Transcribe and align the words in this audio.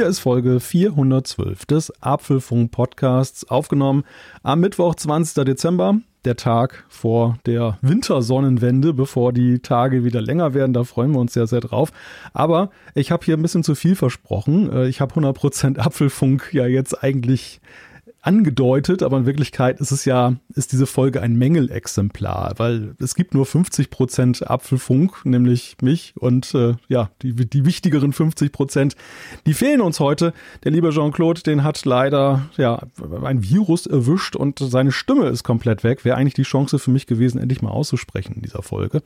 Hier 0.00 0.08
ist 0.08 0.20
Folge 0.20 0.60
412 0.60 1.66
des 1.66 1.92
Apfelfunk 2.02 2.70
Podcasts, 2.70 3.46
aufgenommen 3.50 4.04
am 4.42 4.60
Mittwoch, 4.60 4.94
20. 4.94 5.44
Dezember 5.44 6.00
der 6.24 6.36
Tag 6.36 6.86
vor 6.88 7.36
der 7.44 7.76
Wintersonnenwende, 7.82 8.94
bevor 8.94 9.34
die 9.34 9.58
Tage 9.58 10.02
wieder 10.02 10.22
länger 10.22 10.54
werden. 10.54 10.72
Da 10.72 10.84
freuen 10.84 11.12
wir 11.12 11.20
uns 11.20 11.34
sehr, 11.34 11.46
sehr 11.46 11.60
drauf. 11.60 11.92
Aber 12.32 12.70
ich 12.94 13.12
habe 13.12 13.26
hier 13.26 13.36
ein 13.36 13.42
bisschen 13.42 13.62
zu 13.62 13.74
viel 13.74 13.94
versprochen. 13.94 14.72
Äh, 14.72 14.88
ich 14.88 15.02
habe 15.02 15.14
100% 15.14 15.78
Apfelfunk 15.78 16.48
ja 16.54 16.66
jetzt 16.66 17.04
eigentlich 17.04 17.60
angedeutet, 18.22 19.02
aber 19.02 19.18
in 19.18 19.26
Wirklichkeit 19.26 19.80
ist 19.80 19.92
es 19.92 20.04
ja, 20.04 20.34
ist 20.54 20.72
diese 20.72 20.86
Folge 20.86 21.22
ein 21.22 21.36
Mängelexemplar, 21.36 22.54
weil 22.58 22.94
es 23.00 23.14
gibt 23.14 23.32
nur 23.32 23.46
50 23.46 23.88
Prozent 23.90 24.48
Apfelfunk, 24.48 25.24
nämlich 25.24 25.76
mich 25.80 26.14
und 26.16 26.54
äh, 26.54 26.74
ja, 26.88 27.10
die, 27.22 27.34
die 27.34 27.64
wichtigeren 27.64 28.12
50 28.12 28.52
Prozent, 28.52 28.96
die 29.46 29.54
fehlen 29.54 29.80
uns 29.80 30.00
heute. 30.00 30.34
Der 30.64 30.72
liebe 30.72 30.90
Jean-Claude, 30.90 31.42
den 31.42 31.64
hat 31.64 31.84
leider 31.86 32.42
ja 32.58 32.82
ein 33.24 33.42
Virus 33.42 33.86
erwischt 33.86 34.36
und 34.36 34.58
seine 34.58 34.92
Stimme 34.92 35.26
ist 35.28 35.42
komplett 35.42 35.82
weg. 35.82 36.04
Wäre 36.04 36.16
eigentlich 36.16 36.34
die 36.34 36.42
Chance 36.42 36.78
für 36.78 36.90
mich 36.90 37.06
gewesen, 37.06 37.38
endlich 37.38 37.62
mal 37.62 37.70
auszusprechen 37.70 38.34
in 38.36 38.42
dieser 38.42 38.62
Folge. 38.62 39.02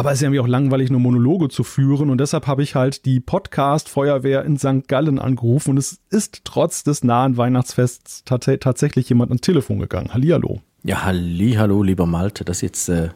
Aber 0.00 0.12
es 0.12 0.16
ist 0.16 0.22
ja 0.22 0.28
irgendwie 0.28 0.40
auch 0.40 0.48
langweilig, 0.48 0.90
nur 0.90 0.98
Monologe 0.98 1.50
zu 1.50 1.62
führen. 1.62 2.08
Und 2.08 2.22
deshalb 2.22 2.46
habe 2.46 2.62
ich 2.62 2.74
halt 2.74 3.04
die 3.04 3.20
Podcast-Feuerwehr 3.20 4.46
in 4.46 4.56
St. 4.56 4.88
Gallen 4.88 5.18
angerufen. 5.18 5.72
Und 5.72 5.76
es 5.76 6.00
ist 6.08 6.40
trotz 6.46 6.82
des 6.82 7.04
nahen 7.04 7.36
Weihnachtsfests 7.36 8.24
tats 8.24 8.48
tatsächlich 8.60 9.10
jemand 9.10 9.30
ans 9.30 9.42
Telefon 9.42 9.78
gegangen. 9.78 10.14
Hallihallo. 10.14 10.62
Ja, 10.84 11.04
hallo, 11.04 11.82
lieber 11.82 12.06
Malte. 12.06 12.46
Das 12.46 12.56
ist 12.56 12.62
jetzt 12.62 12.88
äh, 12.88 13.10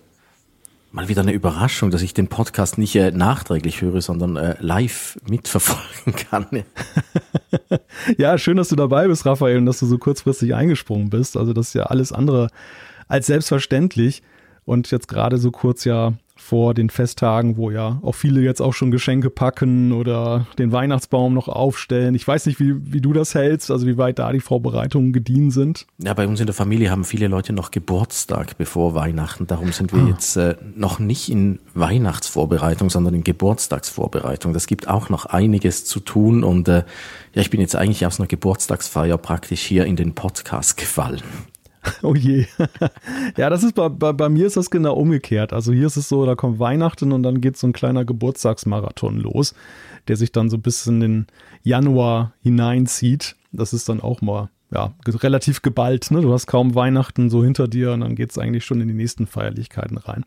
mal 0.93 1.09
wieder 1.09 1.23
eine 1.23 1.33
Überraschung, 1.33 1.91
dass 1.91 2.03
ich 2.03 2.13
den 2.13 2.29
Podcast 2.29 2.77
nicht 2.77 2.95
äh, 2.97 3.13
nachträglich 3.13 3.81
höre, 3.81 4.03
sondern 4.03 4.37
äh, 4.37 4.57
live 4.61 5.19
mitverfolgen 5.27 6.15
kann. 6.31 6.65
ja, 8.19 8.37
schön, 8.37 8.59
dass 8.59 8.69
du 8.69 8.77
dabei 8.77 9.09
bist, 9.09 9.25
Raphael, 9.25 9.57
und 9.57 9.65
dass 9.65 9.79
du 9.79 9.87
so 9.87 9.97
kurzfristig 9.97 10.55
eingesprungen 10.55 11.09
bist. 11.09 11.39
Also 11.39 11.55
das 11.55 11.69
ist 11.69 11.75
ja 11.77 11.85
alles 11.85 12.13
andere 12.13 12.49
als 13.09 13.25
selbstverständlich. 13.25 14.23
Und 14.67 14.91
jetzt 14.91 15.09
gerade 15.09 15.39
so 15.39 15.51
kurz 15.51 15.87
ja 15.87 16.13
vor 16.45 16.75
den 16.75 16.91
Festtagen, 16.91 17.57
wo 17.57 17.71
ja 17.71 17.99
auch 18.03 18.15
viele 18.15 18.43
jetzt 18.43 18.61
auch 18.61 18.75
schon 18.75 18.91
Geschenke 18.91 19.31
packen 19.31 19.93
oder 19.93 20.47
den 20.59 20.73
Weihnachtsbaum 20.73 21.33
noch 21.33 21.49
aufstellen. 21.49 22.15
Ich 22.15 22.29
weiß 22.29 22.45
nicht, 22.45 22.61
wie, 22.61 22.75
wie 22.93 23.01
du 23.01 23.15
das 23.15 23.35
hältst, 23.35 23.71
also 23.71 23.87
wie 23.87 23.97
weit 23.97 24.19
da 24.19 24.31
die 24.31 24.41
Vorbereitungen 24.41 25.15
gediehen 25.15 25.51
sind. 25.51 25.87
Ja, 25.97 26.13
bei 26.13 26.27
uns 26.27 26.41
in 26.41 26.47
der 26.47 26.55
Familie 26.55 26.91
haben 26.91 27.05
viele 27.05 27.29
Leute 27.29 27.55
noch 27.55 27.71
Geburtstag 27.71 28.59
bevor 28.59 28.95
Weihnachten. 28.95 29.47
Darum 29.47 29.73
sind 29.73 29.95
wir 29.95 30.03
ah. 30.03 30.09
jetzt 30.09 30.37
äh, 30.37 30.57
noch 30.77 30.99
nicht 30.99 31.31
in 31.31 31.61
Weihnachtsvorbereitung, 31.73 32.91
sondern 32.91 33.15
in 33.15 33.25
Geburtstagsvorbereitung. 33.25 34.53
Das 34.53 34.67
gibt 34.67 34.87
auch 34.87 35.09
noch 35.09 35.25
einiges 35.25 35.87
zu 35.87 35.99
tun 35.99 36.45
und 36.45 36.69
äh, 36.69 36.85
ja, 37.33 37.41
ich 37.41 37.49
bin 37.49 37.61
jetzt 37.63 37.75
eigentlich 37.75 38.05
aus 38.05 38.21
einer 38.21 38.27
Geburtstagsfeier 38.27 39.17
praktisch 39.17 39.63
hier 39.63 39.87
in 39.87 39.97
den 39.97 40.15
Podcast 40.15 40.77
gefallen. 40.77 41.23
Oh 42.03 42.15
je. 42.15 42.47
ja, 43.37 43.51
das 43.51 43.63
ist 43.63 43.75
bei, 43.75 43.89
bei, 43.89 44.13
bei, 44.13 44.29
mir 44.29 44.47
ist 44.47 44.57
das 44.57 44.71
genau 44.71 44.95
umgekehrt. 44.95 45.53
Also 45.53 45.73
hier 45.73 45.87
ist 45.87 45.97
es 45.97 46.09
so, 46.09 46.25
da 46.27 46.35
kommt 46.35 46.59
Weihnachten 46.59 47.13
und 47.13 47.23
dann 47.23 47.41
geht 47.41 47.57
so 47.57 47.67
ein 47.67 47.73
kleiner 47.73 48.05
Geburtstagsmarathon 48.05 49.21
los, 49.21 49.55
der 50.09 50.17
sich 50.17 50.33
dann 50.33 50.51
so 50.51 50.59
bis 50.59 50.87
in 50.87 51.01
den 51.01 51.27
Januar 51.63 52.33
hineinzieht. 52.43 53.37
Das 53.53 53.73
ist 53.73 53.89
dann 53.89 54.01
auch 54.01 54.21
mal 54.21 54.51
ja, 54.73 54.93
relativ 55.07 55.63
geballt. 55.63 56.11
Ne? 56.11 56.21
Du 56.21 56.33
hast 56.33 56.47
kaum 56.47 56.75
Weihnachten 56.75 57.31
so 57.31 57.45
hinter 57.45 57.69
dir 57.69 57.93
und 57.93 58.01
dann 58.01 58.17
geht 58.17 58.31
es 58.31 58.39
eigentlich 58.39 58.65
schon 58.65 58.81
in 58.81 58.89
die 58.89 58.95
nächsten 58.95 59.27
Feierlichkeiten 59.27 59.99
rein. 59.99 60.25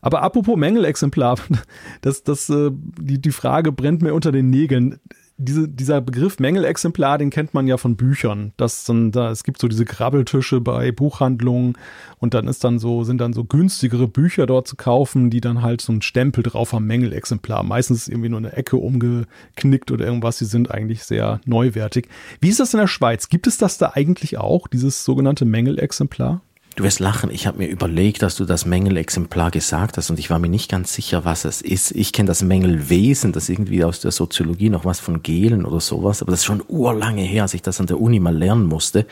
Aber 0.00 0.22
apropos 0.22 0.56
Mängelexemplar, 0.56 1.38
das, 2.02 2.22
das, 2.22 2.48
äh, 2.50 2.70
die, 2.72 3.20
die 3.20 3.32
Frage 3.32 3.72
brennt 3.72 4.02
mir 4.02 4.14
unter 4.14 4.30
den 4.30 4.50
Nägeln 4.50 5.00
diese, 5.40 5.68
dieser 5.68 6.00
Begriff 6.00 6.40
Mängelexemplar, 6.40 7.16
den 7.16 7.30
kennt 7.30 7.54
man 7.54 7.68
ja 7.68 7.76
von 7.76 7.96
Büchern. 7.96 8.52
Das 8.56 8.84
dann, 8.84 9.12
da, 9.12 9.30
es 9.30 9.44
gibt 9.44 9.60
so 9.60 9.68
diese 9.68 9.84
Grabbeltische 9.84 10.60
bei 10.60 10.90
Buchhandlungen 10.90 11.78
und 12.18 12.34
dann 12.34 12.48
ist 12.48 12.64
dann 12.64 12.80
so, 12.80 13.04
sind 13.04 13.20
dann 13.20 13.32
so 13.32 13.44
günstigere 13.44 14.08
Bücher 14.08 14.46
dort 14.46 14.66
zu 14.66 14.74
kaufen, 14.74 15.30
die 15.30 15.40
dann 15.40 15.62
halt 15.62 15.80
so 15.80 15.92
einen 15.92 16.02
Stempel 16.02 16.42
drauf 16.42 16.72
haben, 16.72 16.86
Mängelexemplar. 16.86 17.62
Meistens 17.62 18.02
ist 18.02 18.08
irgendwie 18.08 18.30
nur 18.30 18.38
eine 18.38 18.52
Ecke 18.52 18.76
umgeknickt 18.76 19.92
oder 19.92 20.04
irgendwas. 20.04 20.38
Die 20.38 20.44
sind 20.44 20.72
eigentlich 20.72 21.04
sehr 21.04 21.40
neuwertig. 21.46 22.08
Wie 22.40 22.48
ist 22.48 22.58
das 22.58 22.74
in 22.74 22.80
der 22.80 22.88
Schweiz? 22.88 23.28
Gibt 23.28 23.46
es 23.46 23.58
das 23.58 23.78
da 23.78 23.92
eigentlich 23.94 24.38
auch, 24.38 24.66
dieses 24.66 25.04
sogenannte 25.04 25.44
Mängelexemplar? 25.44 26.42
Du 26.78 26.84
wirst 26.84 27.00
lachen, 27.00 27.32
ich 27.32 27.48
habe 27.48 27.58
mir 27.58 27.66
überlegt, 27.66 28.22
dass 28.22 28.36
du 28.36 28.44
das 28.44 28.64
Mängelexemplar 28.64 29.50
gesagt 29.50 29.96
hast 29.96 30.10
und 30.10 30.18
ich 30.20 30.30
war 30.30 30.38
mir 30.38 30.48
nicht 30.48 30.70
ganz 30.70 30.94
sicher, 30.94 31.24
was 31.24 31.44
es 31.44 31.60
ist. 31.60 31.90
Ich 31.90 32.12
kenne 32.12 32.28
das 32.28 32.40
Mängelwesen, 32.40 33.32
das 33.32 33.48
irgendwie 33.48 33.82
aus 33.82 33.98
der 33.98 34.12
Soziologie 34.12 34.70
noch 34.70 34.84
was 34.84 35.00
von 35.00 35.24
Gelen 35.24 35.64
oder 35.64 35.80
sowas, 35.80 36.22
aber 36.22 36.30
das 36.30 36.38
ist 36.38 36.44
schon 36.44 36.62
urlange 36.68 37.22
her, 37.22 37.42
als 37.42 37.54
ich 37.54 37.62
das 37.62 37.80
an 37.80 37.88
der 37.88 38.00
Uni 38.00 38.20
mal 38.20 38.32
lernen 38.32 38.66
musste. 38.66 39.06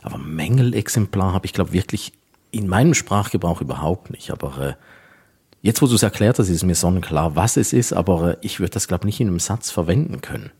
Aber 0.00 0.16
Mängelexemplar 0.16 1.34
habe 1.34 1.44
ich, 1.44 1.52
glaube 1.52 1.74
wirklich 1.74 2.14
in 2.52 2.66
meinem 2.66 2.94
Sprachgebrauch 2.94 3.60
überhaupt 3.60 4.08
nicht. 4.08 4.30
Aber 4.30 4.58
äh, 4.58 4.72
jetzt, 5.60 5.82
wo 5.82 5.86
du 5.86 5.96
es 5.96 6.02
erklärt 6.02 6.38
hast, 6.38 6.48
ist 6.48 6.64
mir 6.64 6.74
sonnenklar, 6.74 7.36
was 7.36 7.58
es 7.58 7.74
ist, 7.74 7.92
aber 7.92 8.30
äh, 8.30 8.36
ich 8.40 8.60
würde 8.60 8.72
das, 8.72 8.88
glaube 8.88 9.04
nicht 9.04 9.20
in 9.20 9.28
einem 9.28 9.40
Satz 9.40 9.70
verwenden 9.70 10.22
können. 10.22 10.52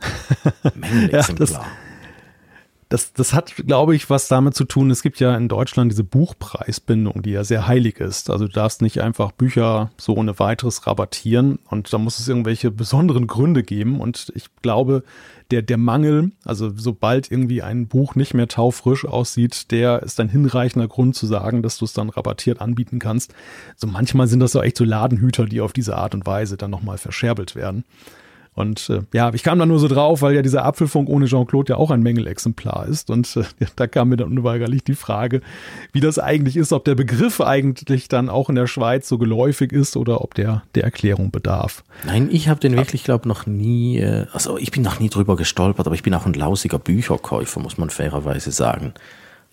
Mängelexemplar. 0.74 1.62
ja, 1.62 1.87
das, 2.88 3.12
das 3.12 3.34
hat, 3.34 3.54
glaube 3.54 3.94
ich, 3.94 4.08
was 4.08 4.28
damit 4.28 4.54
zu 4.54 4.64
tun. 4.64 4.90
Es 4.90 5.02
gibt 5.02 5.20
ja 5.20 5.36
in 5.36 5.48
Deutschland 5.48 5.92
diese 5.92 6.04
Buchpreisbindung, 6.04 7.20
die 7.22 7.32
ja 7.32 7.44
sehr 7.44 7.66
heilig 7.66 8.00
ist. 8.00 8.30
Also 8.30 8.46
du 8.46 8.52
darfst 8.52 8.80
nicht 8.80 9.02
einfach 9.02 9.32
Bücher 9.32 9.90
so 9.98 10.14
ohne 10.14 10.38
weiteres 10.38 10.86
rabattieren 10.86 11.58
und 11.68 11.92
da 11.92 11.98
muss 11.98 12.18
es 12.18 12.28
irgendwelche 12.28 12.70
besonderen 12.70 13.26
Gründe 13.26 13.62
geben. 13.62 14.00
Und 14.00 14.32
ich 14.34 14.46
glaube, 14.62 15.02
der, 15.50 15.60
der 15.60 15.76
Mangel, 15.76 16.32
also 16.44 16.72
sobald 16.74 17.30
irgendwie 17.30 17.60
ein 17.60 17.88
Buch 17.88 18.14
nicht 18.14 18.32
mehr 18.32 18.48
taufrisch 18.48 19.04
aussieht, 19.04 19.70
der 19.70 20.02
ist 20.02 20.18
ein 20.18 20.30
hinreichender 20.30 20.88
Grund 20.88 21.14
zu 21.14 21.26
sagen, 21.26 21.62
dass 21.62 21.76
du 21.76 21.84
es 21.84 21.92
dann 21.92 22.08
rabattiert 22.08 22.62
anbieten 22.62 22.98
kannst. 23.00 23.34
So 23.76 23.86
manchmal 23.86 24.28
sind 24.28 24.40
das 24.40 24.52
so 24.52 24.62
echt 24.62 24.78
so 24.78 24.84
Ladenhüter, 24.84 25.44
die 25.44 25.60
auf 25.60 25.74
diese 25.74 25.96
Art 25.96 26.14
und 26.14 26.24
Weise 26.24 26.56
dann 26.56 26.70
nochmal 26.70 26.96
verscherbelt 26.96 27.54
werden. 27.54 27.84
Und 28.58 28.90
äh, 28.90 29.02
ja, 29.14 29.32
ich 29.32 29.44
kam 29.44 29.60
da 29.60 29.66
nur 29.66 29.78
so 29.78 29.86
drauf, 29.86 30.20
weil 30.20 30.34
ja 30.34 30.42
dieser 30.42 30.64
Apfelfunk 30.64 31.08
ohne 31.08 31.26
Jean-Claude 31.26 31.74
ja 31.74 31.76
auch 31.76 31.92
ein 31.92 32.02
Mängelexemplar 32.02 32.88
ist. 32.88 33.08
Und 33.08 33.36
äh, 33.36 33.44
da 33.76 33.86
kam 33.86 34.08
mir 34.08 34.16
dann 34.16 34.36
unweigerlich 34.36 34.82
die 34.82 34.96
Frage, 34.96 35.42
wie 35.92 36.00
das 36.00 36.18
eigentlich 36.18 36.56
ist, 36.56 36.72
ob 36.72 36.84
der 36.84 36.96
Begriff 36.96 37.40
eigentlich 37.40 38.08
dann 38.08 38.28
auch 38.28 38.48
in 38.48 38.56
der 38.56 38.66
Schweiz 38.66 39.06
so 39.08 39.16
geläufig 39.16 39.72
ist 39.72 39.96
oder 39.96 40.22
ob 40.22 40.34
der 40.34 40.64
der 40.74 40.82
Erklärung 40.82 41.30
bedarf. 41.30 41.84
Nein, 42.04 42.28
ich 42.32 42.48
habe 42.48 42.58
den 42.58 42.76
wirklich, 42.76 43.04
glaube 43.04 43.28
noch 43.28 43.46
nie, 43.46 43.98
äh, 43.98 44.26
also 44.32 44.58
ich 44.58 44.72
bin 44.72 44.82
noch 44.82 44.98
nie 44.98 45.08
drüber 45.08 45.36
gestolpert, 45.36 45.86
aber 45.86 45.94
ich 45.94 46.02
bin 46.02 46.14
auch 46.14 46.26
ein 46.26 46.34
lausiger 46.34 46.80
Bücherkäufer, 46.80 47.60
muss 47.60 47.78
man 47.78 47.90
fairerweise 47.90 48.50
sagen. 48.50 48.92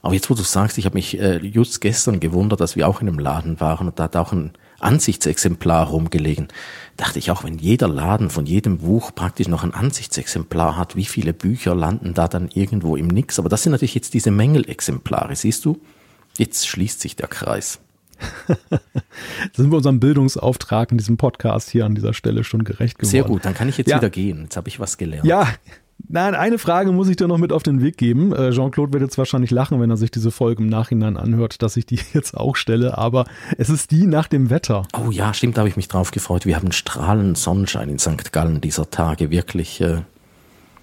Aber 0.02 0.16
jetzt, 0.16 0.32
wo 0.32 0.34
du 0.34 0.42
sagst, 0.42 0.80
ich 0.80 0.86
habe 0.86 0.96
mich 0.96 1.20
äh, 1.20 1.38
just 1.38 1.80
gestern 1.80 2.20
gewundert, 2.20 2.60
dass 2.60 2.76
wir 2.76 2.88
auch 2.88 3.02
in 3.02 3.08
einem 3.08 3.20
Laden 3.20 3.60
waren 3.60 3.88
und 3.88 4.00
da 4.00 4.04
hat 4.04 4.16
auch 4.16 4.32
ein 4.32 4.54
Ansichtsexemplar 4.86 5.88
rumgelegen. 5.88 6.48
Dachte 6.96 7.20
ich 7.20 7.32
auch, 7.32 7.44
wenn 7.44 7.58
jeder 7.58 7.88
Laden 7.88 8.30
von 8.30 8.46
jedem 8.46 8.78
Buch 8.78 9.14
praktisch 9.14 9.48
noch 9.48 9.64
ein 9.64 9.74
Ansichtsexemplar 9.74 10.78
hat, 10.78 10.96
wie 10.96 11.06
viele 11.06 11.34
Bücher 11.34 11.76
landen 11.76 12.14
da 12.14 12.28
dann 12.28 12.50
irgendwo 12.54 12.96
im 12.96 13.08
Nix? 13.08 13.40
Aber 13.40 13.50
das 13.50 13.64
sind 13.64 13.72
natürlich 13.72 13.96
jetzt 13.96 14.14
diese 14.14 14.32
Mängelexemplare, 14.32 15.36
siehst 15.36 15.66
du? 15.66 15.82
Jetzt 16.38 16.68
schließt 16.68 17.02
sich 17.02 17.16
der 17.16 17.28
Kreis. 17.28 17.80
sind 19.54 19.72
wir 19.72 19.78
unserem 19.78 20.00
Bildungsauftrag 20.00 20.92
in 20.92 20.98
diesem 20.98 21.18
Podcast 21.18 21.70
hier 21.70 21.86
an 21.86 21.96
dieser 21.96 22.14
Stelle 22.14 22.44
schon 22.44 22.64
gerecht 22.64 22.98
geworden. 22.98 23.12
Sehr 23.12 23.24
gut, 23.24 23.44
dann 23.44 23.54
kann 23.54 23.68
ich 23.68 23.78
jetzt 23.78 23.90
ja. 23.90 23.98
wieder 23.98 24.10
gehen. 24.10 24.44
Jetzt 24.44 24.56
habe 24.56 24.70
ich 24.70 24.80
was 24.80 24.98
gelernt. 24.98 25.26
Ja, 25.26 25.48
Nein, 26.08 26.36
eine 26.36 26.58
Frage 26.58 26.92
muss 26.92 27.08
ich 27.08 27.16
dir 27.16 27.28
noch 27.28 27.38
mit 27.38 27.52
auf 27.52 27.64
den 27.64 27.82
Weg 27.82 27.98
geben. 27.98 28.34
Äh, 28.34 28.52
Jean-Claude 28.52 28.94
wird 28.94 29.04
jetzt 29.04 29.18
wahrscheinlich 29.18 29.52
lachen, 29.52 29.80
wenn 29.80 29.90
er 29.90 29.98
sich 29.98 30.12
diese 30.12 30.30
Folge 30.30 30.62
im 30.62 30.70
Nachhinein 30.70 31.18
anhört, 31.18 31.62
dass 31.62 31.78
ich 31.78 31.86
die 31.86 32.00
jetzt 32.14 32.36
auch 32.36 32.56
stelle, 32.56 32.98
aber 32.98 33.26
es 33.58 33.70
ist 33.70 33.92
die 33.92 34.06
nach 34.06 34.28
dem 34.28 34.50
Wetter. 34.50 34.88
Oh 34.94 35.10
ja, 35.10 35.34
stimmt, 35.34 35.58
da 35.58 35.62
habe 35.62 35.70
ich 35.70 35.78
mich 35.78 35.88
drauf 35.88 36.12
gefreut. 36.12 36.46
Wir 36.46 36.58
haben 36.58 36.72
strahlenden 36.72 37.36
Sonnenschein 37.36 37.90
in 37.90 38.00
St. 38.00 38.32
Gallen 38.32 38.62
dieser 38.62 38.90
Tage, 38.90 39.32
wirklich. 39.32 39.82
Äh, 39.82 40.02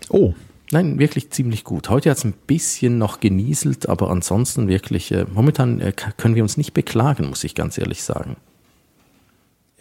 oh. 0.08 0.34
Nein, 0.70 0.98
wirklich 0.98 1.30
ziemlich 1.30 1.64
gut. 1.64 1.90
Heute 1.90 2.08
hat 2.08 2.16
es 2.16 2.24
ein 2.24 2.32
bisschen 2.46 2.96
noch 2.96 3.20
genieselt, 3.20 3.90
aber 3.90 4.10
ansonsten 4.10 4.68
wirklich, 4.68 5.12
äh, 5.12 5.26
momentan 5.30 5.80
äh, 5.80 5.92
können 5.92 6.34
wir 6.34 6.42
uns 6.42 6.56
nicht 6.56 6.72
beklagen, 6.72 7.28
muss 7.28 7.44
ich 7.44 7.54
ganz 7.54 7.76
ehrlich 7.76 8.02
sagen. 8.02 8.36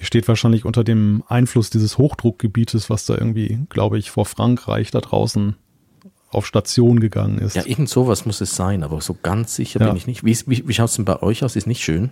Ihr 0.02 0.08
steht 0.08 0.28
wahrscheinlich 0.28 0.66
unter 0.66 0.84
dem 0.84 1.24
Einfluss 1.28 1.70
dieses 1.70 2.00
Hochdruckgebietes, 2.00 2.90
was 2.90 3.06
da 3.06 3.14
irgendwie, 3.14 3.60
glaube 3.70 4.00
ich, 4.00 4.10
vor 4.10 4.26
Frankreich 4.26 4.90
da 4.90 5.00
draußen 5.00 5.56
auf 6.32 6.48
Station 6.48 7.00
gegangen 7.00 7.38
ist. 7.38 7.56
Ja, 7.56 7.68
irgend 7.68 7.88
sowas 7.88 8.26
muss 8.26 8.42
es 8.42 8.56
sein, 8.56 8.82
aber 8.82 9.00
so 9.02 9.16
ganz 9.22 9.56
sicher 9.56 9.80
ja. 9.80 9.86
bin 9.86 9.96
ich 9.96 10.08
nicht. 10.08 10.26
Wie, 10.26 10.36
wie, 10.48 10.68
wie 10.68 10.74
schaut 10.74 10.90
es 10.90 10.96
denn 10.96 11.06
bei 11.06 11.22
euch 11.22 11.44
aus? 11.44 11.56
Ist 11.56 11.68
nicht 11.68 11.84
schön? 11.84 12.10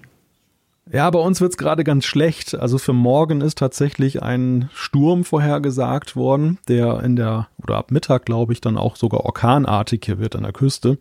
Ja, 0.91 1.09
bei 1.09 1.17
uns 1.17 1.41
wird's 1.41 1.57
gerade 1.57 1.83
ganz 1.83 2.05
schlecht. 2.05 2.53
Also 2.53 2.77
für 2.77 2.93
morgen 2.93 3.41
ist 3.41 3.57
tatsächlich 3.57 4.21
ein 4.21 4.69
Sturm 4.71 5.23
vorhergesagt 5.23 6.15
worden, 6.15 6.59
der 6.67 7.01
in 7.01 7.15
der, 7.15 7.47
oder 7.57 7.77
ab 7.77 7.89
Mittag, 7.89 8.23
glaube 8.23 8.53
ich, 8.53 8.61
dann 8.61 8.77
auch 8.77 8.97
sogar 8.97 9.21
orkanartig 9.21 10.05
hier 10.05 10.19
wird 10.19 10.35
an 10.35 10.43
der 10.43 10.53
Küste. 10.53 10.99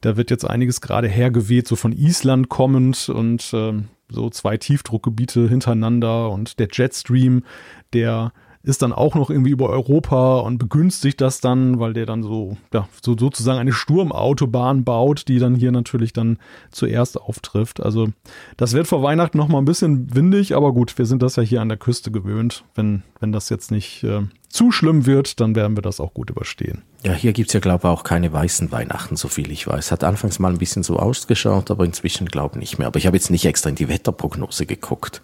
Da 0.00 0.16
wird 0.16 0.30
jetzt 0.30 0.48
einiges 0.48 0.80
gerade 0.80 1.08
hergeweht, 1.08 1.68
so 1.68 1.76
von 1.76 1.92
Island 1.92 2.48
kommend 2.48 3.10
und 3.10 3.50
ähm, 3.52 3.88
so 4.10 4.30
zwei 4.30 4.56
Tiefdruckgebiete 4.56 5.48
hintereinander 5.48 6.30
und 6.30 6.58
der 6.58 6.68
Jetstream, 6.72 7.44
der 7.92 8.32
ist 8.62 8.82
dann 8.82 8.92
auch 8.92 9.14
noch 9.14 9.30
irgendwie 9.30 9.50
über 9.50 9.68
Europa 9.68 10.38
und 10.40 10.58
begünstigt 10.58 11.20
das 11.20 11.40
dann, 11.40 11.78
weil 11.78 11.92
der 11.92 12.06
dann 12.06 12.22
so, 12.22 12.56
ja, 12.72 12.88
so 13.02 13.16
sozusagen 13.16 13.58
eine 13.58 13.72
Sturmautobahn 13.72 14.84
baut, 14.84 15.28
die 15.28 15.38
dann 15.38 15.54
hier 15.54 15.72
natürlich 15.72 16.12
dann 16.12 16.38
zuerst 16.70 17.20
auftrifft. 17.20 17.80
Also 17.80 18.08
das 18.56 18.72
wird 18.72 18.86
vor 18.86 19.02
Weihnachten 19.02 19.38
noch 19.38 19.48
mal 19.48 19.58
ein 19.58 19.64
bisschen 19.64 20.14
windig, 20.14 20.56
aber 20.56 20.72
gut, 20.72 20.98
wir 20.98 21.06
sind 21.06 21.22
das 21.22 21.36
ja 21.36 21.42
hier 21.42 21.62
an 21.62 21.68
der 21.68 21.78
Küste 21.78 22.10
gewöhnt. 22.10 22.64
Wenn, 22.74 23.02
wenn 23.20 23.32
das 23.32 23.48
jetzt 23.48 23.70
nicht 23.70 24.02
äh, 24.02 24.22
zu 24.48 24.72
schlimm 24.72 25.06
wird, 25.06 25.40
dann 25.40 25.54
werden 25.54 25.76
wir 25.76 25.82
das 25.82 26.00
auch 26.00 26.12
gut 26.12 26.30
überstehen. 26.30 26.82
Ja, 27.04 27.12
hier 27.12 27.32
gibt's 27.32 27.52
ja, 27.52 27.60
glaube 27.60 27.86
ich, 27.86 27.90
auch 27.90 28.02
keine 28.02 28.32
weißen 28.32 28.72
Weihnachten, 28.72 29.16
so 29.16 29.28
viel 29.28 29.52
ich 29.52 29.66
weiß. 29.66 29.92
Hat 29.92 30.04
anfangs 30.04 30.38
mal 30.38 30.52
ein 30.52 30.58
bisschen 30.58 30.82
so 30.82 30.98
ausgeschaut, 30.98 31.70
aber 31.70 31.84
inzwischen 31.84 32.26
glaube 32.26 32.56
ich 32.56 32.60
nicht 32.60 32.78
mehr. 32.78 32.88
Aber 32.88 32.98
ich 32.98 33.06
habe 33.06 33.16
jetzt 33.16 33.30
nicht 33.30 33.44
extra 33.44 33.70
in 33.70 33.76
die 33.76 33.88
Wetterprognose 33.88 34.66
geguckt. 34.66 35.22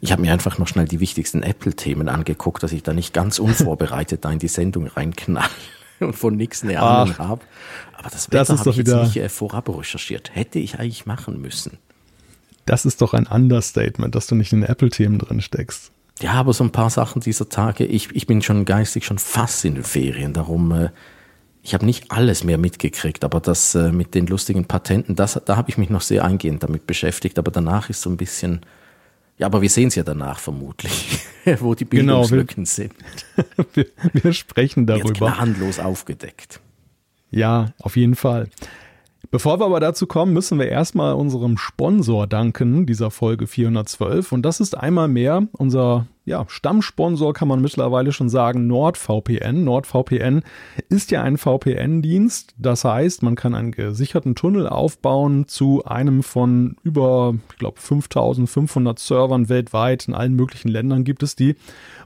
Ich 0.00 0.12
habe 0.12 0.22
mir 0.22 0.32
einfach 0.32 0.58
noch 0.58 0.68
schnell 0.68 0.86
die 0.86 1.00
wichtigsten 1.00 1.42
Apple-Themen 1.42 2.08
angeguckt, 2.08 2.62
dass 2.62 2.72
ich 2.72 2.82
da 2.82 2.92
nicht 2.92 3.14
ganz 3.14 3.38
unvorbereitet 3.38 4.24
da 4.24 4.30
in 4.30 4.38
die 4.38 4.48
Sendung 4.48 4.86
reinknall 4.86 5.48
und 6.00 6.14
von 6.14 6.36
nichts 6.36 6.62
eine 6.62 6.80
Ahnung 6.80 7.18
habe. 7.18 7.42
Aber 7.96 8.10
das 8.10 8.30
Wetter 8.30 8.58
habe 8.58 8.70
ich 8.70 8.76
jetzt 8.76 8.94
nicht 8.94 9.16
äh, 9.16 9.28
vorab 9.28 9.68
recherchiert. 9.68 10.34
Hätte 10.34 10.58
ich 10.58 10.78
eigentlich 10.78 11.06
machen 11.06 11.40
müssen. 11.40 11.78
Das 12.66 12.84
ist 12.84 13.00
doch 13.00 13.14
ein 13.14 13.26
Understatement, 13.26 14.14
dass 14.14 14.26
du 14.26 14.34
nicht 14.34 14.52
in 14.52 14.64
Apple-Themen 14.64 15.18
drin 15.18 15.40
steckst. 15.40 15.92
Ja, 16.20 16.32
aber 16.32 16.52
so 16.52 16.64
ein 16.64 16.72
paar 16.72 16.90
Sachen 16.90 17.20
dieser 17.20 17.48
Tage, 17.48 17.84
ich, 17.84 18.14
ich 18.14 18.26
bin 18.26 18.42
schon 18.42 18.64
geistig 18.64 19.04
schon 19.04 19.18
fast 19.18 19.64
in 19.64 19.74
den 19.74 19.84
Ferien, 19.84 20.32
darum, 20.32 20.72
äh, 20.72 20.90
ich 21.62 21.74
habe 21.74 21.84
nicht 21.84 22.10
alles 22.10 22.42
mehr 22.42 22.58
mitgekriegt, 22.58 23.22
aber 23.24 23.40
das 23.40 23.74
äh, 23.74 23.92
mit 23.92 24.14
den 24.14 24.26
lustigen 24.26 24.64
Patenten, 24.64 25.14
das, 25.14 25.40
da 25.44 25.56
habe 25.56 25.68
ich 25.68 25.78
mich 25.78 25.90
noch 25.90 26.00
sehr 26.00 26.24
eingehend 26.24 26.62
damit 26.62 26.86
beschäftigt, 26.86 27.38
aber 27.38 27.50
danach 27.50 27.90
ist 27.90 28.00
so 28.00 28.08
ein 28.08 28.16
bisschen, 28.16 28.60
ja, 29.38 29.46
aber 29.46 29.60
wir 29.62 29.68
sehen 29.68 29.88
es 29.88 29.94
ja 29.94 30.02
danach 30.02 30.38
vermutlich, 30.38 31.20
wo 31.60 31.74
die 31.74 31.84
Bildungslücken 31.84 32.64
genau, 32.64 32.66
sind. 32.66 32.94
wir, 33.74 33.86
wir 34.12 34.32
sprechen 34.32 34.86
darüber. 34.86 35.08
Wird 35.08 35.18
gnadenlos 35.18 35.78
aufgedeckt. 35.78 36.60
Ja, 37.30 37.72
auf 37.80 37.96
jeden 37.96 38.14
Fall. 38.14 38.48
Bevor 39.30 39.60
wir 39.60 39.66
aber 39.66 39.80
dazu 39.80 40.06
kommen, 40.06 40.32
müssen 40.32 40.58
wir 40.58 40.68
erstmal 40.68 41.14
unserem 41.14 41.58
Sponsor 41.58 42.26
danken, 42.26 42.86
dieser 42.86 43.10
Folge 43.10 43.46
412. 43.46 44.32
Und 44.32 44.42
das 44.42 44.60
ist 44.60 44.76
einmal 44.76 45.08
mehr 45.08 45.46
unser 45.52 46.06
ja, 46.26 46.44
Stammsponsor, 46.48 47.32
kann 47.32 47.46
man 47.46 47.62
mittlerweile 47.62 48.10
schon 48.10 48.28
sagen, 48.28 48.66
NordVPN. 48.66 49.62
NordVPN 49.62 50.42
ist 50.88 51.12
ja 51.12 51.22
ein 51.22 51.38
VPN-Dienst. 51.38 52.54
Das 52.58 52.84
heißt, 52.84 53.22
man 53.22 53.36
kann 53.36 53.54
einen 53.54 53.70
gesicherten 53.70 54.34
Tunnel 54.34 54.68
aufbauen 54.68 55.46
zu 55.46 55.84
einem 55.84 56.24
von 56.24 56.76
über, 56.82 57.36
ich 57.52 57.58
glaube, 57.58 57.80
5500 57.80 58.98
Servern 58.98 59.48
weltweit. 59.48 60.08
In 60.08 60.14
allen 60.14 60.34
möglichen 60.34 60.66
Ländern 60.68 61.04
gibt 61.04 61.22
es 61.22 61.36
die. 61.36 61.54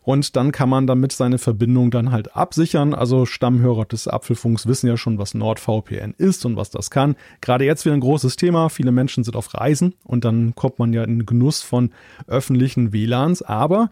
Und 0.02 0.36
dann 0.36 0.52
kann 0.52 0.68
man 0.68 0.86
damit 0.86 1.12
seine 1.12 1.38
Verbindung 1.38 1.90
dann 1.90 2.12
halt 2.12 2.36
absichern. 2.36 2.92
Also 2.92 3.24
Stammhörer 3.24 3.86
des 3.86 4.06
Apfelfunks 4.06 4.66
wissen 4.66 4.86
ja 4.86 4.98
schon, 4.98 5.16
was 5.16 5.32
NordVPN 5.32 6.14
ist 6.18 6.44
und 6.44 6.56
was 6.56 6.68
das 6.68 6.90
kann. 6.90 7.16
Gerade 7.40 7.64
jetzt 7.64 7.86
wieder 7.86 7.94
ein 7.94 8.00
großes 8.00 8.36
Thema. 8.36 8.68
Viele 8.68 8.92
Menschen 8.92 9.24
sind 9.24 9.36
auf 9.36 9.54
Reisen 9.54 9.94
und 10.04 10.26
dann 10.26 10.54
kommt 10.54 10.78
man 10.78 10.92
ja 10.92 11.04
in 11.04 11.24
Genuss 11.24 11.62
von 11.62 11.90
öffentlichen 12.26 12.92
WLANs. 12.92 13.40
Aber 13.40 13.88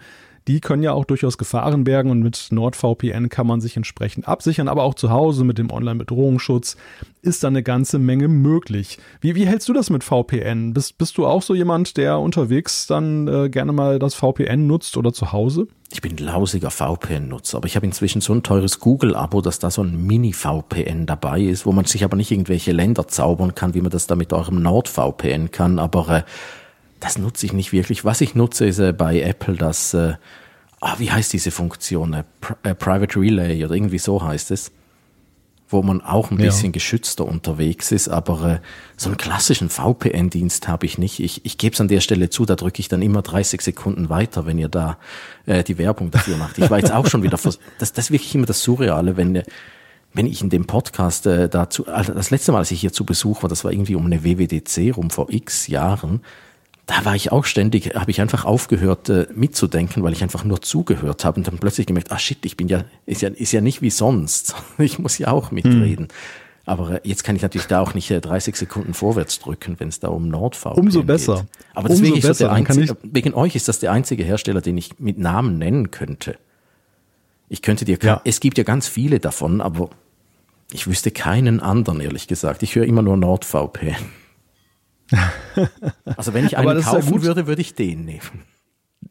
die 0.49 0.61
können 0.61 0.83
ja 0.83 0.93
auch 0.93 1.05
durchaus 1.05 1.37
Gefahren 1.37 1.85
bergen 1.85 2.11
und 2.11 2.21
mit 2.21 2.49
NordVPN 2.50 3.29
kann 3.29 3.47
man 3.47 3.61
sich 3.61 3.77
entsprechend 3.77 4.27
absichern, 4.27 4.67
aber 4.67 4.83
auch 4.83 4.95
zu 4.95 5.11
Hause 5.11 5.45
mit 5.45 5.59
dem 5.59 5.71
Online-Bedrohungsschutz 5.71 6.77
ist 7.21 7.45
da 7.45 7.49
eine 7.49 7.62
ganze 7.62 7.99
Menge 7.99 8.29
möglich. 8.29 8.99
Wie, 9.21 9.35
wie 9.35 9.47
hältst 9.47 9.69
du 9.69 9.75
das 9.75 9.91
mit 9.91 10.05
VPN? 10.05 10.73
Bist, 10.73 10.97
bist 10.97 11.19
du 11.19 11.27
auch 11.27 11.43
so 11.43 11.55
jemand, 11.55 11.99
der 11.99 12.19
unterwegs 12.19 12.87
dann 12.87 13.29
äh, 13.29 13.50
gerne 13.50 13.73
mal 13.73 13.99
das 13.99 14.15
VPN 14.15 14.67
nutzt 14.67 14.97
oder 14.97 15.12
zu 15.12 15.33
Hause? 15.33 15.69
Ich 15.91 16.00
bin 16.00 16.17
lausiger 16.17 16.71
VPN-Nutzer, 16.71 17.59
aber 17.59 17.67
ich 17.67 17.77
habe 17.77 17.87
inzwischen 17.87 18.21
so 18.21 18.33
ein 18.33 18.43
teures 18.43 18.81
Google-Abo, 18.81 19.43
dass 19.43 19.59
da 19.59 19.71
so 19.71 19.83
ein 19.83 20.06
Mini-VPN 20.06 21.06
dabei 21.06 21.43
ist, 21.43 21.67
wo 21.67 21.73
man 21.73 21.85
sich 21.85 22.05
aber 22.05 22.17
nicht 22.17 22.31
irgendwelche 22.31 22.73
Länder 22.73 23.06
zaubern 23.06 23.55
kann, 23.55 23.75
wie 23.75 23.81
man 23.83 23.91
das 23.91 24.06
da 24.06 24.15
mit 24.15 24.33
eurem 24.33 24.62
NordVPN 24.62 25.50
kann, 25.50 25.79
aber 25.79 26.09
äh, 26.09 26.23
das 27.00 27.19
nutze 27.19 27.47
ich 27.47 27.53
nicht 27.53 27.73
wirklich. 27.73 28.05
Was 28.05 28.21
ich 28.21 28.35
nutze, 28.35 28.67
ist 28.67 28.79
äh, 28.79 28.93
bei 28.93 29.21
Apple 29.21 29.55
das, 29.55 29.95
äh, 29.95 30.15
ah, 30.81 30.95
wie 30.99 31.11
heißt 31.11 31.33
diese 31.33 31.50
Funktion? 31.50 32.12
Äh, 32.12 32.25
Pri 32.41 32.55
äh, 32.62 32.75
Private 32.75 33.19
Relay 33.19 33.65
oder 33.65 33.75
irgendwie 33.75 33.99
so 33.99 34.23
heißt 34.23 34.50
es. 34.50 34.73
Wo 35.71 35.83
man 35.83 36.00
auch 36.00 36.31
ein 36.31 36.39
bisschen 36.39 36.69
ja. 36.69 36.73
geschützter 36.73 37.27
unterwegs 37.27 37.93
ist, 37.93 38.09
aber 38.09 38.53
äh, 38.53 38.59
so 38.97 39.11
einen 39.11 39.19
klassischen 39.19 39.69
VPN-Dienst 39.69 40.67
habe 40.67 40.87
ich 40.87 40.97
nicht. 40.97 41.21
Ich, 41.21 41.45
ich 41.45 41.59
gebe 41.59 41.75
es 41.75 41.81
an 41.83 41.89
der 41.89 42.00
Stelle 42.00 42.31
zu, 42.31 42.47
da 42.47 42.56
drücke 42.56 42.81
ich 42.81 42.89
dann 42.89 43.03
immer 43.03 43.21
30 43.21 43.61
Sekunden 43.61 44.09
weiter, 44.09 44.47
wenn 44.47 44.56
ihr 44.56 44.71
da 44.71 44.97
äh, 45.45 45.62
die 45.62 45.77
Werbung 45.77 46.11
dafür 46.11 46.39
macht. 46.39 46.56
Ich 46.56 46.71
war 46.71 46.79
jetzt 46.79 46.91
auch 46.91 47.06
schon 47.06 47.23
wieder, 47.23 47.37
das, 47.37 47.59
das 47.79 47.91
ist 47.91 48.11
wirklich 48.11 48.35
immer 48.35 48.47
das 48.47 48.62
Surreale, 48.62 49.19
wenn 49.19 49.43
wenn 50.15 50.27
ich 50.27 50.41
in 50.41 50.50
dem 50.50 50.67
Podcast 50.67 51.27
äh, 51.27 51.49
dazu, 51.49 51.87
also 51.87 52.15
das 52.15 52.31
letzte 52.31 52.53
Mal, 52.53 52.59
als 52.59 52.71
ich 52.71 52.81
hier 52.81 52.93
zu 52.93 53.05
Besuch 53.05 53.43
war, 53.43 53.50
das 53.50 53.65
war 53.65 53.73
irgendwie 53.73 53.95
um 53.95 54.06
eine 54.06 54.25
WWDC 54.25 54.97
rum 54.97 55.11
vor 55.11 55.27
x 55.31 55.67
Jahren, 55.67 56.23
da 56.88 57.05
war 57.05 57.14
ich 57.14 57.31
auch 57.31 57.44
ständig, 57.44 57.94
habe 57.94 58.11
ich 58.11 58.23
einfach 58.23 58.46
aufgehört 58.46 59.11
äh, 59.11 59.26
mitzudenken, 59.35 60.02
weil 60.02 60.14
ich 60.14 60.23
einfach 60.23 60.43
nur 60.44 60.62
zugehört 60.62 61.23
habe 61.23 61.37
und 61.37 61.46
dann 61.46 61.58
plötzlich 61.58 61.87
gemerkt, 61.87 62.11
ah 62.11 62.19
shit, 62.19 62.44
ich 62.46 62.56
bin 62.56 62.67
ja, 62.69 62.85
ist 63.05 63.20
ja, 63.20 63.29
ist 63.29 63.52
ja 63.52 63.61
nicht 63.61 63.82
wie 63.82 63.90
sonst. 63.90 64.55
Ich 64.79 64.99
muss 64.99 65.19
ja 65.19 65.29
auch 65.31 65.50
mitreden. 65.50 66.06
Hm. 66.06 66.14
Aber 66.64 66.93
äh, 66.93 67.00
jetzt 67.05 67.25
kann 67.25 67.37
ich 67.37 67.43
natürlich 67.43 67.67
da 67.67 67.81
auch 67.81 67.93
nicht 67.93 68.11
äh, 68.11 68.23
30 68.23 68.56
Sekunden 68.56 68.94
vorwärts 68.94 69.38
drücken, 69.38 69.76
wenn 69.79 69.88
es 69.88 70.00
da 70.00 70.08
um 70.08 70.29
NordVPN 70.29 70.79
Umso 70.79 71.02
besser. 71.02 71.37
Geht. 71.37 71.44
Aber 71.75 71.88
deswegen 71.88 72.14
Umso 72.14 72.29
besser. 72.29 72.46
So 72.46 72.50
einzige, 72.50 72.96
wegen 73.02 73.35
euch 73.35 73.55
ist 73.55 73.69
das 73.69 73.81
der 73.81 73.93
einzige 73.93 74.25
Hersteller, 74.25 74.62
den 74.62 74.79
ich 74.79 74.99
mit 74.99 75.19
Namen 75.19 75.58
nennen 75.58 75.90
könnte. 75.90 76.38
Ich 77.50 77.61
könnte 77.61 77.85
dir, 77.85 77.99
ja. 78.00 78.23
es 78.25 78.40
gibt 78.40 78.56
ja 78.56 78.64
ganz 78.64 78.88
viele 78.88 79.20
davon, 79.20 79.61
aber 79.61 79.90
ich 80.73 80.87
wüsste 80.87 81.11
keinen 81.11 81.61
anderen, 81.61 82.00
ehrlich 82.00 82.29
gesagt. 82.29 82.62
Ich 82.62 82.76
höre 82.76 82.87
immer 82.87 83.02
nur 83.02 83.19
NordVPN. 83.19 83.96
Also 86.05 86.34
wenn 86.34 86.46
ich 86.46 86.56
einen 86.56 86.82
kaufen 86.82 87.14
ja 87.14 87.22
würde, 87.22 87.46
würde 87.46 87.62
ich 87.62 87.75
den 87.75 88.05
nehmen. 88.05 88.44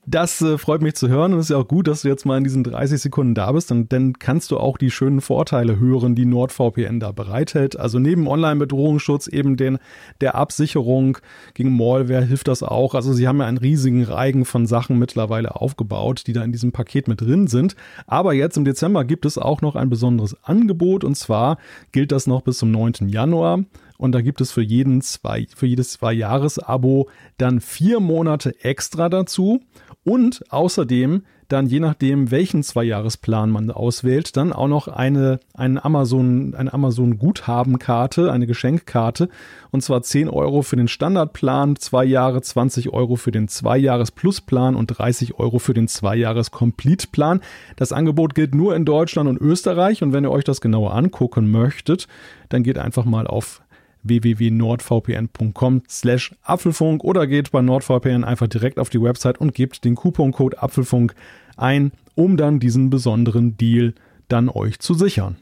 Das 0.10 0.42
äh, 0.42 0.58
freut 0.58 0.82
mich 0.82 0.96
zu 0.96 1.10
hören 1.10 1.34
und 1.34 1.40
es 1.40 1.48
ist 1.48 1.50
ja 1.50 1.58
auch 1.58 1.68
gut, 1.68 1.86
dass 1.90 2.04
du 2.04 2.08
jetzt 2.08 2.26
mal 2.26 2.38
in 2.38 2.46
diesen 2.46 2.64
30 2.64 3.02
Sekunden 3.02 3.36
da 3.36 3.52
bist 3.52 3.74
und 3.74 3.92
dann 3.92 4.14
kannst 4.14 4.52
du 4.52 4.58
auch 4.58 4.78
die 4.78 4.90
schönen 4.90 5.20
Vorteile 5.20 5.82
hören, 5.82 6.16
die 6.16 6.24
NordVPN 6.24 7.02
da 7.02 7.12
bereithält. 7.12 7.78
Also 7.78 8.00
neben 8.00 8.26
Online-Bedrohungsschutz 8.26 9.28
eben 9.28 9.58
den 9.58 9.80
der 10.22 10.36
Absicherung 10.36 11.18
gegen 11.56 11.76
Malware 11.76 12.24
hilft 12.24 12.48
das 12.48 12.64
auch. 12.64 12.96
Also 12.96 13.12
sie 13.12 13.28
haben 13.28 13.42
ja 13.42 13.48
einen 13.48 13.58
riesigen 13.58 14.06
Reigen 14.06 14.46
von 14.46 14.66
Sachen 14.66 14.98
mittlerweile 14.98 15.58
aufgebaut, 15.58 16.24
die 16.26 16.32
da 16.32 16.42
in 16.42 16.54
diesem 16.54 16.72
Paket 16.72 17.10
mit 17.10 17.20
drin 17.20 17.48
sind. 17.48 17.76
Aber 18.06 18.32
jetzt 18.32 18.56
im 18.56 18.64
Dezember 18.64 19.04
gibt 19.04 19.26
es 19.26 19.38
auch 19.38 19.60
noch 19.60 19.76
ein 19.76 19.90
besonderes 19.90 20.42
Angebot 20.42 21.04
und 21.04 21.16
zwar 21.16 21.58
gilt 21.92 22.14
das 22.14 22.28
noch 22.28 22.44
bis 22.44 22.60
zum 22.60 22.72
9. 22.72 23.10
Januar. 23.10 23.60
Und 23.98 24.12
da 24.12 24.22
gibt 24.22 24.42
es 24.42 24.52
für 24.52 24.62
jeden 24.62 25.02
zwei, 25.02 25.48
für 25.56 25.66
jedes 25.66 25.94
Zwei-Jahres-Abo 25.94 27.10
dann 27.38 27.60
vier 27.60 28.00
Monate 28.00 28.54
extra 28.64 29.10
dazu. 29.10 29.62
Und 30.08 30.42
außerdem 30.54 31.24
dann 31.50 31.68
je 31.68 31.82
nachdem, 31.82 32.32
welchen 32.32 32.64
Zweijahresplan 32.64 33.50
man 33.50 33.72
auswählt, 33.72 34.38
dann 34.38 34.54
auch 34.54 34.70
noch 34.70 34.88
eine, 34.88 35.42
eine 35.54 35.84
Amazon, 35.84 36.56
eine 36.56 36.74
Amazon 36.74 37.18
Guthabenkarte, 37.18 38.32
eine 38.32 38.48
Geschenkkarte. 38.48 39.28
Und 39.72 39.82
zwar 39.82 40.02
10 40.02 40.30
Euro 40.30 40.62
für 40.62 40.78
den 40.78 40.88
Standardplan, 40.88 41.76
zwei 41.76 42.06
Jahre, 42.06 42.42
20 42.42 42.94
Euro 42.94 43.18
für 43.18 43.32
den 43.32 43.50
Zweijahres-Plus-Plan 43.50 44.76
und 44.76 44.88
30 44.88 45.40
Euro 45.40 45.60
für 45.60 45.74
den 45.74 45.90
Zweijahres-Complete-Plan. 45.90 47.42
Das 47.76 47.92
Angebot 47.92 48.34
gilt 48.34 48.56
nur 48.56 48.78
in 48.78 48.86
Deutschland 48.86 49.28
und 49.28 49.42
Österreich. 49.42 50.04
Und 50.04 50.14
wenn 50.14 50.24
ihr 50.24 50.32
euch 50.32 50.46
das 50.46 50.62
genauer 50.62 50.94
angucken 50.94 51.52
möchtet, 51.52 52.08
dann 52.48 52.64
geht 52.64 52.78
einfach 52.78 53.04
mal 53.04 53.28
auf 53.28 53.62
www.nordvpn.com 54.08 55.84
slash 55.90 56.36
Apfelfunk 56.44 57.04
oder 57.04 57.28
geht 57.28 57.52
bei 57.52 57.62
NordVPN 57.62 58.24
einfach 58.24 58.48
direkt 58.48 58.80
auf 58.80 58.90
die 58.90 59.02
Website 59.02 59.40
und 59.40 59.54
gebt 59.54 59.84
den 59.86 59.96
Couponcode 59.96 60.62
Apfelfunk 60.62 61.16
ein, 61.56 61.92
um 62.16 62.38
dann 62.38 62.60
diesen 62.60 62.90
besonderen 62.90 63.58
Deal 63.58 63.94
dann 64.28 64.50
euch 64.50 64.80
zu 64.80 64.94
sichern. 64.94 65.38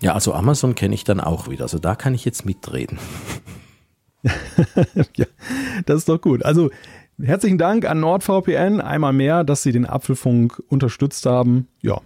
Ja, 0.00 0.14
also 0.14 0.34
Amazon 0.34 0.74
kenne 0.74 0.94
ich 0.94 1.04
dann 1.04 1.20
auch 1.20 1.48
wieder. 1.48 1.64
Also 1.64 1.78
da 1.78 1.94
kann 1.94 2.14
ich 2.14 2.24
jetzt 2.24 2.44
mitreden. 2.44 2.98
ja, 5.16 5.26
das 5.86 5.98
ist 5.98 6.08
doch 6.08 6.20
gut. 6.20 6.44
Also 6.44 6.70
herzlichen 7.20 7.58
Dank 7.58 7.88
an 7.88 8.00
NordVPN 8.00 8.80
einmal 8.80 9.12
mehr, 9.12 9.44
dass 9.44 9.62
Sie 9.62 9.72
den 9.72 9.86
Apfelfunk 9.86 10.62
unterstützt 10.68 11.26
haben. 11.26 11.68
Ja, 11.82 12.00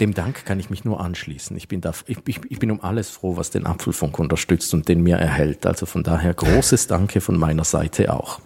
dem 0.00 0.12
Dank 0.12 0.44
kann 0.44 0.60
ich 0.60 0.68
mich 0.68 0.84
nur 0.84 1.00
anschließen. 1.00 1.56
Ich 1.56 1.68
bin, 1.68 1.80
da, 1.80 1.92
ich, 2.06 2.18
ich, 2.26 2.40
ich 2.50 2.58
bin 2.58 2.70
um 2.70 2.82
alles 2.82 3.10
froh, 3.10 3.36
was 3.36 3.50
den 3.50 3.66
Apfelfunk 3.66 4.18
unterstützt 4.18 4.74
und 4.74 4.88
den 4.88 5.02
mir 5.02 5.16
erhält. 5.16 5.66
Also 5.66 5.86
von 5.86 6.02
daher 6.02 6.34
großes 6.34 6.86
Danke 6.86 7.20
von 7.20 7.38
meiner 7.38 7.64
Seite 7.64 8.12
auch. 8.12 8.40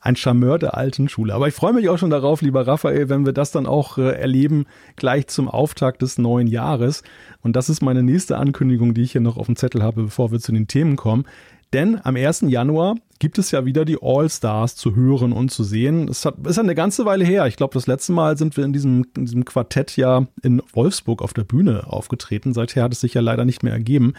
ein 0.00 0.16
Charmeur 0.16 0.58
der 0.58 0.76
alten 0.76 1.08
Schule. 1.08 1.34
Aber 1.34 1.48
ich 1.48 1.54
freue 1.54 1.72
mich 1.72 1.88
auch 1.88 1.98
schon 1.98 2.10
darauf, 2.10 2.40
lieber 2.42 2.66
Raphael, 2.66 3.08
wenn 3.08 3.26
wir 3.26 3.32
das 3.32 3.50
dann 3.50 3.66
auch 3.66 3.98
äh, 3.98 4.12
erleben, 4.12 4.66
gleich 4.96 5.26
zum 5.26 5.48
Auftakt 5.48 6.02
des 6.02 6.18
neuen 6.18 6.46
Jahres. 6.46 7.02
Und 7.42 7.56
das 7.56 7.68
ist 7.68 7.82
meine 7.82 8.02
nächste 8.02 8.38
Ankündigung, 8.38 8.94
die 8.94 9.02
ich 9.02 9.12
hier 9.12 9.20
noch 9.20 9.36
auf 9.36 9.46
dem 9.46 9.56
Zettel 9.56 9.82
habe, 9.82 10.04
bevor 10.04 10.30
wir 10.30 10.38
zu 10.38 10.52
den 10.52 10.68
Themen 10.68 10.96
kommen. 10.96 11.24
Denn 11.72 12.00
am 12.04 12.16
1. 12.16 12.44
Januar 12.48 12.96
gibt 13.18 13.38
es 13.38 13.50
ja 13.50 13.64
wieder 13.64 13.84
die 13.84 13.98
All-Stars 14.00 14.76
zu 14.76 14.94
hören 14.94 15.32
und 15.32 15.50
zu 15.50 15.64
sehen. 15.64 16.08
Es 16.08 16.24
hat, 16.24 16.34
ist 16.46 16.58
eine 16.58 16.74
ganze 16.74 17.04
Weile 17.04 17.24
her. 17.24 17.46
Ich 17.46 17.56
glaube, 17.56 17.74
das 17.74 17.86
letzte 17.86 18.12
Mal 18.12 18.36
sind 18.38 18.56
wir 18.56 18.64
in 18.64 18.72
diesem, 18.72 19.06
in 19.16 19.26
diesem 19.26 19.44
Quartett 19.44 19.96
ja 19.96 20.26
in 20.42 20.62
Wolfsburg 20.72 21.22
auf 21.22 21.32
der 21.32 21.44
Bühne 21.44 21.84
aufgetreten. 21.86 22.54
Seither 22.54 22.84
hat 22.84 22.92
es 22.92 23.00
sich 23.00 23.14
ja 23.14 23.20
leider 23.20 23.44
nicht 23.44 23.62
mehr 23.62 23.72
ergeben, 23.72 24.14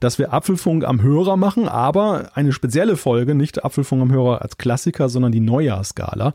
dass 0.00 0.18
wir 0.18 0.32
Apfelfunk 0.32 0.84
am 0.84 1.02
Hörer 1.02 1.36
machen, 1.36 1.68
aber 1.68 2.30
eine 2.34 2.52
spezielle 2.52 2.96
Folge, 2.96 3.34
nicht 3.34 3.64
Apfelfunk 3.64 4.02
am 4.02 4.12
Hörer 4.12 4.42
als 4.42 4.58
Klassiker, 4.58 5.08
sondern 5.08 5.32
die 5.32 5.40
Neujahrsgala. 5.40 6.34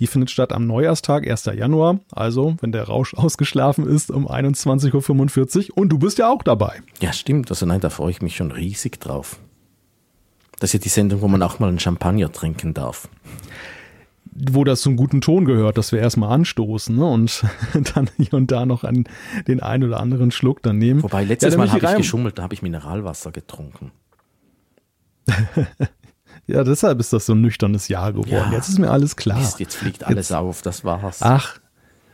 Die 0.00 0.06
findet 0.06 0.30
statt 0.30 0.52
am 0.52 0.66
Neujahrstag, 0.66 1.28
1. 1.28 1.44
Januar, 1.56 2.00
also 2.10 2.56
wenn 2.60 2.72
der 2.72 2.84
Rausch 2.84 3.14
ausgeschlafen 3.16 3.86
ist, 3.86 4.10
um 4.10 4.28
21.45 4.28 5.70
Uhr. 5.70 5.78
Und 5.78 5.90
du 5.90 5.98
bist 5.98 6.18
ja 6.18 6.30
auch 6.30 6.42
dabei. 6.42 6.80
Ja, 7.00 7.12
stimmt. 7.12 7.50
Also 7.50 7.66
nein, 7.66 7.80
da 7.80 7.90
freue 7.90 8.10
ich 8.10 8.22
mich 8.22 8.36
schon 8.36 8.50
riesig 8.50 8.98
drauf. 9.00 9.38
Das 10.60 10.68
ist 10.68 10.74
ja 10.74 10.78
die 10.78 10.88
Sendung, 10.90 11.22
wo 11.22 11.28
man 11.28 11.42
auch 11.42 11.58
mal 11.58 11.68
einen 11.68 11.80
Champagner 11.80 12.30
trinken 12.30 12.74
darf. 12.74 13.08
Wo 14.32 14.62
das 14.62 14.82
zum 14.82 14.94
guten 14.94 15.20
Ton 15.20 15.46
gehört, 15.46 15.76
dass 15.78 15.90
wir 15.90 15.98
erstmal 15.98 16.30
anstoßen 16.32 16.94
ne? 16.94 17.04
und 17.04 17.44
dann 17.94 18.08
hier 18.16 18.34
und 18.34 18.52
da 18.52 18.64
noch 18.64 18.84
an 18.84 19.04
den 19.48 19.60
einen 19.60 19.84
oder 19.84 19.98
anderen 19.98 20.30
Schluck 20.30 20.62
dann 20.62 20.78
nehmen. 20.78 21.02
Wobei, 21.02 21.24
letztes 21.24 21.54
ja, 21.54 21.58
Mal 21.58 21.72
habe 21.72 21.84
ich 21.84 21.96
geschummelt, 21.96 22.38
da 22.38 22.44
habe 22.44 22.54
ich 22.54 22.62
Mineralwasser 22.62 23.32
getrunken. 23.32 23.90
ja, 26.46 26.62
deshalb 26.62 27.00
ist 27.00 27.12
das 27.12 27.26
so 27.26 27.32
ein 27.32 27.40
nüchternes 27.40 27.88
Jahr 27.88 28.12
geworden. 28.12 28.50
Ja, 28.50 28.52
jetzt 28.52 28.68
ist 28.68 28.78
mir 28.78 28.90
alles 28.90 29.16
klar. 29.16 29.38
Mist, 29.38 29.60
jetzt 29.60 29.76
fliegt 29.76 30.04
alles 30.04 30.28
jetzt, 30.28 30.36
auf, 30.36 30.62
das 30.62 30.84
war's. 30.84 31.22
Ach, 31.22 31.58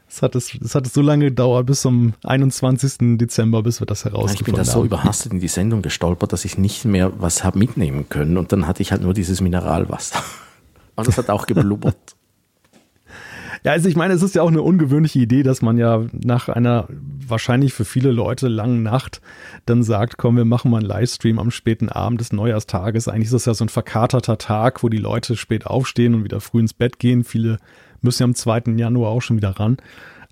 es 0.08 0.22
hat, 0.22 0.34
es, 0.34 0.54
es 0.54 0.74
hat 0.74 0.86
so 0.86 1.02
lange 1.02 1.26
gedauert, 1.26 1.66
bis 1.66 1.82
zum 1.82 2.14
21. 2.24 3.18
Dezember, 3.18 3.62
bis 3.62 3.80
wir 3.80 3.86
das 3.86 4.04
herausgefunden 4.04 4.36
haben. 4.36 4.40
Ich 4.40 4.44
bin 4.44 4.54
da 4.54 4.64
so 4.64 4.84
überhastet 4.84 5.32
in 5.32 5.40
die 5.40 5.48
Sendung 5.48 5.82
gestolpert, 5.82 6.32
dass 6.32 6.44
ich 6.44 6.58
nicht 6.58 6.84
mehr 6.84 7.12
was 7.18 7.42
habe 7.42 7.58
mitnehmen 7.58 8.08
können. 8.08 8.36
Und 8.36 8.52
dann 8.52 8.66
hatte 8.66 8.82
ich 8.82 8.92
halt 8.92 9.02
nur 9.02 9.14
dieses 9.14 9.40
Mineralwasser. 9.40 10.22
Und 10.96 11.08
das 11.08 11.18
hat 11.18 11.28
auch 11.28 11.46
geblubbert. 11.46 12.16
Ja, 13.64 13.72
also 13.72 13.88
ich 13.88 13.96
meine, 13.96 14.14
es 14.14 14.22
ist 14.22 14.36
ja 14.36 14.42
auch 14.42 14.48
eine 14.48 14.62
ungewöhnliche 14.62 15.18
Idee, 15.18 15.42
dass 15.42 15.60
man 15.60 15.76
ja 15.76 16.04
nach 16.12 16.48
einer 16.48 16.86
wahrscheinlich 17.26 17.72
für 17.72 17.84
viele 17.84 18.12
Leute 18.12 18.46
langen 18.46 18.84
Nacht 18.84 19.20
dann 19.66 19.82
sagt, 19.82 20.18
komm, 20.18 20.36
wir 20.36 20.44
machen 20.44 20.70
mal 20.70 20.78
einen 20.78 20.86
Livestream 20.86 21.40
am 21.40 21.50
späten 21.50 21.88
Abend 21.88 22.20
des 22.20 22.32
Neujahrstages. 22.32 23.08
Eigentlich 23.08 23.26
ist 23.26 23.34
das 23.34 23.46
ja 23.46 23.54
so 23.54 23.64
ein 23.64 23.68
verkaterter 23.68 24.38
Tag, 24.38 24.84
wo 24.84 24.88
die 24.88 24.98
Leute 24.98 25.36
spät 25.36 25.66
aufstehen 25.66 26.14
und 26.14 26.22
wieder 26.22 26.40
früh 26.40 26.60
ins 26.60 26.74
Bett 26.74 27.00
gehen. 27.00 27.24
Viele 27.24 27.58
müssen 28.02 28.22
ja 28.22 28.24
am 28.24 28.34
2. 28.34 28.74
Januar 28.76 29.10
auch 29.10 29.22
schon 29.22 29.36
wieder 29.36 29.50
ran. 29.50 29.78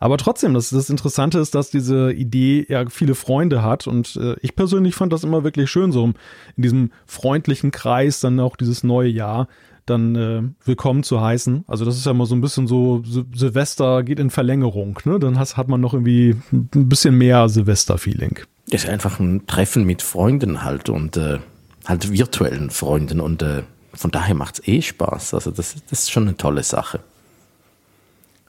Aber 0.00 0.18
trotzdem, 0.18 0.54
das, 0.54 0.71
das 0.71 0.90
Interessante 0.90 1.38
ist, 1.38 1.54
dass 1.54 1.71
diese 1.71 2.12
Idee 2.12 2.66
ja 2.68 2.85
viele 2.90 3.14
Freunde 3.14 3.62
hat 3.62 3.87
und 3.87 4.16
äh, 4.16 4.37
ich 4.42 4.54
persönlich 4.54 4.94
fand 4.94 5.12
das 5.12 5.25
immer 5.25 5.44
wirklich 5.44 5.71
schön, 5.71 5.92
so 5.92 6.04
in 6.04 6.62
diesem 6.62 6.90
freundlichen 7.06 7.71
Kreis 7.71 8.21
dann 8.21 8.40
auch 8.40 8.56
dieses 8.56 8.85
neue 8.85 9.09
Jahr 9.09 9.49
dann 9.87 10.16
äh, 10.16 10.42
willkommen 10.64 11.02
zu 11.02 11.21
heißen. 11.21 11.64
Also 11.66 11.85
das 11.85 11.97
ist 11.97 12.06
ja 12.06 12.12
immer 12.12 12.26
so 12.26 12.35
ein 12.35 12.40
bisschen 12.40 12.66
so, 12.66 13.02
Sil 13.04 13.25
Silvester 13.35 14.02
geht 14.02 14.18
in 14.18 14.30
Verlängerung, 14.30 14.99
ne? 15.04 15.18
Dann 15.18 15.38
has, 15.38 15.56
hat 15.56 15.68
man 15.68 15.80
noch 15.80 15.94
irgendwie 15.94 16.37
ein 16.52 16.88
bisschen 16.88 17.16
mehr 17.16 17.49
Silvester-Feeling. 17.49 18.40
Das 18.71 18.85
ist 18.85 18.90
einfach 18.90 19.21
ein 19.21 19.47
Treffen 19.47 19.85
mit 19.85 20.00
Freunden 20.02 20.64
halt 20.64 20.88
und 20.88 21.16
äh, 21.16 21.38
halt 21.85 22.11
virtuellen 22.11 22.71
Freunden 22.71 23.21
und 23.21 23.42
äh, 23.42 23.62
von 23.92 24.11
daher 24.11 24.35
macht 24.35 24.59
es 24.59 24.68
eh 24.68 24.83
Spaß. 24.83 25.35
Also 25.35 25.50
das, 25.50 25.76
das 25.88 26.00
ist 26.00 26.11
schon 26.11 26.25
eine 26.25 26.37
tolle 26.37 26.62
Sache. 26.62 27.00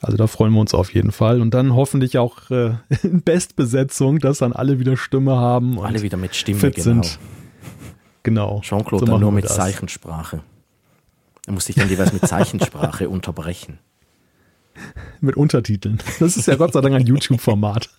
Also 0.05 0.17
da 0.17 0.27
freuen 0.27 0.53
wir 0.53 0.59
uns 0.59 0.75
auf 0.75 0.93
jeden 0.93 1.11
Fall. 1.11 1.41
Und 1.41 1.55
dann 1.55 1.73
hoffentlich 1.73 2.19
auch 2.19 2.51
äh, 2.51 2.73
in 3.03 3.23
Bestbesetzung, 3.23 4.19
dass 4.19 4.37
dann 4.37 4.53
alle 4.53 4.79
wieder 4.79 4.97
Stimme 4.97 5.35
haben. 5.35 5.79
alle 5.79 6.03
wieder 6.03 6.15
mit 6.15 6.35
Stimme, 6.35 6.59
fit 6.59 6.75
genau. 6.75 6.83
Sind. 6.83 7.19
Genau. 8.21 8.61
Jean-Claude 8.61 9.07
so 9.07 9.17
nur 9.17 9.31
mit 9.31 9.45
das. 9.45 9.55
Zeichensprache. 9.55 10.41
Er 11.47 11.53
muss 11.53 11.65
sich 11.65 11.75
dann 11.75 11.89
jeweils 11.89 12.13
mit 12.13 12.27
Zeichensprache 12.27 13.09
unterbrechen. 13.09 13.79
Mit 15.21 15.37
Untertiteln. 15.37 15.99
Das 16.19 16.37
ist 16.37 16.47
ja 16.47 16.55
Gott 16.55 16.73
sei 16.73 16.81
Dank 16.81 16.93
ein 16.93 17.05
YouTube-Format. 17.07 17.89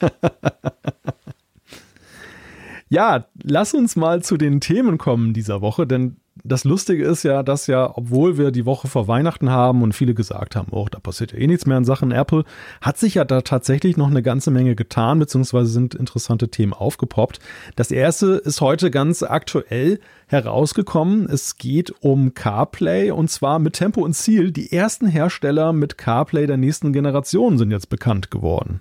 Ja, 2.88 3.26
lass 3.42 3.74
uns 3.74 3.96
mal 3.96 4.22
zu 4.22 4.36
den 4.36 4.60
Themen 4.60 4.98
kommen 4.98 5.32
dieser 5.32 5.60
Woche, 5.60 5.86
denn 5.86 6.16
das 6.44 6.64
Lustige 6.64 7.04
ist 7.04 7.22
ja, 7.22 7.42
dass 7.42 7.66
ja, 7.66 7.90
obwohl 7.96 8.36
wir 8.36 8.50
die 8.50 8.66
Woche 8.66 8.88
vor 8.88 9.08
Weihnachten 9.08 9.50
haben 9.50 9.82
und 9.82 9.94
viele 9.94 10.14
gesagt 10.14 10.54
haben, 10.54 10.68
oh, 10.70 10.86
da 10.90 10.98
passiert 10.98 11.32
ja 11.32 11.38
eh 11.38 11.46
nichts 11.46 11.66
mehr 11.66 11.78
in 11.78 11.84
Sachen 11.84 12.12
Apple, 12.12 12.44
hat 12.80 12.98
sich 12.98 13.14
ja 13.14 13.24
da 13.24 13.40
tatsächlich 13.40 13.96
noch 13.96 14.08
eine 14.08 14.22
ganze 14.22 14.50
Menge 14.50 14.74
getan, 14.74 15.18
beziehungsweise 15.18 15.70
sind 15.70 15.94
interessante 15.94 16.48
Themen 16.48 16.72
aufgepoppt. 16.72 17.40
Das 17.74 17.90
erste 17.90 18.34
ist 18.34 18.60
heute 18.60 18.90
ganz 18.90 19.22
aktuell 19.22 19.98
herausgekommen. 20.26 21.28
Es 21.28 21.56
geht 21.56 21.94
um 22.00 22.34
CarPlay 22.34 23.10
und 23.10 23.30
zwar 23.30 23.58
mit 23.58 23.74
Tempo 23.74 24.02
und 24.02 24.14
Ziel. 24.14 24.52
Die 24.52 24.72
ersten 24.72 25.06
Hersteller 25.06 25.72
mit 25.72 25.96
CarPlay 25.96 26.46
der 26.46 26.58
nächsten 26.58 26.92
Generation 26.92 27.58
sind 27.58 27.70
jetzt 27.70 27.88
bekannt 27.88 28.30
geworden. 28.30 28.80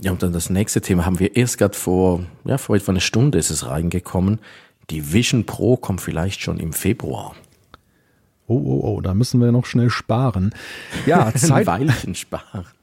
Ja, 0.00 0.12
und 0.12 0.22
dann 0.22 0.32
das 0.32 0.48
nächste 0.48 0.80
Thema 0.80 1.04
haben 1.04 1.18
wir 1.18 1.36
erst 1.36 1.58
gerade 1.58 1.76
vor, 1.76 2.24
ja, 2.44 2.58
vor 2.58 2.76
etwa 2.76 2.92
einer 2.92 3.00
Stunde 3.00 3.38
ist 3.38 3.50
es 3.50 3.66
reingekommen. 3.66 4.38
Die 4.90 5.12
Vision 5.12 5.44
Pro 5.44 5.76
kommt 5.76 6.00
vielleicht 6.00 6.40
schon 6.40 6.60
im 6.60 6.72
Februar. 6.72 7.34
Oh, 8.46 8.56
oh, 8.56 8.80
oh, 8.82 9.00
da 9.00 9.12
müssen 9.12 9.40
wir 9.40 9.52
noch 9.52 9.66
schnell 9.66 9.90
sparen. 9.90 10.54
Ja, 11.04 11.32
Zeit. 11.34 11.68
Ein 11.68 11.88
Weilchen 11.88 12.14
sparen. 12.14 12.64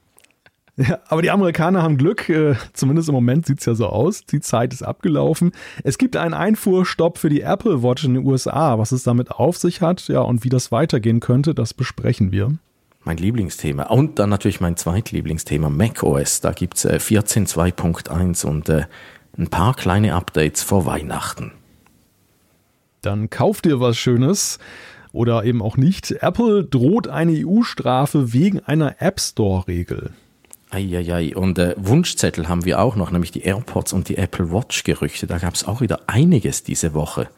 Ja, 0.78 0.98
aber 1.08 1.22
die 1.22 1.30
Amerikaner 1.30 1.82
haben 1.82 1.96
Glück, 1.96 2.28
äh, 2.28 2.54
zumindest 2.74 3.08
im 3.08 3.14
Moment 3.14 3.46
sieht 3.46 3.60
es 3.60 3.64
ja 3.64 3.74
so 3.74 3.86
aus. 3.86 4.26
Die 4.26 4.40
Zeit 4.40 4.74
ist 4.74 4.82
abgelaufen. 4.82 5.52
Es 5.84 5.96
gibt 5.96 6.18
einen 6.18 6.34
Einfuhrstopp 6.34 7.16
für 7.16 7.30
die 7.30 7.40
Apple 7.40 7.82
Watch 7.82 8.04
in 8.04 8.12
den 8.12 8.26
USA. 8.26 8.78
Was 8.78 8.92
es 8.92 9.02
damit 9.02 9.30
auf 9.30 9.56
sich 9.56 9.80
hat, 9.80 10.06
ja, 10.08 10.20
und 10.20 10.44
wie 10.44 10.50
das 10.50 10.70
weitergehen 10.72 11.20
könnte, 11.20 11.54
das 11.54 11.72
besprechen 11.72 12.30
wir. 12.30 12.52
Mein 13.06 13.16
Lieblingsthema. 13.16 13.84
Und 13.84 14.18
dann 14.18 14.28
natürlich 14.28 14.60
mein 14.60 14.76
zweitlieblingsthema, 14.76 15.70
macOS. 15.70 16.42
Da 16.42 16.52
gibt 16.52 16.76
es 16.76 16.84
äh, 16.84 16.98
14.2.1 17.00 18.44
und 18.44 18.68
äh, 18.68 18.84
ein 19.38 19.48
paar 19.48 19.74
kleine 19.74 20.14
Updates 20.14 20.62
vor 20.62 20.84
Weihnachten 20.84 21.52
dann 23.06 23.30
kauf 23.30 23.62
dir 23.62 23.80
was 23.80 23.96
Schönes 23.96 24.58
oder 25.12 25.44
eben 25.44 25.62
auch 25.62 25.76
nicht. 25.76 26.10
Apple 26.20 26.64
droht 26.64 27.08
eine 27.08 27.46
EU-Strafe 27.46 28.32
wegen 28.32 28.60
einer 28.60 29.00
App 29.00 29.20
Store-Regel. 29.20 30.10
Eieiei, 30.70 31.34
und 31.36 31.58
äh, 31.58 31.74
Wunschzettel 31.78 32.48
haben 32.48 32.64
wir 32.64 32.80
auch 32.80 32.96
noch, 32.96 33.12
nämlich 33.12 33.30
die 33.30 33.42
AirPods 33.42 33.92
und 33.92 34.08
die 34.08 34.16
Apple 34.16 34.50
Watch-Gerüchte. 34.50 35.28
Da 35.28 35.38
gab 35.38 35.54
es 35.54 35.64
auch 35.64 35.80
wieder 35.80 36.00
einiges 36.08 36.64
diese 36.64 36.92
Woche. 36.92 37.28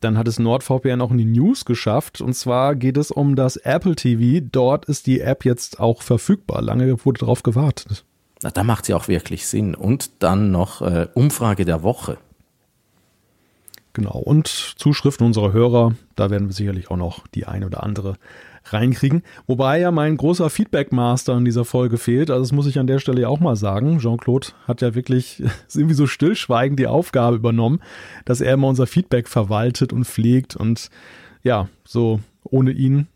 Dann 0.00 0.16
hat 0.16 0.28
es 0.28 0.38
NordVPN 0.38 1.00
auch 1.00 1.10
in 1.10 1.18
die 1.18 1.26
News 1.26 1.64
geschafft. 1.64 2.20
Und 2.20 2.34
zwar 2.34 2.74
geht 2.74 2.96
es 2.96 3.10
um 3.10 3.36
das 3.36 3.56
Apple 3.56 3.96
TV. 3.96 4.46
Dort 4.50 4.86
ist 4.86 5.06
die 5.06 5.20
App 5.20 5.44
jetzt 5.44 5.78
auch 5.78 6.02
verfügbar. 6.02 6.62
Lange 6.62 7.04
wurde 7.04 7.20
darauf 7.20 7.42
gewartet. 7.42 8.04
Na, 8.42 8.50
da 8.50 8.64
macht 8.64 8.86
sie 8.86 8.94
auch 8.94 9.08
wirklich 9.08 9.46
Sinn. 9.46 9.74
Und 9.74 10.22
dann 10.22 10.50
noch 10.50 10.80
äh, 10.80 11.08
Umfrage 11.14 11.66
der 11.66 11.82
Woche. 11.82 12.16
Genau. 13.92 14.18
Und 14.18 14.46
Zuschriften 14.48 15.26
unserer 15.26 15.52
Hörer, 15.52 15.94
da 16.16 16.30
werden 16.30 16.48
wir 16.48 16.54
sicherlich 16.54 16.90
auch 16.90 16.96
noch 16.96 17.26
die 17.28 17.46
eine 17.46 17.66
oder 17.66 17.82
andere 17.82 18.16
reinkriegen. 18.72 19.22
Wobei 19.46 19.80
ja 19.80 19.90
mein 19.90 20.16
großer 20.16 20.50
Feedback-Master 20.50 21.36
in 21.36 21.44
dieser 21.44 21.64
Folge 21.64 21.98
fehlt. 21.98 22.30
Also 22.30 22.42
das 22.42 22.52
muss 22.52 22.66
ich 22.66 22.78
an 22.78 22.86
der 22.86 22.98
Stelle 22.98 23.22
ja 23.22 23.28
auch 23.28 23.40
mal 23.40 23.56
sagen. 23.56 23.98
Jean-Claude 23.98 24.48
hat 24.66 24.82
ja 24.82 24.94
wirklich 24.94 25.42
irgendwie 25.74 25.94
so 25.94 26.06
stillschweigend 26.06 26.78
die 26.78 26.86
Aufgabe 26.86 27.36
übernommen, 27.36 27.80
dass 28.24 28.40
er 28.40 28.54
immer 28.54 28.68
unser 28.68 28.86
Feedback 28.86 29.28
verwaltet 29.28 29.92
und 29.92 30.04
pflegt. 30.04 30.56
Und 30.56 30.90
ja, 31.42 31.68
so 31.84 32.20
ohne 32.44 32.72
ihn 32.72 33.06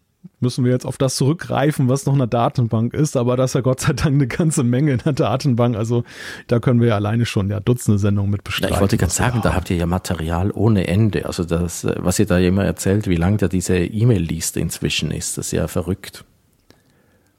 müssen 0.44 0.64
wir 0.64 0.70
jetzt 0.70 0.86
auf 0.86 0.96
das 0.96 1.16
zurückgreifen, 1.16 1.88
was 1.88 2.06
noch 2.06 2.12
in 2.12 2.20
der 2.20 2.28
Datenbank 2.28 2.94
ist. 2.94 3.16
Aber 3.16 3.36
das 3.36 3.50
ist 3.50 3.54
ja 3.54 3.60
Gott 3.62 3.80
sei 3.80 3.94
Dank 3.94 4.14
eine 4.14 4.28
ganze 4.28 4.62
Menge 4.62 4.92
in 4.92 4.98
der 4.98 5.12
Datenbank. 5.12 5.76
Also 5.76 6.04
da 6.46 6.60
können 6.60 6.80
wir 6.80 6.88
ja 6.88 6.94
alleine 6.94 7.26
schon 7.26 7.50
ja 7.50 7.58
Dutzende 7.58 7.98
Sendungen 7.98 8.30
mit 8.30 8.44
bestreiten. 8.44 8.70
Ja, 8.70 8.76
ich 8.76 8.80
wollte 8.80 8.96
gerade 8.96 9.12
sagen, 9.12 9.40
da 9.42 9.54
habt 9.54 9.70
ihr 9.70 9.76
ja 9.76 9.86
Material 9.86 10.52
ohne 10.52 10.86
Ende. 10.86 11.26
Also 11.26 11.44
das, 11.44 11.84
was 11.96 12.20
ihr 12.20 12.26
da 12.26 12.38
immer 12.38 12.64
erzählt, 12.64 13.08
wie 13.08 13.16
lang 13.16 13.38
da 13.38 13.48
diese 13.48 13.76
E-Mail-Liste 13.76 14.60
inzwischen 14.60 15.10
ist, 15.10 15.36
das 15.36 15.46
ist 15.46 15.52
ja 15.52 15.66
verrückt. 15.66 16.24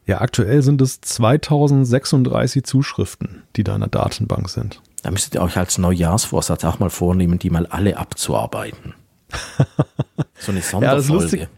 Ja, 0.05 0.21
aktuell 0.21 0.61
sind 0.61 0.81
es 0.81 1.01
2036 1.01 2.63
Zuschriften, 2.63 3.43
die 3.55 3.63
da 3.63 3.73
in 3.75 3.81
der 3.81 3.89
Datenbank 3.89 4.49
sind. 4.49 4.81
Da 5.01 5.11
müsstet 5.11 5.35
ihr 5.35 5.41
euch 5.41 5.57
als 5.57 5.77
Neujahrsvorsatz 5.77 6.63
auch 6.65 6.79
mal 6.79 6.89
vornehmen, 6.89 7.39
die 7.39 7.49
mal 7.49 7.65
alle 7.67 7.97
abzuarbeiten. 7.97 8.93
so 10.39 10.51
eine 10.51 10.61
Sonderfolge. 10.61 11.37
Ja, 11.37 11.45
das, 11.45 11.49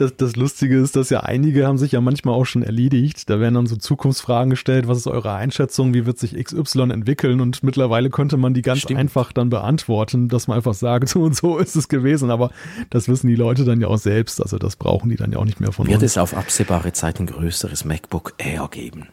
das 0.00 0.36
Lustige 0.36 0.78
ist, 0.78 0.96
dass 0.96 1.10
ja 1.10 1.20
einige 1.20 1.66
haben 1.66 1.78
sich 1.78 1.92
ja 1.92 2.00
manchmal 2.00 2.34
auch 2.34 2.44
schon 2.44 2.62
erledigt. 2.62 3.28
Da 3.28 3.40
werden 3.40 3.54
dann 3.54 3.66
so 3.66 3.76
Zukunftsfragen 3.76 4.50
gestellt. 4.50 4.88
Was 4.88 4.98
ist 4.98 5.06
eure 5.06 5.34
Einschätzung? 5.34 5.94
Wie 5.94 6.06
wird 6.06 6.18
sich 6.18 6.34
XY 6.34 6.90
entwickeln? 6.90 7.40
Und 7.40 7.62
mittlerweile 7.62 8.10
könnte 8.10 8.36
man 8.36 8.54
die 8.54 8.62
ganz 8.62 8.80
Stimmt. 8.80 9.00
einfach 9.00 9.32
dann 9.32 9.50
beantworten, 9.50 10.28
dass 10.28 10.48
man 10.48 10.56
einfach 10.56 10.74
sagt, 10.74 11.08
so 11.08 11.22
und 11.22 11.36
so 11.36 11.58
ist 11.58 11.76
es 11.76 11.88
gewesen. 11.88 12.30
Aber 12.30 12.50
das 12.90 13.08
wissen 13.08 13.28
die 13.28 13.36
Leute 13.36 13.64
dann 13.64 13.80
ja 13.80 13.88
auch 13.88 13.98
selbst. 13.98 14.40
Also 14.40 14.58
das 14.58 14.76
brauchen 14.76 15.10
die 15.10 15.16
dann 15.16 15.32
ja 15.32 15.38
auch 15.38 15.44
nicht 15.44 15.60
mehr 15.60 15.72
von 15.72 15.86
wird 15.86 15.96
uns. 15.96 16.02
Wird 16.02 16.10
es 16.10 16.18
auf 16.18 16.36
absehbare 16.36 16.92
Zeit 16.92 17.20
ein 17.20 17.26
größeres 17.26 17.84
MacBook 17.84 18.34
Air 18.38 18.68
geben? 18.70 19.08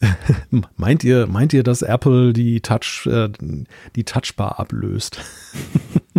meint 0.76 1.04
ihr, 1.04 1.26
meint 1.26 1.52
ihr, 1.52 1.62
dass 1.62 1.82
Apple 1.82 2.32
die 2.32 2.60
Touch, 2.60 3.06
äh, 3.06 3.28
die 3.96 4.04
Touchbar 4.04 4.58
ablöst? 4.58 5.20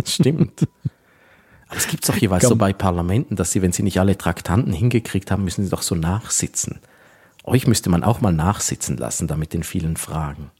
Stimmt. 0.04 0.66
Aber 1.68 1.78
es 1.78 1.88
gibt 1.88 2.08
doch 2.08 2.16
jeweils 2.16 2.42
Komm. 2.42 2.50
so 2.50 2.56
bei 2.56 2.72
Parlamenten, 2.72 3.36
dass 3.36 3.52
sie, 3.52 3.62
wenn 3.62 3.72
sie 3.72 3.82
nicht 3.82 3.98
alle 3.98 4.16
Traktanten 4.16 4.72
hingekriegt 4.72 5.30
haben, 5.30 5.44
müssen 5.44 5.64
sie 5.64 5.70
doch 5.70 5.82
so 5.82 5.94
nachsitzen. 5.94 6.80
Euch 7.44 7.66
müsste 7.66 7.90
man 7.90 8.02
auch 8.02 8.20
mal 8.20 8.32
nachsitzen 8.32 8.96
lassen, 8.96 9.26
da 9.26 9.36
mit 9.36 9.52
den 9.52 9.62
vielen 9.62 9.96
Fragen. 9.96 10.50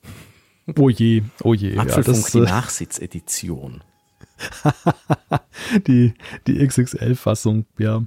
Oh 0.77 0.89
je, 0.89 1.23
oh 1.43 1.55
je. 1.55 1.79
Apfelfunk, 1.79 2.07
ja, 2.07 2.13
das, 2.13 2.33
die 2.33 2.39
äh, 2.39 2.43
Nachsitzedition. 2.43 3.85
die, 5.87 6.15
die 6.47 6.67
XXL-Fassung, 6.67 7.67
ja. 7.79 8.03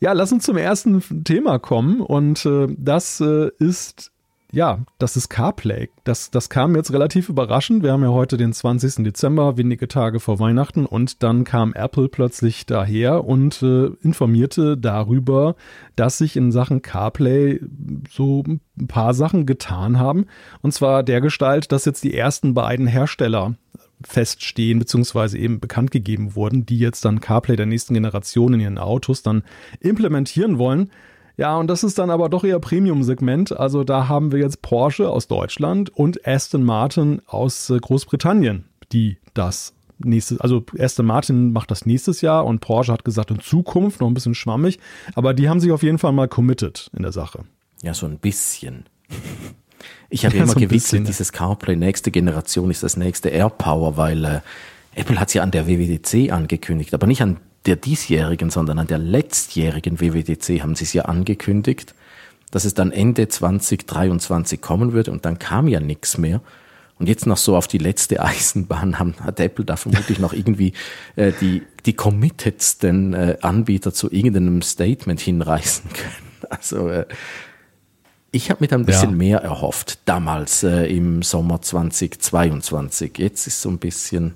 Ja, 0.00 0.12
lass 0.12 0.32
uns 0.32 0.44
zum 0.44 0.56
ersten 0.56 1.24
Thema 1.24 1.58
kommen 1.58 2.00
und 2.00 2.44
äh, 2.44 2.68
das 2.76 3.20
äh, 3.20 3.50
ist 3.58 4.12
ja, 4.54 4.78
das 4.98 5.16
ist 5.16 5.28
CarPlay. 5.28 5.90
Das, 6.04 6.30
das 6.30 6.48
kam 6.48 6.76
jetzt 6.76 6.92
relativ 6.92 7.28
überraschend. 7.28 7.82
Wir 7.82 7.92
haben 7.92 8.02
ja 8.02 8.10
heute 8.10 8.36
den 8.36 8.52
20. 8.52 9.04
Dezember, 9.04 9.56
wenige 9.56 9.88
Tage 9.88 10.20
vor 10.20 10.38
Weihnachten, 10.38 10.86
und 10.86 11.22
dann 11.22 11.44
kam 11.44 11.74
Apple 11.74 12.08
plötzlich 12.08 12.64
daher 12.64 13.24
und 13.24 13.62
äh, 13.62 13.86
informierte 14.02 14.78
darüber, 14.78 15.56
dass 15.96 16.18
sich 16.18 16.36
in 16.36 16.52
Sachen 16.52 16.82
CarPlay 16.82 17.60
so 18.08 18.44
ein 18.46 18.86
paar 18.86 19.12
Sachen 19.12 19.44
getan 19.44 19.98
haben. 19.98 20.26
Und 20.62 20.72
zwar 20.72 21.02
der 21.02 21.20
Gestalt, 21.20 21.72
dass 21.72 21.84
jetzt 21.84 22.04
die 22.04 22.14
ersten 22.14 22.54
beiden 22.54 22.86
Hersteller 22.86 23.56
feststehen, 24.06 24.78
beziehungsweise 24.78 25.38
eben 25.38 25.60
bekannt 25.60 25.90
gegeben 25.90 26.34
wurden, 26.34 26.66
die 26.66 26.78
jetzt 26.78 27.04
dann 27.04 27.20
CarPlay 27.20 27.56
der 27.56 27.66
nächsten 27.66 27.94
Generation 27.94 28.54
in 28.54 28.60
ihren 28.60 28.78
Autos 28.78 29.22
dann 29.22 29.42
implementieren 29.80 30.58
wollen. 30.58 30.90
Ja, 31.36 31.56
und 31.56 31.66
das 31.66 31.82
ist 31.82 31.98
dann 31.98 32.10
aber 32.10 32.28
doch 32.28 32.44
eher 32.44 32.60
Premium-Segment. 32.60 33.58
Also 33.58 33.82
da 33.82 34.08
haben 34.08 34.30
wir 34.30 34.38
jetzt 34.38 34.62
Porsche 34.62 35.10
aus 35.10 35.26
Deutschland 35.26 35.90
und 35.90 36.26
Aston 36.26 36.62
Martin 36.62 37.22
aus 37.26 37.70
äh, 37.70 37.78
Großbritannien, 37.78 38.64
die 38.92 39.18
das 39.34 39.74
nächstes, 39.98 40.40
also 40.40 40.64
Aston 40.78 41.06
Martin 41.06 41.52
macht 41.52 41.70
das 41.70 41.86
nächstes 41.86 42.20
Jahr 42.20 42.44
und 42.44 42.60
Porsche 42.60 42.92
hat 42.92 43.04
gesagt 43.04 43.30
in 43.30 43.40
Zukunft, 43.40 44.00
noch 44.00 44.08
ein 44.08 44.14
bisschen 44.14 44.34
schwammig, 44.34 44.78
aber 45.14 45.34
die 45.34 45.48
haben 45.48 45.60
sich 45.60 45.72
auf 45.72 45.82
jeden 45.82 45.98
Fall 45.98 46.12
mal 46.12 46.28
committed 46.28 46.90
in 46.96 47.02
der 47.02 47.12
Sache. 47.12 47.44
Ja, 47.82 47.94
so 47.94 48.06
ein 48.06 48.18
bisschen. 48.18 48.84
Ich 50.08 50.24
habe 50.24 50.36
ja, 50.36 50.44
immer 50.44 50.52
so 50.52 50.60
gewitzelt, 50.60 51.08
dieses 51.08 51.32
CarPlay 51.32 51.76
nächste 51.76 52.10
Generation 52.10 52.70
ist 52.70 52.82
das 52.82 52.96
nächste 52.96 53.30
AirPower, 53.30 53.96
weil 53.96 54.24
äh, 54.24 54.40
Apple 54.94 55.18
hat 55.18 55.28
es 55.28 55.34
ja 55.34 55.42
an 55.42 55.50
der 55.50 55.66
WWDC 55.66 56.32
angekündigt, 56.32 56.94
aber 56.94 57.06
nicht 57.06 57.22
an 57.22 57.38
der 57.66 57.76
diesjährigen, 57.76 58.50
sondern 58.50 58.78
an 58.78 58.86
der 58.86 58.98
letztjährigen 58.98 60.00
WWDC 60.00 60.62
haben 60.62 60.74
sie 60.74 60.84
es 60.84 60.92
ja 60.92 61.04
angekündigt, 61.04 61.94
dass 62.50 62.64
es 62.64 62.74
dann 62.74 62.92
Ende 62.92 63.28
2023 63.28 64.60
kommen 64.60 64.92
würde 64.92 65.10
und 65.10 65.24
dann 65.24 65.38
kam 65.38 65.68
ja 65.68 65.80
nichts 65.80 66.18
mehr. 66.18 66.40
Und 66.98 67.08
jetzt 67.08 67.26
noch 67.26 67.38
so 67.38 67.56
auf 67.56 67.66
die 67.66 67.78
letzte 67.78 68.22
Eisenbahn 68.22 68.98
haben, 68.98 69.14
hat 69.20 69.40
Apple 69.40 69.64
da 69.64 69.76
vermutlich 69.76 70.18
noch 70.20 70.32
irgendwie 70.32 70.72
äh, 71.16 71.32
die, 71.40 71.62
die 71.86 71.94
committedsten 71.94 73.14
äh, 73.14 73.36
Anbieter 73.40 73.92
zu 73.92 74.10
irgendeinem 74.10 74.62
Statement 74.62 75.20
hinreißen 75.20 75.90
können. 75.92 76.24
Also 76.50 76.88
äh, 76.88 77.06
ich 78.30 78.50
habe 78.50 78.62
mir 78.62 78.68
da 78.68 78.76
ein 78.76 78.84
bisschen 78.84 79.10
ja. 79.10 79.16
mehr 79.16 79.38
erhofft, 79.38 79.98
damals 80.04 80.62
äh, 80.62 80.84
im 80.94 81.22
Sommer 81.22 81.62
2022. 81.62 83.16
Jetzt 83.16 83.46
ist 83.46 83.62
so 83.62 83.70
ein 83.70 83.78
bisschen 83.78 84.34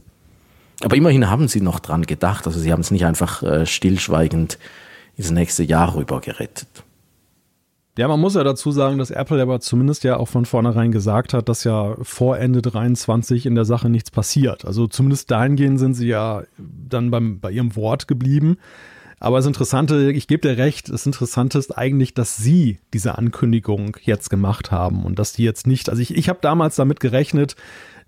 aber 0.82 0.97
immerhin 0.97 1.28
haben 1.28 1.49
sie 1.49 1.61
noch 1.61 1.80
dran 1.80 2.06
gedacht. 2.06 2.47
Also 2.47 2.61
sie 2.61 2.73
haben 2.73 2.80
es 2.80 2.90
nicht 2.90 3.04
einfach 3.04 3.42
äh, 3.42 3.66
stillschweigend 3.66 4.58
ins 5.16 5.30
nächste 5.30 5.64
Jahr 5.64 5.94
rüber 5.94 6.20
gerettet. 6.20 6.68
Ja, 7.99 8.06
man 8.06 8.20
muss 8.20 8.37
ja 8.37 8.44
dazu 8.44 8.70
sagen, 8.70 8.99
dass 8.99 9.11
Apple 9.11 9.42
aber 9.42 9.58
zumindest 9.58 10.04
ja 10.04 10.18
auch 10.18 10.28
von 10.28 10.44
vornherein 10.44 10.92
gesagt 10.92 11.35
hat, 11.35 11.49
dass 11.49 11.64
ja 11.64 11.97
vor 12.02 12.38
Ende 12.38 12.62
23 12.62 13.44
in 13.44 13.56
der 13.56 13.64
Sache 13.64 13.88
nichts 13.88 14.12
passiert. 14.12 14.64
Also 14.64 14.87
zumindest 14.87 15.32
dahingehend 15.32 15.80
sind 15.80 15.94
sie 15.94 16.07
ja 16.07 16.44
dann 16.57 17.11
beim, 17.11 17.40
bei 17.40 17.50
ihrem 17.50 17.74
Wort 17.74 18.07
geblieben. 18.07 18.57
Aber 19.18 19.38
das 19.38 19.46
Interessante, 19.46 20.12
ich 20.12 20.29
gebe 20.29 20.46
dir 20.46 20.57
recht, 20.59 20.90
das 20.92 21.07
Interessante 21.07 21.59
ist 21.59 21.76
eigentlich, 21.76 22.14
dass 22.14 22.37
sie 22.37 22.79
diese 22.94 23.18
Ankündigung 23.18 23.96
jetzt 24.05 24.31
gemacht 24.31 24.70
haben 24.70 25.05
und 25.05 25.18
dass 25.18 25.33
die 25.33 25.42
jetzt 25.42 25.66
nicht, 25.66 25.90
also 25.90 26.00
ich, 26.00 26.16
ich 26.16 26.29
habe 26.29 26.38
damals 26.40 26.76
damit 26.76 27.00
gerechnet, 27.00 27.57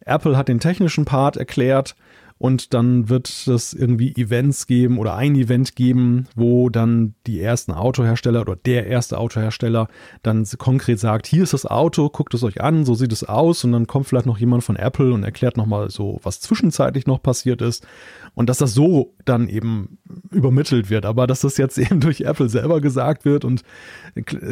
Apple 0.05 0.37
hat 0.37 0.47
den 0.47 0.61
technischen 0.61 1.05
Part 1.05 1.37
erklärt, 1.37 1.97
und 2.41 2.73
dann 2.73 3.11
wird 3.11 3.29
es 3.29 3.75
irgendwie 3.75 4.17
Events 4.17 4.67
geben 4.67 4.97
oder 4.97 5.15
ein 5.15 5.35
Event 5.35 5.77
geben, 5.77 6.25
wo 6.35 6.71
dann 6.71 7.15
die 7.27 7.39
ersten 7.39 7.71
Autohersteller 7.71 8.41
oder 8.41 8.57
der 8.57 8.87
erste 8.87 9.19
Autohersteller 9.19 9.89
dann 10.23 10.47
konkret 10.57 10.99
sagt, 10.99 11.27
hier 11.27 11.43
ist 11.43 11.53
das 11.53 11.67
Auto, 11.67 12.09
guckt 12.09 12.33
es 12.33 12.43
euch 12.43 12.63
an, 12.63 12.87
so 12.87 12.95
sieht 12.95 13.13
es 13.13 13.25
aus. 13.25 13.63
Und 13.65 13.73
dann 13.73 13.87
kommt 13.87 14.07
vielleicht 14.07 14.25
noch 14.25 14.39
jemand 14.39 14.65
von 14.65 14.77
Apple 14.77 15.13
und 15.13 15.23
erklärt 15.23 15.59
nochmal 15.59 15.91
so, 15.91 16.19
was 16.23 16.41
zwischenzeitlich 16.41 17.07
noch 17.07 17.23
passiert 17.23 17.61
ist. 17.61 17.87
Und 18.35 18.49
dass 18.49 18.57
das 18.57 18.73
so 18.73 19.13
dann 19.31 19.49
eben 19.49 19.99
übermittelt 20.31 20.91
wird, 20.91 21.07
aber 21.07 21.27
dass 21.27 21.41
das 21.41 21.57
jetzt 21.57 21.79
eben 21.79 22.01
durch 22.01 22.23
Apple 22.23 22.49
selber 22.49 22.81
gesagt 22.81 23.25
wird 23.25 23.45
und 23.45 23.63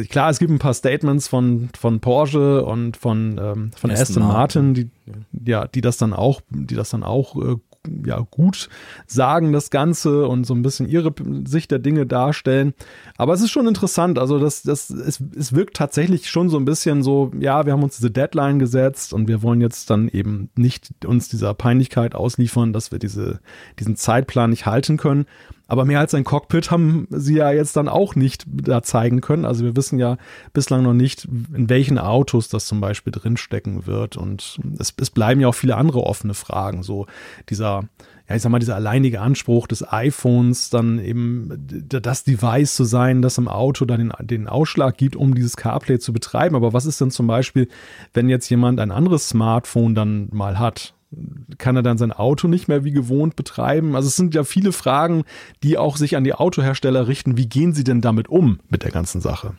klar, 0.09 0.29
es 0.29 0.39
gibt 0.39 0.51
ein 0.51 0.59
paar 0.59 0.73
Statements 0.73 1.27
von, 1.27 1.69
von 1.77 1.99
Porsche 1.99 2.63
und 2.65 2.97
von, 2.97 3.37
ähm, 3.37 3.71
von 3.75 3.91
Aston, 3.91 4.23
Aston 4.23 4.23
Martin, 4.23 4.73
die, 4.73 4.89
ja, 5.45 5.67
die 5.67 5.81
das 5.81 5.97
dann 5.97 6.13
auch, 6.13 6.41
die 6.49 6.75
das 6.75 6.89
dann 6.89 7.03
auch 7.03 7.35
äh, 7.35 7.55
ja, 8.05 8.25
gut 8.29 8.69
sagen, 9.07 9.53
das 9.53 9.69
Ganze 9.69 10.27
und 10.27 10.45
so 10.45 10.53
ein 10.53 10.61
bisschen 10.61 10.87
ihre 10.87 11.13
Sicht 11.45 11.71
der 11.71 11.79
Dinge 11.79 12.05
darstellen. 12.05 12.73
Aber 13.17 13.33
es 13.33 13.41
ist 13.41 13.51
schon 13.51 13.67
interessant. 13.67 14.19
Also, 14.19 14.39
das, 14.39 14.63
das, 14.63 14.89
es, 14.89 15.21
es 15.37 15.53
wirkt 15.53 15.77
tatsächlich 15.77 16.29
schon 16.29 16.49
so 16.49 16.57
ein 16.57 16.65
bisschen 16.65 17.03
so, 17.03 17.31
ja, 17.39 17.65
wir 17.65 17.73
haben 17.73 17.83
uns 17.83 17.95
diese 17.95 18.11
Deadline 18.11 18.59
gesetzt 18.59 19.13
und 19.13 19.27
wir 19.27 19.41
wollen 19.43 19.61
jetzt 19.61 19.89
dann 19.89 20.09
eben 20.09 20.49
nicht 20.55 21.05
uns 21.05 21.29
dieser 21.29 21.53
Peinlichkeit 21.53 22.15
ausliefern, 22.15 22.73
dass 22.73 22.91
wir 22.91 22.99
diese, 22.99 23.39
diesen 23.79 23.95
Zeitplan 23.95 24.49
nicht 24.49 24.65
halten 24.69 24.97
können. 24.97 25.25
Aber 25.69 25.85
mehr 25.85 25.99
als 25.99 26.15
ein 26.15 26.23
Cockpit 26.23 26.71
haben 26.71 27.07
sie 27.11 27.35
ja 27.35 27.51
jetzt 27.51 27.77
dann 27.77 27.87
auch 27.87 28.15
nicht 28.15 28.45
da 28.47 28.81
zeigen 28.81 29.21
können. 29.21 29.45
Also 29.45 29.63
wir 29.63 29.75
wissen 29.75 29.99
ja 29.99 30.17
bislang 30.51 30.81
noch 30.81 30.95
nicht, 30.95 31.25
in 31.25 31.69
welchen 31.69 31.99
Autos 31.99 32.49
das 32.49 32.65
zum 32.65 32.81
Beispiel 32.81 33.11
drinstecken 33.11 33.85
wird. 33.85 34.17
Und 34.17 34.59
es, 34.79 34.95
es 34.99 35.11
bleiben 35.11 35.41
ja 35.41 35.47
auch 35.47 35.55
viele 35.55 35.77
andere 35.77 36.01
offene 36.01 36.33
Fragen. 36.33 36.81
So 36.81 37.05
dieser, 37.49 37.83
ja, 38.27 38.35
ich 38.35 38.41
sag 38.41 38.49
mal, 38.49 38.57
dieser 38.57 38.75
alleinige 38.75 39.21
Anspruch 39.21 39.67
des 39.67 39.87
iPhones, 39.87 40.71
dann 40.71 40.97
eben 40.97 41.51
das 41.87 42.23
Device 42.23 42.75
zu 42.75 42.83
sein, 42.83 43.21
das 43.21 43.37
im 43.37 43.47
Auto 43.47 43.85
dann 43.85 43.99
den, 43.99 44.27
den 44.27 44.47
Ausschlag 44.47 44.97
gibt, 44.97 45.15
um 45.15 45.35
dieses 45.35 45.55
CarPlay 45.55 45.99
zu 45.99 46.13
betreiben. 46.13 46.55
Aber 46.55 46.73
was 46.73 46.87
ist 46.87 46.99
denn 46.99 47.11
zum 47.11 47.27
Beispiel, 47.27 47.67
wenn 48.15 48.27
jetzt 48.27 48.49
jemand 48.49 48.79
ein 48.79 48.89
anderes 48.89 49.29
Smartphone 49.29 49.93
dann 49.93 50.29
mal 50.31 50.57
hat? 50.57 50.95
Kann 51.57 51.75
er 51.75 51.81
dann 51.81 51.97
sein 51.97 52.11
Auto 52.11 52.47
nicht 52.47 52.67
mehr 52.67 52.83
wie 52.83 52.91
gewohnt 52.91 53.35
betreiben? 53.35 53.95
Also 53.95 54.07
es 54.07 54.15
sind 54.15 54.35
ja 54.35 54.43
viele 54.43 54.71
Fragen, 54.71 55.23
die 55.63 55.77
auch 55.77 55.97
sich 55.97 56.15
an 56.15 56.23
die 56.23 56.33
Autohersteller 56.33 57.07
richten. 57.07 57.37
Wie 57.37 57.47
gehen 57.47 57.73
sie 57.73 57.83
denn 57.83 58.01
damit 58.01 58.29
um 58.29 58.59
mit 58.69 58.83
der 58.83 58.91
ganzen 58.91 59.21
Sache? 59.21 59.55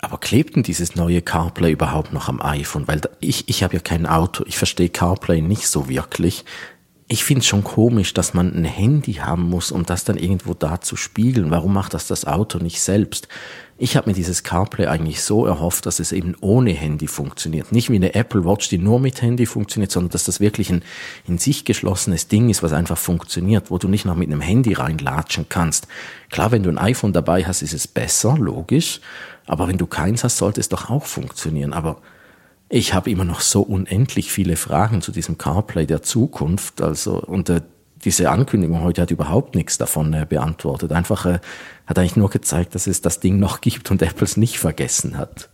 Aber 0.00 0.18
klebt 0.18 0.56
denn 0.56 0.62
dieses 0.62 0.94
neue 0.96 1.22
CarPlay 1.22 1.72
überhaupt 1.72 2.12
noch 2.12 2.28
am 2.28 2.40
iPhone? 2.40 2.86
Weil 2.86 3.00
ich, 3.20 3.48
ich 3.48 3.62
habe 3.62 3.74
ja 3.74 3.80
kein 3.80 4.06
Auto, 4.06 4.44
ich 4.46 4.58
verstehe 4.58 4.88
CarPlay 4.88 5.40
nicht 5.40 5.68
so 5.68 5.88
wirklich 5.88 6.44
ich 7.08 7.24
finde 7.24 7.40
es 7.40 7.46
schon 7.46 7.64
komisch, 7.64 8.12
dass 8.12 8.34
man 8.34 8.54
ein 8.54 8.64
Handy 8.64 9.14
haben 9.14 9.48
muss, 9.48 9.72
um 9.72 9.86
das 9.86 10.04
dann 10.04 10.18
irgendwo 10.18 10.52
da 10.52 10.80
zu 10.80 10.94
spiegeln. 10.94 11.50
Warum 11.50 11.72
macht 11.72 11.94
das 11.94 12.06
das 12.06 12.26
Auto 12.26 12.58
nicht 12.58 12.80
selbst? 12.82 13.28
Ich 13.80 13.96
habe 13.96 14.10
mir 14.10 14.14
dieses 14.14 14.42
CarPlay 14.42 14.86
eigentlich 14.88 15.22
so 15.22 15.46
erhofft, 15.46 15.86
dass 15.86 16.00
es 16.00 16.10
eben 16.10 16.34
ohne 16.40 16.72
Handy 16.72 17.06
funktioniert. 17.06 17.70
Nicht 17.70 17.90
wie 17.90 17.94
eine 17.94 18.12
Apple 18.16 18.44
Watch, 18.44 18.68
die 18.68 18.78
nur 18.78 18.98
mit 18.98 19.22
Handy 19.22 19.46
funktioniert, 19.46 19.92
sondern 19.92 20.10
dass 20.10 20.24
das 20.24 20.40
wirklich 20.40 20.70
ein 20.70 20.82
in 21.28 21.38
sich 21.38 21.64
geschlossenes 21.64 22.26
Ding 22.26 22.50
ist, 22.50 22.64
was 22.64 22.72
einfach 22.72 22.98
funktioniert, 22.98 23.70
wo 23.70 23.78
du 23.78 23.86
nicht 23.86 24.04
noch 24.04 24.16
mit 24.16 24.26
einem 24.26 24.40
Handy 24.40 24.72
reinlatschen 24.72 25.46
kannst. 25.48 25.86
Klar, 26.28 26.50
wenn 26.50 26.64
du 26.64 26.70
ein 26.70 26.78
iPhone 26.78 27.12
dabei 27.12 27.44
hast, 27.44 27.62
ist 27.62 27.72
es 27.72 27.86
besser, 27.86 28.36
logisch. 28.36 29.00
Aber 29.46 29.68
wenn 29.68 29.78
du 29.78 29.86
keins 29.86 30.24
hast, 30.24 30.38
sollte 30.38 30.58
es 30.58 30.68
doch 30.68 30.90
auch 30.90 31.06
funktionieren. 31.06 31.72
Aber 31.72 31.98
ich 32.68 32.94
habe 32.94 33.10
immer 33.10 33.24
noch 33.24 33.40
so 33.40 33.62
unendlich 33.62 34.32
viele 34.32 34.56
Fragen 34.56 35.02
zu 35.02 35.12
diesem 35.12 35.38
CarPlay 35.38 35.86
der 35.86 36.02
Zukunft. 36.02 36.82
Also, 36.82 37.20
und 37.20 37.48
äh, 37.48 37.60
diese 38.04 38.30
Ankündigung 38.30 38.82
heute 38.82 39.02
hat 39.02 39.10
überhaupt 39.10 39.54
nichts 39.54 39.78
davon 39.78 40.12
äh, 40.12 40.26
beantwortet. 40.28 40.92
Einfach 40.92 41.26
äh, 41.26 41.38
hat 41.88 41.98
eigentlich 41.98 42.16
nur 42.16 42.30
gezeigt, 42.30 42.74
dass 42.74 42.86
es 42.86 43.00
das 43.00 43.18
Ding 43.18 43.40
noch 43.40 43.60
gibt 43.62 43.90
und 43.90 44.02
Apple 44.02 44.24
es 44.24 44.36
nicht 44.36 44.58
vergessen 44.58 45.16
hat. 45.16 45.50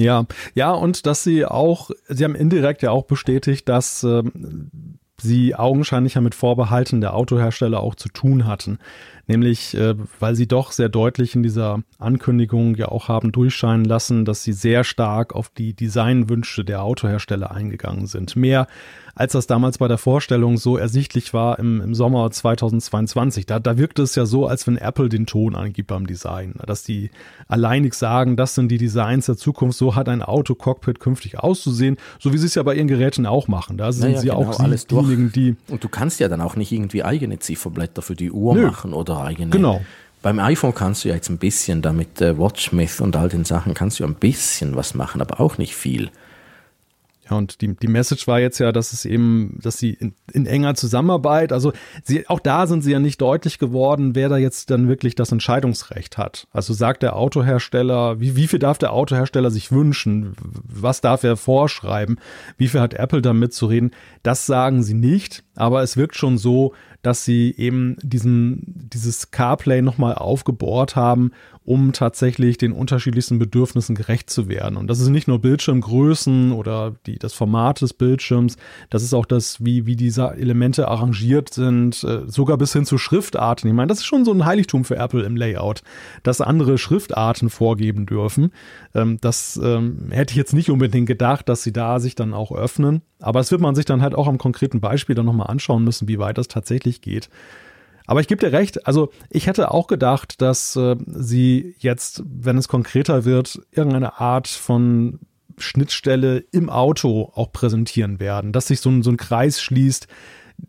Ja, 0.00 0.24
ja, 0.54 0.72
und 0.72 1.04
dass 1.06 1.22
sie 1.22 1.44
auch, 1.44 1.90
sie 2.08 2.24
haben 2.24 2.34
indirekt 2.34 2.82
ja 2.82 2.90
auch 2.90 3.04
bestätigt, 3.04 3.68
dass 3.68 4.02
ähm, 4.02 4.98
sie 5.20 5.54
augenscheinlich 5.54 6.14
ja 6.14 6.22
mit 6.22 6.34
Vorbehalten 6.34 7.02
der 7.02 7.14
Autohersteller 7.14 7.80
auch 7.80 7.94
zu 7.94 8.08
tun 8.08 8.46
hatten. 8.46 8.78
Nämlich, 9.26 9.74
äh, 9.74 9.94
weil 10.18 10.34
sie 10.34 10.48
doch 10.48 10.72
sehr 10.72 10.88
deutlich 10.88 11.34
in 11.34 11.42
dieser 11.42 11.80
Ankündigung 11.98 12.74
ja 12.74 12.88
auch 12.88 13.08
haben 13.08 13.32
durchscheinen 13.32 13.84
lassen, 13.84 14.24
dass 14.24 14.42
sie 14.42 14.52
sehr 14.52 14.84
stark 14.84 15.34
auf 15.34 15.48
die 15.48 15.74
Designwünsche 15.74 16.64
der 16.64 16.82
Autohersteller 16.82 17.50
eingegangen 17.50 18.06
sind. 18.06 18.36
Mehr 18.36 18.66
als 19.14 19.32
das 19.32 19.46
damals 19.46 19.78
bei 19.78 19.88
der 19.88 19.98
Vorstellung 19.98 20.56
so 20.56 20.76
ersichtlich 20.76 21.34
war 21.34 21.58
im, 21.58 21.80
im 21.80 21.94
Sommer 21.94 22.30
2022. 22.30 23.46
Da, 23.46 23.60
da 23.60 23.76
wirkte 23.76 24.02
es 24.02 24.14
ja 24.14 24.24
so, 24.24 24.46
als 24.46 24.66
wenn 24.66 24.76
Apple 24.76 25.08
den 25.08 25.26
Ton 25.26 25.54
angibt 25.54 25.88
beim 25.88 26.06
Design. 26.06 26.54
Dass 26.66 26.82
die 26.82 27.10
alleinig 27.46 27.94
sagen, 27.94 28.36
das 28.36 28.54
sind 28.54 28.68
die 28.68 28.78
Designs 28.78 29.26
der 29.26 29.36
Zukunft, 29.36 29.76
so 29.76 29.94
hat 29.94 30.08
ein 30.08 30.22
Autocockpit 30.22 30.98
künftig 30.98 31.38
auszusehen, 31.38 31.98
so 32.18 32.32
wie 32.32 32.38
sie 32.38 32.46
es 32.46 32.54
ja 32.54 32.62
bei 32.62 32.74
ihren 32.74 32.88
Geräten 32.88 33.26
auch 33.26 33.48
machen. 33.48 33.76
Da 33.76 33.92
sind 33.92 34.10
naja, 34.10 34.20
sie 34.20 34.28
genau, 34.28 34.40
auch 34.40 34.60
alles 34.60 34.86
diejenigen, 34.86 35.30
die. 35.30 35.56
Und 35.68 35.84
du 35.84 35.88
kannst 35.88 36.20
ja 36.20 36.28
dann 36.28 36.40
auch 36.40 36.56
nicht 36.56 36.72
irgendwie 36.72 37.04
eigene 37.04 37.38
Zifferblätter 37.38 38.00
für 38.00 38.14
die 38.14 38.30
Uhr 38.30 38.54
Nö. 38.54 38.66
machen 38.66 38.94
oder 38.94 39.11
eigene. 39.20 39.50
Genau. 39.50 39.82
Beim 40.22 40.38
iPhone 40.38 40.74
kannst 40.74 41.04
du 41.04 41.08
ja 41.08 41.16
jetzt 41.16 41.28
ein 41.28 41.38
bisschen 41.38 41.82
damit 41.82 42.20
äh, 42.20 42.38
Watchmith 42.38 43.00
und 43.00 43.16
all 43.16 43.28
den 43.28 43.44
Sachen 43.44 43.74
kannst 43.74 43.98
du 43.98 44.04
ja 44.04 44.08
ein 44.08 44.14
bisschen 44.14 44.76
was 44.76 44.94
machen, 44.94 45.20
aber 45.20 45.40
auch 45.40 45.58
nicht 45.58 45.74
viel. 45.74 46.10
Ja, 47.30 47.36
und 47.36 47.60
die, 47.60 47.74
die 47.76 47.88
Message 47.88 48.26
war 48.26 48.40
jetzt 48.40 48.58
ja, 48.58 48.72
dass 48.72 48.92
es 48.92 49.04
eben, 49.04 49.58
dass 49.62 49.78
sie 49.78 49.90
in, 49.90 50.14
in, 50.32 50.46
enger 50.46 50.74
Zusammenarbeit, 50.74 51.52
also 51.52 51.72
sie, 52.02 52.28
auch 52.28 52.40
da 52.40 52.66
sind 52.66 52.82
sie 52.82 52.90
ja 52.90 52.98
nicht 52.98 53.20
deutlich 53.20 53.58
geworden, 53.58 54.14
wer 54.16 54.28
da 54.28 54.36
jetzt 54.36 54.70
dann 54.70 54.88
wirklich 54.88 55.14
das 55.14 55.30
Entscheidungsrecht 55.30 56.18
hat. 56.18 56.48
Also 56.52 56.72
sagt 56.74 57.02
der 57.02 57.14
Autohersteller, 57.14 58.18
wie, 58.18 58.34
wie 58.34 58.48
viel 58.48 58.58
darf 58.58 58.78
der 58.78 58.92
Autohersteller 58.92 59.50
sich 59.52 59.70
wünschen? 59.70 60.34
Was 60.64 61.00
darf 61.00 61.22
er 61.22 61.36
vorschreiben? 61.36 62.18
Wie 62.58 62.68
viel 62.68 62.80
hat 62.80 62.94
Apple 62.94 63.22
damit 63.22 63.54
zu 63.54 63.66
reden? 63.66 63.92
Das 64.24 64.46
sagen 64.46 64.82
sie 64.82 64.94
nicht, 64.94 65.44
aber 65.54 65.82
es 65.82 65.96
wirkt 65.96 66.16
schon 66.16 66.38
so, 66.38 66.74
dass 67.02 67.24
sie 67.24 67.54
eben 67.56 67.96
diesen, 68.02 68.88
dieses 68.92 69.30
CarPlay 69.30 69.82
nochmal 69.82 70.14
aufgebohrt 70.14 70.96
haben, 70.96 71.32
um 71.64 71.92
tatsächlich 71.92 72.58
den 72.58 72.72
unterschiedlichsten 72.72 73.38
Bedürfnissen 73.38 73.94
gerecht 73.94 74.30
zu 74.30 74.48
werden. 74.48 74.76
Und 74.76 74.88
das 74.88 75.00
ist 75.00 75.08
nicht 75.08 75.28
nur 75.28 75.40
Bildschirmgrößen 75.40 76.52
oder 76.52 76.94
die, 77.06 77.18
das 77.18 77.34
Format 77.34 77.80
des 77.80 77.92
Bildschirms, 77.92 78.56
das 78.90 79.02
ist 79.02 79.14
auch 79.14 79.26
das, 79.26 79.64
wie, 79.64 79.86
wie 79.86 79.94
diese 79.94 80.32
Elemente 80.32 80.88
arrangiert 80.88 81.54
sind, 81.54 82.02
äh, 82.02 82.22
sogar 82.26 82.58
bis 82.58 82.72
hin 82.72 82.84
zu 82.84 82.98
Schriftarten. 82.98 83.68
Ich 83.68 83.74
meine, 83.74 83.88
das 83.88 83.98
ist 83.98 84.06
schon 84.06 84.24
so 84.24 84.32
ein 84.32 84.44
Heiligtum 84.44 84.84
für 84.84 84.96
Apple 84.96 85.22
im 85.22 85.36
Layout, 85.36 85.82
dass 86.22 86.40
andere 86.40 86.78
Schriftarten 86.78 87.48
vorgeben 87.48 88.06
dürfen. 88.06 88.52
Ähm, 88.94 89.18
das 89.20 89.60
ähm, 89.62 90.08
hätte 90.10 90.32
ich 90.32 90.36
jetzt 90.36 90.54
nicht 90.54 90.70
unbedingt 90.70 91.06
gedacht, 91.06 91.48
dass 91.48 91.62
sie 91.62 91.72
da 91.72 92.00
sich 92.00 92.14
dann 92.16 92.34
auch 92.34 92.52
öffnen. 92.52 93.02
Aber 93.20 93.38
es 93.38 93.52
wird 93.52 93.60
man 93.60 93.76
sich 93.76 93.84
dann 93.84 94.02
halt 94.02 94.16
auch 94.16 94.26
am 94.26 94.36
konkreten 94.36 94.80
Beispiel 94.80 95.14
dann 95.14 95.26
nochmal 95.26 95.46
anschauen 95.46 95.84
müssen, 95.84 96.08
wie 96.08 96.18
weit 96.18 96.38
das 96.38 96.48
tatsächlich 96.48 96.91
geht. 97.00 97.30
Aber 98.06 98.20
ich 98.20 98.28
gebe 98.28 98.44
dir 98.44 98.52
recht, 98.52 98.86
also 98.86 99.10
ich 99.30 99.46
hätte 99.46 99.70
auch 99.70 99.86
gedacht, 99.86 100.42
dass 100.42 100.76
äh, 100.76 100.96
sie 101.06 101.74
jetzt, 101.78 102.22
wenn 102.26 102.58
es 102.58 102.68
konkreter 102.68 103.24
wird, 103.24 103.60
irgendeine 103.70 104.20
Art 104.20 104.48
von 104.48 105.20
Schnittstelle 105.56 106.44
im 106.50 106.68
Auto 106.68 107.30
auch 107.34 107.52
präsentieren 107.52 108.20
werden, 108.20 108.52
dass 108.52 108.66
sich 108.66 108.80
so 108.80 108.90
ein, 108.90 109.02
so 109.02 109.10
ein 109.10 109.16
Kreis 109.16 109.62
schließt, 109.62 110.08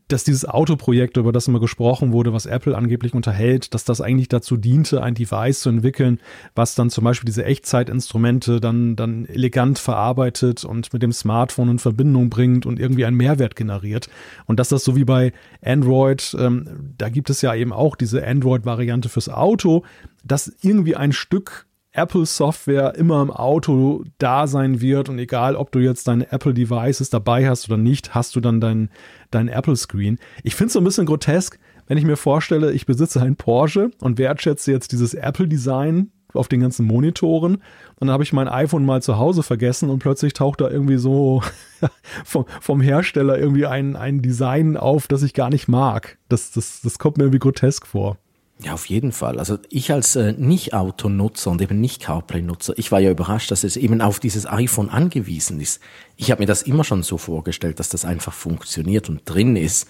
dass 0.08 0.24
dieses 0.24 0.46
Autoprojekt, 0.46 1.18
über 1.18 1.32
das 1.32 1.48
immer 1.48 1.60
gesprochen 1.60 2.12
wurde, 2.12 2.34
was 2.34 2.46
Apple 2.46 2.78
angeblich 2.78 3.14
unterhält, 3.14 3.74
dass 3.74 3.86
das 3.86 4.02
eigentlich 4.02 4.28
dazu 4.28 4.58
diente, 4.58 5.02
ein 5.02 5.16
Device 5.16 5.62
zu 5.62 5.70
entwickeln, 5.70 6.20
was 6.56 6.76
dann 6.76 6.90
zum 6.90 7.04
Beispiel 7.04 7.26
diese 7.26 7.46
Echtzeitinstrumente 7.46 8.60
dann, 8.60 8.96
dann 8.96 9.26
elegant 9.26 9.80
verarbeitet 9.80 10.66
und 10.66 10.94
mit 10.94 11.02
dem 11.02 11.12
Smartphone 11.12 11.70
in 11.70 11.80
Verbindung 11.80 12.30
bringt 12.30 12.66
und 12.66 12.80
irgendwie 12.80 13.06
einen 13.06 13.18
Mehrwert 13.18 13.56
generiert. 13.56 14.10
Und 14.46 14.60
dass 14.60 14.70
das 14.70 14.84
so 14.84 14.96
wie 14.96 15.06
bei 15.06 15.34
Android, 15.64 16.36
ähm, 16.40 16.94
da 16.98 17.10
gibt 17.10 17.30
es 17.30 17.42
ja 17.42 17.56
eben 17.56 17.74
auch 17.74 17.96
diese 17.96 18.26
Android-Variante 18.26 19.10
fürs 19.10 19.30
Auto, 19.30 19.84
dass 20.24 20.52
irgendwie 20.62 20.96
ein 20.96 21.12
Stück 21.12 21.66
Apple-Software 21.94 22.96
immer 22.96 23.22
im 23.22 23.32
Auto 23.32 24.04
da 24.18 24.48
sein 24.48 24.82
wird 24.82 25.10
und 25.10 25.20
egal, 25.20 25.56
ob 25.56 25.72
du 25.72 25.80
jetzt 25.80 26.08
deine 26.08 26.32
Apple-Devices 26.32 27.10
dabei 27.10 27.48
hast 27.48 27.70
oder 27.70 27.78
nicht, 27.78 28.14
hast 28.16 28.36
du 28.36 28.42
dann 28.42 28.60
dein, 28.60 28.90
dein 29.32 29.48
Apple-Screen. 29.48 30.20
Ich 30.44 30.56
finde 30.56 30.68
es 30.68 30.74
so 30.74 30.80
ein 30.80 30.84
bisschen 30.84 31.06
grotesk, 31.06 31.60
wenn 31.88 31.98
ich 31.98 32.06
mir 32.06 32.18
vorstelle, 32.18 32.72
ich 32.72 32.86
besitze 32.86 33.22
einen 33.22 33.36
Porsche 33.36 33.92
und 34.02 34.18
wertschätze 34.18 34.72
jetzt 34.72 34.92
dieses 34.92 35.14
Apple-Design 35.14 36.12
auf 36.34 36.48
den 36.48 36.62
ganzen 36.62 36.86
Monitoren. 36.86 37.56
Und 37.56 38.08
dann 38.08 38.12
habe 38.12 38.24
ich 38.24 38.34
mein 38.34 38.48
iPhone 38.48 38.86
mal 38.86 39.02
zu 39.02 39.18
Hause 39.18 39.44
vergessen 39.44 39.90
und 39.90 40.00
plötzlich 40.00 40.34
taucht 40.34 40.62
da 40.62 40.70
irgendwie 40.70 40.98
so 40.98 41.44
vom, 42.26 42.46
vom 42.60 42.82
Hersteller 42.82 43.38
irgendwie 43.38 43.66
ein, 43.66 43.96
ein 43.96 44.22
Design 44.22 44.78
auf, 44.78 45.08
das 45.08 45.24
ich 45.24 45.34
gar 45.34 45.50
nicht 45.50 45.68
mag. 45.68 46.18
Das, 46.30 46.52
das, 46.52 46.82
das 46.82 47.00
kommt 47.00 47.18
mir 47.18 47.26
irgendwie 47.26 47.40
grotesk 47.40 47.86
vor. 47.86 48.18
Ja, 48.60 48.74
auf 48.74 48.86
jeden 48.86 49.12
Fall. 49.12 49.40
Also 49.40 49.58
ich 49.70 49.92
als 49.92 50.16
äh, 50.16 50.34
Nicht-Auto-Nutzer 50.34 51.52
und 51.52 51.62
eben 51.62 51.82
nicht 51.82 52.02
CarPlay-Nutzer, 52.02 52.74
ich 52.78 52.92
war 52.92 53.00
ja 53.00 53.12
überrascht, 53.12 53.52
dass 53.52 53.64
es 53.64 53.76
eben 53.76 54.02
auf 54.02 54.20
dieses 54.20 54.46
iPhone 54.46 54.90
angewiesen 54.90 55.60
ist. 55.60 55.82
Ich 56.16 56.32
habe 56.32 56.42
mir 56.42 56.46
das 56.46 56.62
immer 56.62 56.84
schon 56.84 57.04
so 57.04 57.18
vorgestellt, 57.18 57.80
dass 57.80 57.90
das 57.90 58.06
einfach 58.06 58.34
funktioniert 58.34 59.10
und 59.10 59.22
drin 59.26 59.56
ist. 59.56 59.88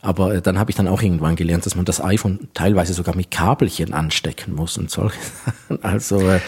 Aber 0.00 0.34
äh, 0.34 0.42
dann 0.42 0.58
habe 0.58 0.70
ich 0.70 0.76
dann 0.76 0.88
auch 0.88 1.02
irgendwann 1.02 1.36
gelernt, 1.36 1.66
dass 1.66 1.74
man 1.74 1.84
das 1.84 2.00
iPhone 2.00 2.48
teilweise 2.54 2.94
sogar 2.94 3.16
mit 3.16 3.30
Kabelchen 3.30 3.92
anstecken 3.92 4.54
muss 4.54 4.78
und 4.78 4.90
solche 4.90 5.18
Sachen. 5.68 5.84
Also 5.84 6.20
äh, 6.20 6.40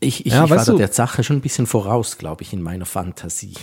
ich, 0.00 0.26
ich, 0.26 0.32
ja, 0.32 0.44
ich 0.44 0.50
war 0.50 0.64
da 0.64 0.72
der 0.72 0.92
Sache 0.92 1.24
schon 1.24 1.36
ein 1.36 1.40
bisschen 1.42 1.66
voraus, 1.66 2.18
glaube 2.18 2.42
ich, 2.42 2.52
in 2.52 2.62
meiner 2.62 2.86
Fantasie. 2.86 3.54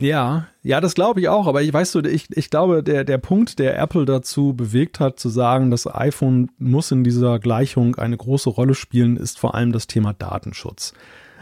Ja, 0.00 0.46
ja, 0.62 0.80
das 0.80 0.94
glaube 0.94 1.20
ich 1.20 1.28
auch. 1.28 1.46
Aber 1.46 1.62
ich 1.62 1.72
weißt 1.72 1.94
du, 1.94 2.00
ich, 2.00 2.26
ich 2.36 2.50
glaube, 2.50 2.82
der, 2.82 3.04
der 3.04 3.18
Punkt, 3.18 3.58
der 3.58 3.78
Apple 3.78 4.04
dazu 4.04 4.54
bewegt 4.54 4.98
hat, 5.00 5.20
zu 5.20 5.28
sagen, 5.28 5.70
das 5.70 5.86
iPhone 5.86 6.50
muss 6.58 6.90
in 6.90 7.04
dieser 7.04 7.38
Gleichung 7.38 7.96
eine 7.96 8.16
große 8.16 8.50
Rolle 8.50 8.74
spielen, 8.74 9.16
ist 9.16 9.38
vor 9.38 9.54
allem 9.54 9.72
das 9.72 9.86
Thema 9.86 10.12
Datenschutz. 10.12 10.94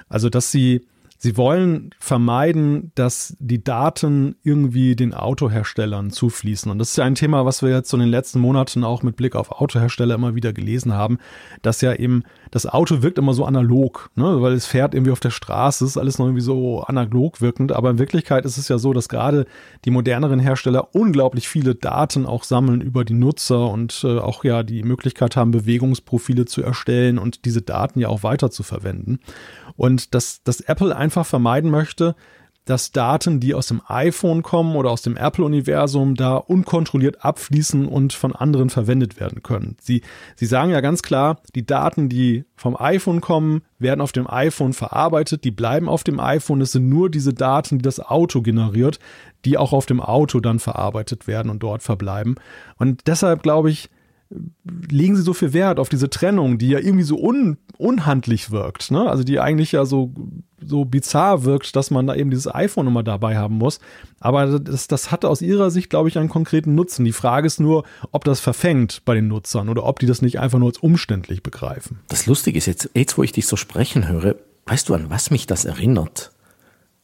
Also, 0.09 0.29
dass 0.29 0.51
sie 0.51 0.83
Sie 1.21 1.37
wollen 1.37 1.91
vermeiden, 1.99 2.93
dass 2.95 3.37
die 3.41 3.63
Daten 3.65 4.37
irgendwie 4.45 4.95
den 4.95 5.15
Autoherstellern 5.15 6.11
zufließen. 6.11 6.71
Und 6.71 6.79
das 6.79 6.91
ist 6.91 6.97
ja 6.97 7.05
ein 7.05 7.17
Thema, 7.17 7.45
was 7.45 7.61
wir 7.61 7.71
jetzt 7.71 7.93
in 7.93 7.99
den 7.99 8.09
letzten 8.09 8.39
Monaten 8.39 8.85
auch 8.85 9.03
mit 9.03 9.17
Blick 9.17 9.35
auf 9.35 9.51
Autohersteller 9.51 10.15
immer 10.15 10.37
wieder 10.37 10.53
gelesen 10.53 10.95
haben, 10.95 11.19
dass 11.63 11.81
ja 11.81 11.93
eben 11.93 12.23
das 12.53 12.67
Auto 12.67 13.03
wirkt 13.03 13.19
immer 13.19 13.35
so 13.35 13.45
analog, 13.45 14.11
ne? 14.15 14.41
weil 14.41 14.53
es 14.53 14.67
fährt 14.67 14.95
irgendwie 14.95 15.11
auf 15.11 15.19
der 15.19 15.31
Straße, 15.31 15.85
ist 15.85 15.97
alles 15.97 16.19
noch 16.19 16.27
irgendwie 16.27 16.41
so 16.41 16.83
analog 16.83 17.41
wirkend. 17.41 17.73
Aber 17.73 17.91
in 17.91 17.99
Wirklichkeit 17.99 18.45
ist 18.45 18.57
es 18.57 18.69
ja 18.69 18.79
so, 18.79 18.93
dass 18.93 19.09
gerade 19.09 19.47
die 19.85 19.91
moderneren 19.91 20.39
Hersteller 20.39 20.95
unglaublich 20.95 21.49
viele 21.49 21.75
Daten 21.75 22.27
auch 22.27 22.45
sammeln 22.45 22.81
über 22.81 23.05
die 23.05 23.15
Nutzer 23.15 23.71
und 23.71 24.05
äh, 24.05 24.19
auch 24.19 24.45
ja 24.45 24.63
die 24.63 24.85
Möglichkeit 24.85 25.35
haben, 25.35 25.51
Bewegungsprofile 25.51 26.45
zu 26.45 26.63
erstellen 26.63 27.19
und 27.19 27.45
diese 27.45 27.63
Daten 27.63 27.99
ja 27.99 28.07
auch 28.07 28.23
weiter 28.23 28.53
zu 28.53 28.63
verwenden. 28.63 29.19
Und 29.79 30.13
dass, 30.15 30.43
dass 30.43 30.61
Apple 30.61 30.95
einfach 30.95 31.25
vermeiden 31.25 31.71
möchte, 31.71 32.17
dass 32.65 32.91
Daten, 32.91 33.39
die 33.39 33.55
aus 33.55 33.69
dem 33.69 33.81
iPhone 33.87 34.43
kommen 34.43 34.75
oder 34.75 34.91
aus 34.91 35.03
dem 35.03 35.17
Apple-Universum, 35.17 36.17
da 36.17 36.35
unkontrolliert 36.35 37.25
abfließen 37.25 37.87
und 37.87 38.13
von 38.13 38.35
anderen 38.35 38.71
verwendet 38.71 39.21
werden 39.21 39.43
können. 39.43 39.77
Sie, 39.81 40.03
sie 40.35 40.47
sagen 40.47 40.73
ja 40.73 40.81
ganz 40.81 41.03
klar, 41.03 41.41
die 41.55 41.65
Daten, 41.65 42.09
die 42.09 42.45
vom 42.57 42.77
iPhone 42.77 43.21
kommen, 43.21 43.63
werden 43.79 44.01
auf 44.01 44.13
dem 44.13 44.29
iPhone 44.29 44.73
verarbeitet, 44.73 45.45
die 45.45 45.53
bleiben 45.53 45.89
auf 45.89 46.03
dem 46.03 46.19
iPhone. 46.19 46.61
Es 46.61 46.73
sind 46.73 46.89
nur 46.89 47.09
diese 47.09 47.33
Daten, 47.33 47.79
die 47.79 47.83
das 47.83 48.01
Auto 48.01 48.43
generiert, 48.43 48.99
die 49.45 49.57
auch 49.57 49.73
auf 49.73 49.87
dem 49.87 50.01
Auto 50.01 50.41
dann 50.41 50.59
verarbeitet 50.59 51.29
werden 51.29 51.51
und 51.51 51.63
dort 51.63 51.85
verbleiben. 51.85 52.35
Und 52.79 53.07
deshalb 53.07 53.45
glaube 53.45 53.71
ich, 53.71 53.89
legen 54.91 55.17
sie 55.17 55.23
so 55.23 55.33
viel 55.33 55.53
Wert 55.53 55.79
auf 55.79 55.89
diese 55.89 56.11
Trennung, 56.11 56.59
die 56.59 56.69
ja 56.69 56.79
irgendwie 56.79 57.05
so 57.05 57.19
un, 57.19 57.57
unhandlich 57.79 58.51
wirkt, 58.51 58.91
ne? 58.91 59.09
Also 59.09 59.25
die 59.25 59.41
eigentlich 59.41 59.73
ja 59.73 59.87
so, 59.87 60.13
so 60.61 60.85
bizarr 60.85 61.45
wirkt, 61.45 61.75
dass 61.77 61.91
man 61.91 62.07
da 62.07 62.15
eben 62.15 62.31
dieses 62.31 62.53
iPhone 62.55 62.87
immer 62.87 63.03
dabei 63.03 63.39
haben 63.39 63.57
muss. 63.57 63.81
Aber 64.21 64.59
das, 64.59 64.87
das 64.87 65.11
hatte 65.11 65.29
aus 65.29 65.41
ihrer 65.41 65.71
Sicht, 65.71 65.89
glaube 65.89 66.09
ich, 66.09 66.19
einen 66.19 66.29
konkreten 66.29 66.75
Nutzen. 66.75 67.05
Die 67.05 67.13
Frage 67.13 67.47
ist 67.47 67.59
nur, 67.59 67.85
ob 68.13 68.25
das 68.25 68.41
verfängt 68.41 69.03
bei 69.07 69.15
den 69.15 69.29
Nutzern 69.29 69.71
oder 69.71 69.85
ob 69.85 69.99
die 69.99 70.07
das 70.07 70.21
nicht 70.21 70.39
einfach 70.39 70.59
nur 70.59 70.69
als 70.69 70.79
umständlich 70.79 71.43
begreifen. 71.43 72.01
Das 72.09 72.27
Lustige 72.27 72.59
ist 72.59 72.67
jetzt, 72.67 72.91
jetzt 72.95 73.17
wo 73.17 73.23
ich 73.23 73.33
dich 73.33 73.47
so 73.47 73.57
sprechen 73.57 74.09
höre, 74.09 74.37
weißt 74.67 74.89
du, 74.89 74.95
an 74.95 75.09
was 75.09 75.31
mich 75.31 75.47
das 75.47 75.65
erinnert? 75.65 76.33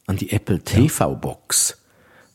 An 0.05 0.17
die 0.17 0.31
Apple 0.31 0.59
TV-Box. 0.59 1.69
Ja. 1.69 1.84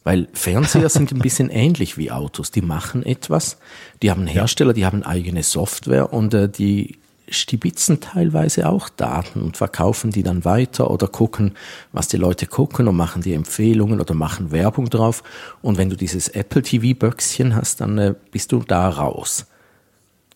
Weil 0.02 0.28
Fernseher 0.32 0.88
sind 0.88 1.12
ein 1.12 1.18
bisschen 1.18 1.50
ähnlich 1.50 1.98
wie 1.98 2.10
Autos. 2.10 2.50
Die 2.50 2.62
machen 2.62 3.04
etwas, 3.04 3.58
die 4.02 4.10
haben 4.10 4.26
Hersteller, 4.26 4.72
die 4.72 4.86
haben 4.86 5.02
eigene 5.02 5.42
Software 5.42 6.12
und 6.12 6.34
äh, 6.34 6.48
die 6.48 6.98
stibitzen 7.30 8.00
teilweise 8.00 8.68
auch 8.68 8.88
Daten 8.88 9.42
und 9.42 9.56
verkaufen 9.56 10.10
die 10.10 10.22
dann 10.22 10.44
weiter 10.44 10.90
oder 10.90 11.06
gucken, 11.06 11.54
was 11.92 12.08
die 12.08 12.16
Leute 12.16 12.46
gucken 12.46 12.88
und 12.88 12.96
machen 12.96 13.22
die 13.22 13.34
Empfehlungen 13.34 14.00
oder 14.00 14.14
machen 14.14 14.50
Werbung 14.50 14.90
drauf. 14.90 15.22
Und 15.62 15.78
wenn 15.78 15.90
du 15.90 15.96
dieses 15.96 16.28
Apple 16.28 16.62
TV-Böckschen 16.62 17.54
hast, 17.54 17.80
dann 17.80 17.98
äh, 17.98 18.14
bist 18.30 18.52
du 18.52 18.60
da 18.60 18.88
raus. 18.88 19.46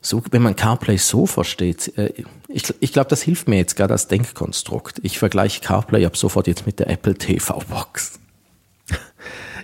So, 0.01 0.23
wenn 0.31 0.43
man 0.43 0.55
CarPlay 0.55 0.99
so 0.99 1.27
versteht, 1.27 1.97
äh, 1.99 2.13
ich, 2.49 2.73
ich 2.81 2.93
glaube, 2.93 3.09
das 3.09 3.23
hilft 3.23 3.49
mir 3.49 3.57
jetzt 3.57 3.75
gerade 3.75 3.95
als 3.95 4.07
Denkkonstrukt. 4.07 5.01
Ich 5.03 5.19
vergleiche 5.19 5.61
CarPlay 5.63 6.05
ab 6.07 6.17
sofort 6.17 6.47
jetzt 6.47 6.67
mit 6.67 6.79
der 6.79 6.91
Apple 6.91 7.15
TV-Box. 7.15 8.21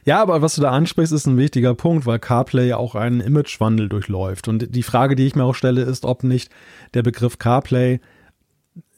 Ja, 0.05 0.23
aber 0.23 0.43
was 0.43 0.55
du 0.55 0.63
da 0.63 0.71
ansprichst, 0.71 1.13
ist 1.13 1.27
ein 1.27 1.37
wichtiger 1.37 1.75
Punkt, 1.75 2.07
weil 2.07 2.19
CarPlay 2.19 2.69
ja 2.69 2.77
auch 2.77 2.95
einen 2.95 3.21
Imagewandel 3.21 3.89
durchläuft. 3.89 4.49
Und 4.49 4.75
die 4.75 4.83
Frage, 4.83 5.15
die 5.15 5.27
ich 5.27 5.35
mir 5.35 5.45
auch 5.45 5.55
stelle, 5.55 5.83
ist, 5.83 6.05
ob 6.05 6.25
nicht 6.25 6.51
der 6.95 7.03
Begriff 7.03 7.39
CarPlay 7.39 8.01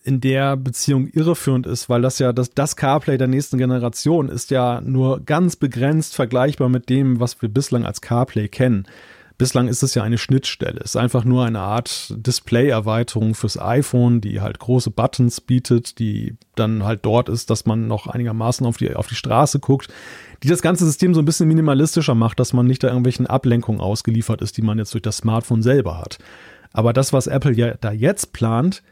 in 0.04 0.20
der 0.20 0.56
Beziehung 0.56 1.06
irreführend 1.06 1.66
ist, 1.66 1.88
weil 1.88 2.02
das 2.02 2.18
ja 2.18 2.32
das, 2.32 2.50
das 2.50 2.76
CarPlay 2.76 3.18
der 3.18 3.28
nächsten 3.28 3.58
Generation 3.58 4.28
ist 4.28 4.50
ja 4.50 4.80
nur 4.80 5.20
ganz 5.20 5.56
begrenzt 5.56 6.16
vergleichbar 6.16 6.68
mit 6.68 6.88
dem, 6.88 7.20
was 7.20 7.40
wir 7.40 7.48
bislang 7.48 7.86
als 7.86 8.00
CarPlay 8.00 8.48
kennen. 8.48 8.86
Bislang 9.38 9.68
ist 9.68 9.82
es 9.82 9.94
ja 9.94 10.02
eine 10.02 10.18
Schnittstelle. 10.18 10.80
Es 10.80 10.90
ist 10.90 10.96
einfach 10.96 11.24
nur 11.24 11.44
eine 11.44 11.60
Art 11.60 12.14
Display-Erweiterung 12.16 13.34
fürs 13.34 13.58
iPhone, 13.58 14.20
die 14.20 14.40
halt 14.40 14.58
große 14.58 14.90
Buttons 14.90 15.40
bietet, 15.40 15.98
die 15.98 16.36
dann 16.54 16.84
halt 16.84 17.04
dort 17.04 17.28
ist, 17.28 17.50
dass 17.50 17.66
man 17.66 17.88
noch 17.88 18.06
einigermaßen 18.06 18.66
auf 18.66 18.76
die, 18.76 18.94
auf 18.94 19.08
die 19.08 19.14
Straße 19.14 19.58
guckt, 19.58 19.88
die 20.42 20.48
das 20.48 20.62
ganze 20.62 20.84
System 20.84 21.14
so 21.14 21.20
ein 21.20 21.24
bisschen 21.24 21.48
minimalistischer 21.48 22.14
macht, 22.14 22.40
dass 22.40 22.52
man 22.52 22.66
nicht 22.66 22.82
da 22.82 22.88
irgendwelchen 22.88 23.26
Ablenkungen 23.26 23.80
ausgeliefert 23.80 24.42
ist, 24.42 24.56
die 24.56 24.62
man 24.62 24.78
jetzt 24.78 24.92
durch 24.94 25.02
das 25.02 25.18
Smartphone 25.18 25.62
selber 25.62 25.98
hat. 25.98 26.18
Aber 26.72 26.92
das, 26.92 27.12
was 27.12 27.26
Apple 27.26 27.52
ja 27.52 27.74
da 27.74 27.92
jetzt 27.92 28.32
plant, 28.32 28.82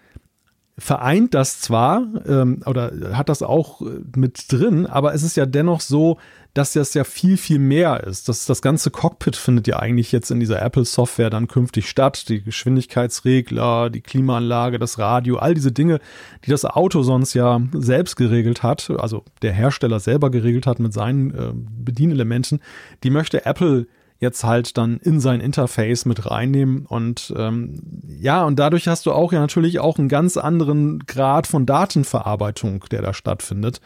vereint 0.80 1.34
das 1.34 1.60
zwar 1.60 2.06
ähm, 2.26 2.62
oder 2.66 2.92
hat 3.12 3.28
das 3.28 3.42
auch 3.42 3.82
äh, 3.82 4.00
mit 4.16 4.50
drin, 4.50 4.86
aber 4.86 5.14
es 5.14 5.22
ist 5.22 5.36
ja 5.36 5.46
dennoch 5.46 5.80
so, 5.80 6.18
dass 6.54 6.72
das 6.72 6.94
ja 6.94 7.04
viel, 7.04 7.36
viel 7.36 7.58
mehr 7.58 8.02
ist. 8.04 8.28
Das, 8.28 8.46
das 8.46 8.60
ganze 8.60 8.90
Cockpit 8.90 9.36
findet 9.36 9.68
ja 9.68 9.78
eigentlich 9.78 10.10
jetzt 10.10 10.30
in 10.30 10.40
dieser 10.40 10.60
Apple-Software 10.60 11.30
dann 11.30 11.46
künftig 11.46 11.88
statt. 11.88 12.28
Die 12.28 12.42
Geschwindigkeitsregler, 12.42 13.88
die 13.90 14.00
Klimaanlage, 14.00 14.78
das 14.78 14.98
Radio, 14.98 15.36
all 15.36 15.54
diese 15.54 15.70
Dinge, 15.70 16.00
die 16.44 16.50
das 16.50 16.64
Auto 16.64 17.02
sonst 17.02 17.34
ja 17.34 17.60
selbst 17.72 18.16
geregelt 18.16 18.62
hat, 18.62 18.90
also 18.90 19.24
der 19.42 19.52
Hersteller 19.52 20.00
selber 20.00 20.30
geregelt 20.30 20.66
hat 20.66 20.80
mit 20.80 20.92
seinen 20.92 21.30
äh, 21.30 21.52
Bedienelementen, 21.54 22.60
die 23.04 23.10
möchte 23.10 23.46
Apple 23.46 23.86
jetzt 24.20 24.44
halt 24.44 24.76
dann 24.76 24.98
in 24.98 25.18
sein 25.18 25.40
Interface 25.40 26.04
mit 26.04 26.30
reinnehmen. 26.30 26.84
Und 26.86 27.32
ähm, 27.36 27.80
ja, 28.06 28.44
und 28.44 28.58
dadurch 28.58 28.86
hast 28.86 29.06
du 29.06 29.12
auch 29.12 29.32
ja 29.32 29.40
natürlich 29.40 29.80
auch 29.80 29.98
einen 29.98 30.08
ganz 30.08 30.36
anderen 30.36 31.00
Grad 31.06 31.46
von 31.46 31.66
Datenverarbeitung, 31.66 32.84
der 32.90 33.00
da 33.02 33.14
stattfindet. 33.14 33.80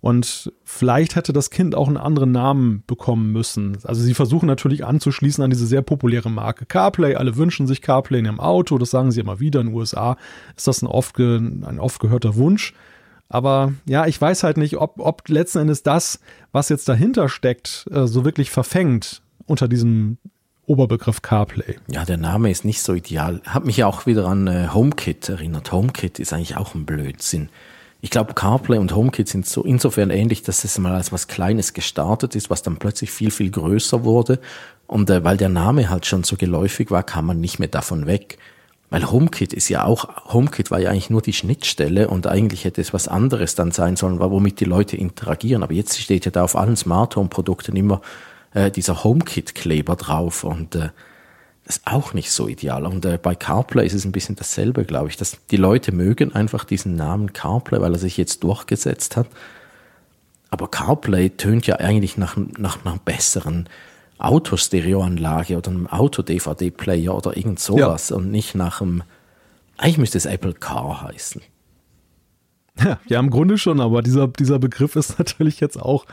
Und 0.00 0.52
vielleicht 0.64 1.16
hätte 1.16 1.32
das 1.32 1.50
Kind 1.50 1.74
auch 1.74 1.88
einen 1.88 1.96
anderen 1.96 2.32
Namen 2.32 2.84
bekommen 2.86 3.32
müssen. 3.32 3.78
Also 3.84 4.02
sie 4.02 4.14
versuchen 4.14 4.46
natürlich 4.46 4.84
anzuschließen 4.84 5.42
an 5.44 5.50
diese 5.50 5.66
sehr 5.66 5.82
populäre 5.82 6.30
Marke 6.30 6.64
CarPlay. 6.64 7.16
Alle 7.16 7.36
wünschen 7.36 7.66
sich 7.66 7.82
CarPlay 7.82 8.20
in 8.20 8.26
ihrem 8.26 8.40
Auto. 8.40 8.78
Das 8.78 8.90
sagen 8.90 9.10
sie 9.10 9.20
immer 9.20 9.40
wieder. 9.40 9.60
In 9.60 9.68
den 9.68 9.76
USA 9.76 10.16
ist 10.56 10.68
das 10.68 10.80
ein 10.80 10.86
oft, 10.86 11.18
ein 11.18 11.78
oft 11.80 12.00
gehörter 12.00 12.36
Wunsch. 12.36 12.72
Aber 13.28 13.72
ja, 13.86 14.06
ich 14.06 14.20
weiß 14.20 14.42
halt 14.44 14.56
nicht, 14.56 14.76
ob, 14.76 15.00
ob 15.00 15.28
letzten 15.28 15.58
Endes 15.58 15.82
das, 15.82 16.20
was 16.52 16.68
jetzt 16.68 16.88
dahinter 16.88 17.28
steckt, 17.28 17.86
äh, 17.90 18.06
so 18.06 18.24
wirklich 18.24 18.50
verfängt 18.50 19.22
unter 19.46 19.68
diesem 19.68 20.18
Oberbegriff 20.66 21.22
CarPlay. 21.22 21.76
Ja, 21.88 22.04
der 22.04 22.16
Name 22.16 22.50
ist 22.50 22.64
nicht 22.64 22.82
so 22.82 22.92
ideal. 22.94 23.40
Hat 23.46 23.64
mich 23.64 23.76
ja 23.76 23.86
auch 23.86 24.06
wieder 24.06 24.26
an 24.26 24.48
äh, 24.48 24.68
HomeKit 24.72 25.28
erinnert. 25.28 25.70
HomeKit 25.70 26.18
ist 26.18 26.32
eigentlich 26.32 26.56
auch 26.56 26.74
ein 26.74 26.84
Blödsinn. 26.84 27.48
Ich 28.00 28.10
glaube, 28.10 28.34
CarPlay 28.34 28.78
und 28.78 28.94
HomeKit 28.94 29.28
sind 29.28 29.46
so 29.46 29.62
insofern 29.62 30.10
ähnlich, 30.10 30.42
dass 30.42 30.64
es 30.64 30.78
mal 30.78 30.94
als 30.94 31.12
was 31.12 31.28
Kleines 31.28 31.72
gestartet 31.72 32.34
ist, 32.34 32.50
was 32.50 32.62
dann 32.62 32.76
plötzlich 32.76 33.10
viel, 33.10 33.30
viel 33.30 33.50
größer 33.50 34.04
wurde. 34.04 34.40
Und 34.86 35.08
äh, 35.08 35.22
weil 35.24 35.36
der 35.36 35.48
Name 35.48 35.88
halt 35.88 36.06
schon 36.06 36.24
so 36.24 36.36
geläufig 36.36 36.90
war, 36.90 37.04
kam 37.04 37.26
man 37.26 37.40
nicht 37.40 37.58
mehr 37.58 37.68
davon 37.68 38.06
weg. 38.06 38.38
Weil 38.90 39.10
HomeKit 39.10 39.52
ist 39.52 39.68
ja 39.68 39.84
auch, 39.84 40.32
HomeKit 40.32 40.70
war 40.70 40.78
ja 40.78 40.90
eigentlich 40.90 41.10
nur 41.10 41.22
die 41.22 41.32
Schnittstelle 41.32 42.08
und 42.08 42.26
eigentlich 42.26 42.64
hätte 42.64 42.80
es 42.80 42.92
was 42.92 43.08
anderes 43.08 43.56
dann 43.56 43.72
sein 43.72 43.96
sollen, 43.96 44.20
womit 44.20 44.60
die 44.60 44.64
Leute 44.64 44.96
interagieren. 44.96 45.62
Aber 45.62 45.72
jetzt 45.72 46.00
steht 46.00 46.24
ja 46.24 46.30
da 46.30 46.44
auf 46.44 46.54
allen 46.54 46.76
Smart 46.76 47.16
Home 47.16 47.28
Produkten 47.28 47.74
immer 47.74 48.00
äh, 48.54 48.70
dieser 48.70 49.04
HomeKit-Kleber 49.04 49.96
drauf 49.96 50.44
und 50.44 50.74
äh, 50.74 50.90
das 51.66 51.78
ist 51.78 51.86
auch 51.86 52.14
nicht 52.14 52.30
so 52.30 52.46
ideal. 52.46 52.86
Und 52.86 53.04
äh, 53.04 53.18
bei 53.20 53.34
CarPlay 53.34 53.84
ist 53.84 53.92
es 53.92 54.04
ein 54.04 54.12
bisschen 54.12 54.36
dasselbe, 54.36 54.84
glaube 54.84 55.08
ich. 55.08 55.16
Dass 55.16 55.36
die 55.50 55.56
Leute 55.56 55.90
mögen 55.90 56.32
einfach 56.32 56.64
diesen 56.64 56.94
Namen 56.94 57.32
CarPlay, 57.32 57.80
weil 57.80 57.92
er 57.92 57.98
sich 57.98 58.16
jetzt 58.16 58.44
durchgesetzt 58.44 59.16
hat. 59.16 59.26
Aber 60.48 60.68
CarPlay 60.68 61.30
tönt 61.30 61.66
ja 61.66 61.76
eigentlich 61.76 62.16
nach, 62.16 62.36
nach 62.56 62.84
einer 62.84 62.98
besseren 63.04 63.68
Autostereoanlage 64.18 65.56
oder 65.56 65.70
einem 65.70 65.88
Auto-DVD-Player 65.88 67.14
oder 67.14 67.36
irgend 67.36 67.58
sowas 67.58 68.10
ja. 68.10 68.16
und 68.16 68.30
nicht 68.30 68.54
nach 68.54 68.80
einem, 68.80 69.02
eigentlich 69.76 69.98
müsste 69.98 70.18
es 70.18 70.26
Apple 70.26 70.54
Car 70.54 71.02
heißen. 71.02 71.42
Ja, 72.82 72.98
ja, 73.06 73.20
im 73.20 73.30
Grunde 73.30 73.58
schon, 73.58 73.80
aber 73.80 74.02
dieser, 74.02 74.28
dieser 74.28 74.58
Begriff 74.58 74.96
ist 74.96 75.18
natürlich 75.18 75.60
jetzt 75.60 75.80
auch 75.80 76.06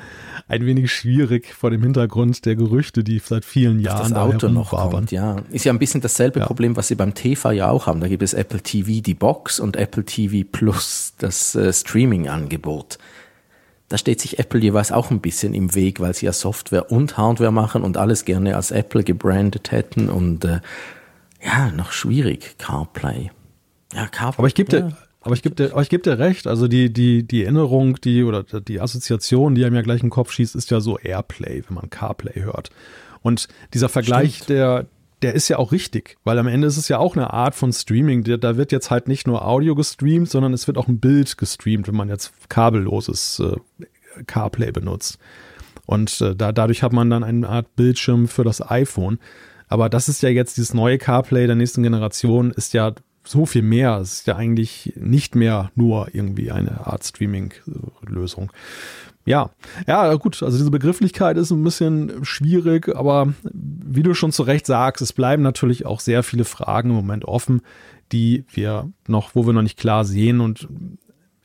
ein 0.48 0.66
wenig 0.66 0.92
schwierig 0.92 1.54
vor 1.54 1.72
dem 1.72 1.82
Hintergrund 1.82 2.46
der 2.46 2.56
Gerüchte, 2.56 3.04
die 3.04 3.20
seit 3.20 3.46
vielen 3.46 3.80
Jahren 3.80 4.12
das 4.12 4.20
Auto 4.20 4.50
noch 4.50 4.72
kommt, 4.72 5.12
ja. 5.12 5.38
Ist 5.52 5.66
ja 5.66 5.72
ein 5.72 5.80
bisschen 5.80 6.02
dasselbe 6.02 6.40
ja. 6.40 6.46
Problem, 6.46 6.76
was 6.76 6.90
sie 6.90 6.96
beim 6.96 7.14
TV 7.14 7.52
ja 7.52 7.70
auch 7.70 7.88
haben. 7.88 8.02
Da 8.02 8.08
gibt 8.08 8.24
es 8.24 8.34
Apple 8.34 8.62
TV 8.62 9.02
die 9.02 9.14
Box 9.14 9.60
und 9.60 9.76
Apple 9.78 10.04
TV 10.04 10.48
Plus 10.50 11.14
das 11.18 11.56
äh, 11.56 11.72
Streaming-Angebot. 11.72 12.98
Da 13.88 13.98
steht 13.98 14.22
sich 14.22 14.40
Apple 14.40 14.60
jeweils 14.60 14.92
auch 14.92 15.12
ein 15.12 15.22
bisschen 15.22 15.54
im 15.54 15.76
Weg, 15.76 16.00
weil 16.00 16.14
sie 16.14 16.26
ja 16.26 16.34
Software 16.34 16.92
und 16.92 17.18
Hardware 17.18 17.52
machen 17.52 17.84
und 17.84 17.98
alles 17.98 18.26
gerne 18.26 18.56
als 18.56 18.72
Apple 18.72 19.04
gebrandet 19.04 19.72
hätten 19.72 20.10
und 20.10 20.46
äh, 20.46 20.62
ja, 21.46 21.72
noch 21.72 21.92
schwierig, 21.92 22.56
CarPlay. 22.58 23.32
Ja, 23.94 24.08
CarPlay. 24.08 24.40
Aber 24.40 24.48
ich 24.48 24.56
gebe 24.56 24.70
dir, 24.70 24.98
aber 25.24 25.36
ich 25.36 25.42
gebe 25.42 25.56
dir, 25.56 25.72
aber 25.72 25.82
ich 25.82 25.90
gebe 25.90 26.04
dir 26.04 26.20
recht. 26.20 26.48
Also 26.48 26.68
die, 26.68 26.92
die, 26.92 27.24
die 27.24 27.44
Erinnerung, 27.44 28.00
die 28.02 28.24
oder 28.24 28.44
die 28.44 28.82
Assoziation, 28.82 29.56
die 29.56 29.64
einem 29.64 29.76
ja 29.76 29.82
gleich 29.82 30.02
in 30.02 30.08
den 30.08 30.12
Kopf 30.12 30.32
schießt, 30.32 30.56
ist 30.56 30.70
ja 30.70 30.82
so 30.82 31.00
Airplay, 31.00 31.64
wenn 31.68 31.76
man 31.76 31.90
CarPlay 31.90 32.42
hört. 32.42 32.70
Und 33.22 33.48
dieser 33.74 33.88
Vergleich, 33.88 34.36
Stimmt. 34.36 34.50
der, 34.50 34.86
der 35.22 35.34
ist 35.34 35.48
ja 35.48 35.58
auch 35.58 35.72
richtig, 35.72 36.18
weil 36.26 36.38
am 36.38 36.48
Ende 36.48 36.68
ist 36.68 36.76
es 36.76 36.90
ja 36.90 36.98
auch 36.98 37.16
eine 37.16 37.32
Art 37.32 37.56
von 37.56 37.72
Streaming. 37.72 38.24
Da 38.24 38.58
wird 38.58 38.74
jetzt 38.74 38.92
halt 38.92 39.08
nicht 39.08 39.26
nur 39.26 39.48
Audio 39.48 39.76
gestreamt, 39.76 40.30
sondern 40.30 40.54
es 40.54 40.68
wird 40.68 40.78
auch 40.78 40.90
ein 40.90 41.00
Bild 41.00 41.38
gestreamt, 41.38 41.88
wenn 41.88 41.96
man 41.96 42.10
jetzt 42.10 42.34
kabelloses 42.50 43.40
äh, 43.40 43.56
CarPlay 44.28 44.74
benutzt. 44.74 45.20
Und 45.86 46.20
äh, 46.20 46.36
da, 46.36 46.52
dadurch 46.52 46.84
hat 46.84 46.92
man 46.92 47.10
dann 47.10 47.24
eine 47.24 47.48
Art 47.48 47.78
Bildschirm 47.78 48.28
für 48.28 48.44
das 48.44 48.62
iPhone. 48.70 49.20
Aber 49.70 49.88
das 49.88 50.10
ist 50.10 50.22
ja 50.22 50.30
jetzt 50.30 50.58
dieses 50.58 50.74
neue 50.74 50.98
CarPlay 50.98 51.48
der 51.48 51.56
nächsten 51.56 51.82
Generation, 51.82 52.52
ist 52.52 52.74
ja 52.74 52.94
so 53.24 53.46
viel 53.46 53.62
mehr. 53.62 53.98
Es 53.98 54.14
ist 54.14 54.28
ja 54.28 54.36
eigentlich 54.36 54.94
nicht 54.96 55.36
mehr 55.36 55.72
nur 55.76 56.14
irgendwie 56.14 56.52
eine 56.52 56.86
Art 56.86 57.04
Streaming-Lösung. 57.04 58.52
Ja, 59.26 59.52
ja, 59.88 60.14
gut, 60.16 60.44
also 60.44 60.58
diese 60.58 60.72
Begrifflichkeit 60.72 61.38
ist 61.38 61.52
ein 61.52 61.64
bisschen 61.64 62.26
schwierig, 62.26 62.94
aber 62.94 63.34
wie 63.44 64.04
du 64.04 64.14
schon 64.14 64.34
zu 64.34 64.44
Recht 64.44 64.66
sagst, 64.66 65.02
es 65.02 65.14
bleiben 65.14 65.42
natürlich 65.44 65.86
auch 65.86 66.02
sehr 66.02 66.24
viele 66.24 66.44
Fragen 66.44 66.90
im 66.90 66.96
Moment 66.98 67.24
offen, 67.24 67.62
die 68.12 68.44
wir 68.52 68.92
noch, 69.08 69.34
wo 69.34 69.46
wir 69.46 69.54
noch 69.54 69.62
nicht 69.62 69.80
klar 69.80 70.04
sehen 70.04 70.42
und 70.42 70.68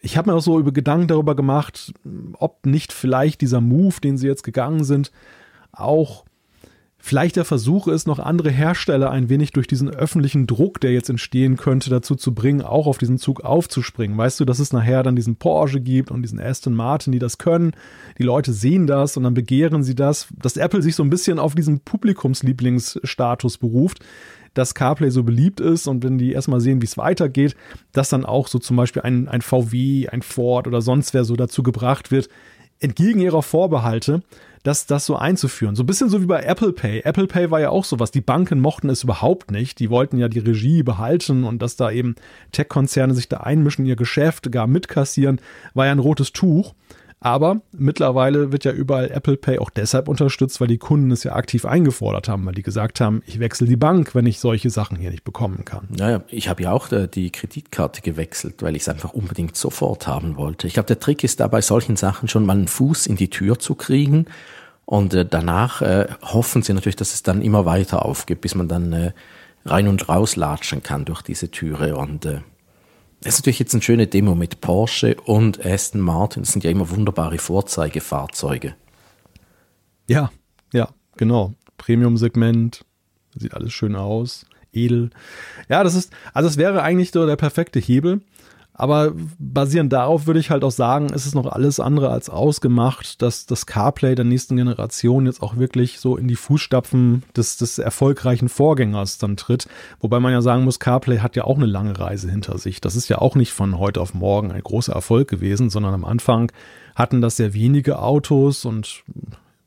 ich 0.01 0.17
habe 0.17 0.31
mir 0.31 0.37
auch 0.37 0.43
so 0.43 0.59
über 0.59 0.73
Gedanken 0.73 1.09
darüber 1.09 1.35
gemacht, 1.35 1.93
ob 2.35 2.67
nicht 2.67 2.93
vielleicht 2.93 3.41
dieser 3.41 3.61
Move, 3.61 4.01
den 4.03 4.17
sie 4.17 4.27
jetzt 4.27 4.45
gegangen 4.45 4.85
sind, 4.85 5.11
auch 5.73 6.25
vielleicht 7.09 7.37
der 7.37 7.47
Versuch 7.47 7.88
ist, 7.88 8.07
noch 8.07 8.18
andere 8.18 8.51
Hersteller 8.51 9.11
ein 9.11 9.31
wenig 9.31 9.53
durch 9.53 9.66
diesen 9.66 9.88
öffentlichen 9.88 10.47
Druck, 10.47 10.81
der 10.81 10.92
jetzt 10.92 11.09
entstehen 11.09 11.57
könnte, 11.57 11.88
dazu 11.88 12.14
zu 12.14 12.35
bringen, 12.35 12.61
auch 12.61 12.87
auf 12.87 12.99
diesen 12.99 13.16
Zug 13.16 13.40
aufzuspringen. 13.40 14.18
Weißt 14.18 14.38
du, 14.38 14.44
dass 14.44 14.59
es 14.59 14.73
nachher 14.73 15.03
dann 15.03 15.16
diesen 15.16 15.37
Porsche 15.37 15.81
gibt 15.81 16.11
und 16.11 16.23
diesen 16.23 16.38
Aston 16.38 16.75
Martin, 16.75 17.12
die 17.12 17.18
das 17.18 17.38
können. 17.38 17.73
Die 18.18 18.25
Leute 18.25 18.53
sehen 18.53 18.87
das 18.87 19.16
und 19.16 19.23
dann 19.23 19.35
begehren 19.35 19.83
sie 19.83 19.94
das, 19.94 20.29
dass 20.37 20.59
Apple 20.59 20.83
sich 20.83 20.94
so 20.94 21.03
ein 21.03 21.11
bisschen 21.11 21.38
auf 21.38 21.55
diesen 21.55 21.81
Publikumslieblingsstatus 21.81 23.59
beruft 23.59 24.01
dass 24.55 24.75
CarPlay 24.75 25.11
so 25.11 25.23
beliebt 25.23 25.61
ist 25.61 25.87
und 25.87 26.03
wenn 26.03 26.18
die 26.18 26.33
erstmal 26.33 26.61
sehen, 26.61 26.83
wie 26.83 26.87
es 26.87 26.99
weitergeht, 26.99 27.55
dass 27.92 28.09
dann 28.09 28.25
auch 28.25 28.49
so 28.49 28.59
zum 28.59 28.77
Beispiel 28.77 29.03
ein, 29.03 29.29
ein 29.29 29.40
VW, 29.40 30.09
ein 30.09 30.23
Ford 30.23 30.66
oder 30.66 30.83
sonst 30.83 31.14
wer 31.14 31.25
so 31.25 31.37
dazu 31.37 31.62
gebracht 31.62 32.11
wird, 32.11 32.29
entgegen 32.81 33.21
ihrer 33.21 33.43
Vorbehalte 33.43 34.23
das, 34.62 34.87
das 34.87 35.07
so 35.07 35.17
einzuführen. 35.17 35.77
So 35.77 35.83
ein 35.83 35.87
bisschen 35.87 36.09
so 36.09 36.21
wie 36.21 36.27
bei 36.27 36.43
Apple 36.43 36.73
Pay. 36.73 37.01
Apple 37.05 37.27
Pay 37.27 37.51
war 37.51 37.61
ja 37.61 37.71
auch 37.71 37.85
sowas. 37.85 38.11
Die 38.11 38.21
Banken 38.21 38.61
mochten 38.61 38.91
es 38.91 39.03
überhaupt 39.03 39.51
nicht. 39.51 39.79
Die 39.79 39.91
wollten 39.91 40.19
ja 40.19 40.29
die 40.29 40.41
Regie 40.41 40.83
behalten 40.83 41.45
und 41.45 41.62
dass 41.62 41.77
da 41.77 41.91
eben 41.91 42.17
Tech-Konzerne 42.53 43.14
sich 43.14 43.29
da 43.29 43.38
einmischen, 43.38 43.87
ihr 43.87 43.97
Geschäft 43.97 44.51
gar 44.53 44.67
mitkassieren, 44.67 45.41
war 45.75 45.87
ja 45.87 45.93
ein 45.93 45.99
rotes 45.99 46.33
Tuch. 46.33 46.75
Aber 47.20 47.62
mittlerweile 47.72 48.52
wird 48.52 48.64
ja 48.64 48.70
überall 48.70 49.11
Apple 49.11 49.37
Pay 49.37 49.59
auch 49.59 49.70
deshalb 49.70 50.09
unterstützt, 50.09 50.61
weil 50.61 50.68
die 50.68 50.78
Kunden 50.78 51.11
es 51.11 51.24
ja 51.24 51.35
aktiv 51.35 51.64
eingefordert 51.64 52.28
haben, 52.28 52.46
weil 52.46 52.54
die 52.54 52.62
gesagt 52.62 53.00
haben, 53.00 53.22
ich 53.26 53.40
wechsle 53.40 53.66
die 53.66 53.76
Bank, 53.76 54.14
wenn 54.14 54.26
ich 54.26 54.38
solche 54.38 54.70
Sachen 54.70 54.96
hier 54.96 55.11
nicht 55.11 55.24
bekommen 55.24 55.64
kann. 55.64 55.88
Naja, 55.90 56.22
ich 56.28 56.48
habe 56.48 56.62
ja 56.62 56.72
auch 56.72 56.92
äh, 56.92 57.09
die 57.09 57.31
Kreditkarte 57.31 58.02
gewechselt, 58.02 58.62
weil 58.62 58.76
ich 58.76 58.83
es 58.83 58.88
einfach 58.88 59.14
unbedingt 59.14 59.57
sofort 59.57 60.07
haben 60.07 60.37
wollte. 60.37 60.68
Ich 60.68 60.74
glaube, 60.74 60.87
der 60.87 61.00
Trick 61.00 61.24
ist 61.24 61.40
da 61.40 61.48
bei 61.48 61.61
solchen 61.61 61.96
Sachen 61.96 62.28
schon 62.28 62.46
mal 62.46 62.57
einen 62.57 62.68
Fuß 62.68 63.07
in 63.07 63.16
die 63.16 63.31
Tür 63.31 63.59
zu 63.59 63.74
kriegen 63.74 64.26
und 64.88 65.12
äh, 65.12 65.26
danach 65.26 65.83
äh, 65.83 66.07
hoffen 66.22 66.62
sie 66.62 66.72
natürlich, 66.72 66.96
dass 66.96 67.12
es 67.12 67.22
dann 67.22 67.42
immer 67.42 67.66
weiter 67.66 68.07
aufgeht, 68.07 68.40
bis 68.40 68.54
man 68.54 68.68
dann 68.68 68.92
äh, 68.94 69.12
rein 69.66 69.87
und 69.87 70.09
raus 70.09 70.37
latschen 70.37 70.83
kann 70.83 71.04
durch 71.04 71.20
diese 71.20 71.50
Türe. 71.50 71.94
Und 71.96 72.24
äh, 72.24 72.40
das 73.20 73.35
ist 73.35 73.40
natürlich 73.40 73.59
jetzt 73.59 73.74
eine 73.74 73.83
schöne 73.83 74.07
Demo 74.07 74.35
mit 74.35 74.61
Porsche 74.61 75.16
und 75.24 75.64
Aston 75.64 76.00
Martin. 76.00 76.42
Das 76.42 76.52
sind 76.52 76.64
ja 76.64 76.70
immer 76.70 76.88
wunderbare 76.90 77.38
Vorzeigefahrzeuge. 77.38 78.74
Ja, 80.07 80.31
ja, 80.72 80.88
genau. 81.16 81.54
Premium-Segment, 81.78 82.85
sieht 83.37 83.54
alles 83.54 83.72
schön 83.72 83.96
aus, 83.96 84.46
edel. 84.72 85.11
Ja, 85.68 85.83
das 85.85 85.94
ist, 85.94 86.12
also 86.33 86.48
es 86.48 86.57
wäre 86.57 86.83
eigentlich 86.83 87.11
so 87.11 87.26
der 87.26 87.37
perfekte 87.37 87.78
Hebel. 87.78 88.20
Aber 88.79 89.12
basierend 89.41 89.93
darauf 89.93 90.29
würde 90.29 90.38
ich 90.38 90.51
halt 90.51 90.62
auch 90.62 90.71
sagen, 90.71 91.09
ist 91.09 91.27
es 91.27 91.35
noch 91.35 91.47
alles 91.47 91.81
andere 91.81 92.11
als 92.11 92.31
ausgemacht, 92.31 93.21
dass 93.21 93.45
das 93.45 93.67
CarPlay 93.67 94.14
der 94.14 94.25
nächsten 94.25 94.55
Generation 94.55 95.27
jetzt 95.27 95.43
auch 95.43 95.57
wirklich 95.57 95.99
so 95.99 96.17
in 96.17 96.29
die 96.29 96.37
Fußstapfen 96.37 97.25
des, 97.37 97.57
des 97.57 97.79
erfolgreichen 97.79 98.49
Vorgängers 98.49 99.19
dann 99.19 99.37
tritt. 99.37 99.67
Wobei 99.99 100.21
man 100.21 100.33
ja 100.33 100.43
sagen 100.43 100.62
muss, 100.62 100.79
CarPlay 100.79 101.19
hat 101.19 101.35
ja 101.35 101.43
auch 101.43 101.57
eine 101.57 101.67
lange 101.67 101.99
Reise 101.99 102.31
hinter 102.31 102.57
sich. 102.59 102.81
Das 102.81 102.95
ist 102.95 103.09
ja 103.09 103.19
auch 103.19 103.35
nicht 103.35 103.53
von 103.53 103.79
heute 103.79 104.01
auf 104.01 104.14
morgen 104.14 104.53
ein 104.53 104.62
großer 104.62 104.93
Erfolg 104.93 105.27
gewesen, 105.27 105.71
sondern 105.71 105.93
am 105.93 106.05
Anfang 106.05 106.53
hatten 106.95 107.21
das 107.21 107.37
sehr 107.37 107.55
wenige 107.55 107.99
Autos 107.99 108.64
und 108.64 109.03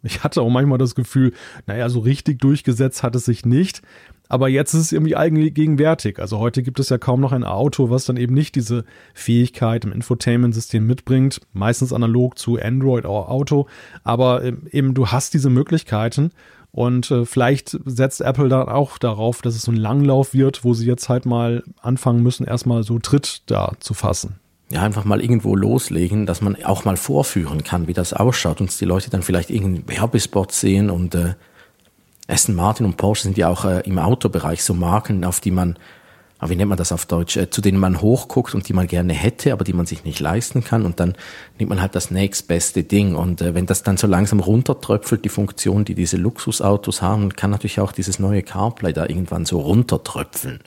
ich 0.04 0.24
hatte 0.24 0.42
auch 0.42 0.50
manchmal 0.50 0.78
das 0.78 0.96
Gefühl, 0.96 1.34
naja, 1.68 1.90
so 1.90 2.00
richtig 2.00 2.40
durchgesetzt 2.40 3.04
hat 3.04 3.16
es 3.16 3.26
sich 3.26 3.46
nicht. 3.46 3.82
Aber 4.32 4.48
jetzt 4.48 4.74
ist 4.74 4.80
es 4.80 4.92
irgendwie 4.94 5.18
allgegenwärtig. 5.18 6.18
Also 6.18 6.40
heute 6.40 6.64
gibt 6.64 6.80
es 6.80 6.88
ja 6.88 6.98
kaum 6.98 7.20
noch 7.20 7.34
ein 7.34 7.44
Auto, 7.44 7.90
was 7.90 8.06
dann 8.06 8.16
eben 8.16 8.34
nicht 8.34 8.56
diese 8.56 8.86
Fähigkeit 9.14 9.84
im 9.84 9.92
Infotainment-System 9.92 10.88
mitbringt. 10.88 11.42
Meistens 11.52 11.92
analog 11.92 12.40
zu 12.40 12.58
Android 12.58 13.04
oder 13.04 13.28
Auto. 13.28 13.68
Aber 14.06 14.42
ähm, 14.46 14.68
eben 14.72 14.94
du 14.94 15.08
hast 15.08 15.34
diese 15.34 15.50
Möglichkeiten. 15.50 16.32
Und 16.72 17.12
äh, 17.12 17.26
vielleicht 17.26 17.78
setzt 17.84 18.22
Apple 18.22 18.48
dann 18.48 18.70
auch 18.70 18.98
darauf, 18.98 19.42
dass 19.42 19.54
es 19.54 19.64
so 19.64 19.72
ein 19.74 19.78
Langlauf 19.78 20.34
wird, 20.34 20.64
wo 20.64 20.74
sie 20.74 20.86
jetzt 20.86 21.10
halt 21.10 21.26
mal 21.26 21.66
anfangen 21.82 22.24
müssen, 22.24 22.48
erstmal 22.48 22.84
so 22.84 23.00
Tritt 23.00 23.42
da 23.48 23.74
zu 23.82 23.94
fassen 23.94 24.40
ja, 24.72 24.84
einfach 24.84 25.04
mal 25.04 25.20
irgendwo 25.20 25.54
loslegen, 25.54 26.26
dass 26.26 26.40
man 26.40 26.56
auch 26.64 26.86
mal 26.86 26.96
vorführen 26.96 27.62
kann, 27.66 27.90
wie 27.90 27.94
das 27.94 28.14
ausschaut 28.14 28.62
und 28.62 28.80
die 28.80 28.86
Leute 28.86 29.10
dann 29.10 29.22
vielleicht 29.22 29.50
irgendeinen 29.50 29.90
Werbespot 29.90 30.54
sehen 30.54 30.90
und 30.90 31.14
äh, 31.14 31.34
Aston 32.32 32.56
Martin 32.56 32.86
und 32.86 32.98
Porsche 32.98 33.24
sind 33.24 33.38
ja 33.38 33.50
auch 33.50 33.66
äh, 33.66 33.82
im 33.82 34.00
Autobereich 34.00 34.64
so 34.64 34.74
Marken, 34.74 35.26
auf 35.26 35.42
die 35.42 35.52
man, 35.52 35.78
wie 36.42 36.56
nennt 36.56 36.70
man 36.70 36.78
das 36.78 36.92
auf 36.92 37.06
Deutsch, 37.06 37.36
äh, 37.36 37.50
zu 37.50 37.62
denen 37.62 37.78
man 37.78 38.02
hochguckt 38.02 38.56
und 38.56 38.68
die 38.70 38.74
man 38.74 38.88
gerne 38.88 39.14
hätte, 39.14 39.52
aber 39.52 39.66
die 39.66 39.74
man 39.74 39.86
sich 39.86 40.06
nicht 40.06 40.20
leisten 40.20 40.64
kann 40.64 40.86
und 40.86 41.00
dann 41.00 41.16
nimmt 41.60 41.70
man 41.70 41.82
halt 41.82 41.94
das 41.94 42.10
nächstbeste 42.10 42.84
Ding 42.84 43.16
und 43.16 43.42
äh, 43.42 43.54
wenn 43.54 43.66
das 43.66 43.84
dann 43.84 43.98
so 43.98 44.08
langsam 44.08 44.40
runtertröpfelt, 44.40 45.26
die 45.26 45.30
Funktion, 45.30 45.84
die 45.84 45.96
diese 45.96 46.18
Luxusautos 46.18 47.02
haben, 47.02 47.36
kann 47.36 47.52
natürlich 47.52 47.82
auch 47.82 47.92
dieses 47.92 48.18
neue 48.18 48.44
CarPlay 48.44 48.94
da 48.94 49.08
irgendwann 49.08 49.46
so 49.46 49.60
runtertröpfeln. 49.60 50.62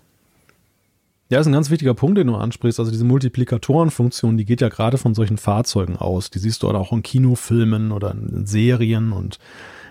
Ja, 1.31 1.41
ist 1.41 1.47
ein 1.47 1.55
ganz 1.55 1.71
wichtiger 1.71 1.95
Punkt, 1.95 2.19
den 2.19 2.27
du 2.27 2.37
ansprichst. 2.37 2.79
Also 2.79 2.93
diese 2.93 3.05
Multiplikatorenfunktion, 3.07 4.37
die 4.37 4.45
geht 4.45 4.61
ja 4.61 4.69
gerade 4.69 4.99
von 4.99 5.15
solchen 5.15 5.39
Fahrzeugen 5.39 5.97
aus. 5.97 6.31
Die 6.31 6.39
siehst 6.39 6.63
du 6.63 6.69
auch 6.69 6.93
in 6.93 7.03
Kinofilmen 7.03 7.93
oder 7.93 8.11
in 8.11 8.45
Serien 8.45 9.13
und 9.13 9.39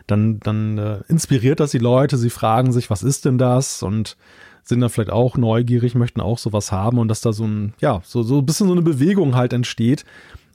dann, 0.08 0.39
dann 0.39 0.78
äh, 0.78 1.00
inspiriert 1.08 1.60
das 1.60 1.72
die 1.72 1.80
Leute, 1.80 2.18
sie 2.18 2.30
fragen 2.30 2.72
sich, 2.72 2.89
was 2.89 3.04
ist 3.04 3.26
denn 3.26 3.38
das? 3.38 3.84
Und 3.84 4.18
sind 4.63 4.80
da 4.80 4.89
vielleicht 4.89 5.12
auch 5.12 5.38
neugierig, 5.38 5.96
möchten 5.96 6.22
auch 6.22 6.38
sowas 6.38 6.72
haben 6.72 6.98
und 6.98 7.10
dass 7.10 7.22
da 7.22 7.34
so 7.34 7.46
ein, 7.46 7.74
ja, 7.80 8.02
so, 8.04 8.24
so 8.24 8.39
ein 8.39 8.46
bisschen 8.46 8.68
so 8.68 8.74
eine 8.74 8.82
Bewegung 8.82 9.36
halt 9.36 9.54
entsteht. 9.54 10.06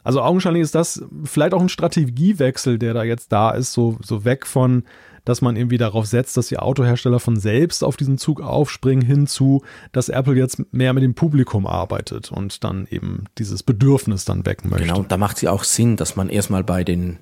Also 0.03 0.23
augenscheinlich 0.23 0.63
ist 0.63 0.75
das 0.75 1.03
vielleicht 1.25 1.53
auch 1.53 1.61
ein 1.61 1.69
Strategiewechsel, 1.69 2.79
der 2.79 2.95
da 2.95 3.03
jetzt 3.05 3.33
da 3.33 3.51
ist, 3.51 3.73
so, 3.73 3.99
so 4.03 4.25
weg 4.25 4.47
von, 4.47 4.85
dass 5.27 5.43
man 5.43 5.57
irgendwie 5.57 5.77
darauf 5.77 6.07
setzt, 6.07 6.39
dass 6.39 6.49
die 6.49 6.59
Autohersteller 6.59 7.21
von 7.21 7.37
selbst 7.37 7.85
auf 7.85 7.99
diesen 7.99 8.17
Zug 8.17 8.41
aufspringen, 8.41 9.05
hinzu, 9.05 9.63
dass 9.93 10.09
Apple 10.09 10.35
jetzt 10.35 10.73
mehr 10.73 10.95
mit 10.95 11.03
dem 11.03 11.15
Publikum 11.15 11.67
arbeitet 11.67 12.33
und 12.33 12.65
dann 12.65 12.87
eben 12.91 13.25
dieses 13.37 13.63
Bedürfnis 13.63 14.25
dann 14.25 14.47
wecken 14.47 14.71
möchte. 14.71 14.87
Genau, 14.87 15.03
da 15.07 15.19
macht 15.19 15.37
es 15.37 15.43
ja 15.43 15.53
auch 15.53 15.65
Sinn, 15.65 15.97
dass 15.97 16.17
man 16.17 16.31
erstmal 16.31 16.65
bei 16.65 16.85
den 16.85 17.19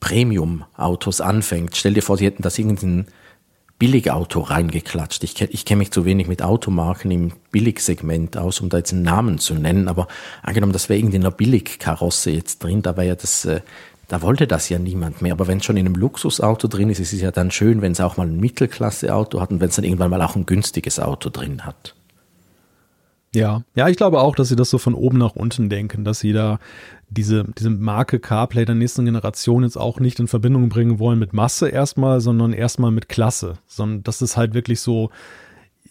Premium-Autos 0.00 1.20
anfängt. 1.20 1.76
Stell 1.76 1.94
dir 1.94 2.02
vor, 2.02 2.16
sie 2.16 2.26
hätten 2.26 2.42
das 2.42 2.58
irgendein 2.58 3.06
Billigauto 3.78 4.40
reingeklatscht. 4.40 5.22
Ich, 5.24 5.40
ich 5.40 5.64
kenne 5.64 5.80
mich 5.80 5.90
zu 5.90 6.04
wenig 6.04 6.28
mit 6.28 6.42
Automarken 6.42 7.10
im 7.10 7.32
Billigsegment 7.50 8.38
aus, 8.38 8.60
um 8.60 8.70
da 8.70 8.78
jetzt 8.78 8.92
einen 8.92 9.02
Namen 9.02 9.38
zu 9.38 9.54
nennen, 9.54 9.88
aber 9.88 10.08
angenommen, 10.42 10.72
das 10.72 10.88
wäre 10.88 10.98
irgendeiner 10.98 11.30
Billigkarosse 11.30 12.30
jetzt 12.30 12.62
drin, 12.62 12.80
da 12.80 12.96
wäre 12.96 13.08
ja 13.08 13.14
das, 13.16 13.44
äh, 13.44 13.60
da 14.08 14.22
wollte 14.22 14.46
das 14.46 14.70
ja 14.70 14.78
niemand 14.78 15.20
mehr. 15.20 15.32
Aber 15.32 15.46
wenn 15.46 15.58
es 15.58 15.64
schon 15.64 15.76
in 15.76 15.84
einem 15.84 15.96
Luxusauto 15.96 16.68
drin 16.68 16.88
ist, 16.88 17.00
ist 17.00 17.12
es 17.12 17.20
ja 17.20 17.30
dann 17.30 17.50
schön, 17.50 17.82
wenn 17.82 17.92
es 17.92 18.00
auch 18.00 18.16
mal 18.16 18.26
ein 18.26 18.40
Mittelklasse-Auto 18.40 19.40
hat 19.40 19.50
und 19.50 19.60
wenn 19.60 19.68
es 19.68 19.76
dann 19.76 19.84
irgendwann 19.84 20.10
mal 20.10 20.22
auch 20.22 20.36
ein 20.36 20.46
günstiges 20.46 20.98
Auto 20.98 21.28
drin 21.28 21.66
hat. 21.66 21.94
Ja, 23.36 23.64
ja, 23.74 23.86
ich 23.88 23.98
glaube 23.98 24.20
auch, 24.20 24.34
dass 24.34 24.48
sie 24.48 24.56
das 24.56 24.70
so 24.70 24.78
von 24.78 24.94
oben 24.94 25.18
nach 25.18 25.36
unten 25.36 25.68
denken, 25.68 26.04
dass 26.04 26.20
sie 26.20 26.32
da 26.32 26.58
diese, 27.10 27.44
diese 27.58 27.68
Marke 27.68 28.18
CarPlay 28.18 28.64
der 28.64 28.74
nächsten 28.74 29.04
Generation 29.04 29.62
jetzt 29.62 29.76
auch 29.76 30.00
nicht 30.00 30.18
in 30.18 30.26
Verbindung 30.26 30.70
bringen 30.70 30.98
wollen 30.98 31.18
mit 31.18 31.34
Masse 31.34 31.68
erstmal, 31.68 32.22
sondern 32.22 32.54
erstmal 32.54 32.92
mit 32.92 33.10
Klasse. 33.10 33.58
Sondern 33.66 34.02
das 34.04 34.22
ist 34.22 34.38
halt 34.38 34.54
wirklich 34.54 34.80
so, 34.80 35.10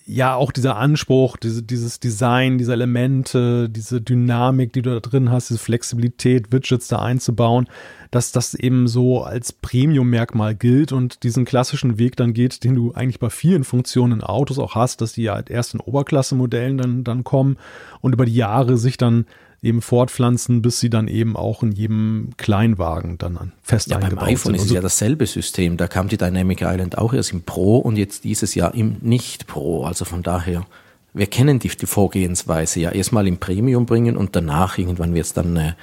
ja, 0.08 0.36
auch 0.36 0.52
dieser 0.52 0.78
Anspruch, 0.78 1.36
diese, 1.36 1.64
dieses 1.64 2.00
Design, 2.00 2.60
diese 2.60 2.74
Elemente, 2.74 3.70
diese 3.70 4.02
Dynamik, 4.02 4.72
die 4.72 4.84
du 4.84 4.92
da 4.92 5.00
drin 5.00 5.32
hast, 5.32 5.50
diese 5.50 5.60
Flexibilität, 5.60 6.52
Widgets 6.52 6.88
da 6.88 7.00
einzubauen, 7.00 7.68
dass 8.12 8.32
das 8.32 8.54
eben 8.54 8.88
so 8.88 9.24
als 9.24 9.52
Premium-Merkmal 9.52 10.54
gilt 10.54 10.92
und 10.92 11.24
diesen 11.24 11.44
klassischen 11.44 11.98
Weg 11.98 12.18
dann 12.18 12.34
geht, 12.34 12.64
den 12.64 12.76
du 12.76 12.94
eigentlich 12.94 13.20
bei 13.20 13.32
vielen 13.32 13.64
Funktionen 13.64 14.20
in 14.20 14.22
Autos 14.22 14.60
auch 14.60 14.76
hast, 14.76 15.02
dass 15.02 15.14
die 15.14 15.24
ja 15.24 15.40
erst 15.40 15.74
in 15.74 15.80
Oberklasse-Modellen 15.80 16.78
dann, 16.78 17.04
dann 17.04 17.24
kommen 17.24 17.58
und 18.02 18.14
über 18.14 18.28
die 18.28 18.36
Jahre 18.36 18.78
sich 18.78 18.98
dann 18.98 19.26
eben 19.66 19.82
fortpflanzen, 19.82 20.62
bis 20.62 20.80
sie 20.80 20.90
dann 20.90 21.08
eben 21.08 21.36
auch 21.36 21.64
in 21.64 21.72
jedem 21.72 22.30
Kleinwagen 22.38 23.18
dann 23.18 23.52
fest 23.62 23.90
ja, 23.90 23.98
eingebaut 23.98 24.20
beim 24.20 24.34
iPhone 24.36 24.54
sind. 24.54 24.56
ist 24.56 24.66
es 24.66 24.72
ja 24.72 24.82
dasselbe 24.82 25.26
System. 25.26 25.78
Da 25.78 25.88
kam 25.88 26.08
die 26.08 26.18
Dynamic 26.18 26.62
Island 26.62 26.98
auch 26.98 27.14
erst 27.14 27.34
im 27.34 27.42
Pro 27.42 27.78
und 27.78 27.98
jetzt 27.98 28.24
dieses 28.24 28.56
Jahr 28.56 28.74
im 28.76 28.98
Nicht-Pro. 29.02 29.84
Also 29.84 30.06
von 30.06 30.24
daher, 30.24 30.66
wir 31.14 31.28
kennen 31.28 31.60
die, 31.60 31.70
die 31.70 31.86
Vorgehensweise 31.86 32.80
ja. 32.80 32.92
Erstmal 32.92 33.28
im 33.28 33.38
Premium 33.38 33.86
bringen 33.86 34.16
und 34.16 34.36
danach 34.36 34.78
irgendwann 34.78 35.14
wird 35.14 35.26
es 35.26 35.34
dann 35.34 35.58
äh, 35.58 35.74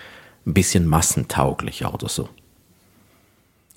ein 0.47 0.55
bisschen 0.55 0.87
massentauglicher 0.87 1.93
oder 1.93 2.09
so. 2.09 2.29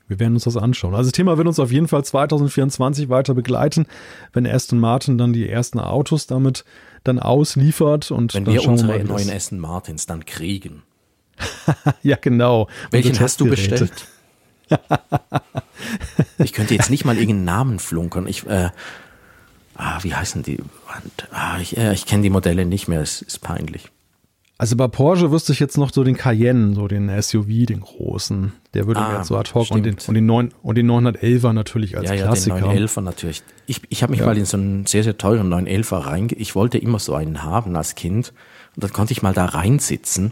Wir 0.07 0.19
werden 0.19 0.35
uns 0.35 0.43
das 0.43 0.55
anschauen. 0.55 0.93
Also 0.93 1.09
das 1.09 1.17
Thema 1.17 1.37
wird 1.37 1.47
uns 1.47 1.59
auf 1.59 1.71
jeden 1.71 1.87
Fall 1.87 2.05
2024 2.05 3.09
weiter 3.09 3.33
begleiten, 3.33 3.87
wenn 4.33 4.45
Aston 4.45 4.79
Martin 4.79 5.17
dann 5.17 5.33
die 5.33 5.49
ersten 5.49 5.79
Autos 5.79 6.27
damit 6.27 6.63
dann 7.07 7.19
ausliefert. 7.19 8.11
Und 8.11 8.33
Wenn 8.33 8.45
wir 8.45 8.67
unsere 8.67 9.03
neuen 9.03 9.29
Essen 9.29 9.59
Martins 9.59 10.05
dann 10.05 10.25
kriegen. 10.25 10.83
ja, 12.03 12.17
genau. 12.19 12.67
Welchen 12.91 13.19
hast 13.19 13.41
du 13.41 13.45
bestellt? 13.45 13.91
ich 16.37 16.53
könnte 16.53 16.73
jetzt 16.73 16.89
nicht 16.89 17.05
mal 17.05 17.17
irgendeinen 17.17 17.45
Namen 17.45 17.79
flunkern. 17.79 18.27
Ich, 18.27 18.45
äh, 18.47 18.69
ah, 19.75 19.99
wie 20.01 20.15
heißen 20.15 20.43
die? 20.43 20.59
Ah, 21.31 21.59
ich, 21.59 21.77
äh, 21.77 21.93
ich 21.93 22.05
kenne 22.05 22.23
die 22.23 22.29
Modelle 22.29 22.65
nicht 22.65 22.87
mehr, 22.87 23.01
es 23.01 23.21
ist 23.21 23.39
peinlich. 23.41 23.91
Also 24.57 24.77
bei 24.77 24.87
Porsche 24.87 25.31
wüsste 25.31 25.51
ich 25.51 25.59
jetzt 25.59 25.77
noch 25.77 25.91
so 25.91 26.05
den 26.05 26.15
Cayenne, 26.15 26.75
so 26.75 26.87
den 26.87 27.09
SUV, 27.21 27.65
den 27.65 27.81
großen. 27.81 28.53
Der 28.73 28.87
würde 28.87 29.01
ah, 29.01 29.09
mir 29.09 29.17
jetzt 29.17 29.27
so 29.27 29.37
ad 29.37 29.53
hoc 29.53 29.69
und 29.71 29.83
den, 29.83 29.97
und, 30.07 30.13
den 30.13 30.25
9, 30.25 30.53
und 30.63 30.77
den 30.77 30.89
911er 30.89 31.51
natürlich 31.51 31.97
als 31.97 32.09
ja, 32.09 32.15
Klassiker. 32.15 32.59
Ja, 32.59 32.73
den 32.73 32.87
911er 32.87 33.01
natürlich. 33.01 33.43
Ich, 33.65 33.81
ich 33.89 34.01
habe 34.01 34.11
mich 34.11 34.21
ja. 34.21 34.25
mal 34.25 34.37
in 34.37 34.45
so 34.45 34.55
einen 34.55 34.85
sehr, 34.85 35.03
sehr 35.03 35.17
teuren 35.17 35.53
911er 35.53 36.05
reinge... 36.05 36.35
Ich 36.35 36.55
wollte 36.55 36.77
immer 36.77 36.99
so 36.99 37.13
einen 37.13 37.43
haben 37.43 37.75
als 37.75 37.95
Kind. 37.95 38.31
Und 38.75 38.83
dann 38.83 38.93
konnte 38.93 39.11
ich 39.11 39.21
mal 39.21 39.33
da 39.33 39.43
reinsitzen. 39.43 40.31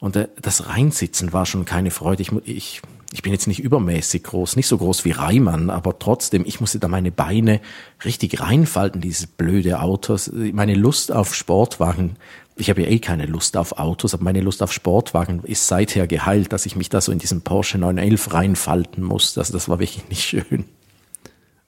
Und 0.00 0.16
äh, 0.16 0.28
das 0.42 0.68
Reinsitzen 0.68 1.32
war 1.32 1.46
schon 1.46 1.64
keine 1.64 1.90
Freude. 1.90 2.20
Ich, 2.20 2.30
ich, 2.44 2.82
ich 3.14 3.22
bin 3.22 3.32
jetzt 3.32 3.46
nicht 3.46 3.60
übermäßig 3.60 4.22
groß, 4.24 4.56
nicht 4.56 4.66
so 4.66 4.76
groß 4.76 5.06
wie 5.06 5.12
Reimann, 5.12 5.70
aber 5.70 5.98
trotzdem, 5.98 6.44
ich 6.44 6.60
musste 6.60 6.78
da 6.78 6.88
meine 6.88 7.10
Beine 7.10 7.60
richtig 8.04 8.40
reinfalten, 8.40 9.00
dieses 9.00 9.26
blöde 9.26 9.80
Autos. 9.80 10.30
Meine 10.34 10.74
Lust 10.74 11.10
auf 11.10 11.34
Sportwagen 11.34 12.16
ich 12.56 12.70
habe 12.70 12.82
ja 12.82 12.88
eh 12.88 12.98
keine 12.98 13.26
Lust 13.26 13.56
auf 13.56 13.78
Autos, 13.78 14.14
aber 14.14 14.24
meine 14.24 14.40
Lust 14.40 14.62
auf 14.62 14.72
Sportwagen 14.72 15.42
ist 15.44 15.66
seither 15.66 16.06
geheilt, 16.06 16.52
dass 16.52 16.66
ich 16.66 16.76
mich 16.76 16.88
da 16.88 17.00
so 17.00 17.10
in 17.10 17.18
diesen 17.18 17.42
Porsche 17.42 17.78
911 17.78 18.32
reinfalten 18.32 19.02
muss. 19.02 19.36
Also 19.36 19.52
das 19.52 19.68
war 19.68 19.80
wirklich 19.80 20.08
nicht 20.08 20.24
schön. 20.24 20.64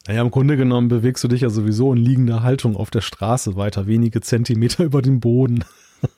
Naja, 0.06 0.22
im 0.22 0.30
Grunde 0.30 0.56
genommen 0.56 0.88
bewegst 0.88 1.24
du 1.24 1.28
dich 1.28 1.40
ja 1.40 1.50
sowieso 1.50 1.92
in 1.92 1.98
liegender 1.98 2.44
Haltung 2.44 2.76
auf 2.76 2.90
der 2.90 3.00
Straße 3.00 3.56
weiter, 3.56 3.86
wenige 3.86 4.20
Zentimeter 4.20 4.84
über 4.84 5.02
dem 5.02 5.18
Boden. 5.18 5.64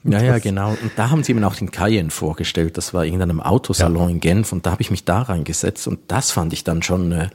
Ja, 0.04 0.22
ja, 0.22 0.38
genau. 0.38 0.70
Und 0.70 0.92
da 0.96 1.08
haben 1.08 1.22
sie 1.22 1.32
mir 1.32 1.46
auch 1.46 1.54
den 1.54 1.70
Cayenne 1.70 2.10
vorgestellt. 2.10 2.76
Das 2.76 2.92
war 2.92 3.04
in 3.04 3.14
irgendeinem 3.14 3.40
Autosalon 3.40 4.08
ja. 4.08 4.14
in 4.14 4.20
Genf 4.20 4.52
und 4.52 4.66
da 4.66 4.72
habe 4.72 4.82
ich 4.82 4.90
mich 4.90 5.04
da 5.04 5.22
reingesetzt 5.22 5.86
und 5.88 6.00
das 6.08 6.30
fand 6.30 6.52
ich 6.52 6.64
dann 6.64 6.82
schon 6.82 7.12
äh, 7.12 7.28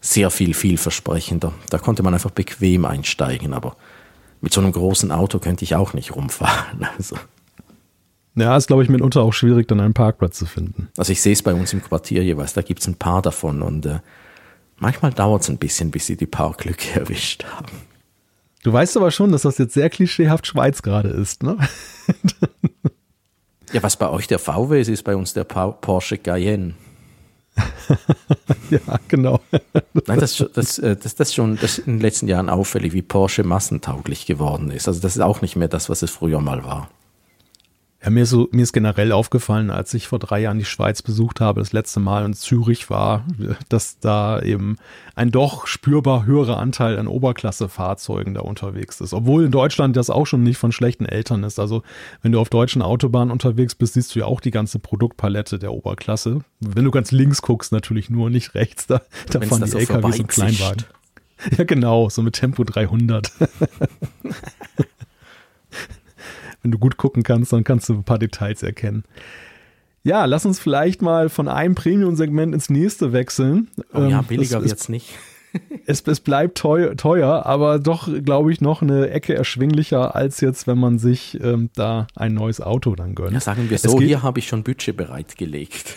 sehr 0.00 0.30
viel, 0.30 0.54
vielversprechender. 0.54 1.52
Da 1.70 1.78
konnte 1.78 2.02
man 2.02 2.14
einfach 2.14 2.30
bequem 2.30 2.84
einsteigen, 2.84 3.52
aber 3.52 3.76
mit 4.44 4.52
so 4.52 4.60
einem 4.60 4.72
großen 4.72 5.10
Auto 5.10 5.38
könnte 5.38 5.64
ich 5.64 5.74
auch 5.74 5.94
nicht 5.94 6.14
rumfahren. 6.14 6.86
Also. 6.98 7.16
Ja, 8.36 8.56
ist, 8.56 8.66
glaube 8.66 8.82
ich, 8.82 8.88
mitunter 8.88 9.22
auch 9.22 9.32
schwierig, 9.32 9.68
dann 9.68 9.80
einen 9.80 9.94
Parkplatz 9.94 10.36
zu 10.38 10.44
finden. 10.44 10.88
Also 10.96 11.12
ich 11.12 11.22
sehe 11.22 11.32
es 11.32 11.42
bei 11.42 11.54
uns 11.54 11.72
im 11.72 11.82
Quartier 11.82 12.22
jeweils, 12.22 12.52
da 12.52 12.62
gibt 12.62 12.80
es 12.80 12.86
ein 12.86 12.96
paar 12.96 13.22
davon 13.22 13.62
und 13.62 13.86
äh, 13.86 14.00
manchmal 14.76 15.12
dauert 15.12 15.42
es 15.42 15.48
ein 15.48 15.58
bisschen, 15.58 15.90
bis 15.90 16.06
sie 16.06 16.16
die 16.16 16.26
Parklücke 16.26 17.00
erwischt 17.00 17.44
haben. 17.44 17.72
Du 18.64 18.72
weißt 18.72 18.96
aber 18.96 19.10
schon, 19.10 19.32
dass 19.32 19.42
das 19.42 19.58
jetzt 19.58 19.74
sehr 19.74 19.88
klischeehaft 19.88 20.46
Schweiz 20.46 20.82
gerade 20.82 21.08
ist, 21.08 21.42
ne? 21.42 21.56
ja, 23.72 23.82
was 23.82 23.96
bei 23.96 24.10
euch 24.10 24.26
der 24.26 24.38
VW 24.38 24.80
ist, 24.80 24.88
ist 24.88 25.04
bei 25.04 25.16
uns 25.16 25.32
der 25.32 25.44
Porsche 25.44 26.18
Cayenne. 26.18 26.74
ja, 28.70 28.80
genau. 29.08 29.40
Nein, 30.06 30.20
das, 30.20 30.44
das, 30.54 30.78
äh, 30.78 30.96
das, 30.96 31.14
das 31.14 31.34
schon 31.34 31.56
das 31.56 31.78
in 31.78 31.94
den 31.94 32.00
letzten 32.00 32.28
Jahren 32.28 32.48
auffällig, 32.48 32.92
wie 32.92 33.02
Porsche 33.02 33.44
massentauglich 33.44 34.26
geworden 34.26 34.70
ist. 34.70 34.88
Also 34.88 35.00
das 35.00 35.16
ist 35.16 35.22
auch 35.22 35.40
nicht 35.40 35.56
mehr 35.56 35.68
das, 35.68 35.88
was 35.88 36.02
es 36.02 36.10
früher 36.10 36.40
mal 36.40 36.64
war. 36.64 36.88
Ja, 38.04 38.10
mir 38.10 38.24
ist, 38.24 38.30
so, 38.30 38.48
mir 38.52 38.62
ist 38.62 38.74
generell 38.74 39.12
aufgefallen, 39.12 39.70
als 39.70 39.94
ich 39.94 40.08
vor 40.08 40.18
drei 40.18 40.40
Jahren 40.40 40.58
die 40.58 40.66
Schweiz 40.66 41.00
besucht 41.00 41.40
habe, 41.40 41.60
das 41.60 41.72
letzte 41.72 42.00
Mal 42.00 42.26
in 42.26 42.34
Zürich 42.34 42.90
war, 42.90 43.24
dass 43.70 43.98
da 43.98 44.42
eben 44.42 44.76
ein 45.14 45.30
doch 45.30 45.66
spürbar 45.66 46.26
höherer 46.26 46.58
Anteil 46.58 46.98
an 46.98 47.06
Oberklasse-Fahrzeugen 47.06 48.34
da 48.34 48.42
unterwegs 48.42 49.00
ist. 49.00 49.14
Obwohl 49.14 49.46
in 49.46 49.50
Deutschland 49.50 49.96
das 49.96 50.10
auch 50.10 50.26
schon 50.26 50.42
nicht 50.42 50.58
von 50.58 50.70
schlechten 50.70 51.06
Eltern 51.06 51.44
ist. 51.44 51.58
Also 51.58 51.82
wenn 52.20 52.32
du 52.32 52.40
auf 52.40 52.50
deutschen 52.50 52.82
Autobahnen 52.82 53.32
unterwegs 53.32 53.74
bist, 53.74 53.94
siehst 53.94 54.14
du 54.14 54.18
ja 54.18 54.26
auch 54.26 54.40
die 54.40 54.50
ganze 54.50 54.78
Produktpalette 54.78 55.58
der 55.58 55.72
Oberklasse. 55.72 56.40
Wenn 56.60 56.84
du 56.84 56.90
ganz 56.90 57.10
links 57.10 57.40
guckst, 57.40 57.72
natürlich 57.72 58.10
nur, 58.10 58.28
nicht 58.28 58.54
rechts, 58.54 58.86
da, 58.86 59.00
da 59.30 59.40
fahren 59.40 59.62
die 59.62 59.70
so 59.70 59.78
LKWs 59.78 60.20
und 60.20 60.28
Kleinwagen. 60.28 60.84
Ja, 61.56 61.64
genau, 61.64 62.08
so 62.10 62.22
mit 62.22 62.34
Tempo 62.34 62.64
300. 62.64 63.32
wenn 66.64 66.70
du 66.70 66.78
gut 66.78 66.96
gucken 66.96 67.22
kannst, 67.22 67.52
dann 67.52 67.62
kannst 67.62 67.88
du 67.88 67.94
ein 67.94 68.04
paar 68.04 68.18
Details 68.18 68.62
erkennen. 68.62 69.04
Ja, 70.02 70.24
lass 70.24 70.44
uns 70.44 70.58
vielleicht 70.58 71.02
mal 71.02 71.28
von 71.28 71.46
einem 71.46 71.74
Premium-Segment 71.74 72.54
ins 72.54 72.68
nächste 72.68 73.12
wechseln. 73.12 73.68
Oh 73.92 74.00
ja, 74.00 74.20
ähm, 74.20 74.24
billiger 74.26 74.62
wird 74.62 74.78
es 74.78 74.88
nicht. 74.88 75.10
es, 75.86 76.02
es 76.06 76.20
bleibt 76.20 76.58
teuer, 76.58 76.96
teuer, 76.96 77.46
aber 77.46 77.78
doch, 77.78 78.08
glaube 78.22 78.52
ich, 78.52 78.60
noch 78.60 78.82
eine 78.82 79.10
Ecke 79.10 79.34
erschwinglicher, 79.34 80.14
als 80.14 80.40
jetzt, 80.40 80.66
wenn 80.66 80.78
man 80.78 80.98
sich 80.98 81.38
ähm, 81.42 81.70
da 81.74 82.06
ein 82.16 82.34
neues 82.34 82.60
Auto 82.60 82.94
dann 82.94 83.14
gönnt. 83.14 83.32
Ja, 83.32 83.40
sagen 83.40 83.70
wir 83.70 83.78
so, 83.78 84.00
hier 84.00 84.22
habe 84.22 84.38
ich 84.38 84.48
schon 84.48 84.62
Budget 84.62 84.96
bereitgelegt. 84.96 85.96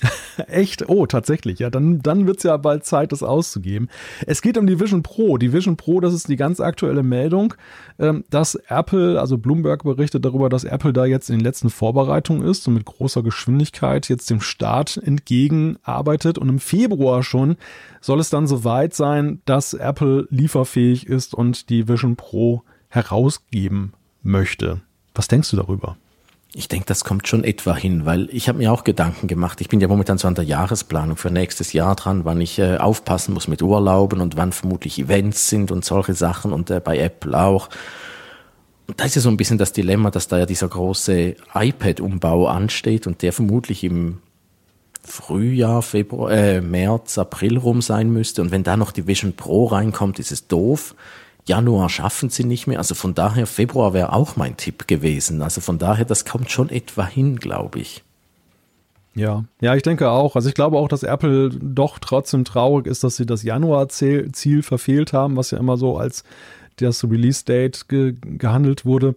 Echt? 0.48 0.88
Oh, 0.88 1.06
tatsächlich. 1.06 1.58
Ja, 1.58 1.70
dann, 1.70 2.02
dann 2.02 2.26
wird 2.26 2.38
es 2.38 2.42
ja 2.42 2.56
bald 2.56 2.84
Zeit, 2.84 3.12
das 3.12 3.22
auszugeben. 3.22 3.88
Es 4.26 4.42
geht 4.42 4.58
um 4.58 4.66
die 4.66 4.78
Vision 4.78 5.02
Pro. 5.02 5.38
Die 5.38 5.52
Vision 5.52 5.76
Pro, 5.76 6.00
das 6.00 6.12
ist 6.12 6.28
die 6.28 6.36
ganz 6.36 6.60
aktuelle 6.60 7.02
Meldung, 7.02 7.54
ähm, 7.98 8.24
dass 8.30 8.54
Apple, 8.68 9.20
also 9.20 9.38
Bloomberg 9.38 9.84
berichtet 9.84 10.24
darüber, 10.24 10.48
dass 10.48 10.64
Apple 10.64 10.92
da 10.92 11.06
jetzt 11.06 11.30
in 11.30 11.38
den 11.38 11.44
letzten 11.44 11.70
Vorbereitungen 11.70 12.46
ist 12.46 12.66
und 12.68 12.74
mit 12.74 12.84
großer 12.84 13.22
Geschwindigkeit 13.22 14.08
jetzt 14.08 14.28
dem 14.30 14.40
Start 14.40 15.00
entgegenarbeitet. 15.02 16.38
Und 16.38 16.48
im 16.48 16.58
Februar 16.58 17.22
schon 17.22 17.56
soll 18.00 18.20
es 18.20 18.30
dann 18.30 18.46
soweit 18.46 18.94
sein, 18.94 19.40
dass 19.46 19.74
Apple 19.74 20.26
lieferfähig 20.30 21.06
ist 21.06 21.34
und 21.34 21.70
die 21.70 21.88
Vision 21.88 22.16
Pro 22.16 22.62
herausgeben 22.88 23.92
möchte. 24.22 24.80
Was 25.14 25.28
denkst 25.28 25.50
du 25.50 25.56
darüber? 25.56 25.96
Ich 26.58 26.68
denke, 26.68 26.86
das 26.86 27.04
kommt 27.04 27.28
schon 27.28 27.44
etwa 27.44 27.76
hin, 27.76 28.06
weil 28.06 28.30
ich 28.32 28.48
habe 28.48 28.56
mir 28.56 28.72
auch 28.72 28.82
Gedanken 28.82 29.26
gemacht. 29.26 29.60
Ich 29.60 29.68
bin 29.68 29.78
ja 29.78 29.88
momentan 29.88 30.16
so 30.16 30.26
an 30.26 30.34
der 30.34 30.46
Jahresplanung 30.46 31.18
für 31.18 31.30
nächstes 31.30 31.74
Jahr 31.74 31.94
dran, 31.96 32.24
wann 32.24 32.40
ich 32.40 32.58
äh, 32.58 32.78
aufpassen 32.78 33.34
muss 33.34 33.46
mit 33.46 33.60
Urlauben 33.60 34.22
und 34.22 34.38
wann 34.38 34.52
vermutlich 34.52 34.98
Events 34.98 35.50
sind 35.50 35.70
und 35.70 35.84
solche 35.84 36.14
Sachen 36.14 36.54
und 36.54 36.70
äh, 36.70 36.80
bei 36.80 36.96
Apple 36.96 37.38
auch. 37.38 37.68
Und 38.86 38.98
da 38.98 39.04
ist 39.04 39.16
ja 39.16 39.20
so 39.20 39.28
ein 39.28 39.36
bisschen 39.36 39.58
das 39.58 39.74
Dilemma, 39.74 40.10
dass 40.10 40.28
da 40.28 40.38
ja 40.38 40.46
dieser 40.46 40.68
große 40.68 41.36
iPad-Umbau 41.52 42.46
ansteht 42.46 43.06
und 43.06 43.20
der 43.20 43.34
vermutlich 43.34 43.84
im 43.84 44.22
Frühjahr, 45.04 45.82
Februar, 45.82 46.30
äh, 46.30 46.62
März, 46.62 47.18
April 47.18 47.58
rum 47.58 47.82
sein 47.82 48.10
müsste. 48.10 48.40
Und 48.40 48.50
wenn 48.50 48.62
da 48.62 48.78
noch 48.78 48.92
die 48.92 49.06
Vision 49.06 49.34
Pro 49.34 49.66
reinkommt, 49.66 50.18
ist 50.18 50.32
es 50.32 50.48
doof. 50.48 50.94
Januar 51.46 51.88
schaffen 51.88 52.28
sie 52.28 52.44
nicht 52.44 52.66
mehr. 52.66 52.78
Also 52.78 52.94
von 52.94 53.14
daher, 53.14 53.46
Februar 53.46 53.92
wäre 53.94 54.12
auch 54.12 54.36
mein 54.36 54.56
Tipp 54.56 54.86
gewesen. 54.88 55.42
Also 55.42 55.60
von 55.60 55.78
daher, 55.78 56.04
das 56.04 56.24
kommt 56.24 56.50
schon 56.50 56.70
etwa 56.70 57.06
hin, 57.06 57.36
glaube 57.36 57.78
ich. 57.78 58.02
Ja, 59.14 59.44
ja, 59.60 59.74
ich 59.74 59.82
denke 59.82 60.10
auch. 60.10 60.36
Also 60.36 60.48
ich 60.48 60.54
glaube 60.54 60.76
auch, 60.76 60.88
dass 60.88 61.02
Apple 61.02 61.48
doch 61.50 61.98
trotzdem 61.98 62.44
traurig 62.44 62.86
ist, 62.86 63.02
dass 63.02 63.16
sie 63.16 63.24
das 63.24 63.42
Januar-Ziel 63.42 64.62
verfehlt 64.62 65.12
haben, 65.12 65.36
was 65.36 65.52
ja 65.52 65.58
immer 65.58 65.78
so 65.78 65.96
als 65.96 66.24
das 66.76 67.02
Release-Date 67.02 67.88
ge 67.88 68.14
gehandelt 68.20 68.84
wurde 68.84 69.14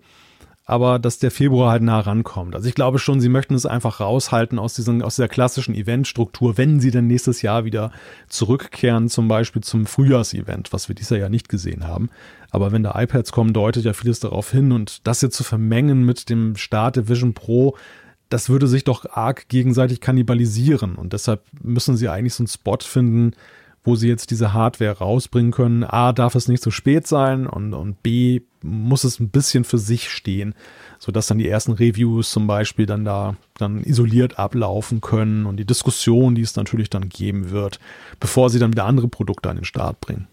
aber 0.69 0.99
dass 0.99 1.17
der 1.17 1.31
Februar 1.31 1.71
halt 1.71 1.81
nah 1.81 1.99
rankommt. 1.99 2.53
Also 2.53 2.69
ich 2.69 2.75
glaube 2.75 2.99
schon, 2.99 3.19
sie 3.19 3.27
möchten 3.27 3.55
es 3.55 3.65
einfach 3.65 3.99
raushalten 3.99 4.59
aus, 4.59 4.75
diesen, 4.75 5.01
aus 5.01 5.15
dieser 5.15 5.27
klassischen 5.27 5.73
Eventstruktur, 5.73 6.59
wenn 6.59 6.79
sie 6.79 6.91
dann 6.91 7.07
nächstes 7.07 7.41
Jahr 7.41 7.65
wieder 7.65 7.91
zurückkehren, 8.27 9.09
zum 9.09 9.27
Beispiel 9.27 9.63
zum 9.63 9.87
Frühjahrsevent, 9.87 10.71
was 10.71 10.87
wir 10.87 10.93
dieses 10.93 11.09
Jahr 11.09 11.21
ja 11.21 11.29
nicht 11.29 11.49
gesehen 11.49 11.87
haben. 11.87 12.09
Aber 12.51 12.71
wenn 12.71 12.83
da 12.83 13.01
iPads 13.01 13.31
kommen, 13.31 13.51
deutet 13.51 13.83
ja 13.83 13.93
vieles 13.93 14.19
darauf 14.19 14.51
hin 14.51 14.71
und 14.71 15.07
das 15.07 15.23
jetzt 15.23 15.37
zu 15.37 15.43
vermengen 15.43 16.05
mit 16.05 16.29
dem 16.29 16.55
Start 16.55 16.97
der 16.97 17.09
Vision 17.09 17.33
Pro, 17.33 17.75
das 18.29 18.49
würde 18.49 18.67
sich 18.67 18.83
doch 18.83 19.09
arg 19.09 19.47
gegenseitig 19.49 20.01
kannibalisieren 20.01 20.97
und 20.97 21.13
deshalb 21.13 21.41
müssen 21.63 21.97
sie 21.97 22.09
eigentlich 22.09 22.35
so 22.35 22.43
einen 22.43 22.47
Spot 22.47 22.77
finden, 22.79 23.31
wo 23.83 23.95
sie 23.95 24.07
jetzt 24.07 24.29
diese 24.29 24.53
Hardware 24.53 24.99
rausbringen 24.99 25.51
können. 25.51 25.83
A, 25.83 26.13
darf 26.13 26.35
es 26.35 26.47
nicht 26.47 26.61
zu 26.61 26.69
spät 26.69 27.07
sein 27.07 27.47
und, 27.47 27.73
und 27.73 28.03
B, 28.03 28.41
muss 28.61 29.03
es 29.03 29.19
ein 29.19 29.29
bisschen 29.29 29.63
für 29.63 29.77
sich 29.77 30.09
stehen, 30.09 30.53
sodass 30.99 31.27
dann 31.27 31.37
die 31.37 31.47
ersten 31.47 31.73
Reviews 31.73 32.31
zum 32.31 32.47
Beispiel 32.47 32.85
dann 32.85 33.05
da 33.05 33.35
dann 33.57 33.83
isoliert 33.83 34.39
ablaufen 34.39 35.01
können 35.01 35.45
und 35.45 35.57
die 35.57 35.65
Diskussion, 35.65 36.35
die 36.35 36.41
es 36.41 36.55
natürlich 36.55 36.89
dann 36.89 37.09
geben 37.09 37.51
wird, 37.51 37.79
bevor 38.19 38.49
sie 38.49 38.59
dann 38.59 38.71
wieder 38.71 38.85
andere 38.85 39.07
Produkte 39.07 39.49
an 39.49 39.57
den 39.57 39.65
Start 39.65 40.01
bringen. 40.01 40.27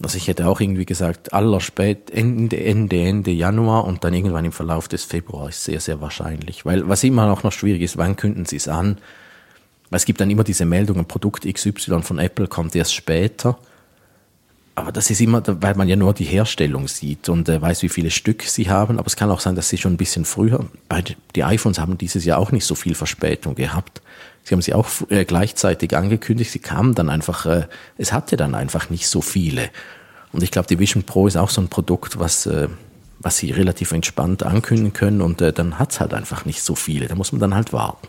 Also 0.00 0.16
ich 0.16 0.28
hätte 0.28 0.46
auch 0.46 0.60
irgendwie 0.60 0.86
gesagt, 0.86 1.32
allerspät 1.32 2.10
Ende, 2.10 2.62
Ende, 2.62 3.02
Ende 3.02 3.32
Januar 3.32 3.84
und 3.84 4.04
dann 4.04 4.14
irgendwann 4.14 4.44
im 4.44 4.52
Verlauf 4.52 4.86
des 4.86 5.04
Februar 5.04 5.48
ist 5.48 5.64
sehr, 5.64 5.80
sehr 5.80 6.00
wahrscheinlich. 6.00 6.64
Weil 6.64 6.88
was 6.88 7.02
immer 7.02 7.32
auch 7.32 7.42
noch 7.42 7.52
schwierig 7.52 7.82
ist, 7.82 7.96
wann 7.96 8.14
künden 8.14 8.46
sie 8.46 8.56
es 8.56 8.68
an? 8.68 8.98
Weil 9.90 9.96
es 9.96 10.04
gibt 10.04 10.20
dann 10.20 10.30
immer 10.30 10.44
diese 10.44 10.66
Meldungen, 10.66 11.06
Produkt 11.06 11.52
XY 11.52 12.02
von 12.02 12.18
Apple 12.18 12.46
kommt 12.46 12.76
erst 12.76 12.94
später. 12.94 13.58
Aber 14.78 14.92
das 14.92 15.10
ist 15.10 15.20
immer, 15.20 15.42
weil 15.44 15.74
man 15.74 15.88
ja 15.88 15.96
nur 15.96 16.14
die 16.14 16.24
Herstellung 16.24 16.88
sieht 16.88 17.28
und 17.28 17.48
äh, 17.48 17.60
weiß, 17.60 17.82
wie 17.82 17.88
viele 17.88 18.10
Stück 18.10 18.42
sie 18.42 18.70
haben. 18.70 18.98
Aber 18.98 19.06
es 19.06 19.16
kann 19.16 19.30
auch 19.30 19.40
sein, 19.40 19.56
dass 19.56 19.68
sie 19.68 19.78
schon 19.78 19.94
ein 19.94 19.96
bisschen 19.96 20.24
früher, 20.24 20.64
bei 20.88 21.02
die 21.34 21.44
iPhones 21.44 21.78
haben 21.78 21.98
dieses 21.98 22.24
Jahr 22.24 22.38
auch 22.38 22.52
nicht 22.52 22.64
so 22.64 22.74
viel 22.74 22.94
Verspätung 22.94 23.54
gehabt. 23.54 24.02
Sie 24.44 24.54
haben 24.54 24.62
sie 24.62 24.74
auch 24.74 24.88
äh, 25.10 25.24
gleichzeitig 25.24 25.96
angekündigt. 25.96 26.52
Sie 26.52 26.60
kamen 26.60 26.94
dann 26.94 27.10
einfach, 27.10 27.44
äh, 27.44 27.66
es 27.96 28.12
hatte 28.12 28.36
dann 28.36 28.54
einfach 28.54 28.88
nicht 28.88 29.08
so 29.08 29.20
viele. 29.20 29.68
Und 30.32 30.42
ich 30.42 30.50
glaube, 30.50 30.68
die 30.68 30.78
Vision 30.78 31.02
Pro 31.02 31.26
ist 31.26 31.36
auch 31.36 31.50
so 31.50 31.60
ein 31.60 31.68
Produkt, 31.68 32.18
was, 32.18 32.46
äh, 32.46 32.68
was 33.18 33.38
sie 33.38 33.50
relativ 33.50 33.92
entspannt 33.92 34.42
ankündigen 34.42 34.92
können 34.92 35.20
und 35.20 35.40
äh, 35.40 35.52
dann 35.52 35.78
hat's 35.78 36.00
halt 36.00 36.14
einfach 36.14 36.44
nicht 36.44 36.62
so 36.62 36.74
viele. 36.74 37.08
Da 37.08 37.14
muss 37.14 37.32
man 37.32 37.40
dann 37.40 37.54
halt 37.54 37.72
warten. 37.72 38.08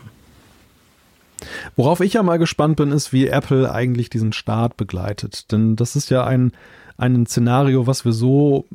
Worauf 1.75 1.99
ich 2.01 2.13
ja 2.13 2.23
mal 2.23 2.37
gespannt 2.37 2.77
bin, 2.77 2.91
ist, 2.91 3.13
wie 3.13 3.27
Apple 3.27 3.71
eigentlich 3.71 4.09
diesen 4.09 4.33
Start 4.33 4.77
begleitet. 4.77 5.51
Denn 5.51 5.75
das 5.75 5.95
ist 5.95 6.09
ja 6.09 6.23
ein, 6.23 6.51
ein 6.99 7.25
Szenario, 7.25 7.87
was 7.87 8.03
wir 8.03 8.11
so 8.11 8.65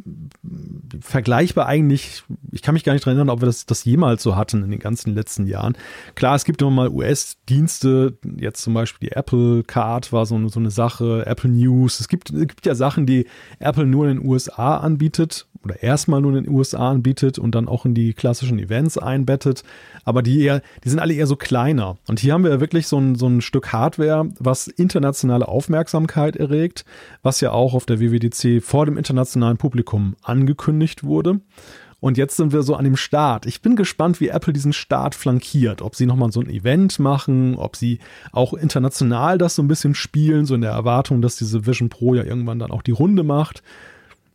vergleichbar 1.01 1.67
eigentlich, 1.67 2.23
ich 2.53 2.63
kann 2.63 2.73
mich 2.73 2.85
gar 2.85 2.95
nicht 2.95 3.07
erinnern, 3.07 3.29
ob 3.29 3.43
wir 3.43 3.47
das, 3.47 3.67
das 3.67 3.85
jemals 3.85 4.23
so 4.23 4.35
hatten 4.35 4.65
in 4.65 4.71
den 4.71 4.81
ganzen 4.81 5.15
letzten 5.15 5.47
Jahren. 5.47 5.77
Klar, 6.15 6.35
es 6.35 6.45
gibt 6.47 6.63
immer 6.63 6.71
mal 6.71 6.89
US-Dienste, 6.89 8.17
jetzt 8.37 8.63
zum 8.63 8.73
Beispiel 8.73 9.11
die 9.11 9.15
Apple 9.15 9.63
Card 9.65 10.13
war 10.13 10.25
so, 10.25 10.49
so 10.49 10.59
eine 10.59 10.71
Sache, 10.71 11.27
Apple 11.27 11.51
News. 11.51 12.01
Es 12.01 12.09
gibt, 12.09 12.31
es 12.31 12.49
gibt 12.49 12.65
ja 12.65 12.75
Sachen, 12.75 13.05
die 13.05 13.27
Apple 13.59 13.87
nur 13.87 14.09
in 14.09 14.19
den 14.19 14.27
USA 14.27 14.79
anbietet 14.79 15.47
oder 15.63 15.83
erstmal 15.83 16.21
nur 16.21 16.35
in 16.35 16.45
den 16.45 16.53
USA 16.53 16.91
anbietet 16.91 17.39
und 17.39 17.55
dann 17.55 17.69
auch 17.69 17.85
in 17.85 17.95
die 17.95 18.15
klassischen 18.15 18.59
Events 18.59 18.97
einbettet. 18.97 19.65
Aber 20.05 20.23
die 20.23 20.41
eher, 20.43 20.63
die 20.85 20.89
sind 20.89 20.99
alle 20.99 21.15
eher 21.15 21.27
so 21.27 21.37
kleiner. 21.37 21.97
Und 22.09 22.21
hier 22.21 22.35
haben 22.35 22.45
wir 22.45 22.61
wirklich 22.61 22.87
so 22.87 22.99
ein, 22.99 23.15
so 23.15 23.27
ein 23.27 23.41
Stück 23.41 23.73
Hardware, 23.73 24.29
was 24.39 24.69
internationale 24.69 25.49
Aufmerksamkeit 25.49 26.37
erregt, 26.37 26.85
was 27.23 27.41
ja 27.41 27.53
auch 27.53 27.75
auf 27.75 27.87
der 27.87 28.01
WWDC 28.01 28.63
vor 28.63 28.87
dem 28.87 28.97
internationalen 28.97 29.57
Publikum 29.57 30.17
angekündigt 30.23 31.05
wurde. 31.05 31.41
Und 32.05 32.19
jetzt 32.19 32.37
sind 32.37 32.53
wir 32.53 32.63
so 32.63 32.75
an 32.75 32.85
dem 32.85 32.99
Start. 32.99 33.47
Ich 33.47 33.63
bin 33.63 33.77
gespannt, 33.77 34.21
wie 34.21 34.29
Apple 34.29 34.53
diesen 34.53 34.75
Start 34.75 35.15
flankiert. 35.15 35.81
Ob 35.81 35.97
sie 35.97 36.05
nochmal 36.05 36.33
so 36.33 36.41
ein 36.41 36.51
Event 36.51 36.99
machen, 36.99 37.55
ob 37.55 37.77
sie 37.77 37.99
auch 38.31 38.53
international 38.53 39.39
das 39.39 39.55
so 39.55 39.63
ein 39.63 39.69
bisschen 39.69 39.95
spielen, 39.95 40.45
so 40.45 40.55
in 40.55 40.61
der 40.61 40.73
Erwartung, 40.73 41.23
dass 41.23 41.37
diese 41.37 41.65
Vision 41.65 41.89
Pro 41.89 42.15
ja 42.15 42.23
irgendwann 42.23 42.59
dann 42.59 42.73
auch 42.73 42.83
die 42.83 42.91
Runde 42.91 43.23
macht. 43.23 43.63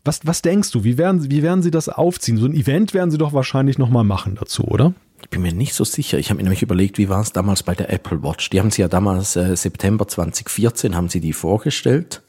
Was, 0.04 0.22
was 0.24 0.42
denkst 0.42 0.72
du? 0.72 0.84
Wie 0.84 0.98
werden, 0.98 1.30
wie 1.30 1.44
werden 1.44 1.62
sie 1.62 1.70
das 1.70 1.90
aufziehen? 1.90 2.38
So 2.38 2.48
ein 2.48 2.56
Event 2.56 2.96
werden 2.96 3.12
sie 3.12 3.20
doch 3.20 3.34
wahrscheinlich 3.34 3.78
nochmal 3.78 4.04
machen 4.04 4.34
dazu, 4.40 4.64
oder? 4.64 4.96
Ich 5.22 5.30
bin 5.30 5.42
mir 5.42 5.54
nicht 5.54 5.74
so 5.74 5.84
sicher. 5.84 6.18
Ich 6.18 6.30
habe 6.30 6.38
mir 6.38 6.44
nämlich 6.44 6.62
überlegt, 6.62 6.98
wie 6.98 7.10
war 7.10 7.22
es 7.22 7.32
damals 7.32 7.64
bei 7.64 7.76
der 7.76 7.92
Apple 7.92 8.24
Watch? 8.24 8.50
Die 8.50 8.60
haben 8.60 8.72
sie 8.72 8.82
ja 8.82 8.88
damals, 8.88 9.36
äh, 9.36 9.56
September 9.56 10.08
2014, 10.08 10.96
haben 10.96 11.10
sie 11.10 11.20
die 11.20 11.34
vorgestellt. 11.34 12.22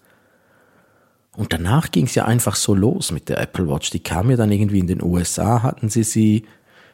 Und 1.37 1.53
danach 1.53 1.91
ging 1.91 2.07
es 2.07 2.15
ja 2.15 2.25
einfach 2.25 2.57
so 2.57 2.75
los 2.75 3.13
mit 3.13 3.29
der 3.29 3.41
Apple 3.41 3.69
Watch. 3.69 3.91
Die 3.91 4.01
kam 4.01 4.31
ja 4.31 4.37
dann 4.37 4.51
irgendwie 4.51 4.81
in 4.81 4.87
den 4.87 5.03
USA, 5.03 5.63
hatten 5.63 5.89
sie 5.89 6.03
sie. 6.03 6.47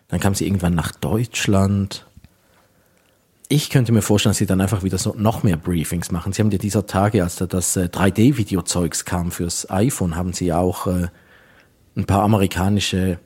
Dann 0.09 0.21
kam 0.21 0.35
sie 0.35 0.47
irgendwann 0.47 0.75
nach 0.75 0.93
Deutschland 0.93 2.07
ich 3.49 3.71
könnte 3.71 3.93
mir 3.93 4.03
vorstellen, 4.03 4.31
dass 4.31 4.39
sie 4.39 4.47
dann 4.47 4.61
einfach 4.61 4.83
wieder 4.83 4.99
so 4.99 5.15
noch 5.17 5.43
mehr 5.43 5.57
Briefings 5.57 6.11
machen. 6.11 6.33
Sie 6.33 6.43
haben 6.43 6.51
ja 6.51 6.59
dieser 6.59 6.87
Tage, 6.87 7.23
als 7.23 7.37
da 7.37 7.47
das 7.47 7.77
3D-Video-Zeugs 7.77 9.03
äh, 9.03 9.05
kam 9.05 9.31
fürs 9.31 9.71
iPhone, 9.71 10.17
haben 10.17 10.33
sie 10.33 10.53
auch 10.53 10.87
äh, 10.87 11.09
ein 11.97 12.07
paar 12.07 12.23
amerikanische 12.23 13.19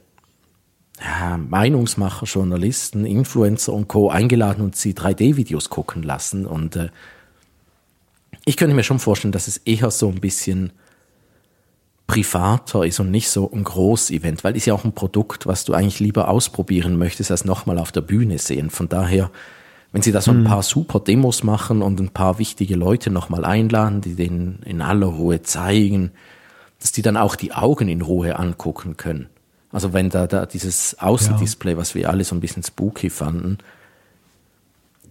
ja, 1.02 1.38
Meinungsmacher, 1.38 2.26
Journalisten, 2.26 3.06
Influencer 3.06 3.72
und 3.72 3.88
Co. 3.88 4.10
eingeladen 4.10 4.62
und 4.62 4.76
sie 4.76 4.92
3D-Videos 4.92 5.70
gucken 5.70 6.02
lassen. 6.02 6.46
Und 6.46 6.76
äh, 6.76 6.90
ich 8.44 8.56
könnte 8.56 8.76
mir 8.76 8.82
schon 8.82 8.98
vorstellen, 8.98 9.32
dass 9.32 9.48
es 9.48 9.58
eher 9.58 9.90
so 9.90 10.08
ein 10.08 10.20
bisschen 10.20 10.72
privater 12.06 12.84
ist 12.84 12.98
und 12.98 13.10
nicht 13.10 13.30
so 13.30 13.50
ein 13.52 13.62
Groß-Event, 13.62 14.42
weil 14.42 14.56
ist 14.56 14.66
ja 14.66 14.74
auch 14.74 14.84
ein 14.84 14.94
Produkt, 14.94 15.46
was 15.46 15.64
du 15.64 15.74
eigentlich 15.74 16.00
lieber 16.00 16.28
ausprobieren 16.28 16.98
möchtest, 16.98 17.30
als 17.30 17.44
nochmal 17.44 17.78
auf 17.78 17.92
der 17.92 18.00
Bühne 18.00 18.38
sehen. 18.38 18.68
Von 18.68 18.88
daher, 18.88 19.30
wenn 19.92 20.02
sie 20.02 20.12
da 20.12 20.20
so 20.20 20.32
ein 20.32 20.40
mhm. 20.40 20.44
paar 20.44 20.64
super 20.64 20.98
Demos 20.98 21.44
machen 21.44 21.82
und 21.82 22.00
ein 22.00 22.10
paar 22.10 22.38
wichtige 22.38 22.74
Leute 22.74 23.10
nochmal 23.10 23.44
einladen, 23.44 24.00
die 24.00 24.16
denen 24.16 24.60
in 24.64 24.82
aller 24.82 25.06
Ruhe 25.06 25.42
zeigen, 25.42 26.10
dass 26.80 26.92
die 26.92 27.02
dann 27.02 27.16
auch 27.16 27.36
die 27.36 27.52
Augen 27.52 27.88
in 27.88 28.02
Ruhe 28.02 28.38
angucken 28.38 28.96
können. 28.96 29.28
Also 29.72 29.92
wenn 29.92 30.10
da, 30.10 30.26
da 30.26 30.46
dieses 30.46 30.98
Außendisplay, 30.98 31.72
ja. 31.72 31.76
was 31.76 31.94
wir 31.94 32.10
alle 32.10 32.24
so 32.24 32.34
ein 32.34 32.40
bisschen 32.40 32.62
spooky 32.62 33.10
fanden, 33.10 33.58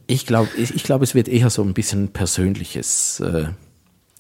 ich 0.08 0.26
glaube, 0.26 0.50
ich, 0.58 0.76
ich 0.76 0.84
glaube, 0.84 1.04
es 1.04 1.14
wird 1.14 1.28
eher 1.28 1.50
so 1.50 1.62
ein 1.64 1.74
bisschen 1.74 2.10
persönliches 2.10 3.20
äh, 3.20 3.50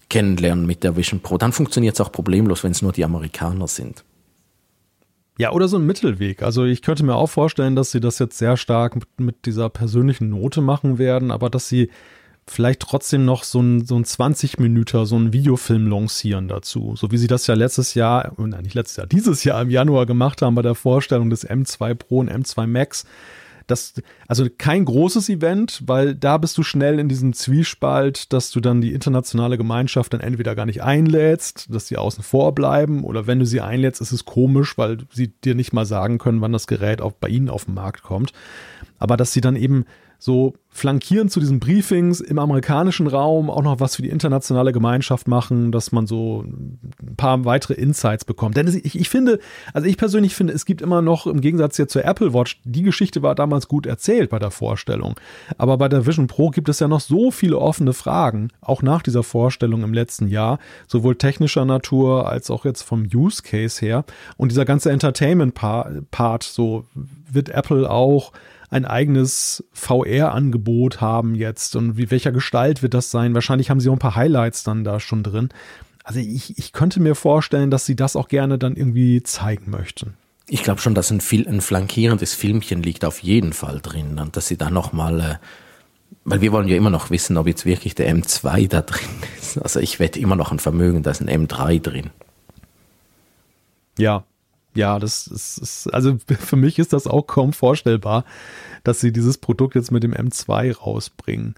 kennenlernen 0.10 0.66
mit 0.66 0.84
der 0.84 0.96
Vision 0.96 1.20
Pro. 1.20 1.38
Dann 1.38 1.52
funktioniert 1.52 1.96
es 1.96 2.02
auch 2.02 2.12
problemlos, 2.12 2.64
wenn 2.64 2.72
es 2.72 2.82
nur 2.82 2.92
die 2.92 3.04
Amerikaner 3.04 3.68
sind. 3.68 4.04
Ja, 5.40 5.52
oder 5.52 5.68
so 5.68 5.78
ein 5.78 5.86
Mittelweg. 5.86 6.44
Also 6.44 6.66
ich 6.66 6.82
könnte 6.82 7.04
mir 7.04 7.16
auch 7.16 7.30
vorstellen, 7.30 7.76
dass 7.76 7.92
sie 7.92 8.02
das 8.02 8.20
jetzt 8.20 8.38
sehr 8.38 8.58
stark 8.58 8.96
mit, 8.96 9.08
mit 9.20 9.46
dieser 9.46 9.70
persönlichen 9.70 10.30
Note 10.30 10.62
machen 10.62 10.98
werden, 10.98 11.32
aber 11.32 11.50
dass 11.50 11.68
sie 11.70 11.90
vielleicht 12.52 12.82
trotzdem 12.82 13.26
noch 13.26 13.44
so 13.44 13.62
ein, 13.62 13.86
so 13.86 13.96
ein 13.96 14.06
20 14.06 14.60
Minuten, 14.60 15.06
so 15.06 15.18
ein 15.18 15.34
Videofilm 15.34 15.88
lancieren 15.88 16.48
dazu. 16.48 16.96
So 16.96 17.12
wie 17.12 17.18
sie 17.18 17.28
das 17.28 17.48
ja 17.48 17.56
letztes 17.56 17.94
Jahr, 17.94 18.34
nein, 18.38 18.64
nicht 18.64 18.76
letztes 18.76 18.98
Jahr, 18.98 19.08
dieses 19.08 19.44
Jahr 19.44 19.62
im 19.62 19.70
Januar 19.70 20.06
gemacht 20.06 20.42
haben 20.42 20.56
bei 20.56 20.62
der 20.62 20.76
Vorstellung 20.76 21.30
des 21.30 21.48
M2 21.48 21.96
Pro 21.96 22.20
und 22.20 22.32
M2 22.32 22.68
Max 22.68 23.06
das, 23.70 23.94
also 24.28 24.48
kein 24.58 24.86
großes 24.86 25.30
Event, 25.30 25.84
weil 25.86 26.16
da 26.16 26.38
bist 26.38 26.58
du 26.58 26.64
schnell 26.64 27.00
in 27.00 27.08
diesem 27.08 27.34
Zwiespalt, 27.34 28.34
dass 28.34 28.52
du 28.52 28.60
dann 28.60 28.82
die 28.82 28.94
internationale 28.94 29.58
Gemeinschaft 29.58 30.14
dann 30.14 30.22
entweder 30.22 30.56
gar 30.56 30.66
nicht 30.66 30.84
einlädst, 30.84 31.74
dass 31.74 31.88
sie 31.88 31.98
außen 31.98 32.24
vor 32.24 32.56
bleiben, 32.56 33.04
oder 33.04 33.28
wenn 33.28 33.40
du 33.40 33.46
sie 33.46 33.62
einlädst, 33.62 34.02
ist 34.02 34.12
es 34.12 34.26
komisch, 34.26 34.78
weil 34.78 34.98
sie 35.12 35.28
dir 35.28 35.56
nicht 35.56 35.74
mal 35.74 35.86
sagen 35.86 36.18
können, 36.18 36.42
wann 36.42 36.52
das 36.52 36.68
Gerät 36.68 37.02
auch 37.02 37.14
bei 37.14 37.30
ihnen 37.30 37.50
auf 37.50 37.66
den 37.66 37.76
Markt 37.76 38.04
kommt. 38.04 38.34
Aber 38.98 39.18
dass 39.18 39.34
sie 39.34 39.42
dann 39.42 39.56
eben 39.56 39.86
so 40.20 40.54
flankieren 40.72 41.30
zu 41.30 41.40
diesen 41.40 41.60
Briefings 41.60 42.20
im 42.20 42.38
amerikanischen 42.38 43.08
Raum 43.08 43.50
auch 43.50 43.64
noch 43.64 43.80
was 43.80 43.96
für 43.96 44.02
die 44.02 44.10
internationale 44.10 44.72
Gemeinschaft 44.72 45.28
machen, 45.28 45.72
dass 45.72 45.92
man 45.92 46.06
so 46.08 46.44
ein 46.46 47.16
paar 47.18 47.44
weitere 47.46 47.74
Insights 47.74 48.24
bekommt. 48.24 48.56
Denn 48.56 48.68
ich, 48.68 49.00
ich 49.00 49.10
finde, 49.10 49.40
also 49.74 49.88
ich 49.88 49.98
persönlich 49.98 50.36
finde, 50.36 50.54
es 50.54 50.66
gibt 50.66 50.82
immer 50.82 51.02
noch 51.02 51.26
im 51.26 51.42
Gegensatz 51.42 51.78
jetzt 51.78 51.94
zur 51.94 52.06
Apple 52.06 52.34
Watch, 52.34 52.62
die 52.66 52.84
Geschichte 52.84 53.24
war 53.24 53.34
damals 53.34 53.68
gut 53.68 53.88
erzählt 53.88 54.30
bei 54.30 54.40
der 54.40 54.52
Vorstellung. 54.52 55.16
Aber 55.58 55.78
bei 55.78 55.88
der 55.88 56.06
Vision 56.06 56.28
Pro 56.28 56.50
gibt 56.50 56.70
es 56.70 56.80
ja 56.80 56.88
noch 56.88 57.02
so 57.02 57.32
viele 57.32 57.58
offene 57.58 57.94
Fragen, 57.94 58.50
auch 58.62 58.82
nach 58.82 59.02
dieser 59.02 59.24
Vorstellung 59.24 59.84
im 59.84 59.94
letzten 59.94 60.28
Jahr, 60.28 60.60
sowohl 60.88 61.16
technischer 61.16 61.66
Natur 61.66 62.30
als 62.30 62.52
auch 62.52 62.66
jetzt 62.66 62.84
vom 62.84 63.08
Use 63.12 63.42
Case 63.42 63.84
her. 63.84 64.06
Und 64.38 64.52
dieser 64.52 64.66
ganze 64.66 64.92
Entertainment-Part, 64.92 66.44
so 66.44 66.86
wird 67.32 67.50
Apple 67.50 67.90
auch 67.90 68.34
ein 68.70 68.86
eigenes 68.86 69.64
VR-Angebot 69.74 71.02
haben 71.02 71.36
jetzt 71.36 71.76
und 71.76 71.98
wie 71.98 72.12
welcher 72.12 72.32
Gestalt 72.32 72.84
wird 72.84 72.94
das 72.94 73.12
sein? 73.12 73.34
Wahrscheinlich 73.34 73.70
haben 73.70 73.80
sie 73.80 73.90
auch 73.90 73.94
ein 73.94 74.00
paar 74.00 74.16
Highlights 74.16 74.64
dann 74.64 74.84
da 74.84 75.00
schon 75.00 75.24
drin. 75.24 75.50
Also 76.04 76.20
ich, 76.20 76.58
ich 76.58 76.72
könnte 76.72 77.00
mir 77.00 77.16
vorstellen, 77.16 77.72
dass 77.72 77.86
sie 77.86 77.96
das 77.96 78.16
auch 78.16 78.28
gerne 78.28 78.58
dann 78.58 78.76
irgendwie 78.76 79.22
zeigen 79.24 79.70
möchten. 79.72 80.16
Ich 80.48 80.64
glaube 80.64 80.82
schon, 80.82 80.96
dass 80.96 81.12
ein, 81.12 81.22
ein 81.48 81.62
flankierendes 81.62 82.34
Filmchen 82.34 82.82
liegt 82.82 83.06
auf 83.06 83.20
jeden 83.20 83.54
Fall 83.54 83.80
drin 83.82 84.18
und 84.20 84.36
dass 84.36 84.48
sie 84.48 84.58
da 84.58 84.72
nochmal, 84.72 85.20
äh, 85.20 85.36
weil 86.24 86.42
wir 86.42 86.52
wollen 86.52 86.68
ja 86.68 86.76
immer 86.76 86.90
noch 86.90 87.12
wissen, 87.12 87.38
ob 87.38 87.48
jetzt 87.48 87.66
wirklich 87.66 87.94
der 87.94 88.12
M2 88.12 88.68
da 88.68 88.82
drin 88.82 89.10
ist. 89.40 89.60
Also 89.60 89.80
ich 89.80 90.00
wette 90.00 90.20
immer 90.20 90.36
noch 90.36 90.52
ein 90.52 90.60
Vermögen, 90.60 91.04
da 91.04 91.12
ist 91.12 91.22
ein 91.22 91.30
M3 91.30 91.80
drin. 91.82 92.10
Ja, 93.98 94.24
ja, 94.76 95.00
das 95.00 95.28
ist, 95.28 95.88
also 95.94 96.18
für 96.40 96.56
mich 96.56 96.80
ist 96.80 96.94
das 96.94 97.08
auch 97.08 97.24
kaum 97.24 97.54
vorstellbar, 97.54 98.26
dass 98.84 99.00
sie 99.00 99.12
dieses 99.12 99.38
Produkt 99.38 99.76
jetzt 99.76 99.92
mit 99.92 100.04
dem 100.04 100.14
M2 100.14 100.78
rausbringen. 100.78 101.56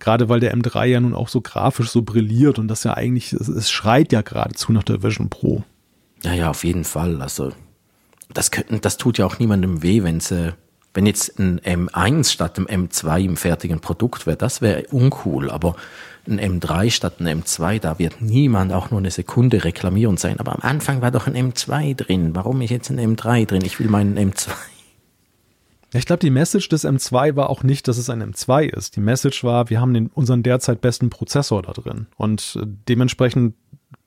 Gerade 0.00 0.28
weil 0.28 0.40
der 0.40 0.54
M3 0.54 0.84
ja 0.86 1.00
nun 1.00 1.14
auch 1.14 1.28
so 1.28 1.40
grafisch 1.40 1.88
so 1.88 2.02
brilliert 2.02 2.58
und 2.58 2.68
das 2.68 2.84
ja 2.84 2.94
eigentlich, 2.94 3.32
es, 3.32 3.48
es 3.48 3.70
schreit 3.70 4.12
ja 4.12 4.22
geradezu 4.22 4.72
nach 4.72 4.82
der 4.82 5.02
Vision 5.02 5.30
Pro. 5.30 5.62
Ja, 6.22 6.32
ja, 6.32 6.50
auf 6.50 6.64
jeden 6.64 6.84
Fall. 6.84 7.22
Also, 7.22 7.52
das, 8.32 8.50
könnten, 8.50 8.80
das 8.80 8.96
tut 8.96 9.18
ja 9.18 9.26
auch 9.26 9.38
niemandem 9.38 9.82
weh, 9.82 10.02
wenn 10.02 10.20
sie, 10.20 10.54
wenn 10.94 11.06
jetzt 11.06 11.38
ein 11.38 11.60
M1 11.60 12.30
statt 12.30 12.56
dem 12.56 12.66
M2 12.66 13.24
im 13.24 13.36
fertigen 13.36 13.80
Produkt 13.80 14.26
wäre, 14.26 14.36
das 14.36 14.60
wäre 14.60 14.86
uncool. 14.90 15.50
Aber 15.50 15.76
ein 16.28 16.40
M3 16.40 16.90
statt 16.90 17.20
ein 17.20 17.42
M2, 17.42 17.80
da 17.80 17.98
wird 17.98 18.20
niemand 18.20 18.72
auch 18.72 18.90
nur 18.90 19.00
eine 19.00 19.10
Sekunde 19.10 19.64
reklamierend 19.64 20.20
sein. 20.20 20.40
Aber 20.40 20.52
am 20.52 20.60
Anfang 20.62 21.02
war 21.02 21.10
doch 21.10 21.26
ein 21.26 21.34
M2 21.34 21.94
drin. 21.94 22.34
Warum 22.34 22.60
ist 22.62 22.70
jetzt 22.70 22.90
ein 22.90 22.98
M3 22.98 23.46
drin? 23.46 23.62
Ich 23.64 23.78
will 23.78 23.88
meinen 23.88 24.18
M2. 24.18 24.50
Ich 25.96 26.06
glaube, 26.06 26.20
die 26.20 26.30
Message 26.30 26.68
des 26.68 26.84
M2 26.84 27.36
war 27.36 27.48
auch 27.50 27.62
nicht, 27.62 27.86
dass 27.86 27.98
es 27.98 28.10
ein 28.10 28.20
M2 28.20 28.64
ist. 28.64 28.96
Die 28.96 29.00
Message 29.00 29.44
war, 29.44 29.70
wir 29.70 29.80
haben 29.80 29.94
den, 29.94 30.08
unseren 30.08 30.42
derzeit 30.42 30.80
besten 30.80 31.08
Prozessor 31.08 31.62
da 31.62 31.72
drin. 31.72 32.08
Und 32.16 32.58
äh, 32.60 32.66
dementsprechend 32.88 33.54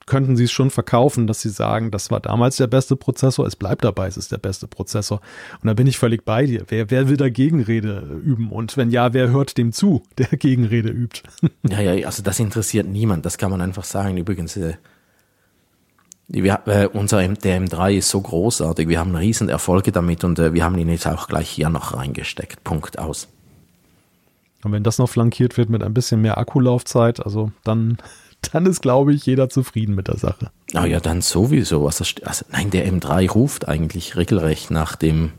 könnten 0.08 0.36
sie 0.36 0.44
es 0.44 0.50
schon 0.50 0.70
verkaufen, 0.70 1.26
dass 1.26 1.40
sie 1.40 1.50
sagen, 1.50 1.90
das 1.90 2.10
war 2.10 2.18
damals 2.20 2.56
der 2.56 2.66
beste 2.66 2.96
Prozessor, 2.96 3.46
es 3.46 3.54
bleibt 3.54 3.84
dabei, 3.84 4.08
es 4.08 4.16
ist 4.16 4.32
der 4.32 4.38
beste 4.38 4.66
Prozessor. 4.66 5.20
Und 5.62 5.68
da 5.68 5.74
bin 5.74 5.86
ich 5.86 5.98
völlig 5.98 6.24
bei 6.24 6.46
dir. 6.46 6.64
Wer, 6.68 6.90
wer 6.90 7.08
will 7.08 7.16
da 7.16 7.28
Gegenrede 7.28 8.20
üben? 8.24 8.50
Und 8.50 8.76
wenn 8.76 8.90
ja, 8.90 9.12
wer 9.12 9.30
hört 9.30 9.56
dem 9.56 9.72
zu, 9.72 10.02
der 10.18 10.26
Gegenrede 10.26 10.88
übt? 10.88 11.22
Ja, 11.68 11.80
ja, 11.80 12.06
also 12.06 12.22
das 12.22 12.40
interessiert 12.40 12.86
niemand, 12.88 13.26
das 13.26 13.36
kann 13.36 13.50
man 13.50 13.60
einfach 13.60 13.84
sagen. 13.84 14.16
Übrigens, 14.16 14.56
äh, 14.56 14.74
wir, 16.28 16.60
äh, 16.66 16.86
unser 16.86 17.26
der 17.26 17.60
M3 17.60 17.98
ist 17.98 18.10
so 18.10 18.20
großartig, 18.20 18.88
wir 18.88 18.98
haben 18.98 19.14
riesen 19.14 19.48
Erfolge 19.48 19.92
damit 19.92 20.24
und 20.24 20.38
äh, 20.38 20.54
wir 20.54 20.64
haben 20.64 20.78
ihn 20.78 20.88
jetzt 20.88 21.06
auch 21.06 21.28
gleich 21.28 21.48
hier 21.48 21.68
noch 21.68 21.94
reingesteckt. 21.94 22.64
Punkt 22.64 22.98
aus. 22.98 23.28
Und 24.64 24.72
wenn 24.72 24.82
das 24.82 24.98
noch 24.98 25.08
flankiert 25.08 25.56
wird 25.56 25.70
mit 25.70 25.82
ein 25.82 25.94
bisschen 25.94 26.20
mehr 26.20 26.38
Akkulaufzeit, 26.38 27.24
also 27.24 27.52
dann 27.64 27.98
dann 28.52 28.66
ist, 28.66 28.82
glaube 28.82 29.12
ich, 29.12 29.26
jeder 29.26 29.48
zufrieden 29.48 29.94
mit 29.94 30.08
der 30.08 30.18
Sache. 30.18 30.50
Ah 30.74 30.86
ja, 30.86 31.00
dann 31.00 31.22
sowieso. 31.22 31.86
Also, 31.86 32.04
also, 32.24 32.44
nein, 32.50 32.70
der 32.70 32.90
M3 32.90 33.30
ruft 33.30 33.68
eigentlich 33.68 34.16
regelrecht 34.16 34.70
nach 34.70 34.96
dem, 34.96 35.32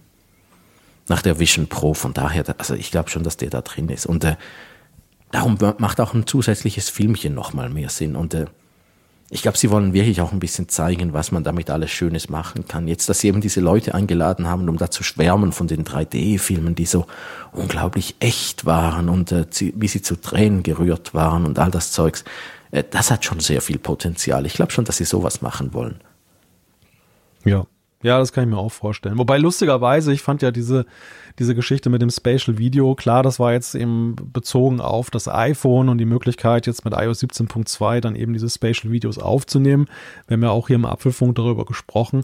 nach 1.07 1.21
der 1.21 1.39
Vision 1.39 1.67
Pro. 1.67 1.93
Von 1.93 2.13
daher, 2.13 2.43
also 2.57 2.75
ich 2.75 2.91
glaube 2.91 3.09
schon, 3.09 3.23
dass 3.23 3.37
der 3.37 3.49
da 3.49 3.61
drin 3.61 3.89
ist. 3.89 4.05
Und 4.05 4.23
äh, 4.23 4.35
darum 5.31 5.57
macht 5.77 6.01
auch 6.01 6.13
ein 6.13 6.27
zusätzliches 6.27 6.89
Filmchen 6.89 7.33
nochmal 7.33 7.69
mehr 7.69 7.89
Sinn. 7.89 8.15
Und 8.15 8.33
äh, 8.33 8.45
ich 9.31 9.43
glaube, 9.43 9.59
sie 9.59 9.69
wollen 9.69 9.93
wirklich 9.93 10.21
auch 10.21 10.31
ein 10.31 10.39
bisschen 10.39 10.69
zeigen, 10.69 11.13
was 11.13 11.31
man 11.31 11.43
damit 11.43 11.69
alles 11.69 11.91
Schönes 11.91 12.29
machen 12.29 12.67
kann. 12.67 12.87
Jetzt, 12.87 13.09
dass 13.09 13.19
sie 13.19 13.27
eben 13.27 13.41
diese 13.41 13.61
Leute 13.61 13.93
eingeladen 13.93 14.47
haben, 14.47 14.67
um 14.67 14.77
da 14.77 14.89
zu 14.89 15.03
schwärmen 15.03 15.51
von 15.51 15.67
den 15.67 15.85
3D-Filmen, 15.85 16.73
die 16.73 16.85
so 16.87 17.05
unglaublich 17.51 18.15
echt 18.19 18.65
waren 18.65 19.07
und 19.07 19.31
äh, 19.31 19.45
wie 19.75 19.87
sie 19.87 20.01
zu 20.01 20.15
Tränen 20.15 20.63
gerührt 20.63 21.13
waren 21.13 21.45
und 21.45 21.59
all 21.59 21.69
das 21.69 21.91
Zeugs. 21.91 22.23
Äh, 22.71 22.83
das 22.89 23.11
hat 23.11 23.25
schon 23.25 23.39
sehr 23.39 23.61
viel 23.61 23.79
Potenzial. 23.79 24.45
Ich 24.45 24.53
glaube 24.53 24.71
schon, 24.71 24.85
dass 24.85 24.97
sie 24.97 25.05
sowas 25.05 25.41
machen 25.41 25.73
wollen. 25.73 25.99
Ja. 27.45 27.65
Ja, 28.01 28.17
das 28.17 28.31
kann 28.31 28.45
ich 28.45 28.49
mir 28.49 28.57
auch 28.57 28.71
vorstellen. 28.71 29.17
Wobei 29.17 29.37
lustigerweise, 29.37 30.13
ich 30.13 30.21
fand 30.21 30.41
ja 30.41 30.51
diese, 30.51 30.85
diese 31.37 31.53
Geschichte 31.53 31.89
mit 31.89 32.01
dem 32.01 32.09
Spatial 32.09 32.57
Video, 32.57 32.95
klar, 32.95 33.23
das 33.23 33.39
war 33.39 33.51
jetzt 33.51 33.75
eben 33.75 34.15
bezogen 34.15 34.79
auf 34.79 35.09
das 35.11 35.27
iPhone 35.27 35.89
und 35.89 35.97
die 35.97 36.05
Möglichkeit, 36.05 36.65
jetzt 36.65 36.85
mit 36.85 36.93
iOS 36.93 37.21
17.2 37.21 37.99
dann 37.99 38.15
eben 38.15 38.31
diese 38.31 38.49
Spatial 38.49 38.93
Videos 38.93 39.17
aufzunehmen. 39.17 39.87
Wir 40.27 40.35
haben 40.35 40.43
ja 40.43 40.49
auch 40.49 40.67
hier 40.67 40.77
im 40.77 40.85
Apfelfunk 40.85 41.35
darüber 41.35 41.65
gesprochen 41.65 42.23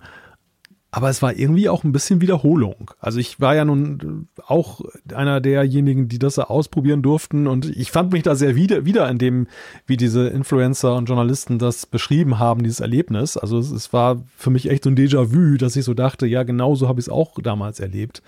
aber 0.95 1.09
es 1.09 1.21
war 1.21 1.35
irgendwie 1.35 1.67
auch 1.67 1.83
ein 1.83 1.91
bisschen 1.91 2.21
Wiederholung. 2.21 2.91
Also 3.01 3.19
ich 3.19 3.41
war 3.41 3.53
ja 3.53 3.65
nun 3.65 4.29
auch 4.47 4.79
einer 5.13 5.41
derjenigen, 5.41 6.07
die 6.07 6.19
das 6.19 6.39
ausprobieren 6.39 7.01
durften 7.01 7.47
und 7.47 7.65
ich 7.65 7.91
fand 7.91 8.13
mich 8.13 8.23
da 8.23 8.33
sehr 8.33 8.55
wieder, 8.55 8.85
wieder 8.85 9.09
in 9.09 9.17
dem, 9.17 9.47
wie 9.85 9.97
diese 9.97 10.29
Influencer 10.29 10.95
und 10.95 11.09
Journalisten 11.09 11.59
das 11.59 11.85
beschrieben 11.85 12.39
haben, 12.39 12.63
dieses 12.63 12.79
Erlebnis. 12.79 13.35
Also 13.35 13.59
es, 13.59 13.71
es 13.71 13.91
war 13.91 14.23
für 14.37 14.51
mich 14.51 14.69
echt 14.69 14.85
so 14.85 14.89
ein 14.89 14.95
Déjà-vu, 14.95 15.57
dass 15.57 15.75
ich 15.75 15.83
so 15.83 15.93
dachte, 15.93 16.27
ja, 16.27 16.43
genau 16.43 16.75
so 16.75 16.87
habe 16.87 17.01
ich 17.01 17.07
es 17.07 17.11
auch 17.11 17.41
damals 17.43 17.81
erlebt. 17.81 18.23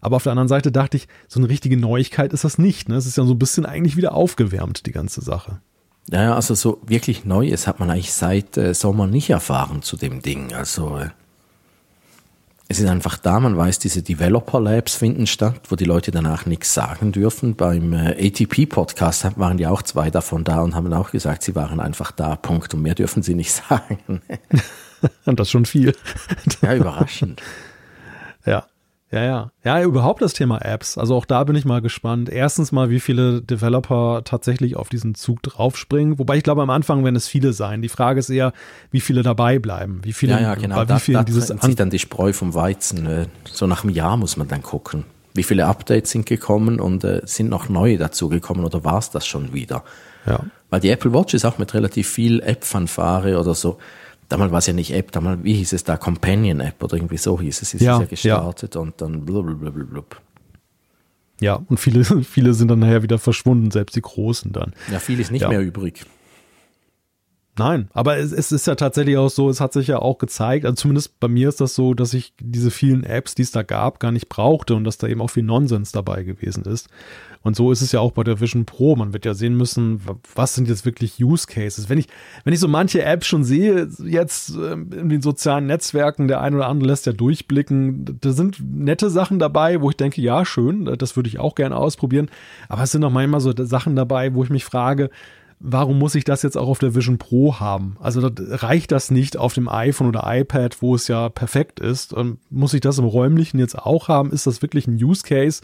Aber 0.00 0.16
auf 0.16 0.24
der 0.24 0.32
anderen 0.32 0.48
Seite 0.48 0.72
dachte 0.72 0.96
ich, 0.96 1.06
so 1.28 1.38
eine 1.38 1.48
richtige 1.48 1.76
Neuigkeit 1.76 2.32
ist 2.32 2.42
das 2.42 2.58
nicht. 2.58 2.88
Ne? 2.88 2.96
Es 2.96 3.06
ist 3.06 3.16
ja 3.16 3.22
so 3.26 3.34
ein 3.34 3.38
bisschen 3.38 3.64
eigentlich 3.64 3.96
wieder 3.96 4.14
aufgewärmt, 4.14 4.86
die 4.86 4.92
ganze 4.92 5.20
Sache. 5.20 5.60
Ja, 6.10 6.34
also 6.34 6.56
so 6.56 6.80
wirklich 6.84 7.24
Neues 7.24 7.68
hat 7.68 7.78
man 7.78 7.90
eigentlich 7.90 8.12
seit 8.12 8.56
äh, 8.56 8.74
Sommer 8.74 9.06
nicht 9.06 9.30
erfahren 9.30 9.82
zu 9.82 9.96
dem 9.96 10.20
Ding. 10.20 10.52
Also 10.52 10.98
äh, 10.98 11.10
es 12.70 12.80
ist 12.80 12.88
einfach 12.88 13.16
da, 13.16 13.40
man 13.40 13.56
weiß, 13.56 13.78
diese 13.78 14.02
Developer 14.02 14.60
Labs 14.60 14.94
finden 14.94 15.26
statt, 15.26 15.58
wo 15.70 15.76
die 15.76 15.86
Leute 15.86 16.10
danach 16.10 16.44
nichts 16.44 16.74
sagen 16.74 17.12
dürfen. 17.12 17.56
Beim 17.56 17.94
äh, 17.94 18.28
ATP-Podcast 18.28 19.38
waren 19.38 19.56
ja 19.58 19.70
auch 19.70 19.80
zwei 19.80 20.10
davon 20.10 20.44
da 20.44 20.60
und 20.60 20.74
haben 20.74 20.92
auch 20.92 21.10
gesagt, 21.10 21.42
sie 21.42 21.54
waren 21.54 21.80
einfach 21.80 22.12
da, 22.12 22.36
Punkt. 22.36 22.74
Und 22.74 22.82
mehr 22.82 22.94
dürfen 22.94 23.22
sie 23.22 23.34
nicht 23.34 23.52
sagen. 23.68 24.20
und 25.24 25.40
das 25.40 25.50
schon 25.50 25.64
viel. 25.64 25.94
ja, 26.60 26.74
überraschend. 26.74 27.40
Ja, 29.10 29.24
Ja, 29.24 29.50
ja. 29.64 29.82
Überhaupt 29.82 30.20
das 30.20 30.34
Thema 30.34 30.58
Apps. 30.58 30.98
Also 30.98 31.14
auch 31.14 31.24
da 31.24 31.42
bin 31.44 31.56
ich 31.56 31.64
mal 31.64 31.80
gespannt. 31.80 32.28
Erstens 32.28 32.72
mal, 32.72 32.90
wie 32.90 33.00
viele 33.00 33.40
Developer 33.40 34.22
tatsächlich 34.24 34.76
auf 34.76 34.88
diesen 34.88 35.14
Zug 35.14 35.42
draufspringen. 35.42 36.18
Wobei 36.18 36.36
ich 36.36 36.42
glaube, 36.42 36.62
am 36.62 36.70
Anfang 36.70 37.04
werden 37.04 37.16
es 37.16 37.26
viele 37.26 37.52
sein. 37.52 37.80
Die 37.80 37.88
Frage 37.88 38.20
ist 38.20 38.28
eher, 38.28 38.52
wie 38.90 39.00
viele 39.00 39.22
dabei 39.22 39.58
bleiben. 39.58 40.00
Wie 40.02 40.12
viele, 40.12 40.32
ja, 40.32 40.40
ja, 40.40 40.54
genau. 40.54 40.76
bei 40.76 40.84
Da, 40.84 40.96
wie 40.96 41.00
vielen 41.00 41.18
da 41.18 41.24
dieses 41.24 41.46
trennt 41.46 41.62
sich 41.62 41.76
dann 41.76 41.90
die 41.90 41.98
Spreu 41.98 42.32
vom 42.32 42.54
Weizen. 42.54 43.06
äh, 43.06 43.26
So 43.50 43.66
nach 43.66 43.82
einem 43.84 43.94
Jahr 43.94 44.16
muss 44.16 44.36
man 44.36 44.48
dann 44.48 44.62
gucken. 44.62 45.04
Wie 45.34 45.42
viele 45.42 45.66
Updates 45.66 46.10
sind 46.10 46.26
gekommen 46.26 46.80
und 46.80 47.04
äh, 47.04 47.22
sind 47.24 47.48
noch 47.48 47.68
neue 47.68 47.96
dazugekommen 47.96 48.64
oder 48.64 48.84
war 48.84 48.98
es 48.98 49.10
das 49.10 49.26
schon 49.26 49.52
wieder? 49.52 49.84
Ja. 50.26 50.40
Weil 50.68 50.80
die 50.80 50.90
Apple 50.90 51.14
Watch 51.14 51.32
ist 51.32 51.44
auch 51.44 51.58
mit 51.58 51.72
relativ 51.72 52.08
viel 52.08 52.40
App-Fanfare 52.40 53.38
oder 53.38 53.54
so. 53.54 53.78
Damals 54.28 54.52
war 54.52 54.58
es 54.58 54.66
ja 54.66 54.72
nicht 54.74 54.92
App, 54.92 55.10
damals, 55.12 55.42
wie 55.42 55.54
hieß 55.54 55.72
es 55.72 55.84
da, 55.84 55.96
Companion 55.96 56.60
App 56.60 56.82
oder 56.82 56.96
irgendwie 56.96 57.16
so 57.16 57.40
hieß 57.40 57.62
es, 57.62 57.74
ist 57.74 57.80
Ja, 57.82 57.94
es 57.94 58.00
ja 58.00 58.06
gestartet 58.06 58.76
und 58.76 59.00
dann 59.00 59.24
blablabla. 59.24 60.02
Ja, 61.40 61.54
und 61.68 61.78
viele, 61.78 62.04
viele 62.24 62.52
sind 62.54 62.68
dann 62.68 62.80
nachher 62.80 63.02
wieder 63.02 63.18
verschwunden, 63.18 63.70
selbst 63.70 63.96
die 63.96 64.02
Großen 64.02 64.52
dann. 64.52 64.74
Ja, 64.90 64.98
viel 64.98 65.18
ist 65.20 65.30
nicht 65.30 65.42
Ja. 65.42 65.48
mehr 65.48 65.60
übrig. 65.62 66.04
Nein, 67.56 67.88
aber 67.92 68.18
es, 68.18 68.30
es 68.30 68.52
ist 68.52 68.68
ja 68.68 68.76
tatsächlich 68.76 69.16
auch 69.16 69.30
so, 69.30 69.50
es 69.50 69.60
hat 69.60 69.72
sich 69.72 69.88
ja 69.88 69.98
auch 69.98 70.18
gezeigt, 70.18 70.64
also 70.64 70.76
zumindest 70.76 71.18
bei 71.18 71.26
mir 71.26 71.48
ist 71.48 71.60
das 71.60 71.74
so, 71.74 71.92
dass 71.92 72.14
ich 72.14 72.32
diese 72.38 72.70
vielen 72.70 73.02
Apps, 73.02 73.34
die 73.34 73.42
es 73.42 73.50
da 73.50 73.64
gab, 73.64 73.98
gar 73.98 74.12
nicht 74.12 74.28
brauchte 74.28 74.76
und 74.76 74.84
dass 74.84 74.96
da 74.98 75.08
eben 75.08 75.20
auch 75.20 75.30
viel 75.30 75.42
Nonsens 75.42 75.90
dabei 75.90 76.22
gewesen 76.22 76.64
ist. 76.66 76.88
Und 77.42 77.56
so 77.56 77.70
ist 77.72 77.82
es 77.82 77.92
ja 77.92 78.00
auch 78.00 78.12
bei 78.12 78.24
der 78.24 78.40
Vision 78.40 78.64
Pro. 78.64 78.96
Man 78.96 79.12
wird 79.12 79.24
ja 79.24 79.32
sehen 79.34 79.56
müssen, 79.56 80.06
wa- 80.06 80.16
was 80.34 80.54
sind 80.54 80.68
jetzt 80.68 80.84
wirklich 80.84 81.22
Use 81.22 81.46
Cases. 81.46 81.88
Wenn 81.88 81.98
ich, 81.98 82.06
wenn 82.44 82.52
ich 82.52 82.60
so 82.60 82.68
manche 82.68 83.02
Apps 83.02 83.26
schon 83.26 83.44
sehe, 83.44 83.88
jetzt 84.04 84.50
ähm, 84.50 84.90
in 84.92 85.08
den 85.08 85.22
sozialen 85.22 85.66
Netzwerken, 85.66 86.28
der 86.28 86.40
eine 86.40 86.56
oder 86.56 86.68
andere 86.68 86.88
lässt 86.88 87.06
ja 87.06 87.12
durchblicken, 87.12 88.18
da 88.20 88.32
sind 88.32 88.58
nette 88.60 89.08
Sachen 89.10 89.38
dabei, 89.38 89.80
wo 89.80 89.90
ich 89.90 89.96
denke, 89.96 90.20
ja, 90.20 90.44
schön, 90.44 90.96
das 90.98 91.16
würde 91.16 91.28
ich 91.28 91.38
auch 91.38 91.54
gerne 91.54 91.76
ausprobieren. 91.76 92.28
Aber 92.68 92.82
es 92.82 92.90
sind 92.90 93.04
auch 93.04 93.10
manchmal 93.10 93.40
so 93.40 93.52
Sachen 93.56 93.96
dabei, 93.96 94.34
wo 94.34 94.42
ich 94.42 94.50
mich 94.50 94.64
frage, 94.64 95.10
warum 95.60 95.98
muss 95.98 96.14
ich 96.14 96.22
das 96.22 96.42
jetzt 96.42 96.56
auch 96.56 96.68
auf 96.68 96.78
der 96.78 96.94
Vision 96.94 97.18
Pro 97.18 97.58
haben? 97.58 97.96
Also 98.00 98.30
reicht 98.38 98.92
das 98.92 99.10
nicht 99.10 99.36
auf 99.36 99.54
dem 99.54 99.68
iPhone 99.68 100.06
oder 100.06 100.22
iPad, 100.24 100.80
wo 100.82 100.94
es 100.94 101.08
ja 101.08 101.28
perfekt 101.28 101.80
ist? 101.80 102.12
Und 102.12 102.38
muss 102.50 102.74
ich 102.74 102.80
das 102.80 102.98
im 102.98 103.04
räumlichen 103.04 103.58
jetzt 103.58 103.76
auch 103.76 104.06
haben? 104.06 104.30
Ist 104.30 104.46
das 104.46 104.62
wirklich 104.62 104.86
ein 104.86 105.02
Use 105.02 105.22
Case 105.22 105.62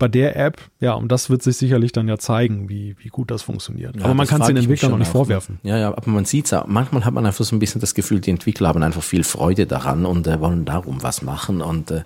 bei 0.00 0.08
der 0.08 0.34
App? 0.36 0.60
Ja, 0.80 0.94
und 0.94 1.06
das 1.12 1.30
wird 1.30 1.42
sich 1.44 1.56
sicherlich 1.56 1.92
dann 1.92 2.08
ja 2.08 2.18
zeigen, 2.18 2.68
wie, 2.68 2.96
wie 2.98 3.08
gut 3.08 3.30
das 3.30 3.42
funktioniert. 3.42 3.94
Ja, 3.96 4.04
aber 4.06 4.14
man 4.14 4.26
kann 4.26 4.40
es 4.40 4.48
den 4.48 4.56
Entwicklern 4.56 4.88
auch 4.90 4.94
schon 4.94 4.98
nicht 4.98 5.12
vorwerfen. 5.12 5.60
Ja, 5.62 5.78
ja, 5.78 5.88
aber 5.96 6.10
man 6.10 6.24
sieht's 6.24 6.52
auch. 6.52 6.66
Manchmal 6.66 7.04
hat 7.04 7.14
man 7.14 7.24
einfach 7.24 7.44
so 7.44 7.54
ein 7.54 7.60
bisschen 7.60 7.80
das 7.80 7.94
Gefühl, 7.94 8.20
die 8.20 8.30
Entwickler 8.30 8.66
haben 8.68 8.82
einfach 8.82 9.02
viel 9.04 9.22
Freude 9.22 9.66
daran 9.66 10.04
und 10.06 10.26
äh, 10.26 10.40
wollen 10.40 10.64
darum 10.64 11.02
was 11.04 11.22
machen 11.22 11.62
und 11.62 11.92
äh, 11.92 12.02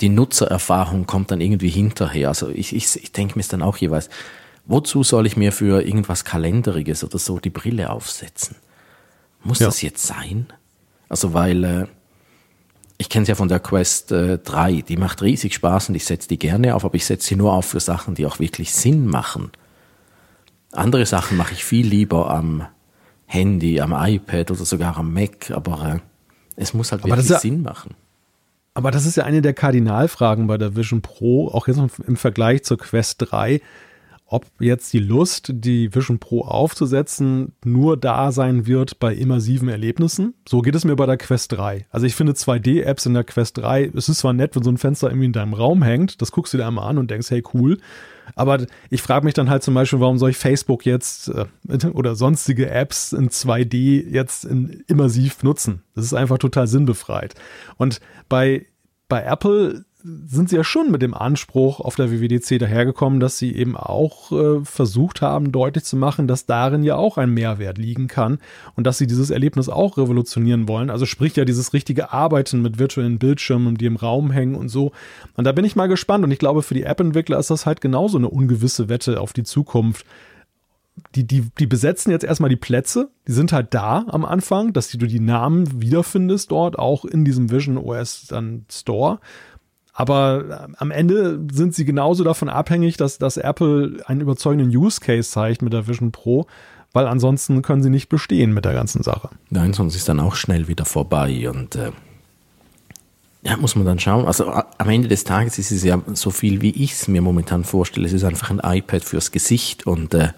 die 0.00 0.08
Nutzererfahrung 0.08 1.06
kommt 1.06 1.32
dann 1.32 1.40
irgendwie 1.40 1.68
hinterher. 1.68 2.28
Also 2.28 2.48
ich, 2.48 2.74
ich, 2.76 2.94
ich 3.02 3.10
denke 3.12 3.34
mir 3.36 3.40
es 3.40 3.48
dann 3.48 3.60
auch 3.62 3.76
jeweils, 3.76 4.08
wozu 4.66 5.02
soll 5.02 5.26
ich 5.26 5.36
mir 5.36 5.50
für 5.52 5.82
irgendwas 5.82 6.24
Kalenderiges 6.24 7.02
oder 7.02 7.18
so 7.18 7.38
die 7.40 7.50
Brille 7.50 7.90
aufsetzen? 7.90 8.54
Muss 9.42 9.58
Ja. 9.58 9.66
das 9.66 9.82
jetzt 9.82 10.06
sein? 10.06 10.46
Also 11.08 11.34
weil 11.34 11.64
äh, 11.64 11.86
ich 13.00 13.08
kenne 13.08 13.22
es 13.22 13.28
ja 13.30 13.34
von 13.34 13.48
der 13.48 13.60
Quest 13.60 14.12
äh, 14.12 14.36
3, 14.36 14.82
die 14.82 14.98
macht 14.98 15.22
riesig 15.22 15.54
Spaß 15.54 15.88
und 15.88 15.94
ich 15.94 16.04
setze 16.04 16.28
die 16.28 16.38
gerne 16.38 16.74
auf, 16.74 16.84
aber 16.84 16.96
ich 16.96 17.06
setze 17.06 17.28
sie 17.28 17.36
nur 17.36 17.54
auf 17.54 17.64
für 17.64 17.80
Sachen, 17.80 18.14
die 18.14 18.26
auch 18.26 18.38
wirklich 18.40 18.72
Sinn 18.72 19.06
machen. 19.06 19.50
Andere 20.72 21.06
Sachen 21.06 21.38
mache 21.38 21.54
ich 21.54 21.64
viel 21.64 21.86
lieber 21.86 22.28
am 22.30 22.66
Handy, 23.24 23.80
am 23.80 23.94
iPad 23.96 24.50
oder 24.50 24.66
sogar 24.66 24.98
am 24.98 25.14
Mac, 25.14 25.50
aber 25.50 25.94
äh, 25.94 25.98
es 26.56 26.74
muss 26.74 26.92
halt 26.92 27.02
Aber 27.04 27.12
wirklich 27.12 27.30
ja- 27.30 27.38
Sinn 27.38 27.62
machen. 27.62 27.94
Aber 28.74 28.90
das 28.90 29.06
ist 29.06 29.16
ja 29.16 29.24
eine 29.24 29.40
der 29.40 29.54
Kardinalfragen 29.54 30.46
bei 30.46 30.58
der 30.58 30.76
Vision 30.76 31.00
Pro, 31.00 31.48
auch 31.48 31.68
jetzt 31.68 31.80
im 32.06 32.16
Vergleich 32.16 32.64
zur 32.64 32.76
Quest 32.76 33.16
3, 33.30 33.62
ob 34.30 34.46
jetzt 34.60 34.92
die 34.92 35.00
Lust, 35.00 35.50
die 35.52 35.92
Vision 35.92 36.20
Pro 36.20 36.42
aufzusetzen, 36.42 37.52
nur 37.64 37.96
da 37.96 38.30
sein 38.30 38.64
wird 38.64 39.00
bei 39.00 39.12
immersiven 39.12 39.68
Erlebnissen. 39.68 40.34
So 40.48 40.62
geht 40.62 40.76
es 40.76 40.84
mir 40.84 40.94
bei 40.94 41.06
der 41.06 41.16
Quest 41.16 41.50
3. 41.52 41.86
Also 41.90 42.06
ich 42.06 42.14
finde 42.14 42.34
2D-Apps 42.34 43.06
in 43.06 43.14
der 43.14 43.24
Quest 43.24 43.58
3, 43.58 43.90
es 43.92 44.08
ist 44.08 44.18
zwar 44.18 44.32
nett, 44.32 44.54
wenn 44.54 44.62
so 44.62 44.70
ein 44.70 44.78
Fenster 44.78 45.08
irgendwie 45.08 45.26
in 45.26 45.32
deinem 45.32 45.52
Raum 45.52 45.82
hängt, 45.82 46.22
das 46.22 46.30
guckst 46.30 46.54
du 46.54 46.58
dir 46.58 46.66
einmal 46.66 46.88
an 46.88 46.98
und 46.98 47.10
denkst, 47.10 47.28
hey, 47.28 47.42
cool. 47.54 47.78
Aber 48.36 48.64
ich 48.88 49.02
frage 49.02 49.24
mich 49.24 49.34
dann 49.34 49.50
halt 49.50 49.64
zum 49.64 49.74
Beispiel, 49.74 49.98
warum 49.98 50.16
soll 50.16 50.30
ich 50.30 50.36
Facebook 50.36 50.86
jetzt 50.86 51.28
äh, 51.28 51.46
oder 51.92 52.14
sonstige 52.14 52.70
Apps 52.70 53.12
in 53.12 53.30
2D 53.30 54.08
jetzt 54.08 54.44
in 54.44 54.84
immersiv 54.86 55.42
nutzen? 55.42 55.82
Das 55.96 56.04
ist 56.04 56.14
einfach 56.14 56.38
total 56.38 56.68
sinnbefreit. 56.68 57.34
Und 57.78 58.00
bei, 58.28 58.66
bei 59.08 59.24
Apple 59.24 59.84
sind 60.02 60.48
sie 60.48 60.56
ja 60.56 60.64
schon 60.64 60.90
mit 60.90 61.02
dem 61.02 61.14
Anspruch 61.14 61.80
auf 61.80 61.96
der 61.96 62.10
WWDC 62.10 62.58
dahergekommen, 62.58 63.20
dass 63.20 63.38
sie 63.38 63.54
eben 63.54 63.76
auch 63.76 64.32
äh, 64.32 64.64
versucht 64.64 65.20
haben, 65.20 65.52
deutlich 65.52 65.84
zu 65.84 65.96
machen, 65.96 66.26
dass 66.26 66.46
darin 66.46 66.82
ja 66.82 66.96
auch 66.96 67.18
ein 67.18 67.30
Mehrwert 67.30 67.78
liegen 67.78 68.08
kann 68.08 68.38
und 68.76 68.86
dass 68.86 68.98
sie 68.98 69.06
dieses 69.06 69.30
Erlebnis 69.30 69.68
auch 69.68 69.98
revolutionieren 69.98 70.68
wollen. 70.68 70.90
Also 70.90 71.06
sprich 71.06 71.36
ja 71.36 71.44
dieses 71.44 71.72
richtige 71.72 72.12
Arbeiten 72.12 72.62
mit 72.62 72.78
virtuellen 72.78 73.18
Bildschirmen, 73.18 73.76
die 73.76 73.86
im 73.86 73.96
Raum 73.96 74.30
hängen 74.30 74.54
und 74.54 74.68
so. 74.68 74.92
Und 75.36 75.44
da 75.44 75.52
bin 75.52 75.64
ich 75.64 75.76
mal 75.76 75.88
gespannt 75.88 76.24
und 76.24 76.30
ich 76.30 76.38
glaube, 76.38 76.62
für 76.62 76.74
die 76.74 76.84
App-Entwickler 76.84 77.38
ist 77.38 77.50
das 77.50 77.66
halt 77.66 77.80
genauso 77.80 78.18
eine 78.18 78.28
ungewisse 78.28 78.88
Wette 78.88 79.20
auf 79.20 79.32
die 79.32 79.44
Zukunft. 79.44 80.06
Die, 81.14 81.26
die, 81.26 81.48
die 81.58 81.66
besetzen 81.66 82.10
jetzt 82.10 82.24
erstmal 82.24 82.50
die 82.50 82.56
Plätze, 82.56 83.10
die 83.26 83.32
sind 83.32 83.52
halt 83.52 83.72
da 83.74 84.04
am 84.08 84.24
Anfang, 84.24 84.72
dass 84.72 84.90
du 84.90 85.06
die 85.06 85.20
Namen 85.20 85.80
wiederfindest 85.80 86.50
dort, 86.50 86.78
auch 86.78 87.04
in 87.04 87.24
diesem 87.24 87.50
Vision 87.50 87.78
OS 87.78 88.26
dann 88.28 88.66
Store. 88.70 89.18
Aber 89.92 90.68
äh, 90.70 90.74
am 90.78 90.90
Ende 90.90 91.40
sind 91.52 91.74
sie 91.74 91.84
genauso 91.84 92.24
davon 92.24 92.48
abhängig, 92.48 92.96
dass, 92.96 93.18
dass 93.18 93.36
Apple 93.36 94.02
einen 94.06 94.20
überzeugenden 94.20 94.74
Use 94.74 95.00
Case 95.00 95.30
zeigt 95.30 95.62
mit 95.62 95.72
der 95.72 95.88
Vision 95.88 96.12
Pro, 96.12 96.46
weil 96.92 97.06
ansonsten 97.06 97.62
können 97.62 97.82
sie 97.82 97.90
nicht 97.90 98.08
bestehen 98.08 98.52
mit 98.52 98.64
der 98.64 98.72
ganzen 98.72 99.02
Sache. 99.02 99.30
Nein, 99.50 99.72
sonst 99.72 99.96
ist 99.96 100.08
dann 100.08 100.20
auch 100.20 100.34
schnell 100.34 100.68
wieder 100.68 100.84
vorbei 100.84 101.48
und 101.48 101.76
äh, 101.76 101.92
ja, 103.42 103.56
muss 103.56 103.74
man 103.74 103.86
dann 103.86 103.98
schauen. 103.98 104.26
Also 104.26 104.50
am 104.50 104.88
Ende 104.88 105.08
des 105.08 105.24
Tages 105.24 105.58
ist 105.58 105.70
es 105.70 105.82
ja 105.82 106.00
so 106.12 106.30
viel, 106.30 106.60
wie 106.60 106.70
ich 106.70 106.92
es 106.92 107.08
mir 107.08 107.22
momentan 107.22 107.64
vorstelle. 107.64 108.06
Es 108.06 108.12
ist 108.12 108.24
einfach 108.24 108.50
ein 108.50 108.60
iPad 108.62 109.02
fürs 109.02 109.32
Gesicht 109.32 109.86
und 109.86 110.12
äh, 110.12 110.28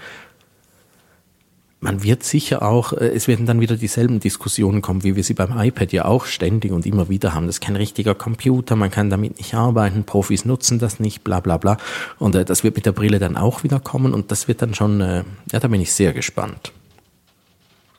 man 1.83 2.05
wird 2.05 2.23
sicher 2.23 2.63
auch, 2.63 2.93
äh, 2.93 3.09
es 3.09 3.27
werden 3.29 3.45
dann 3.45 3.61
wieder 3.61 3.77
dieselben 3.77 4.21
Diskussionen 4.21 4.83
kommen, 4.83 5.03
wie 5.03 5.17
wir 5.17 5.25
sie 5.25 5.35
beim 5.35 5.59
iPad 5.59 5.93
ja 5.93 6.05
auch 6.05 6.27
ständig 6.27 6.71
und 6.71 6.87
immer 6.87 7.09
wieder 7.09 7.35
haben. 7.35 7.47
Das 7.47 7.57
ist 7.57 7.61
kein 7.61 7.77
richtiger 7.77 8.15
Computer, 8.15 8.77
man 8.77 8.91
kann 8.91 9.11
damit 9.11 9.39
nicht 9.39 9.55
arbeiten, 9.55 10.05
Profis 10.05 10.45
nutzen 10.45 10.79
das 10.79 11.01
nicht, 11.01 11.25
bla 11.25 11.41
bla 11.41 11.59
bla. 11.59 11.77
Und 12.19 12.37
äh, 12.37 12.45
das 12.45 12.63
wird 12.63 12.77
mit 12.77 12.87
der 12.87 12.93
Brille 12.93 13.19
dann 13.19 13.37
auch 13.37 13.65
wieder 13.65 13.81
kommen 13.81 14.15
und 14.15 14.31
das 14.31 14.47
wird 14.47 14.63
dann 14.63 14.75
schon, 14.75 15.01
äh, 15.01 15.25
ja, 15.51 15.59
da 15.59 15.69
bin 15.69 15.81
ich 15.81 15.93
sehr 15.93 16.13
gespannt. 16.13 16.73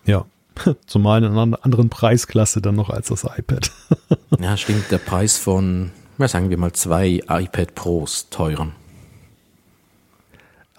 Ja. 0.05 0.25
Zumal 0.85 1.23
in 1.23 1.35
einer 1.35 1.57
anderen 1.63 1.89
Preisklasse 1.89 2.61
dann 2.61 2.75
noch 2.75 2.89
als 2.89 3.09
das 3.09 3.25
iPad. 3.25 3.69
Ja, 4.39 4.57
stimmt, 4.57 4.89
der 4.91 4.97
Preis 4.97 5.37
von, 5.37 5.91
ja, 6.17 6.27
sagen 6.27 6.49
wir 6.49 6.57
mal, 6.57 6.73
zwei 6.73 7.21
iPad 7.29 7.75
Pros 7.75 8.29
teuren. 8.29 8.73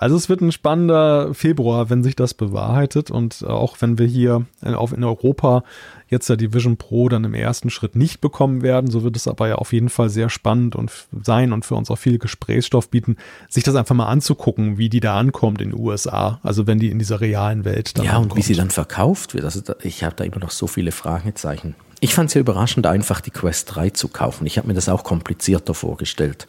Also 0.05 0.17
es 0.17 0.29
wird 0.29 0.43
ein 0.43 0.53
spannender 0.53 1.33
Februar, 1.33 1.89
wenn 1.89 2.03
sich 2.03 2.15
das 2.15 2.35
bewahrheitet 2.35 3.11
und 3.11 3.43
auch 3.47 3.77
wenn 3.81 3.97
wir 3.99 4.05
hier 4.05 4.45
auf 4.63 4.93
in 4.93 5.03
Europa 5.03 5.65
jetzt 6.11 6.29
ja 6.29 6.37
die 6.37 6.53
Vision 6.53 6.77
Pro 6.77 7.09
dann 7.09 7.25
im 7.25 7.33
ersten 7.33 7.71
Schritt 7.71 7.97
nicht 7.97 8.21
bekommen 8.21 8.61
werden, 8.61 8.91
so 8.91 9.03
wird 9.03 9.17
es 9.17 9.27
aber 9.27 9.49
ja 9.49 9.55
auf 9.55 9.73
jeden 9.73 9.89
Fall 9.89 10.11
sehr 10.11 10.29
spannend 10.29 10.77
und 10.77 10.93
sein 11.23 11.55
und 11.55 11.65
für 11.65 11.75
uns 11.75 11.91
auch 11.91 11.97
viel 11.97 12.19
Gesprächsstoff 12.19 12.91
bieten, 12.91 13.17
sich 13.49 13.65
das 13.65 13.77
einfach 13.77 13.95
mal 13.95 14.05
anzugucken, 14.05 14.77
wie 14.77 14.91
die 14.91 15.01
da 15.01 15.17
ankommt 15.17 15.63
in 15.63 15.71
den 15.71 15.81
USA, 15.81 16.39
also 16.43 16.67
wenn 16.67 16.79
die 16.79 16.91
in 16.91 16.99
dieser 16.99 17.23
realen 17.23 17.65
Welt 17.65 17.97
dann 17.97 18.05
Ja, 18.05 18.19
und 18.19 18.25
ankommt. 18.25 18.37
wie 18.39 18.43
sie 18.43 18.57
dann 18.57 18.69
verkauft 18.69 19.33
wird. 19.33 19.47
Also 19.47 19.63
ich 19.83 20.05
habe 20.05 20.15
da 20.17 20.25
immer 20.25 20.39
noch 20.39 20.51
so 20.51 20.67
viele 20.67 20.93
Fragezeichen. 20.93 21.77
Ich 22.01 22.15
fand 22.15 22.29
es 22.29 22.35
ja 22.35 22.43
überraschend, 22.43 22.87
einfach 22.87 23.23
die 23.23 23.31
Quest 23.31 23.75
3 23.75 23.89
zu 23.89 24.09
kaufen. 24.09 24.47
Ich 24.47 24.59
habe 24.59 24.69
mir 24.69 24.75
das 24.75 24.91
auch 24.91 25.03
komplizierter 25.03 25.73
vorgestellt. 25.73 26.47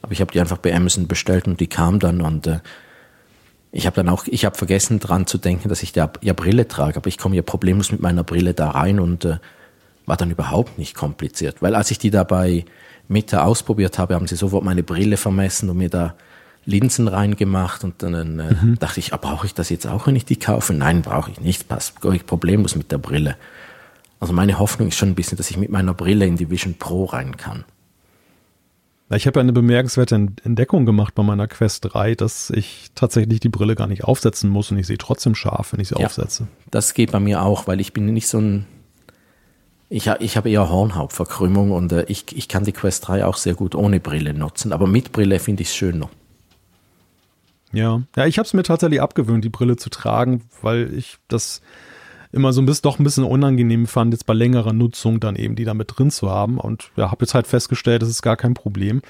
Aber 0.00 0.12
ich 0.12 0.22
habe 0.22 0.32
die 0.32 0.40
einfach 0.40 0.56
bei 0.56 0.74
Amazon 0.74 1.06
bestellt 1.06 1.46
und 1.46 1.60
die 1.60 1.66
kam 1.66 1.98
dann 1.98 2.22
und 2.22 2.46
äh, 2.46 2.60
ich 3.76 3.86
habe 3.86 3.96
dann 3.96 4.08
auch, 4.08 4.24
ich 4.28 4.44
habe 4.44 4.56
vergessen 4.56 5.00
dran 5.00 5.26
zu 5.26 5.36
denken, 5.36 5.68
dass 5.68 5.82
ich 5.82 5.92
da 5.92 6.08
ja 6.20 6.32
Brille 6.32 6.68
trage, 6.68 6.96
aber 6.96 7.08
ich 7.08 7.18
komme 7.18 7.34
ja 7.34 7.42
problemlos 7.42 7.90
mit 7.90 8.00
meiner 8.00 8.22
Brille 8.22 8.54
da 8.54 8.70
rein 8.70 9.00
und 9.00 9.24
äh, 9.24 9.38
war 10.06 10.16
dann 10.16 10.30
überhaupt 10.30 10.78
nicht 10.78 10.94
kompliziert. 10.94 11.60
Weil 11.60 11.74
als 11.74 11.90
ich 11.90 11.98
die 11.98 12.10
da 12.10 12.22
bei 12.22 12.64
Meta 13.08 13.42
ausprobiert 13.42 13.98
habe, 13.98 14.14
haben 14.14 14.28
sie 14.28 14.36
sofort 14.36 14.62
meine 14.62 14.84
Brille 14.84 15.16
vermessen 15.16 15.68
und 15.70 15.78
mir 15.78 15.90
da 15.90 16.14
Linsen 16.64 17.08
reingemacht 17.08 17.82
und 17.82 18.00
dann 18.04 18.38
äh, 18.38 18.54
dachte 18.78 19.00
ich, 19.00 19.12
ah, 19.12 19.16
brauche 19.16 19.46
ich 19.46 19.54
das 19.54 19.70
jetzt 19.70 19.88
auch, 19.88 20.06
wenn 20.06 20.14
ich 20.14 20.24
die 20.24 20.38
kaufe? 20.38 20.72
Nein, 20.72 21.02
brauche 21.02 21.32
ich 21.32 21.40
nicht, 21.40 21.66
passt 21.66 21.94
ich 22.12 22.26
problemlos 22.26 22.76
mit 22.76 22.92
der 22.92 22.98
Brille. 22.98 23.36
Also 24.20 24.32
meine 24.32 24.60
Hoffnung 24.60 24.88
ist 24.88 24.96
schon 24.96 25.10
ein 25.10 25.14
bisschen, 25.16 25.36
dass 25.36 25.50
ich 25.50 25.56
mit 25.56 25.70
meiner 25.70 25.94
Brille 25.94 26.26
in 26.26 26.36
die 26.36 26.48
Vision 26.48 26.74
Pro 26.74 27.06
rein 27.06 27.36
kann. 27.36 27.64
Ich 29.16 29.26
habe 29.26 29.38
ja 29.38 29.42
eine 29.42 29.52
bemerkenswerte 29.52 30.14
Entdeckung 30.14 30.86
gemacht 30.86 31.14
bei 31.14 31.22
meiner 31.22 31.46
Quest 31.46 31.92
3, 31.92 32.14
dass 32.14 32.50
ich 32.50 32.90
tatsächlich 32.94 33.40
die 33.40 33.48
Brille 33.48 33.74
gar 33.74 33.86
nicht 33.86 34.04
aufsetzen 34.04 34.50
muss 34.50 34.70
und 34.70 34.78
ich 34.78 34.86
sehe 34.86 34.98
trotzdem 34.98 35.34
scharf, 35.34 35.72
wenn 35.72 35.80
ich 35.80 35.88
sie 35.88 35.98
Ja. 35.98 36.06
aufsetze. 36.06 36.48
Das 36.70 36.94
geht 36.94 37.12
bei 37.12 37.20
mir 37.20 37.42
auch, 37.42 37.66
weil 37.66 37.80
ich 37.80 37.92
bin 37.92 38.06
nicht 38.12 38.28
so 38.28 38.38
ein 38.38 38.66
Ich, 39.90 40.06
ich 40.06 40.36
habe 40.36 40.50
eher 40.50 40.68
Hornhautverkrümmung 40.70 41.70
und 41.70 41.92
äh, 41.92 42.04
ich, 42.08 42.24
ich 42.36 42.48
kann 42.48 42.64
die 42.64 42.72
Quest 42.72 43.06
3 43.06 43.24
auch 43.26 43.36
sehr 43.36 43.54
gut 43.54 43.74
ohne 43.74 44.00
Brille 44.00 44.34
nutzen, 44.34 44.72
aber 44.72 44.86
mit 44.86 45.12
Brille 45.12 45.38
finde 45.38 45.62
ich 45.62 45.68
es 45.68 45.76
schöner. 45.76 46.08
Ja, 47.72 48.02
ja, 48.16 48.26
ich 48.26 48.38
habe 48.38 48.46
es 48.46 48.54
mir 48.54 48.62
tatsächlich 48.62 49.00
abgewöhnt, 49.02 49.44
die 49.44 49.48
Brille 49.50 49.76
zu 49.76 49.90
tragen, 49.90 50.42
weil 50.62 50.92
ich 50.94 51.18
das 51.28 51.60
immer 52.34 52.52
so 52.52 52.60
ein 52.60 52.66
bisschen 52.66 52.82
doch 52.82 52.98
ein 52.98 53.04
bisschen 53.04 53.24
unangenehm 53.24 53.86
fand, 53.86 54.12
jetzt 54.12 54.26
bei 54.26 54.34
längerer 54.34 54.72
Nutzung 54.72 55.20
dann 55.20 55.36
eben 55.36 55.54
die 55.54 55.64
da 55.64 55.74
mit 55.74 55.92
drin 55.96 56.10
zu 56.10 56.30
haben. 56.30 56.58
Und 56.58 56.90
ja, 56.96 57.10
habe 57.10 57.22
jetzt 57.24 57.34
halt 57.34 57.46
festgestellt, 57.46 58.02
das 58.02 58.08
ist 58.08 58.22
gar 58.22 58.36
kein 58.36 58.54
Problem. 58.54 59.00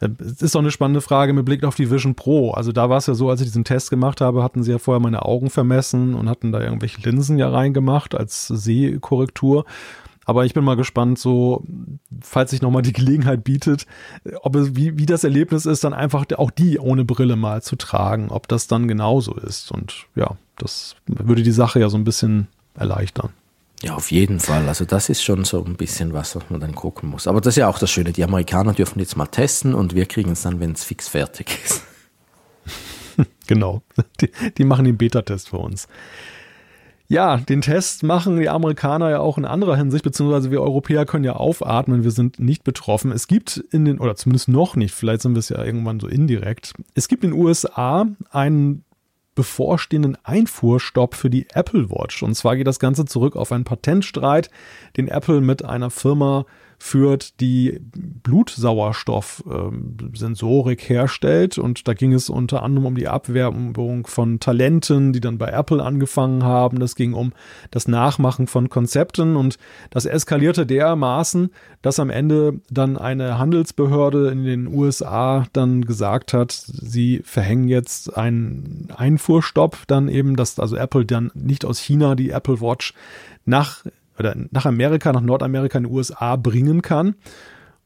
Es 0.00 0.40
ist 0.40 0.56
auch 0.56 0.60
eine 0.60 0.70
spannende 0.70 1.02
Frage 1.02 1.34
mit 1.34 1.44
Blick 1.44 1.62
auf 1.62 1.74
die 1.74 1.90
Vision 1.90 2.14
Pro. 2.14 2.52
Also 2.52 2.72
da 2.72 2.88
war 2.88 2.96
es 2.96 3.06
ja 3.06 3.14
so, 3.14 3.28
als 3.28 3.40
ich 3.40 3.48
diesen 3.48 3.64
Test 3.64 3.90
gemacht 3.90 4.22
habe, 4.22 4.42
hatten 4.42 4.62
sie 4.62 4.70
ja 4.70 4.78
vorher 4.78 5.00
meine 5.00 5.26
Augen 5.26 5.50
vermessen 5.50 6.14
und 6.14 6.30
hatten 6.30 6.52
da 6.52 6.60
irgendwelche 6.60 7.02
Linsen 7.02 7.38
ja 7.38 7.50
reingemacht 7.50 8.14
als 8.14 8.46
Sehkorrektur. 8.46 9.66
Aber 10.24 10.46
ich 10.46 10.54
bin 10.54 10.64
mal 10.64 10.76
gespannt, 10.76 11.18
so, 11.18 11.64
falls 12.22 12.52
sich 12.52 12.62
nochmal 12.62 12.82
die 12.82 12.92
Gelegenheit 12.92 13.42
bietet, 13.42 13.86
ob 14.42 14.54
es, 14.54 14.76
wie, 14.76 14.96
wie 14.96 15.06
das 15.06 15.24
Erlebnis 15.24 15.66
ist, 15.66 15.82
dann 15.82 15.92
einfach 15.92 16.24
auch 16.36 16.50
die 16.50 16.78
ohne 16.78 17.04
Brille 17.04 17.36
mal 17.36 17.62
zu 17.62 17.74
tragen, 17.76 18.28
ob 18.30 18.46
das 18.46 18.68
dann 18.68 18.86
genauso 18.86 19.34
ist. 19.34 19.72
Und 19.72 20.06
ja, 20.14 20.36
das 20.56 20.94
würde 21.06 21.42
die 21.42 21.50
Sache 21.50 21.80
ja 21.80 21.88
so 21.88 21.96
ein 21.96 22.04
bisschen 22.04 22.46
erleichtern. 22.74 23.30
Ja, 23.82 23.94
auf 23.94 24.10
jeden 24.10 24.40
Fall. 24.40 24.68
Also 24.68 24.84
das 24.84 25.08
ist 25.08 25.22
schon 25.22 25.44
so 25.44 25.64
ein 25.64 25.76
bisschen 25.76 26.12
was, 26.12 26.36
was 26.36 26.50
man 26.50 26.60
dann 26.60 26.74
gucken 26.74 27.08
muss. 27.08 27.26
Aber 27.26 27.40
das 27.40 27.54
ist 27.54 27.58
ja 27.58 27.68
auch 27.68 27.78
das 27.78 27.90
Schöne. 27.90 28.12
Die 28.12 28.24
Amerikaner 28.24 28.74
dürfen 28.74 29.00
jetzt 29.00 29.16
mal 29.16 29.26
testen 29.26 29.74
und 29.74 29.94
wir 29.94 30.04
kriegen 30.06 30.32
es 30.32 30.42
dann, 30.42 30.60
wenn 30.60 30.72
es 30.72 30.84
fix 30.84 31.08
fertig 31.08 31.48
ist. 31.64 31.82
genau. 33.46 33.82
Die, 34.20 34.30
die 34.58 34.64
machen 34.64 34.84
den 34.84 34.98
Beta-Test 34.98 35.48
für 35.48 35.58
uns. 35.58 35.88
Ja, 37.08 37.38
den 37.38 37.60
Test 37.60 38.04
machen 38.04 38.38
die 38.38 38.48
Amerikaner 38.48 39.10
ja 39.10 39.18
auch 39.18 39.36
in 39.36 39.44
anderer 39.44 39.74
Hinsicht, 39.76 40.04
beziehungsweise 40.04 40.52
wir 40.52 40.62
Europäer 40.62 41.06
können 41.06 41.24
ja 41.24 41.32
aufatmen, 41.32 42.04
wir 42.04 42.12
sind 42.12 42.38
nicht 42.38 42.62
betroffen. 42.62 43.10
Es 43.10 43.26
gibt 43.26 43.56
in 43.72 43.84
den, 43.84 43.98
oder 43.98 44.14
zumindest 44.14 44.46
noch 44.46 44.76
nicht, 44.76 44.94
vielleicht 44.94 45.22
sind 45.22 45.34
wir 45.34 45.40
es 45.40 45.48
ja 45.48 45.64
irgendwann 45.64 45.98
so 45.98 46.06
indirekt, 46.06 46.72
es 46.94 47.08
gibt 47.08 47.24
in 47.24 47.32
den 47.32 47.40
USA 47.40 48.06
einen 48.30 48.84
bevorstehenden 49.40 50.18
Einfuhrstopp 50.22 51.14
für 51.14 51.30
die 51.30 51.46
Apple 51.54 51.88
Watch. 51.88 52.22
Und 52.22 52.34
zwar 52.34 52.56
geht 52.56 52.66
das 52.66 52.78
Ganze 52.78 53.06
zurück 53.06 53.36
auf 53.36 53.52
einen 53.52 53.64
Patentstreit, 53.64 54.50
den 54.98 55.08
Apple 55.08 55.40
mit 55.40 55.64
einer 55.64 55.88
Firma 55.88 56.44
führt, 56.82 57.40
die 57.40 57.78
Blutsauerstoff-Sensorik 58.22 60.88
herstellt. 60.88 61.58
Und 61.58 61.86
da 61.86 61.92
ging 61.92 62.14
es 62.14 62.30
unter 62.30 62.62
anderem 62.62 62.86
um 62.86 62.94
die 62.94 63.06
Abwerbung 63.06 64.06
von 64.06 64.40
Talenten, 64.40 65.12
die 65.12 65.20
dann 65.20 65.36
bei 65.36 65.48
Apple 65.48 65.84
angefangen 65.84 66.42
haben. 66.42 66.80
Das 66.80 66.96
ging 66.96 67.12
um 67.12 67.34
das 67.70 67.86
Nachmachen 67.86 68.46
von 68.46 68.70
Konzepten 68.70 69.36
und 69.36 69.58
das 69.90 70.06
eskalierte 70.06 70.64
dermaßen, 70.64 71.50
dass 71.82 72.00
am 72.00 72.08
Ende 72.08 72.62
dann 72.70 72.96
eine 72.96 73.38
Handelsbehörde 73.38 74.30
in 74.30 74.44
den 74.44 74.66
USA 74.66 75.44
dann 75.52 75.84
gesagt 75.84 76.32
hat, 76.32 76.52
sie 76.52 77.20
verhängen 77.24 77.68
jetzt 77.68 78.16
einen 78.16 78.88
Einfuhrstopp, 78.96 79.76
dann 79.86 80.08
eben, 80.08 80.34
dass 80.34 80.58
also 80.58 80.76
Apple 80.76 81.04
dann 81.04 81.30
nicht 81.34 81.66
aus 81.66 81.78
China 81.78 82.14
die 82.14 82.30
Apple 82.30 82.62
Watch 82.62 82.94
nach 83.44 83.84
oder 84.20 84.36
nach 84.50 84.66
Amerika, 84.66 85.12
nach 85.12 85.20
Nordamerika, 85.20 85.78
in 85.78 85.84
den 85.84 85.92
USA 85.92 86.36
bringen 86.36 86.82
kann. 86.82 87.16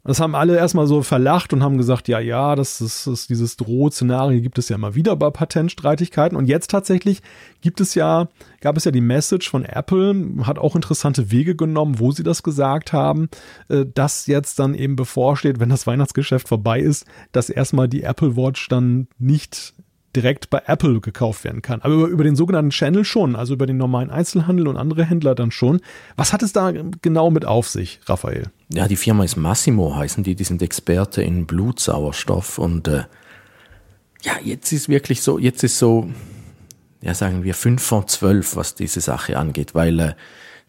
Das 0.06 0.20
haben 0.20 0.34
alle 0.34 0.58
erstmal 0.58 0.86
so 0.86 1.00
verlacht 1.00 1.54
und 1.54 1.62
haben 1.62 1.78
gesagt, 1.78 2.08
ja, 2.08 2.20
ja, 2.20 2.56
das 2.56 2.82
ist, 2.82 3.06
das 3.06 3.20
ist 3.20 3.30
dieses 3.30 3.56
Drohszenario 3.56 4.42
gibt 4.42 4.58
es 4.58 4.68
ja 4.68 4.76
immer 4.76 4.94
wieder 4.94 5.16
bei 5.16 5.30
Patentstreitigkeiten. 5.30 6.36
Und 6.36 6.44
jetzt 6.44 6.70
tatsächlich 6.70 7.22
gibt 7.62 7.80
es 7.80 7.94
ja, 7.94 8.28
gab 8.60 8.76
es 8.76 8.84
ja 8.84 8.90
die 8.90 9.00
Message 9.00 9.48
von 9.48 9.64
Apple, 9.64 10.14
hat 10.42 10.58
auch 10.58 10.76
interessante 10.76 11.30
Wege 11.30 11.56
genommen, 11.56 12.00
wo 12.00 12.12
sie 12.12 12.22
das 12.22 12.42
gesagt 12.42 12.92
haben, 12.92 13.30
äh, 13.70 13.86
dass 13.86 14.26
jetzt 14.26 14.58
dann 14.58 14.74
eben 14.74 14.94
bevorsteht, 14.94 15.58
wenn 15.58 15.70
das 15.70 15.86
Weihnachtsgeschäft 15.86 16.48
vorbei 16.48 16.80
ist, 16.80 17.06
dass 17.32 17.48
erstmal 17.48 17.88
die 17.88 18.02
Apple 18.02 18.36
Watch 18.36 18.68
dann 18.68 19.08
nicht 19.18 19.72
direkt 20.14 20.50
bei 20.50 20.62
Apple 20.66 21.00
gekauft 21.00 21.44
werden 21.44 21.62
kann. 21.62 21.82
Aber 21.82 21.94
über, 21.94 22.06
über, 22.06 22.24
den 22.24 22.36
sogenannten 22.36 22.70
Channel 22.70 23.04
schon, 23.04 23.36
also 23.36 23.54
über 23.54 23.66
den 23.66 23.76
normalen 23.76 24.10
Einzelhandel 24.10 24.68
und 24.68 24.76
andere 24.76 25.04
Händler 25.04 25.34
dann 25.34 25.50
schon. 25.50 25.80
Was 26.16 26.32
hat 26.32 26.42
es 26.42 26.52
da 26.52 26.72
genau 27.02 27.30
mit 27.30 27.44
auf 27.44 27.68
sich, 27.68 28.00
Raphael? 28.06 28.50
Ja, 28.72 28.88
die 28.88 28.96
Firma 28.96 29.24
ist 29.24 29.36
Massimo, 29.36 29.96
heißen 29.96 30.24
die, 30.24 30.34
die 30.34 30.44
sind 30.44 30.62
Experte 30.62 31.22
in 31.22 31.46
Blutsauerstoff 31.46 32.58
und 32.58 32.88
äh, 32.88 33.04
ja, 34.22 34.32
jetzt 34.42 34.72
ist 34.72 34.88
wirklich 34.88 35.22
so, 35.22 35.38
jetzt 35.38 35.62
ist 35.62 35.78
so, 35.78 36.08
ja, 37.02 37.14
sagen 37.14 37.44
wir 37.44 37.54
fünf 37.54 37.82
vor 37.82 38.06
zwölf, 38.06 38.56
was 38.56 38.74
diese 38.74 39.00
Sache 39.00 39.38
angeht, 39.38 39.74
weil 39.74 40.00
äh, 40.00 40.14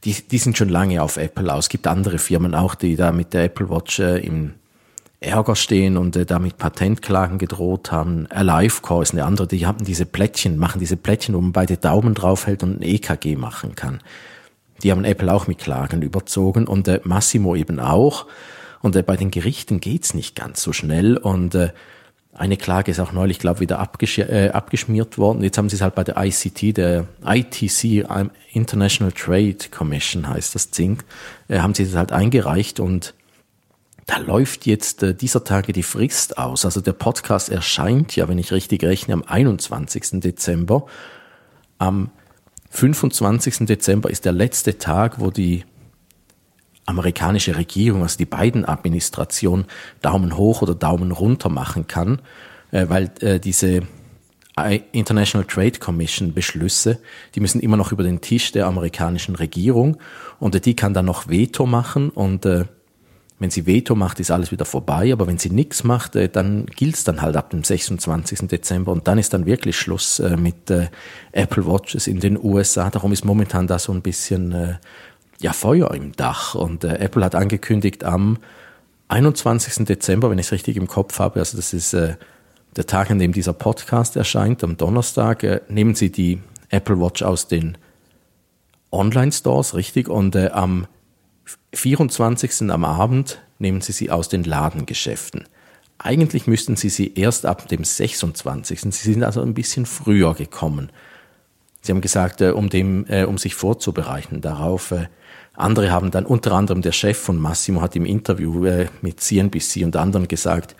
die, 0.03 0.13
die 0.13 0.37
sind 0.37 0.57
schon 0.57 0.69
lange 0.69 1.01
auf 1.01 1.17
Apple 1.17 1.51
aus. 1.53 1.65
Es 1.65 1.69
gibt 1.69 1.87
andere 1.87 2.17
Firmen 2.19 2.53
auch, 2.53 2.75
die 2.75 2.95
da 2.95 3.11
mit 3.11 3.33
der 3.33 3.45
Apple 3.45 3.69
Watch 3.69 3.99
äh, 3.99 4.19
im 4.19 4.53
Ärger 5.19 5.55
stehen 5.55 5.97
und 5.97 6.15
äh, 6.15 6.25
damit 6.25 6.57
Patentklagen 6.57 7.37
gedroht 7.37 7.91
haben. 7.91 8.27
Alivecore 8.29 9.03
ist 9.03 9.13
eine 9.13 9.25
andere, 9.25 9.47
die 9.47 9.65
haben 9.65 9.83
diese 9.83 10.05
Plättchen, 10.05 10.57
machen 10.57 10.79
diese 10.79 10.97
Plättchen, 10.97 11.35
wo 11.35 11.41
man 11.41 11.51
beide 11.51 11.77
Daumen 11.77 12.13
draufhält 12.13 12.63
und 12.63 12.79
ein 12.79 12.83
EKG 12.83 13.35
machen 13.35 13.75
kann. 13.75 14.01
Die 14.83 14.91
haben 14.91 15.05
Apple 15.05 15.33
auch 15.33 15.47
mit 15.47 15.59
Klagen 15.59 16.01
überzogen 16.01 16.67
und 16.67 16.87
äh, 16.87 16.99
Massimo 17.03 17.55
eben 17.55 17.79
auch. 17.79 18.27
Und 18.81 18.95
äh, 18.95 19.03
bei 19.03 19.15
den 19.15 19.31
Gerichten 19.31 19.79
geht's 19.79 20.13
nicht 20.13 20.35
ganz 20.35 20.61
so 20.61 20.73
schnell 20.73 21.17
und 21.17 21.55
äh, 21.55 21.69
eine 22.37 22.57
Klage 22.57 22.91
ist 22.91 22.99
auch 22.99 23.13
neulich, 23.13 23.39
glaube 23.39 23.57
ich, 23.57 23.61
wieder 23.61 23.79
abgesch 23.79 24.19
äh, 24.19 24.49
abgeschmiert 24.49 25.17
worden. 25.17 25.41
Jetzt 25.41 25.57
haben 25.57 25.69
sie 25.69 25.77
es 25.77 25.81
halt 25.81 25.95
bei 25.95 26.03
der 26.03 26.17
ICT, 26.17 26.75
der 26.75 27.07
ITC, 27.25 28.05
International 28.51 29.13
Trade 29.13 29.57
Commission 29.71 30.27
heißt 30.27 30.53
das 30.53 30.69
Ding, 30.69 31.01
äh, 31.47 31.59
haben 31.59 31.73
sie 31.73 31.85
das 31.85 31.95
halt 31.95 32.11
eingereicht 32.11 32.81
und 32.81 33.13
da 34.05 34.17
läuft 34.17 34.65
jetzt 34.65 35.03
äh, 35.03 35.15
dieser 35.15 35.43
Tage 35.43 35.73
die 35.73 35.83
Frist 35.83 36.37
aus. 36.37 36.65
Also 36.65 36.81
der 36.81 36.93
Podcast 36.93 37.49
erscheint 37.49 38.15
ja, 38.15 38.27
wenn 38.27 38.37
ich 38.37 38.51
richtig 38.51 38.83
rechne, 38.83 39.13
am 39.13 39.23
21. 39.23 40.21
Dezember. 40.21 40.85
Am 41.77 42.11
25. 42.69 43.65
Dezember 43.65 44.09
ist 44.09 44.25
der 44.25 44.31
letzte 44.31 44.77
Tag, 44.77 45.19
wo 45.19 45.31
die 45.31 45.63
amerikanische 46.85 47.55
Regierung, 47.55 48.03
also 48.03 48.17
die 48.17 48.25
beiden 48.25 48.65
Administration, 48.65 49.65
Daumen 50.01 50.37
hoch 50.37 50.61
oder 50.61 50.75
Daumen 50.75 51.11
runter 51.11 51.49
machen 51.49 51.87
kann, 51.87 52.21
äh, 52.71 52.87
weil 52.89 53.11
äh, 53.21 53.39
diese 53.39 53.81
International 54.93 55.45
Trade 55.45 55.79
Commission 55.79 56.33
Beschlüsse, 56.33 56.99
die 57.33 57.41
müssen 57.41 57.59
immer 57.59 57.75
noch 57.75 57.91
über 57.91 58.03
den 58.03 58.21
Tisch 58.21 58.53
der 58.53 58.67
amerikanischen 58.67 59.35
Regierung 59.35 59.97
und 60.39 60.65
die 60.65 60.75
kann 60.77 60.93
dann 60.93 61.05
noch 61.05 61.27
Veto 61.27 61.65
machen 61.65 62.09
und 62.09 62.45
äh, 62.45 62.63
wenn 63.37 63.49
sie 63.49 63.65
Veto 63.65 63.95
macht, 63.95 64.19
ist 64.19 64.31
alles 64.31 64.51
wieder 64.51 64.63
vorbei, 64.63 65.11
aber 65.11 65.27
wenn 65.27 65.37
sie 65.37 65.49
nichts 65.49 65.83
macht, 65.83 66.15
äh, 66.15 66.29
dann 66.29 66.65
gilt's 66.67 67.03
dann 67.03 67.21
halt 67.21 67.35
ab 67.35 67.49
dem 67.49 67.63
26. 67.63 68.47
Dezember 68.47 68.93
und 68.93 69.07
dann 69.07 69.17
ist 69.17 69.33
dann 69.33 69.45
wirklich 69.45 69.77
Schluss 69.77 70.19
äh, 70.19 70.37
mit 70.37 70.69
äh, 70.71 70.87
Apple 71.33 71.65
Watches 71.67 72.07
in 72.07 72.21
den 72.21 72.41
USA. 72.41 72.89
Darum 72.89 73.11
ist 73.11 73.25
momentan 73.25 73.67
da 73.67 73.77
so 73.77 73.91
ein 73.91 74.01
bisschen 74.01 74.77
ja, 75.41 75.51
Feuer 75.51 75.93
im 75.93 76.13
Dach 76.13 76.55
und 76.55 76.85
Apple 76.85 77.25
hat 77.25 77.35
angekündigt 77.35 78.05
am 78.05 78.37
21. 79.09 79.85
Dezember, 79.85 80.29
wenn 80.29 80.39
ich 80.39 80.45
es 80.45 80.51
richtig 80.53 80.77
im 80.77 80.87
Kopf 80.87 81.19
habe, 81.19 81.39
also 81.39 81.57
das 81.57 81.73
ist 81.73 81.93
der 81.93 82.85
Tag, 82.87 83.11
an 83.11 83.19
dem 83.19 83.33
dieser 83.33 83.51
Podcast 83.51 84.15
erscheint, 84.15 84.63
am 84.63 84.77
Donnerstag, 84.77 85.69
nehmen 85.69 85.93
sie 85.93 86.09
die 86.09 86.39
Apple 86.69 86.99
Watch 87.01 87.21
aus 87.21 87.49
den 87.49 87.77
Online-Stores, 88.93 89.75
richtig, 89.75 90.07
und 90.07 90.37
am 90.37 90.87
24. 91.77 92.69
am 92.71 92.85
Abend 92.85 93.41
nehmen 93.59 93.81
Sie 93.81 93.91
sie 93.91 94.11
aus 94.11 94.29
den 94.29 94.43
Ladengeschäften. 94.43 95.45
Eigentlich 95.97 96.47
müssten 96.47 96.75
Sie 96.75 96.89
sie 96.89 97.13
erst 97.15 97.45
ab 97.45 97.67
dem 97.67 97.83
26. 97.83 98.81
Sie 98.81 98.91
sind 98.91 99.23
also 99.23 99.41
ein 99.41 99.53
bisschen 99.53 99.85
früher 99.85 100.33
gekommen. 100.33 100.89
Sie 101.81 101.91
haben 101.91 102.01
gesagt, 102.01 102.41
äh, 102.41 102.49
um, 102.49 102.69
dem, 102.69 103.05
äh, 103.07 103.25
um 103.25 103.37
sich 103.37 103.55
vorzubereiten 103.55 104.41
darauf. 104.41 104.91
Äh, 104.91 105.07
andere 105.53 105.91
haben 105.91 106.11
dann, 106.11 106.25
unter 106.25 106.53
anderem 106.53 106.81
der 106.81 106.91
Chef 106.91 107.17
von 107.17 107.39
Massimo 107.39 107.81
hat 107.81 107.95
im 107.95 108.05
Interview 108.05 108.67
mit 109.01 109.19
CNBC 109.21 109.83
und 109.83 109.95
anderen 109.95 110.27
gesagt, 110.27 110.75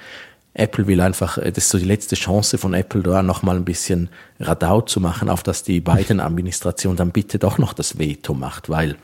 Apple 0.54 0.88
will 0.88 1.02
einfach, 1.02 1.38
das 1.38 1.58
ist 1.58 1.70
so 1.70 1.78
die 1.78 1.86
letzte 1.86 2.16
Chance 2.16 2.58
von 2.58 2.74
Apple 2.74 3.04
da 3.04 3.22
nochmal 3.22 3.58
ein 3.58 3.66
bisschen 3.66 4.10
Radau 4.40 4.82
zu 4.82 5.00
machen, 5.00 5.30
auf 5.30 5.44
dass 5.44 5.64
die 5.64 5.82
beiden 5.82 6.20
Administration 6.20 6.96
dann 6.96 7.12
bitte 7.12 7.40
doch 7.40 7.58
noch 7.58 7.74
das 7.74 8.00
Veto 8.00 8.34
macht, 8.34 8.70
weil 8.70 8.96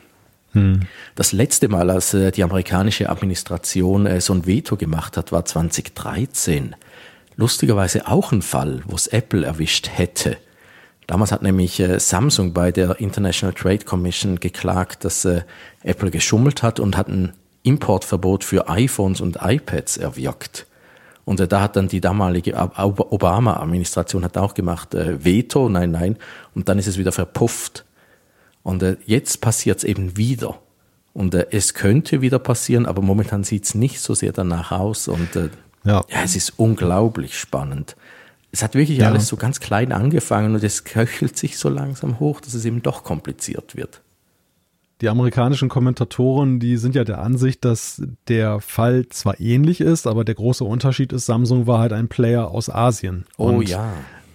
hm. 0.52 0.80
Das 1.14 1.32
letzte 1.32 1.68
Mal, 1.68 1.90
als 1.90 2.12
äh, 2.14 2.30
die 2.30 2.42
amerikanische 2.42 3.08
Administration 3.08 4.06
äh, 4.06 4.20
so 4.20 4.34
ein 4.34 4.46
Veto 4.46 4.76
gemacht 4.76 5.16
hat, 5.16 5.32
war 5.32 5.44
2013. 5.44 6.76
Lustigerweise 7.36 8.06
auch 8.06 8.32
ein 8.32 8.42
Fall, 8.42 8.82
wo 8.86 8.94
es 8.94 9.06
Apple 9.06 9.46
erwischt 9.46 9.88
hätte. 9.94 10.36
Damals 11.06 11.32
hat 11.32 11.42
nämlich 11.42 11.80
äh, 11.80 11.98
Samsung 11.98 12.52
bei 12.52 12.70
der 12.70 13.00
International 13.00 13.54
Trade 13.54 13.84
Commission 13.84 14.40
geklagt, 14.40 15.04
dass 15.04 15.26
Apple 15.82 16.10
geschummelt 16.10 16.62
hat 16.62 16.80
und 16.80 16.96
hat 16.96 17.08
ein 17.08 17.32
Importverbot 17.62 18.44
für 18.44 18.68
iPhones 18.68 19.20
und 19.20 19.38
iPads 19.40 19.96
erwirkt. 19.96 20.66
Und 21.24 21.38
da 21.40 21.60
hat 21.60 21.76
dann 21.76 21.86
die 21.86 22.00
damalige 22.00 22.56
Obama-Administration 22.56 24.24
hat 24.24 24.36
auch 24.36 24.54
gemacht, 24.54 24.88
Veto, 24.92 25.68
nein, 25.68 25.92
nein. 25.92 26.16
Und 26.52 26.68
dann 26.68 26.80
ist 26.80 26.88
es 26.88 26.98
wieder 26.98 27.12
verpufft. 27.12 27.84
Und 28.62 28.82
äh, 28.82 28.96
jetzt 29.06 29.40
passiert 29.40 29.78
es 29.78 29.84
eben 29.84 30.16
wieder. 30.16 30.58
Und 31.12 31.34
äh, 31.34 31.46
es 31.50 31.74
könnte 31.74 32.20
wieder 32.20 32.38
passieren, 32.38 32.86
aber 32.86 33.02
momentan 33.02 33.44
sieht 33.44 33.64
es 33.64 33.74
nicht 33.74 34.00
so 34.00 34.14
sehr 34.14 34.32
danach 34.32 34.72
aus. 34.72 35.08
Und 35.08 35.36
äh, 35.36 35.50
ja. 35.84 36.02
ja. 36.08 36.22
es 36.22 36.36
ist 36.36 36.54
unglaublich 36.58 37.38
spannend. 37.38 37.96
Es 38.50 38.62
hat 38.62 38.74
wirklich 38.74 38.98
ja. 38.98 39.08
alles 39.08 39.28
so 39.28 39.36
ganz 39.36 39.60
klein 39.60 39.92
angefangen 39.92 40.54
und 40.54 40.62
es 40.62 40.84
köchelt 40.84 41.38
sich 41.38 41.56
so 41.56 41.68
langsam 41.68 42.20
hoch, 42.20 42.40
dass 42.40 42.54
es 42.54 42.64
eben 42.64 42.82
doch 42.82 43.02
kompliziert 43.02 43.76
wird. 43.76 44.02
Die 45.00 45.08
amerikanischen 45.08 45.68
Kommentatoren, 45.68 46.60
die 46.60 46.76
sind 46.76 46.94
ja 46.94 47.02
der 47.02 47.18
Ansicht, 47.18 47.64
dass 47.64 48.02
der 48.28 48.60
Fall 48.60 49.08
zwar 49.08 49.40
ähnlich 49.40 49.80
ist, 49.80 50.06
aber 50.06 50.24
der 50.24 50.36
große 50.36 50.64
Unterschied 50.64 51.12
ist, 51.12 51.26
Samsung 51.26 51.66
war 51.66 51.80
halt 51.80 51.92
ein 51.92 52.08
Player 52.08 52.48
aus 52.50 52.70
Asien. 52.70 53.24
Oh 53.36 53.62
ja 53.62 53.92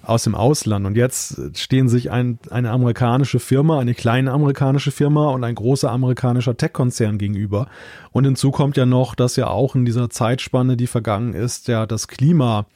aus 0.07 0.23
dem 0.23 0.35
Ausland. 0.35 0.85
Und 0.85 0.95
jetzt 0.95 1.57
stehen 1.57 1.89
sich 1.89 2.11
ein, 2.11 2.39
eine 2.49 2.71
amerikanische 2.71 3.39
Firma, 3.39 3.79
eine 3.79 3.93
kleine 3.93 4.31
amerikanische 4.31 4.91
Firma 4.91 5.29
und 5.29 5.43
ein 5.43 5.55
großer 5.55 5.91
amerikanischer 5.91 6.55
Tech-Konzern 6.55 7.17
gegenüber. 7.17 7.67
Und 8.11 8.23
hinzu 8.23 8.51
kommt 8.51 8.77
ja 8.77 8.85
noch, 8.85 9.15
dass 9.15 9.35
ja 9.35 9.47
auch 9.47 9.75
in 9.75 9.85
dieser 9.85 10.09
Zeitspanne, 10.09 10.77
die 10.77 10.87
vergangen 10.87 11.33
ist, 11.33 11.67
ja 11.67 11.85
das 11.85 12.07
Klima 12.07 12.67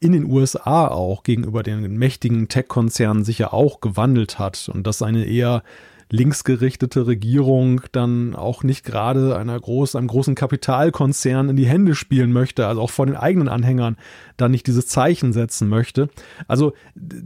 in 0.00 0.12
den 0.12 0.24
USA 0.24 0.88
auch 0.88 1.22
gegenüber 1.22 1.62
den 1.62 1.96
mächtigen 1.96 2.48
Tech-Konzernen 2.48 3.24
sich 3.24 3.38
ja 3.38 3.52
auch 3.52 3.80
gewandelt 3.80 4.38
hat 4.38 4.68
und 4.72 4.86
dass 4.86 5.02
eine 5.02 5.24
eher 5.24 5.62
linksgerichtete 6.10 7.06
Regierung 7.06 7.80
dann 7.92 8.34
auch 8.36 8.62
nicht 8.62 8.84
gerade 8.84 9.36
einer 9.36 9.58
groß, 9.58 9.96
einem 9.96 10.06
großen 10.06 10.34
Kapitalkonzern 10.34 11.48
in 11.48 11.56
die 11.56 11.66
Hände 11.66 11.94
spielen 11.94 12.32
möchte, 12.32 12.66
also 12.66 12.80
auch 12.80 12.90
vor 12.90 13.06
den 13.06 13.16
eigenen 13.16 13.48
Anhängern 13.48 13.96
dann 14.36 14.52
nicht 14.52 14.66
dieses 14.66 14.86
Zeichen 14.86 15.32
setzen 15.32 15.68
möchte. 15.68 16.08
Also 16.46 16.74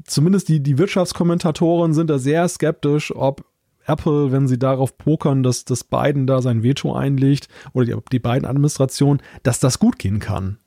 zumindest 0.05 0.49
die, 0.49 0.63
die 0.63 0.79
Wirtschaftskommentatoren 0.79 1.93
sind 1.93 2.09
da 2.09 2.19
sehr 2.19 2.49
skeptisch, 2.49 3.15
ob 3.15 3.45
Apple, 3.87 4.33
wenn 4.33 4.47
sie 4.47 4.59
darauf 4.59 4.97
pokern, 4.97 5.43
dass, 5.43 5.65
dass 5.65 5.85
Biden 5.85 6.27
da 6.27 6.43
sein 6.43 6.63
Veto 6.63 6.95
einlegt 6.95 7.49
oder 7.73 7.87
die, 7.87 7.97
die 8.13 8.19
beiden 8.19 8.47
Administrationen, 8.47 9.23
dass 9.43 9.61
das 9.61 9.79
gut 9.79 9.99
gehen 9.99 10.21
kann. 10.21 10.59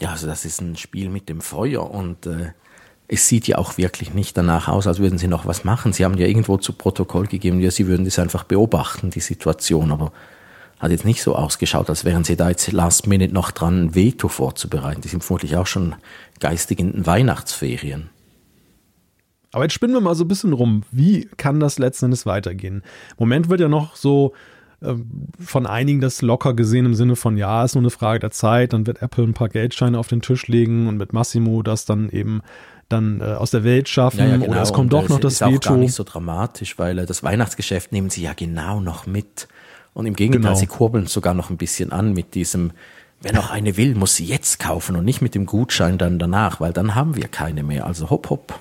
Ja, 0.00 0.10
also 0.10 0.26
das 0.26 0.44
ist 0.44 0.60
ein 0.60 0.76
Spiel 0.76 1.10
mit 1.10 1.28
dem 1.28 1.40
Feuer 1.40 1.90
und 1.90 2.26
äh, 2.26 2.52
es 3.12 3.26
sieht 3.26 3.48
ja 3.48 3.58
auch 3.58 3.76
wirklich 3.76 4.14
nicht 4.14 4.36
danach 4.36 4.68
aus, 4.68 4.86
als 4.86 5.00
würden 5.00 5.18
sie 5.18 5.26
noch 5.26 5.44
was 5.44 5.64
machen. 5.64 5.92
Sie 5.92 6.04
haben 6.04 6.16
ja 6.16 6.28
irgendwo 6.28 6.58
zu 6.58 6.72
Protokoll 6.72 7.26
gegeben, 7.26 7.60
ja, 7.60 7.72
sie 7.72 7.88
würden 7.88 8.04
das 8.04 8.20
einfach 8.20 8.44
beobachten, 8.44 9.10
die 9.10 9.20
Situation, 9.20 9.90
aber 9.90 10.12
hat 10.78 10.92
jetzt 10.92 11.04
nicht 11.04 11.20
so 11.20 11.34
ausgeschaut, 11.34 11.90
als 11.90 12.04
wären 12.04 12.22
sie 12.22 12.36
da 12.36 12.48
jetzt 12.48 12.70
last 12.70 13.08
minute 13.08 13.34
noch 13.34 13.50
dran, 13.50 13.86
ein 13.86 13.94
Veto 13.96 14.28
vorzubereiten. 14.28 15.00
Die 15.00 15.08
sind 15.08 15.24
vermutlich 15.24 15.56
auch 15.56 15.66
schon 15.66 15.96
geistig 16.38 16.78
in 16.78 16.92
den 16.92 17.06
Weihnachtsferien. 17.06 18.10
Aber 19.50 19.64
jetzt 19.64 19.74
spinnen 19.74 19.94
wir 19.94 20.00
mal 20.00 20.14
so 20.14 20.22
ein 20.24 20.28
bisschen 20.28 20.52
rum. 20.52 20.84
Wie 20.92 21.28
kann 21.36 21.58
das 21.58 21.80
letzten 21.80 22.06
Endes 22.06 22.26
weitergehen? 22.26 22.76
Im 23.10 23.16
Moment 23.18 23.48
wird 23.48 23.60
ja 23.60 23.68
noch 23.68 23.96
so 23.96 24.34
äh, 24.80 24.94
von 25.40 25.66
einigen 25.66 26.00
das 26.00 26.22
locker 26.22 26.54
gesehen 26.54 26.86
im 26.86 26.94
Sinne 26.94 27.16
von, 27.16 27.36
ja, 27.36 27.64
ist 27.64 27.74
nur 27.74 27.82
eine 27.82 27.90
Frage 27.90 28.20
der 28.20 28.30
Zeit, 28.30 28.72
dann 28.72 28.86
wird 28.86 29.02
Apple 29.02 29.24
ein 29.24 29.34
paar 29.34 29.48
Geldscheine 29.48 29.98
auf 29.98 30.06
den 30.06 30.22
Tisch 30.22 30.46
legen 30.46 30.86
und 30.86 30.96
mit 30.96 31.12
Massimo 31.12 31.64
das 31.64 31.84
dann 31.84 32.08
eben 32.10 32.40
dann 32.90 33.20
äh, 33.20 33.24
aus 33.24 33.50
der 33.50 33.64
Welt 33.64 33.88
schaffen 33.88 34.18
ja, 34.18 34.26
ja, 34.26 34.36
genau. 34.36 34.52
oder 34.52 34.62
es 34.62 34.72
kommt 34.72 34.92
und, 34.92 35.02
doch 35.02 35.08
noch 35.08 35.20
das 35.20 35.34
ist 35.34 35.40
Veto. 35.40 35.52
Ist 35.52 35.66
auch 35.66 35.70
gar 35.70 35.76
nicht 35.78 35.94
so 35.94 36.04
dramatisch, 36.04 36.78
weil 36.78 36.98
äh, 36.98 37.06
das 37.06 37.22
Weihnachtsgeschäft 37.22 37.92
nehmen 37.92 38.10
sie 38.10 38.22
ja 38.22 38.32
genau 38.34 38.80
noch 38.80 39.06
mit. 39.06 39.48
Und 39.94 40.06
im 40.06 40.14
Gegenteil, 40.14 40.42
genau. 40.42 40.54
sie 40.54 40.66
kurbeln 40.66 41.06
sogar 41.06 41.34
noch 41.34 41.50
ein 41.50 41.56
bisschen 41.56 41.92
an 41.92 42.12
mit 42.12 42.34
diesem, 42.34 42.72
wer 43.20 43.32
noch 43.32 43.50
eine 43.50 43.76
will, 43.76 43.94
muss 43.94 44.16
sie 44.16 44.24
jetzt 44.24 44.58
kaufen 44.58 44.96
und 44.96 45.04
nicht 45.04 45.20
mit 45.20 45.34
dem 45.34 45.46
Gutschein 45.46 45.98
dann 45.98 46.18
danach, 46.18 46.60
weil 46.60 46.72
dann 46.72 46.94
haben 46.94 47.16
wir 47.16 47.28
keine 47.28 47.62
mehr. 47.62 47.86
Also 47.86 48.10
hopp, 48.10 48.30
hopp. 48.30 48.60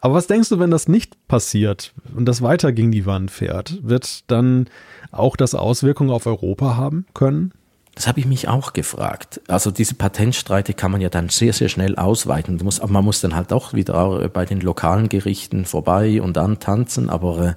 Aber 0.00 0.14
was 0.14 0.26
denkst 0.26 0.48
du, 0.48 0.58
wenn 0.58 0.70
das 0.70 0.86
nicht 0.86 1.26
passiert 1.26 1.92
und 2.14 2.26
das 2.26 2.40
weiter 2.40 2.72
gegen 2.72 2.92
die 2.92 3.04
Wand 3.04 3.30
fährt? 3.30 3.78
Wird 3.82 4.30
dann 4.30 4.68
auch 5.10 5.36
das 5.36 5.54
Auswirkungen 5.54 6.10
auf 6.10 6.26
Europa 6.26 6.76
haben 6.76 7.06
können? 7.14 7.52
Das 7.98 8.06
habe 8.06 8.20
ich 8.20 8.26
mich 8.26 8.46
auch 8.46 8.74
gefragt. 8.74 9.40
Also 9.48 9.72
diese 9.72 9.96
Patentstreite 9.96 10.72
kann 10.72 10.92
man 10.92 11.00
ja 11.00 11.08
dann 11.08 11.30
sehr, 11.30 11.52
sehr 11.52 11.68
schnell 11.68 11.96
ausweiten. 11.96 12.60
Muss, 12.62 12.80
man 12.80 13.04
muss 13.04 13.20
dann 13.20 13.34
halt 13.34 13.52
auch 13.52 13.72
wieder 13.74 14.28
bei 14.28 14.44
den 14.44 14.60
lokalen 14.60 15.08
Gerichten 15.08 15.64
vorbei 15.64 16.22
und 16.22 16.38
antanzen, 16.38 17.10
aber 17.10 17.44
äh, 17.44 17.54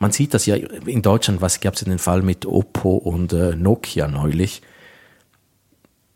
man 0.00 0.10
sieht 0.10 0.34
das 0.34 0.46
ja 0.46 0.56
in 0.56 1.00
Deutschland, 1.00 1.42
was 1.42 1.60
gab 1.60 1.74
es 1.74 1.82
in 1.82 1.90
den 1.90 2.00
Fall 2.00 2.22
mit 2.22 2.44
Oppo 2.44 2.96
und 2.96 3.32
äh, 3.34 3.54
Nokia 3.54 4.08
neulich. 4.08 4.62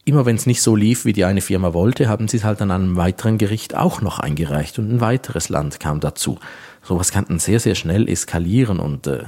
Immer 0.04 0.26
wenn 0.26 0.34
es 0.34 0.46
nicht 0.46 0.60
so 0.60 0.74
lief, 0.74 1.04
wie 1.04 1.12
die 1.12 1.24
eine 1.24 1.40
Firma 1.40 1.72
wollte, 1.72 2.08
haben 2.08 2.26
sie 2.26 2.38
es 2.38 2.44
halt 2.44 2.60
an 2.62 2.72
einem 2.72 2.96
weiteren 2.96 3.38
Gericht 3.38 3.76
auch 3.76 4.00
noch 4.00 4.18
eingereicht 4.18 4.80
und 4.80 4.90
ein 4.90 5.00
weiteres 5.00 5.50
Land 5.50 5.78
kam 5.78 6.00
dazu. 6.00 6.40
Sowas 6.82 7.12
kann 7.12 7.26
dann 7.28 7.38
sehr, 7.38 7.60
sehr 7.60 7.76
schnell 7.76 8.08
eskalieren 8.08 8.80
und 8.80 9.06
äh, 9.06 9.26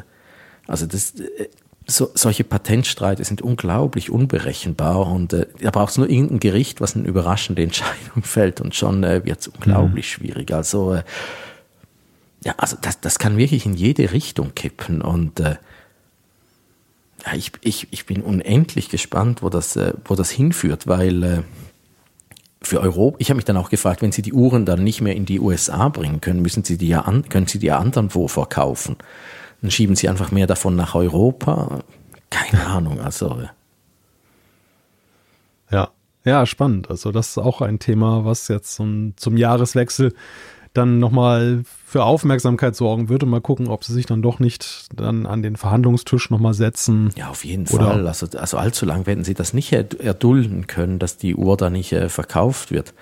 also 0.67 0.87
das, 0.87 1.15
so, 1.91 2.11
solche 2.15 2.45
Patentstreite 2.45 3.25
sind 3.25 3.41
unglaublich 3.41 4.11
unberechenbar 4.11 5.07
und 5.07 5.33
äh, 5.33 5.47
da 5.61 5.71
braucht 5.71 5.91
es 5.91 5.97
nur 5.97 6.09
irgendein 6.09 6.39
Gericht, 6.39 6.81
was 6.83 6.95
eine 6.95 7.09
überraschende 7.09 7.63
Entscheidung 7.63 8.23
fällt 8.23 8.61
und 8.61 8.75
schon 8.75 9.03
äh, 9.03 9.25
wird 9.25 9.41
es 9.41 9.49
unglaublich 9.49 10.07
mhm. 10.07 10.11
schwierig. 10.11 10.53
Also 10.53 10.95
äh, 10.95 11.03
ja, 12.45 12.55
also 12.59 12.77
das, 12.81 13.01
das 13.01 13.19
kann 13.19 13.39
wirklich 13.39 13.65
in 13.65 13.75
jede 13.75 14.13
Richtung 14.13 14.55
kippen 14.55 15.01
und 15.01 15.41
äh, 15.41 15.57
ja, 17.27 17.35
ich, 17.35 17.53
ich, 17.63 17.89
ich 17.91 18.07
bin 18.07 18.23
unendlich 18.23 18.91
gespannt, 18.91 19.43
wo 19.43 19.49
das, 19.49 19.75
äh, 19.77 19.95
wo 20.05 20.15
das 20.15 20.31
hinführt, 20.31 20.87
weil 20.87 21.23
äh, 21.23 21.43
für 22.61 22.81
Europa, 22.81 23.17
ich 23.19 23.31
habe 23.31 23.37
mich 23.37 23.45
dann 23.45 23.57
auch 23.57 23.71
gefragt, 23.71 24.03
wenn 24.03 24.13
Sie 24.13 24.23
die 24.23 24.35
Uhren 24.35 24.67
dann 24.67 24.85
nicht 24.85 25.01
mehr 25.01 25.17
in 25.17 25.25
die 25.25 25.41
USA 25.41 25.89
bringen 25.89 26.21
können, 26.21 26.43
müssen 26.43 26.65
Sie 26.65 26.77
die 26.77 26.89
ja 26.89 27.03
an, 27.03 27.29
können 27.29 27.47
Sie 27.47 27.59
die 27.59 27.67
ja 27.67 27.79
anderswo 27.79 28.29
verkaufen. 28.29 28.97
Dann 29.61 29.71
schieben 29.71 29.97
sie 29.97 30.09
einfach 30.09 30.31
mehr 30.31 30.47
davon 30.47 30.77
nach 30.77 30.95
Europa. 30.95 31.81
Keine 32.31 32.67
Ahnung, 32.67 33.01
also. 33.01 33.43
Ja, 35.71 35.91
ja, 36.25 36.47
spannend. 36.47 36.91
Also, 36.91 37.13
das 37.13 37.31
ist 37.31 37.39
auch 37.39 37.61
ein 37.61 37.79
Thema, 37.79 38.25
was 38.25 38.49
jetzt 38.49 38.75
zum, 38.75 39.15
zum 39.17 39.37
Jahreswechsel 39.37 40.15
dann 40.75 40.99
nochmal 40.99 41.63
für 41.87 42.05
Aufmerksamkeit 42.05 42.77
sorgen 42.77 43.09
wird 43.09 43.23
und 43.23 43.31
mal 43.31 43.41
gucken, 43.41 43.69
ob 43.69 43.85
sie 43.85 43.93
sich 43.93 44.07
dann 44.07 44.23
doch 44.23 44.39
nicht 44.39 44.87
dann 44.95 45.27
an 45.27 45.43
den 45.43 45.57
Verhandlungstisch 45.57 46.31
nochmal 46.31 46.55
setzen. 46.55 47.11
Ja, 47.17 47.29
auf 47.29 47.45
jeden 47.45 47.67
Oder 47.69 47.87
Fall. 47.87 48.07
Also, 48.07 48.27
also 48.39 48.59
allzu 48.59 48.87
lang 48.87 49.07
werden 49.07 49.25
sie 49.25 49.35
das 49.35 49.53
nicht 49.55 49.73
erdulden 49.73 50.67
können, 50.67 50.99
dass 50.99 51.17
die 51.17 51.35
Uhr 51.35 51.57
da 51.57 51.71
nicht 51.71 51.93
äh, 51.93 52.09
verkauft 52.09 52.71
wird. 52.71 52.95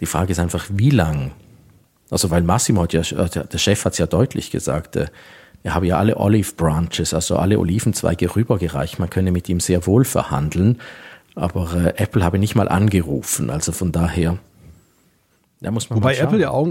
Die 0.00 0.06
Frage 0.06 0.32
ist 0.32 0.38
einfach, 0.38 0.66
wie 0.72 0.90
lang? 0.90 1.32
Also 2.10 2.30
weil 2.30 2.42
Massimo 2.42 2.82
hat 2.82 2.92
ja, 2.92 3.00
äh, 3.00 3.28
der 3.28 3.58
Chef 3.58 3.84
hat 3.84 3.92
es 3.92 3.98
ja 3.98 4.06
deutlich 4.06 4.50
gesagt, 4.50 4.96
äh, 4.96 5.06
er 5.62 5.74
habe 5.74 5.86
ja 5.86 5.98
alle 5.98 6.16
Olive 6.16 6.52
Branches, 6.56 7.12
also 7.12 7.36
alle 7.36 7.58
Olivenzweige 7.58 8.34
rübergereicht. 8.34 8.98
Man 8.98 9.10
könne 9.10 9.32
mit 9.32 9.48
ihm 9.48 9.60
sehr 9.60 9.86
wohl 9.86 10.04
verhandeln, 10.04 10.80
aber 11.34 11.72
äh, 11.74 12.02
Apple 12.02 12.24
habe 12.24 12.38
nicht 12.38 12.54
mal 12.54 12.68
angerufen. 12.68 13.50
Also 13.50 13.72
von 13.72 13.92
daher, 13.92 14.38
da 15.60 15.70
muss 15.70 15.90
man 15.90 15.98
Wobei 15.98 16.16
Apple 16.16 16.40
ja 16.40 16.50
auch, 16.50 16.68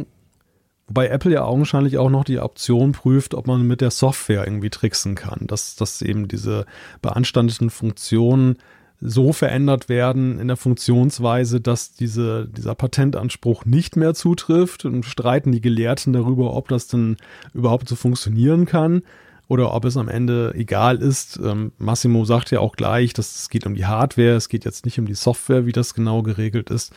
Wobei 0.88 1.10
Apple 1.10 1.34
ja 1.34 1.44
augenscheinlich 1.44 1.98
auch 1.98 2.10
noch 2.10 2.24
die 2.24 2.40
Option 2.40 2.94
prüft, 2.94 3.34
ob 3.34 3.46
man 3.46 3.68
mit 3.68 3.82
der 3.82 3.92
Software 3.92 4.46
irgendwie 4.46 4.70
tricksen 4.70 5.16
kann, 5.16 5.46
dass, 5.46 5.76
dass 5.76 6.02
eben 6.02 6.30
diese 6.30 6.66
beanstandeten 7.02 7.70
Funktionen 7.70 8.58
so 9.00 9.32
verändert 9.32 9.90
werden 9.90 10.40
in 10.40 10.48
der 10.48 10.58
Funktionsweise, 10.58 11.62
dass 11.62 11.94
diese, 11.94 12.48
dieser 12.48 12.74
Patentanspruch 12.74 13.66
nicht 13.66 13.96
mehr 13.96 14.14
zutrifft 14.14 14.86
und 14.86 15.06
streiten 15.06 15.52
die 15.52 15.62
Gelehrten 15.62 16.14
darüber, 16.14 16.54
ob 16.54 16.68
das 16.68 16.88
denn 16.88 17.18
überhaupt 17.54 17.88
so 17.88 17.96
funktionieren 17.96 18.66
kann 18.66 19.04
oder 19.48 19.74
ob 19.74 19.86
es 19.86 19.98
am 19.98 20.10
Ende 20.10 20.54
egal 20.56 20.98
ist. 20.98 21.40
Ähm, 21.42 21.72
Massimo 21.78 22.26
sagt 22.26 22.52
ja 22.52 22.60
auch 22.60 22.76
gleich, 22.76 23.14
dass 23.14 23.36
es 23.36 23.50
geht 23.50 23.66
um 23.66 23.76
die 23.76 23.86
Hardware, 23.86 24.36
es 24.36 24.50
geht 24.50 24.66
jetzt 24.66 24.84
nicht 24.84 25.00
um 25.00 25.06
die 25.06 25.14
Software, 25.14 25.66
wie 25.66 25.72
das 25.72 25.94
genau 25.94 26.22
geregelt 26.24 26.70
ist. 26.70 26.92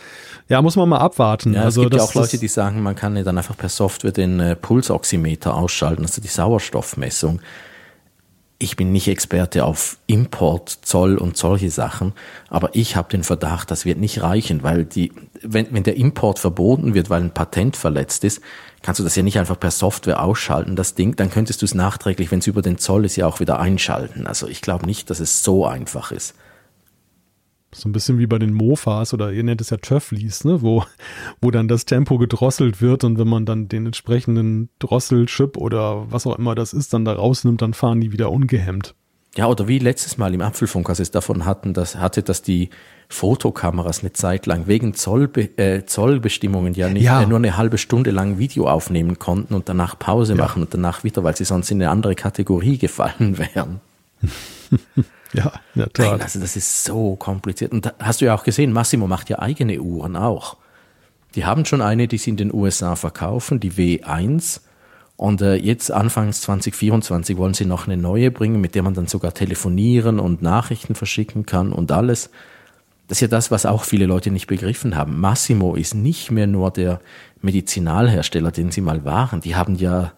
Ja, 0.49 0.61
muss 0.63 0.77
man 0.77 0.89
mal 0.89 0.99
abwarten. 0.99 1.53
Ja, 1.53 1.63
also 1.63 1.83
es 1.83 1.91
gibt 1.91 1.97
ja 1.97 2.03
auch 2.03 2.15
Leute, 2.15 2.39
die 2.39 2.49
sagen, 2.49 2.83
man 2.83 2.97
kann 2.97 3.17
ja 3.17 3.23
dann 3.23 3.39
einfach 3.39 3.57
per 3.57 3.69
Software 3.69 4.13
den 4.13 4.41
äh, 4.41 4.57
Pulsoximeter 4.57 5.55
ausschalten, 5.55 6.03
also 6.03 6.21
die 6.21 6.29
Sauerstoffmessung 6.29 7.41
ich 8.63 8.77
bin 8.77 8.93
nicht 8.93 9.09
Experte 9.09 9.65
auf 9.65 9.97
Import, 10.07 10.69
Zoll 10.83 11.17
und 11.17 11.37
solche 11.37 11.71
Sachen, 11.71 12.13
aber 12.51 12.71
ich 12.75 12.95
habe 12.95 13.09
den 13.09 13.25
Verdacht, 13.25 13.71
das 13.71 13.87
wird 13.87 13.99
nicht 13.99 14.23
reichen, 14.23 14.63
weil 14.63 14.85
die, 14.85 15.13
wenn, 15.43 15.73
wenn 15.73 15.83
der 15.83 15.97
Import 15.97 16.39
verboten 16.39 16.93
wird, 16.93 17.09
weil 17.09 17.23
ein 17.23 17.33
Patent 17.33 17.75
verletzt 17.75 18.23
ist, 18.23 18.43
kannst 18.83 18.99
du 19.01 19.03
das 19.03 19.17
ja 19.17 19.23
nicht 19.23 19.39
einfach 19.39 19.59
per 19.59 19.71
Software 19.71 20.23
ausschalten, 20.23 20.77
das 20.77 20.95
Ding, 20.95 21.17
dann 21.17 21.31
könntest 21.31 21.63
du 21.63 21.65
es 21.65 21.75
nachträglich, 21.75 22.31
wenn 22.31 22.41
es 22.41 22.47
über 22.47 22.61
den 22.61 22.77
Zoll 22.77 23.07
ist, 23.07 23.17
ja 23.17 23.27
auch 23.27 23.41
wieder 23.41 23.61
einschalten. 23.61 24.27
Also 24.27 24.47
ich 24.47 24.61
glaube 24.61 24.85
nicht, 24.85 25.09
dass 25.09 25.21
es 25.21 25.43
so 25.43 25.67
einfach 25.67 26.13
ist. 26.13 26.35
So 27.73 27.89
ein 27.89 27.93
bisschen 27.93 28.19
wie 28.19 28.27
bei 28.27 28.39
den 28.39 28.53
Mofas 28.53 29.15
oder 29.15 29.33
ihr 29.33 29.45
nennt 29.45 29.61
es 29.61 29.71
ja 29.71 29.77
Töfflis, 29.77 30.45
ne? 30.45 30.61
wo, 30.63 30.85
wo 31.41 31.51
dann 31.51 31.69
das 31.69 31.85
Tempo 31.85 32.19
gedrosselt 32.19 32.81
wird 32.83 33.05
und 33.05 33.19
wenn 33.19 33.29
man 33.29 33.47
dann 33.47 33.69
den 33.69 33.87
entsprechenden 33.87 34.71
Drosselchip 34.81 35.57
oder 35.57 36.11
was 36.11 36.27
auch 36.27 36.37
immer 36.37 36.55
das 36.55 36.73
ist, 36.73 36.93
dann 36.93 37.05
da 37.05 37.13
rausnimmt, 37.13 37.63
dann 37.63 37.75
fahren 37.75 38.01
die 38.01 38.13
wieder 38.13 38.33
ungehemmt. 38.33 38.95
Ja, 39.37 39.47
oder 39.47 39.69
wie 39.69 39.79
letztes 39.79 40.19
Mal 40.19 40.35
im 40.35 40.41
Apfelfunk, 40.41 40.89
als 40.89 40.99
es 40.99 41.13
davon 41.13 41.45
hatten, 41.45 41.73
dass, 41.73 41.97
hatte, 41.97 42.25
dass 42.25 42.43
die 42.43 42.71
Fotokameras 43.09 44.01
eine 44.01 44.13
Zeit 44.13 44.47
lang 44.47 44.67
wegen 44.67 44.95
Zollbe 44.95 45.57
äh, 45.57 45.85
Zollbestimmungen 45.85 46.75
ja 46.75 46.89
nicht 46.89 47.05
Ja. 47.05 47.23
Äh, 47.23 47.27
nur 47.27 47.39
eine 47.39 47.57
halbe 47.57 47.79
Stunde 47.79 48.11
lang 48.11 48.39
Video 48.39 48.67
aufnehmen 48.69 49.21
konnten 49.21 49.55
und 49.55 49.69
danach 49.69 49.97
Pause 49.99 50.35
machen 50.35 50.63
und 50.63 50.75
danach 50.75 51.05
wieder, 51.05 51.23
weil 51.23 51.37
sie 51.37 51.45
sonst 51.45 51.71
in 51.71 51.81
eine 51.81 51.91
andere 51.91 52.17
Kategorie 52.17 52.79
gefallen 52.79 53.39
wären. 53.55 53.81
Ja, 55.33 55.53
in 55.75 55.81
der 55.83 55.91
Nein, 55.99 56.11
Tat. 56.11 56.23
also 56.23 56.41
das 56.41 56.57
ist 56.57 56.85
so 56.85 57.17
kompliziert. 57.17 57.73
Und 57.73 57.93
hast 57.99 58.21
du 58.21 58.25
ja 58.25 58.35
auch 58.35 58.45
gesehen, 58.45 58.73
Massimo 58.73 59.07
macht 59.07 59.31
ja 59.31 59.39
eigene 59.39 59.81
Uhren 59.81 60.17
auch. 60.17 60.57
Die 61.35 61.45
haben 61.45 61.65
schon 61.65 61.83
eine, 61.83 62.09
die 62.09 62.19
sie 62.19 62.31
in 62.31 62.37
den 62.37 62.53
USA 62.53 62.97
verkaufen, 62.97 63.61
die 63.61 63.73
W1. 63.73 64.61
Und 65.17 65.43
äh, 65.43 65.55
jetzt 65.55 65.93
anfangs 65.93 66.41
2024 66.41 67.37
wollen 67.37 67.55
sie 67.55 67.67
noch 67.67 67.87
eine 67.87 67.97
neue 67.97 68.31
bringen, 68.31 68.61
mit 68.61 68.75
der 68.75 68.83
man 68.83 68.95
dann 68.95 69.07
sogar 69.07 69.35
telefonieren 69.35 70.19
und 70.19 70.43
Nachrichten 70.43 70.95
verschicken 70.95 71.47
kann 71.47 71.73
und 71.73 71.93
alles. 71.93 72.31
Das 73.07 73.19
ist 73.19 73.23
ja 73.23 73.29
das, 73.29 73.51
was 73.51 73.67
auch 73.67 73.85
viele 73.85 74.07
Leute 74.07 74.31
nicht 74.31 74.47
begriffen 74.47 74.97
haben. 74.97 75.21
Massimo 75.21 75.75
ist 75.75 75.95
nicht 75.95 76.31
mehr 76.31 76.47
nur 76.47 76.71
der 76.71 77.01
Medizinalhersteller, 77.43 78.51
den 78.51 78.71
sie 78.71 78.81
mal 78.81 79.05
waren. 79.05 79.41
Die 79.41 79.57
haben 79.57 79.75
ja 79.75 80.13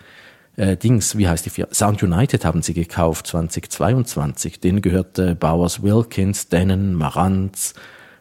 äh, 0.57 0.77
Dings, 0.77 1.17
wie 1.17 1.29
heißt 1.29 1.47
die 1.47 1.51
Firma? 1.51 1.73
Sound 1.73 2.03
United 2.03 2.45
haben 2.45 2.63
sie 2.63 2.75
gekauft 2.75 3.27
2022. 3.27 4.61
Denen 4.61 4.83
gehört 4.83 5.19
äh, 5.19 5.35
Bowers 5.35 5.83
Wilkins, 5.83 6.49
Denon, 6.49 6.95
Marantz, 6.95 7.75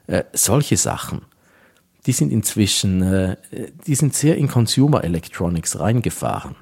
äh, 0.08 0.24
solche 0.34 0.78
Sachen. 0.78 1.22
Die 2.06 2.14
sind 2.14 2.32
inzwischen, 2.32 3.02
äh, 3.04 3.36
die 3.86 3.96
sind 3.96 4.14
sehr 4.16 4.38
in 4.38 4.48
Consumer 4.48 5.04
Electronics 5.04 5.80
reingefahren. 5.80 6.56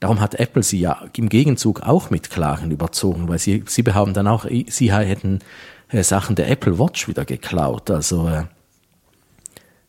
Darum 0.00 0.20
hat 0.20 0.34
Apple 0.34 0.62
sie 0.62 0.80
ja 0.80 1.06
im 1.16 1.28
Gegenzug 1.28 1.82
auch 1.82 2.10
mit 2.10 2.30
Klagen 2.30 2.70
überzogen, 2.70 3.28
weil 3.28 3.38
sie, 3.38 3.64
sie 3.66 3.82
behaupten 3.82 4.14
dann 4.14 4.28
auch, 4.28 4.46
sie 4.68 4.92
hätten 4.92 5.40
äh, 5.88 6.02
Sachen 6.02 6.36
der 6.36 6.50
Apple 6.50 6.78
Watch 6.78 7.08
wieder 7.08 7.24
geklaut. 7.24 7.90
Also 7.90 8.28
äh, 8.28 8.44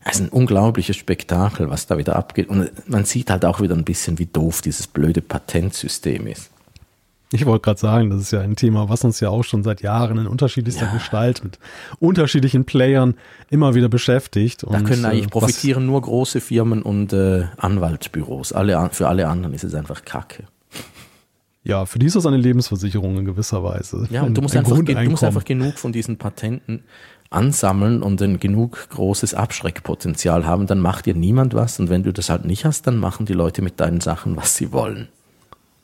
es 0.10 0.20
ist 0.20 0.26
ein 0.26 0.30
unglaubliches 0.30 0.96
Spektakel, 0.96 1.70
was 1.70 1.88
da 1.88 1.98
wieder 1.98 2.16
abgeht. 2.16 2.50
Und 2.50 2.72
man 2.88 3.06
sieht 3.06 3.30
halt 3.30 3.46
auch 3.46 3.62
wieder 3.62 3.76
ein 3.76 3.84
bisschen, 3.84 4.20
wie 4.20 4.26
doof 4.26 4.62
dieses 4.62 4.88
blöde 4.88 5.22
Patentsystem 5.22 6.28
ist. 6.28 6.50
Ich 7.34 7.46
wollte 7.46 7.64
gerade 7.64 7.80
sagen, 7.80 8.10
das 8.10 8.22
ist 8.22 8.32
ja 8.32 8.40
ein 8.40 8.56
Thema, 8.56 8.88
was 8.88 9.04
uns 9.04 9.20
ja 9.20 9.30
auch 9.30 9.44
schon 9.44 9.62
seit 9.62 9.82
Jahren 9.82 10.18
in 10.18 10.28
unterschiedlichster 10.28 10.86
Ja. 10.86 10.94
Gestalt 10.94 11.44
mit 11.44 11.60
unterschiedlichen 12.00 12.64
Playern 12.64 13.16
immer 13.50 13.76
wieder 13.76 13.90
beschäftigt. 13.90 14.64
Da 14.64 14.80
können 14.80 15.04
eigentlich 15.04 15.26
äh, 15.26 15.30
profitieren 15.30 15.86
nur 15.86 16.02
große 16.02 16.40
Firmen 16.40 16.82
und 16.82 17.12
äh, 17.12 17.46
Anwaltsbüros. 17.58 18.54
Alle, 18.54 18.90
für 18.94 19.10
alle 19.10 19.28
anderen 19.28 19.54
ist 19.54 19.66
es 19.66 19.76
einfach 19.76 20.06
Kacke. 20.06 20.46
Ja, 21.68 21.86
für 21.86 22.00
die 22.00 22.06
ist 22.06 22.16
das 22.16 22.26
eine 22.26 22.38
Lebensversicherung 22.38 23.18
in 23.18 23.26
gewisser 23.26 23.62
Weise. 23.62 24.08
Ja, 24.10 24.24
und 24.24 24.38
du 24.38 24.42
musst, 24.42 24.56
ein 24.56 24.60
einfach, 24.60 24.78
du 24.82 25.10
musst 25.10 25.26
einfach 25.26 25.44
genug 25.44 25.78
von 25.78 25.92
diesen 25.92 26.16
Patenten 26.16 26.84
ansammeln 27.30 28.02
und 28.04 28.22
ein 28.22 28.40
genug 28.40 28.90
großes 28.90 29.34
Abschreckpotenzial 29.34 30.46
haben, 30.46 30.68
dann 30.68 30.80
macht 30.80 31.06
dir 31.06 31.14
niemand 31.16 31.54
was. 31.54 31.80
Und 31.80 31.90
wenn 31.90 32.04
du 32.04 32.14
das 32.14 32.30
halt 32.30 32.46
nicht 32.46 32.66
hast, 32.66 32.88
dann 32.88 32.98
machen 32.98 33.26
die 33.26 33.34
Leute 33.34 33.62
mit 33.62 33.80
deinen 33.80 34.02
Sachen, 34.02 34.36
was 34.38 34.56
sie 34.56 34.72
wollen. 34.72 35.08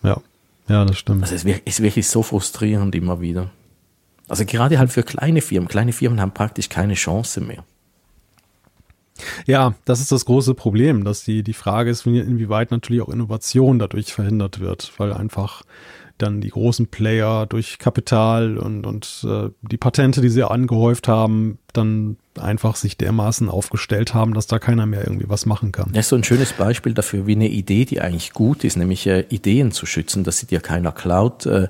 Ja, 0.04 0.22
ja, 0.68 0.86
das 0.86 0.98
stimmt. 0.98 1.24
Also 1.24 1.36
es 1.36 1.44
ist 1.44 1.82
wirklich 1.82 2.08
so 2.08 2.24
frustrierend 2.24 2.96
immer 2.96 3.20
wieder. 3.22 3.50
Also 4.30 4.46
gerade 4.46 4.80
halt 4.80 4.92
für 4.92 5.04
kleine 5.04 5.42
Firmen. 5.42 5.68
Kleine 5.68 5.92
Firmen 5.92 6.22
haben 6.22 6.34
praktisch 6.34 6.70
keine 6.70 6.94
Chance 6.94 7.42
mehr. 7.42 7.64
Ja, 9.46 9.76
das 9.86 10.00
ist 10.00 10.12
das 10.12 10.26
große 10.26 10.56
Problem, 10.56 11.04
dass 11.04 11.24
die, 11.24 11.44
die 11.44 11.54
Frage 11.54 11.90
ist, 11.92 12.06
wie- 12.06 12.20
inwieweit 12.20 12.72
natürlich 12.72 13.02
auch 13.02 13.10
Innovation 13.10 13.78
dadurch 13.78 14.12
verhindert 14.12 14.60
wird, 14.60 14.92
weil 14.98 15.14
einfach 15.14 15.62
dann 16.24 16.42
die 16.42 16.50
großen 16.50 16.88
Player 16.88 17.46
durch 17.46 17.78
Kapital 17.78 18.58
und, 18.58 18.86
und 18.86 19.26
äh, 19.28 19.50
die 19.62 19.78
Patente, 19.78 20.22
die 20.22 20.30
sie 20.30 20.50
angehäuft 20.50 21.08
haben, 21.08 21.60
dann 21.74 22.18
einfach 22.40 22.76
sich 22.76 22.98
dermaßen 22.98 23.50
aufgestellt 23.50 24.14
haben, 24.14 24.34
dass 24.34 24.48
da 24.48 24.60
keiner 24.60 24.86
mehr 24.86 25.06
irgendwie 25.06 25.30
was 25.30 25.46
machen 25.46 25.72
kann. 25.72 25.92
Das 25.94 26.06
ist 26.06 26.10
so 26.10 26.16
ein 26.16 26.24
schönes 26.24 26.54
Beispiel 26.54 26.94
dafür, 26.94 27.28
wie 27.28 27.34
eine 27.36 27.50
Idee, 27.50 27.86
die 27.86 28.02
eigentlich 28.02 28.34
gut 28.34 28.64
ist, 28.64 28.78
nämlich 28.78 29.06
äh, 29.08 29.26
Ideen 29.30 29.72
zu 29.72 29.86
schützen, 29.86 30.24
dass 30.24 30.40
sie 30.40 30.48
dir 30.48 30.60
keiner 30.60 30.92
klaut, 30.92 31.46
äh, 31.46 31.68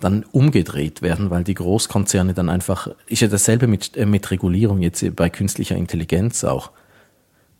dann 0.00 0.24
umgedreht 0.30 1.02
werden, 1.02 1.30
weil 1.30 1.44
die 1.44 1.54
Großkonzerne 1.54 2.34
dann 2.34 2.48
einfach, 2.48 2.88
ist 3.06 3.20
ja 3.22 3.28
dasselbe 3.28 3.66
mit, 3.66 3.96
äh, 3.96 4.06
mit 4.06 4.30
Regulierung 4.30 4.80
jetzt 4.80 5.04
bei 5.16 5.28
künstlicher 5.28 5.76
Intelligenz 5.76 6.44
auch. 6.44 6.70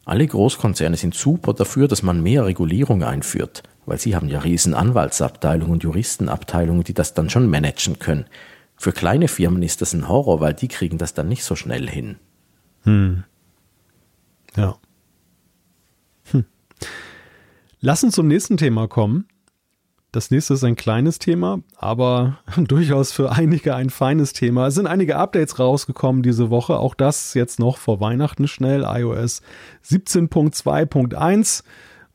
Alle 0.05 0.27
Großkonzerne 0.27 0.97
sind 0.97 1.15
super 1.15 1.53
dafür, 1.53 1.87
dass 1.87 2.03
man 2.03 2.23
mehr 2.23 2.47
Regulierung 2.47 3.03
einführt, 3.03 3.63
weil 3.89 3.99
sie 3.99 4.15
haben 4.15 4.29
ja 4.29 4.41
riesen 4.41 4.75
Anwaltsabteilungen 4.75 5.73
und 5.73 5.83
Juristenabteilungen, 5.83 6.85
die 6.85 6.95
das 6.95 7.15
dann 7.15 7.31
schon 7.31 7.49
managen 7.49 7.99
können. 7.99 8.27
Für 8.77 8.93
kleine 8.93 9.29
Firmen 9.29 9.63
ist 9.63 9.83
das 9.83 9.93
ein 9.93 10.09
Horror, 10.09 10.41
weil 10.41 10.55
die 10.55 10.69
kriegen 10.69 10.99
das 10.99 11.15
dann 11.15 11.29
nicht 11.29 11.45
so 11.45 11.57
schnell 11.57 11.89
hin. 11.89 12.17
Ja. 14.57 14.77
Hm. 16.31 16.45
Lass 17.81 18.05
uns 18.05 18.15
zum 18.15 18.29
nächsten 18.29 18.57
Thema 18.57 18.89
kommen. 18.89 19.27
Das 20.11 20.31
nächste 20.31 20.55
ist 20.55 20.65
ein 20.65 20.75
kleines 20.75 21.19
Thema, 21.19 21.61
aber 21.77 22.39
durchaus 22.57 23.13
für 23.13 23.31
einige 23.31 23.75
ein 23.75 23.91
feines 23.91 24.33
Thema. 24.33 24.69
Es 24.69 24.75
sind 24.75 24.87
einige 24.87 25.17
Updates 25.17 25.59
rausgekommen 25.59 26.23
diese 26.23 26.49
Woche. 26.49 26.79
Auch 26.79 26.95
das 26.95 27.35
jetzt 27.35 27.59
noch 27.59 27.77
vor 27.77 28.01
Weihnachten 28.01 28.49
schnell. 28.49 28.85
iOS 28.85 29.43
17.2.1, 29.85 31.63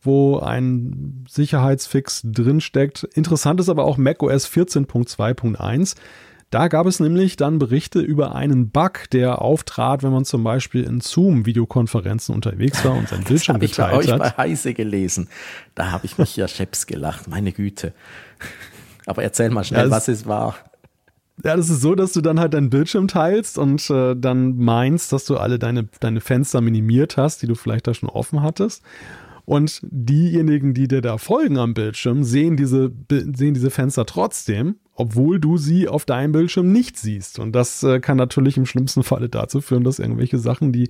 wo 0.06 0.40
ein 0.40 1.26
Sicherheitsfix 1.30 2.22
drinsteckt. 2.24 3.04
Interessant 3.04 3.60
ist 3.60 3.70
aber 3.70 3.86
auch 3.86 3.98
macOS 3.98 4.48
14.2.1. 4.48 5.96
Da 6.54 6.68
gab 6.68 6.86
es 6.86 7.00
nämlich 7.00 7.36
dann 7.36 7.58
Berichte 7.58 8.00
über 8.00 8.36
einen 8.36 8.70
Bug, 8.70 9.10
der 9.12 9.42
auftrat, 9.42 10.04
wenn 10.04 10.12
man 10.12 10.24
zum 10.24 10.44
Beispiel 10.44 10.84
in 10.84 11.02
Zoom-Videokonferenzen 11.02 12.36
unterwegs 12.36 12.86
war 12.86 12.94
und 12.94 13.10
sein 13.10 13.24
Bildschirm 13.24 13.56
habe 13.56 13.66
ich 13.66 13.76
bei 13.76 13.86
geteilt 13.86 14.12
euch 14.12 14.20
bei 14.20 14.26
hat. 14.28 14.38
Heise 14.38 14.76
gelesen. 14.76 15.30
Da 15.74 15.92
habe 15.92 16.06
ich 16.06 16.20
mich 16.20 16.36
ja 16.36 16.48
scheps 16.48 16.86
gelacht, 16.86 17.28
meine 17.28 17.54
Güte. 17.54 17.94
Aber 19.08 19.24
erzähl 19.24 19.50
mal 19.50 19.64
schnell, 19.64 19.86
Ja, 19.86 19.92
was 19.92 20.08
es 20.08 20.28
war. 20.28 20.56
Ja, 21.44 21.58
das 21.58 21.72
ist 21.72 21.82
so, 21.82 21.96
dass 21.96 22.14
du 22.14 22.22
dann 22.22 22.40
halt 22.40 22.54
deinen 22.54 22.70
Bildschirm 22.70 23.08
teilst 23.08 23.58
und 23.58 23.90
äh, 23.90 24.16
dann 24.16 24.56
meinst, 24.58 25.12
dass 25.12 25.26
du 25.26 25.38
alle 25.38 25.58
deine, 25.58 25.88
deine 26.00 26.22
Fenster 26.22 26.62
minimiert 26.62 27.18
hast, 27.18 27.42
die 27.42 27.48
du 27.48 27.56
vielleicht 27.56 27.88
da 27.88 27.96
schon 27.96 28.10
offen 28.10 28.44
hattest. 28.44 28.84
Und 29.46 29.82
diejenigen, 29.84 30.74
die 30.74 30.88
dir 30.88 31.02
da 31.02 31.18
folgen 31.18 31.58
am 31.58 31.74
Bildschirm, 31.74 32.24
sehen 32.24 32.56
diese, 32.56 32.92
sehen 33.10 33.54
diese 33.54 33.72
Fenster 33.72 34.06
trotzdem, 34.06 34.76
obwohl 34.96 35.40
du 35.40 35.58
sie 35.58 35.88
auf 35.88 36.06
deinem 36.06 36.32
Bildschirm 36.32 36.72
nicht 36.72 36.98
siehst. 36.98 37.40
Und 37.40 37.54
das 37.54 37.84
äh, 37.84 38.00
kann 38.00 38.18
natürlich 38.18 38.56
im 38.58 38.66
schlimmsten 38.66 39.04
Falle 39.04 39.28
dazu 39.28 39.60
führen, 39.60 39.84
dass 39.84 40.00
irgendwelche 40.00 40.38
Sachen, 40.38 40.72
die 40.72 40.90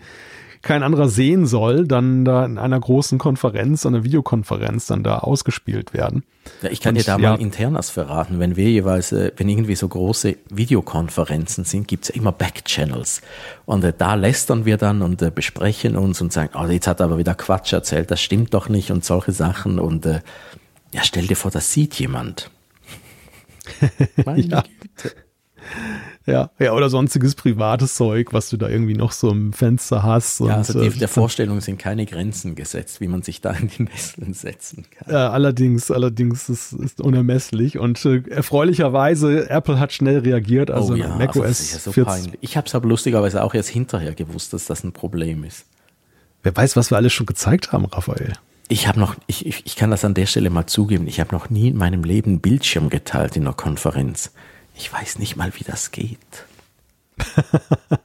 kein 0.63 0.81
anderer 0.81 1.09
sehen 1.09 1.45
soll, 1.45 1.85
dann 1.85 2.23
da 2.23 2.45
in 2.45 2.57
einer 2.57 2.79
großen 2.79 3.19
Konferenz, 3.19 3.85
einer 3.85 4.05
Videokonferenz 4.05 4.87
dann 4.87 5.03
da 5.03 5.19
ausgespielt 5.19 5.93
werden. 5.93 6.23
Ja, 6.61 6.69
ich 6.69 6.79
kann 6.79 6.95
Und 6.95 7.01
dir 7.01 7.05
da 7.05 7.17
ja. 7.17 7.31
mal 7.31 7.41
internas 7.41 7.89
verraten, 7.89 8.39
wenn 8.39 8.55
wir 8.55 8.69
jeweils, 8.69 9.11
äh, 9.11 9.33
wenn 9.35 9.49
irgendwie 9.49 9.75
so 9.75 9.87
große 9.87 10.37
Videokonferenzen 10.49 11.65
sind, 11.65 11.87
gibt's 11.89 12.07
ja 12.07 12.15
immer 12.15 12.31
Backchannels. 12.31 13.21
Und 13.65 13.83
äh, 13.83 13.93
da 13.95 14.15
lästern 14.15 14.63
wir 14.63 14.77
dann 14.77 15.01
und 15.01 15.21
äh, 15.21 15.31
besprechen 15.31 15.97
uns 15.97 16.21
und 16.21 16.31
sagen, 16.31 16.51
oh, 16.55 16.65
jetzt 16.65 16.87
hat 16.87 17.01
er 17.01 17.05
aber 17.05 17.17
wieder 17.17 17.35
Quatsch 17.35 17.73
erzählt, 17.73 18.09
das 18.09 18.21
stimmt 18.21 18.53
doch 18.53 18.69
nicht 18.69 18.89
und 18.89 19.03
solche 19.03 19.33
Sachen. 19.33 19.79
Und 19.79 20.05
äh, 20.05 20.21
ja, 20.93 21.01
stell 21.03 21.27
dir 21.27 21.35
vor, 21.35 21.51
das 21.51 21.73
sieht 21.73 21.93
jemand. 21.95 22.49
Meine 24.25 24.41
Ja. 24.47 24.63
Güte. 24.79 25.15
Ja, 26.25 26.51
ja, 26.57 26.71
oder 26.71 26.89
sonstiges 26.89 27.35
privates 27.35 27.95
Zeug, 27.95 28.31
was 28.31 28.49
du 28.49 28.55
da 28.55 28.69
irgendwie 28.69 28.93
noch 28.93 29.11
so 29.11 29.29
im 29.29 29.51
Fenster 29.51 30.03
hast. 30.03 30.39
Ja, 30.39 30.45
und, 30.45 30.51
also 30.51 30.79
die, 30.79 30.87
äh, 30.87 30.91
der 30.91 31.09
Vorstellung 31.09 31.59
sind 31.59 31.79
keine 31.79 32.05
Grenzen 32.05 32.55
gesetzt, 32.55 33.01
wie 33.01 33.07
man 33.07 33.23
sich 33.23 33.41
da 33.41 33.51
in 33.51 33.67
die 33.67 33.83
Nesseln 33.83 34.33
setzen 34.33 34.85
kann. 34.89 35.13
Äh, 35.13 35.17
allerdings, 35.17 35.91
allerdings 35.91 36.47
ist, 36.47 36.73
ist 36.73 37.01
unermesslich 37.01 37.77
und 37.77 38.03
äh, 38.05 38.23
erfreulicherweise 38.29 39.49
Apple 39.49 39.79
hat 39.79 39.91
schnell 39.91 40.19
reagiert, 40.19 40.71
also 40.71 40.93
oh 40.93 40.95
ja, 40.95 41.09
macOS 41.09 41.35
also 41.35 41.47
das 41.47 41.73
ja 41.73 41.79
so 41.79 41.91
14. 41.91 42.13
peinlich. 42.13 42.39
Ich 42.41 42.55
habe 42.55 42.67
es 42.67 42.75
aber 42.75 42.87
lustigerweise 42.87 43.43
auch 43.43 43.53
erst 43.53 43.69
hinterher 43.69 44.13
gewusst, 44.13 44.53
dass 44.53 44.65
das 44.65 44.83
ein 44.85 44.93
Problem 44.93 45.43
ist. 45.43 45.65
Wer 46.41 46.55
weiß, 46.55 46.77
was 46.77 46.89
wir 46.89 46.97
alles 46.97 47.11
schon 47.11 47.25
gezeigt 47.25 47.73
haben, 47.73 47.85
Raphael. 47.85 48.33
Ich 48.69 48.87
habe 48.87 48.97
noch, 48.97 49.15
ich, 49.27 49.45
ich, 49.45 49.65
ich 49.65 49.75
kann 49.75 49.91
das 49.91 50.05
an 50.05 50.13
der 50.13 50.25
Stelle 50.25 50.49
mal 50.49 50.67
zugeben, 50.67 51.05
ich 51.07 51.19
habe 51.19 51.35
noch 51.35 51.49
nie 51.49 51.67
in 51.67 51.77
meinem 51.77 52.03
Leben 52.03 52.39
Bildschirm 52.39 52.89
geteilt 52.89 53.35
in 53.35 53.43
einer 53.43 53.53
Konferenz. 53.53 54.31
Ich 54.75 54.91
weiß 54.91 55.19
nicht 55.19 55.35
mal, 55.35 55.51
wie 55.55 55.63
das 55.63 55.91
geht. 55.91 56.17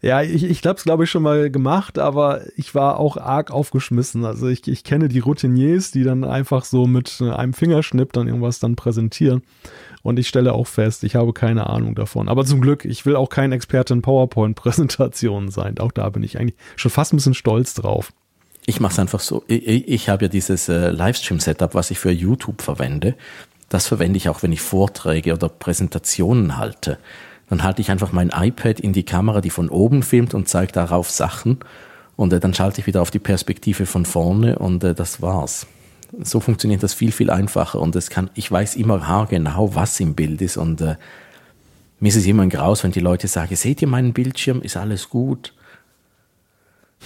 Ja, 0.00 0.22
ich, 0.22 0.44
ich 0.44 0.64
habe 0.64 0.78
es, 0.78 0.84
glaube 0.84 1.04
ich, 1.04 1.10
schon 1.10 1.24
mal 1.24 1.50
gemacht, 1.50 1.98
aber 1.98 2.42
ich 2.56 2.74
war 2.74 3.00
auch 3.00 3.16
arg 3.16 3.50
aufgeschmissen. 3.50 4.24
Also 4.24 4.46
ich, 4.46 4.66
ich 4.68 4.84
kenne 4.84 5.08
die 5.08 5.18
Routiniers, 5.18 5.90
die 5.90 6.04
dann 6.04 6.22
einfach 6.22 6.64
so 6.64 6.86
mit 6.86 7.20
äh, 7.20 7.30
einem 7.30 7.52
Fingerschnipp 7.52 8.12
dann 8.12 8.28
irgendwas 8.28 8.60
dann 8.60 8.76
präsentieren. 8.76 9.42
Und 10.02 10.20
ich 10.20 10.28
stelle 10.28 10.52
auch 10.52 10.68
fest, 10.68 11.02
ich 11.02 11.16
habe 11.16 11.32
keine 11.32 11.68
Ahnung 11.68 11.96
davon. 11.96 12.28
Aber 12.28 12.44
zum 12.44 12.60
Glück, 12.60 12.84
ich 12.84 13.06
will 13.06 13.16
auch 13.16 13.28
kein 13.28 13.50
Experte 13.50 13.92
in 13.92 14.02
PowerPoint-Präsentationen 14.02 15.50
sein. 15.50 15.78
Auch 15.78 15.90
da 15.90 16.08
bin 16.10 16.22
ich 16.22 16.38
eigentlich 16.38 16.56
schon 16.76 16.92
fast 16.92 17.12
ein 17.12 17.16
bisschen 17.16 17.34
stolz 17.34 17.74
drauf. 17.74 18.12
Ich 18.66 18.78
mache 18.78 18.92
es 18.92 18.98
einfach 19.00 19.20
so. 19.20 19.42
Ich, 19.48 19.66
ich, 19.66 19.88
ich 19.88 20.08
habe 20.08 20.26
ja 20.26 20.28
dieses 20.28 20.68
äh, 20.68 20.90
Livestream-Setup, 20.90 21.74
was 21.74 21.90
ich 21.90 21.98
für 21.98 22.12
YouTube 22.12 22.62
verwende. 22.62 23.16
Das 23.68 23.86
verwende 23.86 24.16
ich 24.16 24.28
auch, 24.28 24.42
wenn 24.42 24.52
ich 24.52 24.60
Vorträge 24.60 25.34
oder 25.34 25.48
Präsentationen 25.48 26.56
halte. 26.56 26.98
Dann 27.48 27.62
halte 27.62 27.80
ich 27.80 27.90
einfach 27.90 28.12
mein 28.12 28.30
iPad 28.34 28.80
in 28.80 28.92
die 28.92 29.04
Kamera, 29.04 29.40
die 29.40 29.50
von 29.50 29.68
oben 29.68 30.02
filmt 30.02 30.34
und 30.34 30.48
zeige 30.48 30.72
darauf 30.72 31.10
Sachen. 31.10 31.58
Und 32.16 32.32
äh, 32.32 32.40
dann 32.40 32.54
schalte 32.54 32.80
ich 32.80 32.86
wieder 32.86 33.02
auf 33.02 33.10
die 33.10 33.18
Perspektive 33.18 33.86
von 33.86 34.04
vorne 34.04 34.58
und 34.58 34.84
äh, 34.84 34.94
das 34.94 35.22
war's. 35.22 35.66
So 36.22 36.40
funktioniert 36.40 36.82
das 36.82 36.94
viel, 36.94 37.12
viel 37.12 37.30
einfacher. 37.30 37.80
Und 37.80 37.94
es 37.96 38.10
kann, 38.10 38.30
ich 38.34 38.50
weiß 38.50 38.76
immer 38.76 39.06
haargenau, 39.06 39.74
was 39.74 40.00
im 40.00 40.14
Bild 40.14 40.40
ist. 40.40 40.56
Und 40.56 40.80
äh, 40.80 40.96
mir 42.00 42.08
ist 42.08 42.16
es 42.16 42.26
immer 42.26 42.42
ein 42.42 42.50
Graus, 42.50 42.84
wenn 42.84 42.92
die 42.92 43.00
Leute 43.00 43.28
sagen, 43.28 43.54
seht 43.56 43.82
ihr 43.82 43.88
meinen 43.88 44.12
Bildschirm, 44.12 44.62
ist 44.62 44.76
alles 44.76 45.08
gut? 45.08 45.54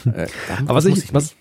Äh, 0.06 0.26
aber, 0.66 0.76
was 0.76 0.84
ich, 0.86 1.04
ich 1.04 1.14
was, 1.14 1.34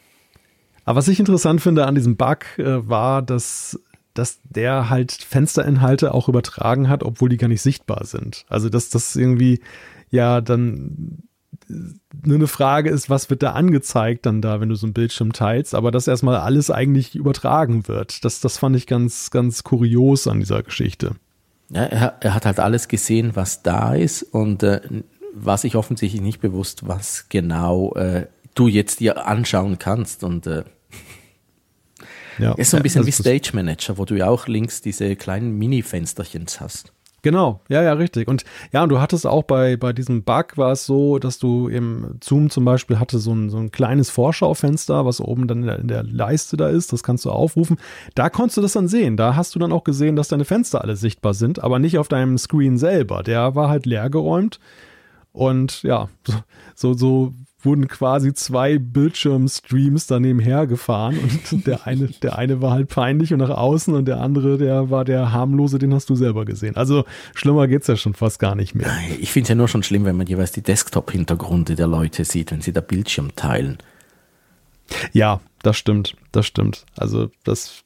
aber 0.85 0.97
was 0.97 1.07
ich 1.07 1.19
interessant 1.19 1.61
finde 1.61 1.85
an 1.85 1.95
diesem 1.95 2.17
Bug 2.17 2.45
äh, 2.57 2.87
war, 2.87 3.21
dass 3.21 3.79
dass 4.13 4.39
der 4.43 4.89
halt 4.89 5.11
Fensterinhalte 5.11 6.13
auch 6.13 6.29
übertragen 6.29 6.89
hat, 6.89 7.03
obwohl 7.03 7.29
die 7.29 7.37
gar 7.37 7.47
nicht 7.47 7.61
sichtbar 7.61 8.05
sind. 8.05 8.45
Also 8.49 8.69
dass 8.69 8.89
das 8.89 9.15
irgendwie 9.15 9.61
ja 10.09 10.41
dann 10.41 11.23
nur 12.23 12.35
eine 12.35 12.47
Frage 12.47 12.89
ist, 12.89 13.09
was 13.09 13.29
wird 13.29 13.43
da 13.43 13.51
angezeigt 13.51 14.25
dann 14.25 14.41
da, 14.41 14.59
wenn 14.59 14.69
du 14.69 14.75
so 14.75 14.85
einen 14.85 14.93
Bildschirm 14.93 15.33
teilst, 15.33 15.73
aber 15.73 15.91
dass 15.91 16.07
erstmal 16.07 16.37
alles 16.37 16.69
eigentlich 16.69 17.15
übertragen 17.15 17.87
wird. 17.87 18.25
Das, 18.25 18.41
das 18.41 18.57
fand 18.57 18.75
ich 18.75 18.87
ganz, 18.87 19.31
ganz 19.31 19.63
kurios 19.63 20.27
an 20.27 20.39
dieser 20.39 20.63
Geschichte. 20.63 21.15
Ja, 21.69 21.83
er, 21.83 22.17
er 22.19 22.33
hat 22.35 22.45
halt 22.45 22.59
alles 22.59 22.87
gesehen, 22.87 23.31
was 23.35 23.63
da 23.63 23.95
ist 23.95 24.23
und 24.23 24.63
äh, 24.63 24.81
war 25.33 25.57
sich 25.57 25.75
offensichtlich 25.75 26.21
nicht 26.21 26.41
bewusst, 26.41 26.87
was 26.87 27.27
genau 27.29 27.93
äh, 27.95 28.27
du 28.55 28.67
jetzt 28.67 28.99
dir 28.99 29.25
anschauen 29.25 29.79
kannst 29.79 30.23
und 30.23 30.47
äh, 30.47 30.63
ja. 32.39 32.53
Ist 32.53 32.71
so 32.71 32.77
ein 32.77 32.83
bisschen 32.83 33.01
ja, 33.01 33.07
wie 33.07 33.11
Stage 33.11 33.51
Manager, 33.53 33.97
wo 33.97 34.05
du 34.05 34.15
ja 34.15 34.27
auch 34.27 34.47
links 34.47 34.81
diese 34.81 35.15
kleinen 35.15 35.57
Mini-Fensterchen 35.57 36.45
hast. 36.59 36.93
Genau, 37.23 37.61
ja, 37.69 37.83
ja, 37.83 37.93
richtig. 37.93 38.27
Und 38.27 38.45
ja, 38.71 38.81
und 38.81 38.89
du 38.89 38.99
hattest 38.99 39.27
auch 39.27 39.43
bei, 39.43 39.77
bei 39.77 39.93
diesem 39.93 40.23
Bug 40.23 40.57
war 40.57 40.71
es 40.71 40.87
so, 40.87 41.19
dass 41.19 41.37
du 41.37 41.67
im 41.67 42.15
Zoom 42.23 42.49
zum 42.49 42.65
Beispiel 42.65 42.97
hatte 42.97 43.19
so 43.19 43.31
ein, 43.31 43.51
so 43.51 43.57
ein 43.57 43.71
kleines 43.71 44.09
Vorschaufenster, 44.09 45.05
was 45.05 45.21
oben 45.21 45.47
dann 45.47 45.59
in 45.59 45.67
der, 45.67 45.79
in 45.79 45.87
der 45.87 46.03
Leiste 46.03 46.57
da 46.57 46.67
ist, 46.67 46.91
das 46.93 47.03
kannst 47.03 47.25
du 47.25 47.29
aufrufen. 47.29 47.77
Da 48.15 48.31
konntest 48.31 48.57
du 48.57 48.61
das 48.61 48.73
dann 48.73 48.87
sehen. 48.87 49.17
Da 49.17 49.35
hast 49.35 49.53
du 49.53 49.59
dann 49.59 49.71
auch 49.71 49.83
gesehen, 49.83 50.15
dass 50.15 50.29
deine 50.29 50.45
Fenster 50.45 50.81
alle 50.81 50.95
sichtbar 50.95 51.35
sind, 51.35 51.63
aber 51.63 51.77
nicht 51.77 51.99
auf 51.99 52.07
deinem 52.07 52.39
Screen 52.39 52.79
selber. 52.79 53.21
Der 53.21 53.53
war 53.53 53.69
halt 53.69 53.85
leer 53.85 54.09
geräumt. 54.09 54.59
Und 55.31 55.83
ja, 55.83 56.09
so, 56.75 56.93
so 56.93 57.33
wurden 57.63 57.87
quasi 57.87 58.33
zwei 58.33 58.77
Bildschirmstreams 58.77 60.07
daneben 60.07 60.39
hergefahren 60.39 61.17
und 61.17 61.65
der 61.67 61.87
eine, 61.87 62.07
der 62.07 62.37
eine 62.37 62.61
war 62.61 62.71
halt 62.71 62.89
peinlich 62.89 63.33
und 63.33 63.39
nach 63.39 63.49
außen 63.49 63.93
und 63.93 64.05
der 64.05 64.19
andere, 64.19 64.57
der 64.57 64.89
war 64.89 65.05
der 65.05 65.31
harmlose, 65.31 65.79
den 65.79 65.93
hast 65.93 66.09
du 66.09 66.15
selber 66.15 66.45
gesehen. 66.45 66.75
Also 66.75 67.05
schlimmer 67.33 67.67
geht's 67.67 67.87
ja 67.87 67.95
schon 67.95 68.13
fast 68.13 68.39
gar 68.39 68.55
nicht 68.55 68.75
mehr. 68.75 68.91
Ich 69.19 69.31
finde 69.31 69.45
es 69.45 69.49
ja 69.49 69.55
nur 69.55 69.67
schon 69.67 69.83
schlimm, 69.83 70.05
wenn 70.05 70.17
man 70.17 70.27
jeweils 70.27 70.51
die 70.51 70.61
Desktop-Hintergründe 70.61 71.75
der 71.75 71.87
Leute 71.87 72.25
sieht, 72.25 72.51
wenn 72.51 72.61
sie 72.61 72.73
da 72.73 72.81
Bildschirm 72.81 73.35
teilen. 73.35 73.77
Ja, 75.13 75.39
das 75.63 75.77
stimmt, 75.77 76.15
das 76.31 76.45
stimmt. 76.45 76.85
Also 76.95 77.29
das 77.43 77.83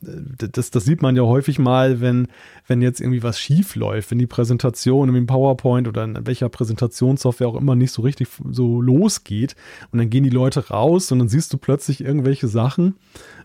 das, 0.00 0.70
das 0.70 0.84
sieht 0.84 1.02
man 1.02 1.16
ja 1.16 1.22
häufig 1.22 1.58
mal, 1.58 2.00
wenn, 2.00 2.28
wenn 2.66 2.82
jetzt 2.82 3.00
irgendwie 3.00 3.22
was 3.22 3.38
schief 3.38 3.76
läuft, 3.76 4.10
wenn 4.10 4.18
die 4.18 4.26
Präsentation 4.26 5.14
im 5.14 5.26
PowerPoint 5.26 5.88
oder 5.88 6.04
in 6.04 6.26
welcher 6.26 6.48
Präsentationssoftware 6.48 7.48
auch 7.48 7.56
immer 7.56 7.74
nicht 7.74 7.92
so 7.92 8.02
richtig 8.02 8.28
so 8.50 8.80
losgeht. 8.80 9.56
Und 9.92 9.98
dann 9.98 10.10
gehen 10.10 10.24
die 10.24 10.30
Leute 10.30 10.68
raus 10.68 11.10
und 11.12 11.18
dann 11.18 11.28
siehst 11.28 11.52
du 11.52 11.58
plötzlich 11.58 12.02
irgendwelche 12.02 12.48
Sachen. 12.48 12.96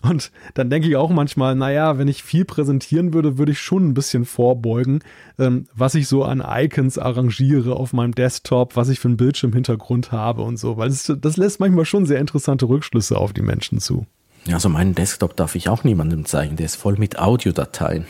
Und 0.02 0.32
dann 0.54 0.70
denke 0.70 0.88
ich 0.88 0.96
auch 0.96 1.10
manchmal, 1.10 1.56
naja, 1.56 1.98
wenn 1.98 2.08
ich 2.08 2.24
viel 2.24 2.46
präsentieren 2.46 3.14
würde, 3.14 3.38
würde 3.38 3.52
ich 3.52 3.60
schon 3.60 3.88
ein 3.88 3.94
bisschen 3.94 4.26
vorbeugen, 4.26 5.00
ähm, 5.40 5.66
was 5.74 5.96
ich 5.96 6.08
so 6.08 6.24
an 6.24 6.44
Icons 6.46 6.98
arrangiere 6.98 7.76
auf 7.76 7.94
meinem 7.94 8.14
Desktop, 8.14 8.76
was 8.76 8.90
ich 8.90 9.00
für 9.00 9.08
einen 9.08 9.18
Bildschirmhintergrund 9.18 10.12
habe 10.12 10.42
und 10.42 10.58
so. 10.58 10.78
Weil 10.78 10.90
das, 10.90 11.12
das 11.20 11.38
lässt 11.38 11.60
manchmal 11.60 11.86
schon 11.86 12.06
sehr 12.06 12.20
interessante 12.20 12.68
Rückschlüsse 12.68 13.18
auf 13.18 13.34
die 13.34 13.42
Menschen 13.42 13.80
zu. 13.80 14.06
Also 14.52 14.70
meinen 14.70 14.94
Desktop 14.94 15.36
darf 15.36 15.56
ich 15.56 15.70
auch 15.70 15.84
niemandem 15.84 16.26
zeigen, 16.26 16.56
der 16.56 16.68
ist 16.68 16.76
voll 16.76 16.98
mit 16.98 17.18
Audiodateien. 17.18 18.06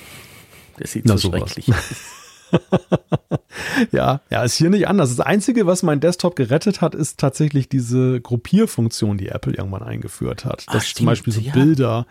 Der 0.80 0.88
sieht 0.88 1.06
Na, 1.06 1.18
so 1.18 1.30
sowas. 1.30 1.52
schrecklich 1.52 1.74
aus. 1.74 1.96
ja, 3.92 4.22
ja, 4.30 4.44
ist 4.44 4.56
hier 4.56 4.70
nicht 4.70 4.88
anders. 4.88 5.16
Das 5.16 5.26
Einzige, 5.26 5.66
was 5.66 5.84
mein 5.84 6.00
Desktop 6.00 6.36
gerettet 6.36 6.82
hat, 6.82 6.96
ist 6.96 7.20
tatsächlich 7.20 7.70
diese 7.70 8.20
Gruppierfunktion, 8.22 9.18
die 9.18 9.30
Apple 9.30 9.54
irgendwann 9.54 9.84
eingeführt 9.84 10.46
hat. 10.46 10.66
Dass 10.68 10.88
Ach, 10.90 10.94
zum 10.94 11.06
Beispiel 11.06 11.34
so 11.34 11.42
ja. 11.42 11.54
Bilder 11.54 12.06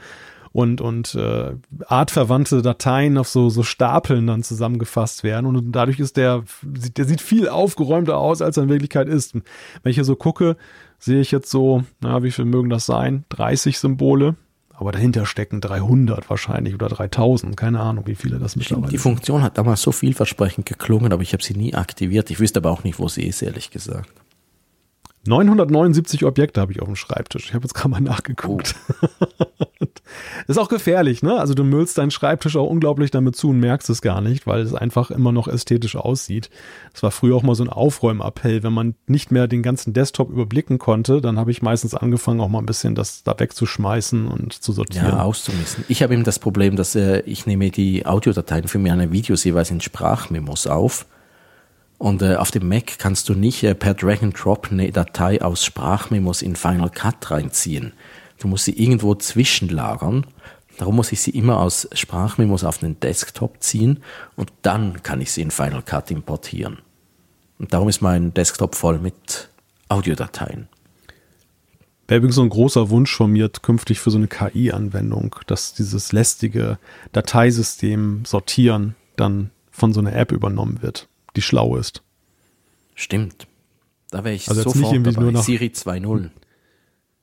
und, 0.53 0.81
und 0.81 1.15
äh, 1.17 1.55
artverwandte 1.87 2.63
Dateien 2.63 3.19
auf 3.19 3.29
so, 3.29 3.51
so 3.51 3.63
Stapeln 3.63 4.27
dann 4.27 4.43
zusammengefasst 4.43 5.25
werden. 5.25 5.47
Und 5.47 5.73
dadurch 5.73 5.99
ist 5.99 6.17
der, 6.17 6.45
der 6.63 7.05
sieht 7.05 7.21
viel 7.21 7.49
aufgeräumter 7.49 8.19
aus, 8.19 8.41
als 8.41 8.57
er 8.57 8.63
in 8.63 8.69
Wirklichkeit 8.69 9.09
ist. 9.09 9.35
Wenn 9.35 9.91
ich 9.91 9.97
hier 9.97 10.05
so 10.05 10.17
gucke, 10.17 10.57
sehe 10.99 11.21
ich 11.21 11.31
jetzt 11.31 11.51
so, 11.51 11.85
na, 12.01 12.23
wie 12.23 12.31
viel 12.31 12.45
mögen 12.45 12.71
das 12.71 12.87
sein? 12.87 13.25
30 13.31 13.79
Symbole. 13.79 14.37
Aber 14.77 14.91
dahinter 14.91 15.25
stecken 15.25 15.61
300 15.61 16.29
wahrscheinlich 16.29 16.75
oder 16.75 16.89
3000. 16.89 17.57
Keine 17.57 17.81
Ahnung, 17.81 18.07
wie 18.07 18.17
viele 18.17 18.39
das 18.39 18.57
mittlerweile 18.57 18.91
Die 18.91 18.99
Funktion 18.99 19.43
hat 19.43 19.57
damals 19.57 19.83
so 19.83 19.93
vielversprechend 19.93 20.67
geklungen, 20.67 21.13
aber 21.13 21.23
ich 21.23 21.33
habe 21.33 21.45
sie 21.45 21.55
nie 21.55 21.75
aktiviert. 21.75 22.31
Ich 22.31 22.41
wüsste 22.41 22.59
aber 22.59 22.73
auch 22.73 22.83
nicht, 22.83 22.99
wo 22.99 23.07
sie 23.07 23.23
ist, 23.23 23.43
ehrlich 23.43 23.71
gesagt. 23.71 24.11
979 25.27 26.25
Objekte 26.25 26.61
habe 26.61 26.73
ich 26.73 26.81
auf 26.81 26.87
dem 26.87 26.97
Schreibtisch. 26.97 27.47
Ich 27.47 27.55
habe 27.55 27.65
jetzt 27.65 27.75
gerade 27.75 27.91
mal 27.91 28.01
nachgeguckt. 28.01 28.75
Oh. 29.01 29.07
ist 30.47 30.59
auch 30.59 30.69
gefährlich, 30.69 31.23
ne? 31.23 31.39
Also 31.39 31.55
du 31.55 31.65
müllst 31.65 31.99
deinen 31.99 32.11
Schreibtisch 32.11 32.57
auch 32.57 32.69
unglaublich 32.69 33.11
damit 33.11 33.37
zu 33.37 33.51
und 33.51 33.61
merkst 33.61 33.89
es 33.91 34.03
gar 34.03 34.21
nicht, 34.21 34.47
weil 34.47 34.61
es 34.61 34.75
einfach 34.75 35.11
immer 35.11 35.33
noch 35.33 35.49
ästhetisch 35.49 35.97
aussieht. 35.97 36.51
Das 36.93 37.03
war 37.03 37.11
früher 37.11 37.37
auch 37.37 37.43
mal 37.43 37.55
so 37.55 37.65
ein 37.65 37.71
Aufräumappell. 37.71 38.63
Wenn 38.63 38.73
man 38.73 38.95
nicht 39.07 39.31
mehr 39.31 39.49
den 39.49 39.63
ganzen 39.63 39.93
Desktop 39.93 40.31
überblicken 40.31 40.79
konnte, 40.79 41.21
dann 41.21 41.39
habe 41.39 41.51
ich 41.51 41.63
meistens 41.63 41.95
angefangen, 41.95 42.41
auch 42.41 42.49
mal 42.49 42.59
ein 42.59 42.67
bisschen 42.67 42.95
das 42.95 43.23
da 43.23 43.35
wegzuschmeißen 43.39 44.27
und 44.27 44.53
zu 44.53 44.73
sortieren. 44.73 45.09
Ja, 45.09 45.23
auszumissen. 45.23 45.85
Ich 45.89 46.03
habe 46.03 46.15
eben 46.15 46.25
das 46.25 46.39
Problem, 46.39 46.77
dass 46.77 46.95
äh, 46.95 47.21
ich 47.21 47.47
nehme 47.47 47.71
die 47.71 48.07
Audiodateien 48.07 48.69
für 48.69 48.79
meine 48.79 49.13
Videos 49.13 49.45
jeweils 49.45 49.71
in 49.71 49.81
Sprachmemos 49.81 50.67
auf 50.67 51.07
und 51.99 52.23
äh, 52.23 52.37
auf 52.37 52.51
dem 52.51 52.69
Mac 52.69 52.99
kannst 52.99 53.29
du 53.29 53.35
nicht 53.35 53.63
äh, 53.63 53.75
per 53.75 53.95
Drag 53.95 54.23
and 54.23 54.35
Drop 54.43 54.69
eine 54.71 54.91
Datei 54.91 55.41
aus 55.41 55.65
Sprachmemos 55.65 56.43
in 56.43 56.57
Final 56.57 56.91
Cut 56.91 57.31
reinziehen. 57.31 57.93
Du 58.39 58.49
musst 58.49 58.65
sie 58.65 58.73
irgendwo 58.73 59.15
zwischenlagern. 59.15 60.27
Darum 60.77 60.97
muss 60.97 61.13
ich 61.13 61.23
sie 61.23 61.31
immer 61.31 61.61
aus 61.61 61.89
Sprachmemos 61.93 62.65
auf 62.65 62.79
den 62.79 62.99
Desktop 62.99 63.63
ziehen 63.63 64.03
und 64.35 64.53
dann 64.63 65.03
kann 65.03 65.21
ich 65.21 65.31
sie 65.31 65.43
in 65.43 65.53
Final 65.53 65.83
Cut 65.83 66.11
importieren. 66.11 66.79
Und 67.59 67.73
darum 67.73 67.89
ist 67.89 68.03
mein 68.03 68.35
Desktop 68.35 68.75
voll 68.75 68.99
mit 68.99 69.49
Audiodateien. 69.89 70.69
Wäre 72.09 72.19
übrigens 72.19 72.35
so 72.35 72.43
ein 72.43 72.51
großer 72.51 72.91
Wunsch 72.91 73.15
von 73.15 73.31
mir 73.31 73.49
künftig 73.49 74.01
für 74.01 74.11
so 74.11 74.19
eine 74.19 74.27
KI-Anwendung, 74.27 75.37
dass 75.47 75.75
dieses 75.75 76.13
lästige 76.13 76.79
Dateisystem 77.13 78.25
sortieren 78.27 78.97
dann 79.17 79.51
von 79.71 79.93
so 79.93 80.01
einer 80.01 80.15
App 80.15 80.33
übernommen 80.33 80.83
wird 80.83 81.09
die 81.37 81.43
schlau 81.43 81.77
ist. 81.77 82.03
Stimmt. 82.95 83.47
Da 84.11 84.25
wäre 84.25 84.35
ich 84.35 84.49
also 84.49 84.63
sofort 84.63 84.77
nicht 84.77 84.93
irgendwie 84.93 85.13
dabei. 85.13 85.23
Nur 85.25 85.33
nach, 85.33 85.43
Siri 85.43 85.67
2.0. 85.67 86.31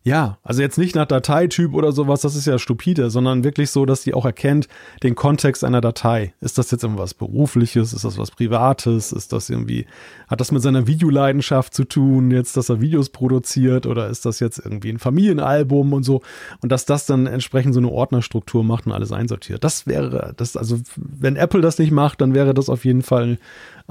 Ja, 0.03 0.39
also 0.43 0.63
jetzt 0.63 0.79
nicht 0.79 0.95
nach 0.95 1.05
Dateityp 1.05 1.75
oder 1.75 1.91
sowas, 1.91 2.21
das 2.21 2.35
ist 2.35 2.47
ja 2.47 2.57
stupide, 2.57 3.11
sondern 3.11 3.43
wirklich 3.43 3.69
so, 3.69 3.85
dass 3.85 4.01
die 4.01 4.15
auch 4.15 4.25
erkennt 4.25 4.67
den 5.03 5.13
Kontext 5.13 5.63
einer 5.63 5.79
Datei. 5.79 6.33
Ist 6.41 6.57
das 6.57 6.71
jetzt 6.71 6.81
irgendwas 6.81 7.13
Berufliches? 7.13 7.93
Ist 7.93 8.03
das 8.03 8.17
was 8.17 8.31
Privates? 8.31 9.11
Ist 9.11 9.31
das 9.31 9.51
irgendwie, 9.51 9.85
hat 10.27 10.41
das 10.41 10.51
mit 10.51 10.63
seiner 10.63 10.87
Videoleidenschaft 10.87 11.75
zu 11.75 11.83
tun, 11.83 12.31
jetzt, 12.31 12.57
dass 12.57 12.69
er 12.69 12.81
Videos 12.81 13.09
produziert 13.09 13.85
oder 13.85 14.07
ist 14.07 14.25
das 14.25 14.39
jetzt 14.39 14.57
irgendwie 14.57 14.89
ein 14.89 14.97
Familienalbum 14.97 15.93
und 15.93 16.01
so? 16.01 16.23
Und 16.61 16.71
dass 16.71 16.85
das 16.85 17.05
dann 17.05 17.27
entsprechend 17.27 17.75
so 17.75 17.79
eine 17.79 17.89
Ordnerstruktur 17.89 18.63
macht 18.63 18.87
und 18.87 18.93
alles 18.93 19.11
einsortiert. 19.11 19.63
Das 19.63 19.85
wäre, 19.85 20.33
das, 20.35 20.57
also, 20.57 20.79
wenn 20.95 21.35
Apple 21.35 21.61
das 21.61 21.77
nicht 21.77 21.91
macht, 21.91 22.21
dann 22.21 22.33
wäre 22.33 22.55
das 22.55 22.69
auf 22.69 22.85
jeden 22.85 23.03
Fall 23.03 23.37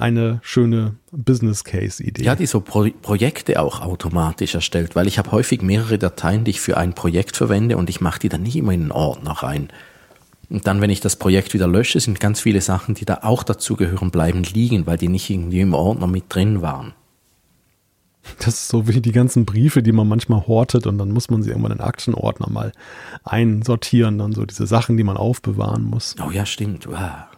eine 0.01 0.41
schöne 0.43 0.95
Business 1.12 1.62
Case 1.62 2.03
Idee. 2.03 2.24
Ja, 2.24 2.35
die 2.35 2.47
so 2.47 2.61
Pro 2.61 2.89
Projekte 3.03 3.61
auch 3.61 3.81
automatisch 3.82 4.55
erstellt, 4.55 4.97
weil 4.97 5.07
ich 5.07 5.19
habe 5.19 5.31
häufig 5.31 5.61
mehrere 5.62 5.99
Dateien, 6.01 6.44
die 6.44 6.51
ich 6.51 6.60
für 6.60 6.77
ein 6.77 6.94
Projekt 6.94 7.36
verwende 7.36 7.77
und 7.77 7.89
ich 7.89 8.01
mache 8.01 8.18
die 8.18 8.28
dann 8.28 8.43
nicht 8.43 8.56
immer 8.56 8.72
in 8.72 8.82
einen 8.82 8.93
Ordner 8.93 9.32
rein. 9.32 9.68
Und 10.48 10.66
dann, 10.66 10.81
wenn 10.81 10.90
ich 10.90 11.01
das 11.01 11.14
Projekt 11.14 11.55
wieder 11.55 11.68
lösche, 11.68 12.01
sind 12.01 12.18
ganz 12.18 12.40
viele 12.40 12.60
Sachen, 12.60 12.97
die 12.97 13.05
da 13.05 13.20
auch 13.22 13.44
dazugehören, 13.44 14.10
bleiben 14.10 14.43
liegen, 14.43 14.86
weil 14.86 14.98
die 14.98 15.09
nicht 15.09 15.31
irgendwie 15.31 15.60
im 15.60 15.74
Ordner 15.74 16.09
mit 16.09 16.24
drin 16.28 16.60
waren. 16.60 16.93
Das 18.39 18.48
ist 18.48 18.68
so 18.68 18.86
wie 18.89 19.01
die 19.01 19.12
ganzen 19.12 19.44
Briefe, 19.44 19.82
die 19.82 19.93
man 19.93 20.09
manchmal 20.09 20.47
hortet 20.47 20.86
und 20.86 20.98
dann 20.98 21.10
muss 21.10 21.31
man 21.31 21.43
sie 21.43 21.51
irgendwann 21.51 21.72
in 21.72 21.78
den 21.78 21.86
Aktenordner 21.86 22.51
mal 22.51 22.72
einsortieren, 23.24 24.18
dann 24.18 24.32
so 24.32 24.44
diese 24.44 24.66
Sachen, 24.66 24.97
die 24.97 25.05
man 25.05 25.16
aufbewahren 25.16 25.85
muss. 25.85 26.16
Oh 26.27 26.31
ja, 26.31 26.44
stimmt. 26.44 26.86
Wow. 26.86 27.30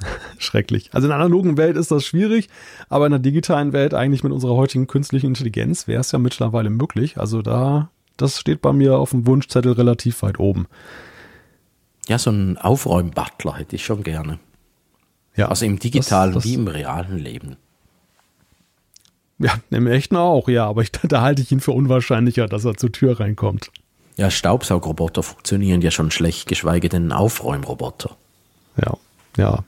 Schrecklich. 0.38 0.90
Also 0.92 1.06
in 1.06 1.10
der 1.10 1.18
analogen 1.18 1.56
Welt 1.56 1.76
ist 1.76 1.90
das 1.90 2.04
schwierig, 2.04 2.48
aber 2.88 3.06
in 3.06 3.12
der 3.12 3.18
digitalen 3.18 3.72
Welt 3.72 3.94
eigentlich 3.94 4.22
mit 4.22 4.32
unserer 4.32 4.54
heutigen 4.54 4.86
künstlichen 4.86 5.26
Intelligenz 5.26 5.88
wäre 5.88 6.00
es 6.00 6.12
ja 6.12 6.18
mittlerweile 6.18 6.70
möglich. 6.70 7.18
Also 7.18 7.42
da, 7.42 7.90
das 8.16 8.38
steht 8.38 8.62
bei 8.62 8.72
mir 8.72 8.98
auf 8.98 9.10
dem 9.10 9.26
Wunschzettel 9.26 9.72
relativ 9.72 10.22
weit 10.22 10.38
oben. 10.38 10.66
Ja, 12.08 12.18
so 12.18 12.30
ein 12.30 12.56
Aufräumbutler 12.56 13.56
hätte 13.56 13.76
ich 13.76 13.84
schon 13.84 14.02
gerne. 14.02 14.38
Ja, 15.36 15.48
Also 15.48 15.66
im 15.66 15.78
digitalen 15.78 16.34
das, 16.34 16.42
das, 16.42 16.50
wie 16.50 16.54
im 16.54 16.66
realen 16.66 17.18
Leben. 17.18 17.56
Ja, 19.38 19.52
im 19.70 19.86
echten 19.86 20.16
auch, 20.16 20.48
ja, 20.48 20.66
aber 20.66 20.82
ich, 20.82 20.90
da 21.04 21.20
halte 21.20 21.42
ich 21.42 21.52
ihn 21.52 21.60
für 21.60 21.72
unwahrscheinlicher, 21.72 22.48
dass 22.48 22.64
er 22.64 22.76
zur 22.76 22.90
Tür 22.90 23.20
reinkommt. 23.20 23.70
Ja, 24.16 24.30
Staubsaugroboter 24.32 25.22
funktionieren 25.22 25.80
ja 25.80 25.92
schon 25.92 26.10
schlecht, 26.10 26.48
geschweige 26.48 26.88
denn 26.88 27.12
Aufräumroboter. 27.12 28.16
Ja, 28.76 28.96
ja. 29.36 29.64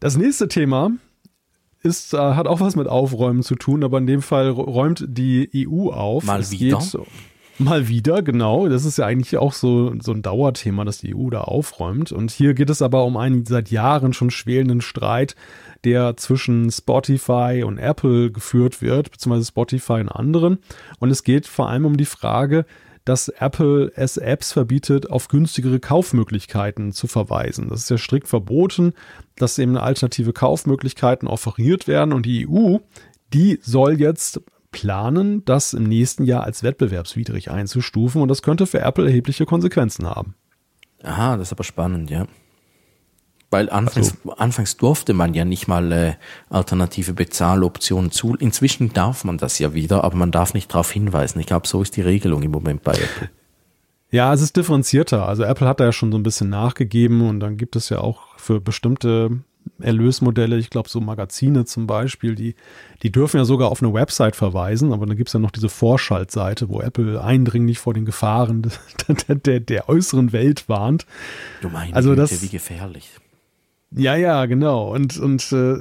Das 0.00 0.16
nächste 0.16 0.48
Thema 0.48 0.92
ist, 1.82 2.14
äh, 2.14 2.18
hat 2.18 2.46
auch 2.46 2.60
was 2.60 2.76
mit 2.76 2.88
Aufräumen 2.88 3.42
zu 3.42 3.54
tun, 3.54 3.84
aber 3.84 3.98
in 3.98 4.06
dem 4.06 4.22
Fall 4.22 4.48
räumt 4.48 5.04
die 5.08 5.50
EU 5.68 5.90
auf. 5.90 6.24
Mal 6.24 6.40
es 6.40 6.50
wieder. 6.50 6.78
Geht, 6.78 7.00
mal 7.60 7.88
wieder, 7.88 8.22
genau. 8.22 8.68
Das 8.68 8.84
ist 8.84 8.98
ja 8.98 9.06
eigentlich 9.06 9.36
auch 9.36 9.52
so, 9.52 9.94
so 10.00 10.12
ein 10.12 10.22
Dauerthema, 10.22 10.84
dass 10.84 10.98
die 10.98 11.14
EU 11.14 11.30
da 11.30 11.42
aufräumt. 11.42 12.12
Und 12.12 12.30
hier 12.30 12.54
geht 12.54 12.70
es 12.70 12.82
aber 12.82 13.04
um 13.04 13.16
einen 13.16 13.46
seit 13.46 13.70
Jahren 13.70 14.12
schon 14.12 14.30
schwelenden 14.30 14.80
Streit, 14.80 15.36
der 15.84 16.16
zwischen 16.16 16.70
Spotify 16.70 17.62
und 17.64 17.78
Apple 17.78 18.30
geführt 18.30 18.82
wird, 18.82 19.10
beziehungsweise 19.10 19.48
Spotify 19.48 20.00
und 20.00 20.08
anderen. 20.08 20.58
Und 20.98 21.10
es 21.10 21.22
geht 21.22 21.46
vor 21.46 21.68
allem 21.68 21.84
um 21.84 21.96
die 21.96 22.04
Frage, 22.04 22.64
dass 23.04 23.28
Apple 23.28 23.92
es 23.96 24.16
Apps 24.16 24.52
verbietet, 24.52 25.10
auf 25.10 25.28
günstigere 25.28 25.80
Kaufmöglichkeiten 25.80 26.92
zu 26.92 27.06
verweisen. 27.06 27.68
Das 27.68 27.80
ist 27.80 27.90
ja 27.90 27.98
strikt 27.98 28.28
verboten, 28.28 28.92
dass 29.36 29.58
eben 29.58 29.76
alternative 29.76 30.32
Kaufmöglichkeiten 30.32 31.28
offeriert 31.28 31.88
werden 31.88 32.12
und 32.12 32.26
die 32.26 32.46
EU, 32.48 32.78
die 33.32 33.58
soll 33.62 34.00
jetzt 34.00 34.40
planen, 34.70 35.44
das 35.44 35.72
im 35.72 35.84
nächsten 35.84 36.24
Jahr 36.24 36.44
als 36.44 36.62
wettbewerbswidrig 36.62 37.50
einzustufen 37.50 38.22
und 38.22 38.28
das 38.28 38.42
könnte 38.42 38.66
für 38.66 38.80
Apple 38.80 39.06
erhebliche 39.06 39.46
Konsequenzen 39.46 40.06
haben. 40.06 40.34
Aha, 41.02 41.36
das 41.36 41.48
ist 41.48 41.52
aber 41.52 41.64
spannend, 41.64 42.10
ja. 42.10 42.26
Weil 43.52 43.68
anfangs, 43.68 44.14
anfangs 44.36 44.76
durfte 44.76 45.12
man 45.12 45.34
ja 45.34 45.44
nicht 45.44 45.66
mal 45.66 45.90
äh, 45.90 46.12
alternative 46.50 47.12
Bezahloptionen 47.14 48.12
zu. 48.12 48.36
Inzwischen 48.36 48.92
darf 48.92 49.24
man 49.24 49.38
das 49.38 49.58
ja 49.58 49.74
wieder, 49.74 50.04
aber 50.04 50.16
man 50.16 50.30
darf 50.30 50.54
nicht 50.54 50.70
darauf 50.72 50.90
hinweisen. 50.92 51.40
Ich 51.40 51.46
glaube, 51.46 51.66
so 51.66 51.82
ist 51.82 51.96
die 51.96 52.02
Regelung 52.02 52.42
im 52.44 52.52
Moment 52.52 52.84
bei 52.84 52.92
Apple. 52.92 53.28
Ja, 54.12 54.32
es 54.32 54.40
ist 54.40 54.56
differenzierter. 54.56 55.26
Also 55.26 55.42
Apple 55.44 55.66
hat 55.66 55.80
da 55.80 55.84
ja 55.86 55.92
schon 55.92 56.12
so 56.12 56.18
ein 56.18 56.22
bisschen 56.22 56.48
nachgegeben 56.48 57.28
und 57.28 57.40
dann 57.40 57.56
gibt 57.56 57.74
es 57.74 57.88
ja 57.88 57.98
auch 57.98 58.38
für 58.38 58.60
bestimmte 58.60 59.40
Erlösmodelle, 59.80 60.56
ich 60.56 60.70
glaube 60.70 60.88
so 60.88 61.00
Magazine 61.00 61.64
zum 61.64 61.86
Beispiel, 61.86 62.34
die, 62.34 62.54
die 63.02 63.12
dürfen 63.12 63.36
ja 63.38 63.44
sogar 63.44 63.70
auf 63.70 63.82
eine 63.82 63.92
Website 63.92 64.34
verweisen, 64.36 64.92
aber 64.92 65.06
dann 65.06 65.16
gibt 65.16 65.28
es 65.28 65.32
ja 65.34 65.40
noch 65.40 65.50
diese 65.50 65.68
Vorschaltseite, 65.68 66.68
wo 66.68 66.80
Apple 66.80 67.22
eindringlich 67.22 67.78
vor 67.78 67.94
den 67.94 68.04
Gefahren 68.04 68.62
der, 69.28 69.34
der, 69.36 69.60
der 69.60 69.88
äußeren 69.88 70.32
Welt 70.32 70.68
warnt. 70.68 71.04
Du 71.62 71.68
meinst, 71.68 71.94
Also 71.94 72.14
das- 72.14 72.42
wie 72.42 72.48
gefährlich. 72.48 73.10
Ja, 73.94 74.16
ja, 74.16 74.46
genau. 74.46 74.94
Und, 74.94 75.18
und 75.18 75.52
äh, 75.52 75.78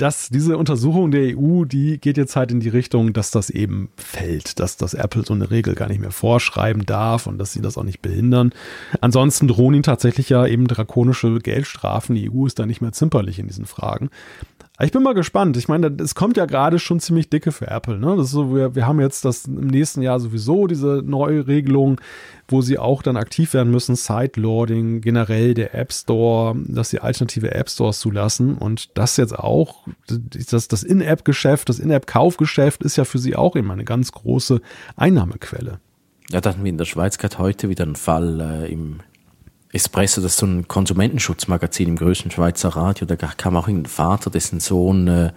das, 0.00 0.30
diese 0.30 0.56
Untersuchung 0.56 1.10
der 1.10 1.36
EU, 1.36 1.64
die 1.64 1.98
geht 1.98 2.16
jetzt 2.16 2.34
halt 2.34 2.50
in 2.52 2.60
die 2.60 2.70
Richtung, 2.70 3.12
dass 3.12 3.30
das 3.30 3.50
eben 3.50 3.90
fällt, 3.96 4.58
dass 4.58 4.76
das 4.78 4.94
Apple 4.94 5.24
so 5.26 5.34
eine 5.34 5.50
Regel 5.50 5.74
gar 5.74 5.88
nicht 5.88 6.00
mehr 6.00 6.10
vorschreiben 6.10 6.86
darf 6.86 7.26
und 7.26 7.36
dass 7.38 7.52
sie 7.52 7.60
das 7.60 7.76
auch 7.76 7.84
nicht 7.84 8.00
behindern. 8.00 8.52
Ansonsten 9.00 9.46
drohen 9.46 9.74
ihnen 9.74 9.82
tatsächlich 9.82 10.30
ja 10.30 10.46
eben 10.46 10.66
drakonische 10.66 11.38
Geldstrafen. 11.38 12.14
Die 12.14 12.30
EU 12.30 12.46
ist 12.46 12.58
da 12.58 12.64
nicht 12.64 12.80
mehr 12.80 12.92
zimperlich 12.92 13.38
in 13.38 13.48
diesen 13.48 13.66
Fragen. 13.66 14.08
Ich 14.82 14.92
bin 14.92 15.02
mal 15.02 15.12
gespannt. 15.12 15.58
Ich 15.58 15.68
meine, 15.68 15.94
es 16.00 16.14
kommt 16.14 16.38
ja 16.38 16.46
gerade 16.46 16.78
schon 16.78 17.00
ziemlich 17.00 17.28
dicke 17.28 17.52
für 17.52 17.68
Apple. 17.68 17.98
Ne? 17.98 18.14
Das 18.16 18.26
ist 18.26 18.32
so, 18.32 18.54
wir, 18.54 18.74
wir 18.74 18.86
haben 18.86 18.98
jetzt 18.98 19.26
das 19.26 19.44
im 19.44 19.66
nächsten 19.66 20.00
Jahr 20.00 20.18
sowieso 20.20 20.66
diese 20.66 21.02
neue 21.04 21.46
Regelung, 21.46 22.00
wo 22.48 22.62
sie 22.62 22.78
auch 22.78 23.02
dann 23.02 23.18
aktiv 23.18 23.52
werden 23.52 23.70
müssen. 23.70 23.94
Sideloading, 23.94 25.02
generell 25.02 25.52
der 25.52 25.74
App 25.74 25.92
Store, 25.92 26.56
dass 26.66 26.90
sie 26.90 27.00
alternative 27.00 27.52
App 27.54 27.68
Stores 27.68 28.00
zulassen. 28.00 28.56
Und 28.56 28.96
das 28.96 29.18
jetzt 29.18 29.38
auch, 29.38 29.86
das, 30.06 30.68
das 30.68 30.82
In-App-Geschäft, 30.82 31.68
das 31.68 31.78
In-App-Kaufgeschäft 31.78 32.82
ist 32.82 32.96
ja 32.96 33.04
für 33.04 33.18
sie 33.18 33.36
auch 33.36 33.56
immer 33.56 33.74
eine 33.74 33.84
ganz 33.84 34.12
große 34.12 34.62
Einnahmequelle. 34.96 35.80
Ja, 36.30 36.40
da 36.40 36.50
hatten 36.50 36.64
wir 36.64 36.70
in 36.70 36.78
der 36.78 36.86
Schweiz 36.86 37.18
gerade 37.18 37.38
heute 37.38 37.68
wieder 37.68 37.84
einen 37.84 37.96
Fall 37.96 38.40
äh, 38.40 38.72
im 38.72 39.00
Espresso, 39.72 40.20
das 40.20 40.32
ist 40.32 40.38
so 40.38 40.46
ein 40.46 40.66
Konsumentenschutzmagazin 40.66 41.88
im 41.88 41.96
größten 41.96 42.30
Schweizer 42.30 42.70
Radio. 42.70 43.06
Da 43.06 43.16
kam 43.16 43.56
auch 43.56 43.68
ein 43.68 43.86
Vater, 43.86 44.30
dessen 44.30 44.58
Sohn 44.58 45.06
äh, 45.06 45.32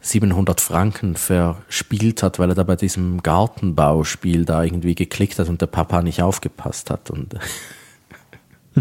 700 0.00 0.60
Franken 0.60 1.16
verspielt 1.16 2.22
hat, 2.22 2.38
weil 2.38 2.50
er 2.50 2.54
da 2.54 2.64
bei 2.64 2.76
diesem 2.76 3.22
Gartenbauspiel 3.22 4.44
da 4.44 4.62
irgendwie 4.62 4.94
geklickt 4.94 5.38
hat 5.38 5.48
und 5.48 5.60
der 5.60 5.66
Papa 5.66 6.02
nicht 6.02 6.22
aufgepasst 6.22 6.90
hat. 6.90 7.10
Und 7.10 7.34
da 8.74 8.80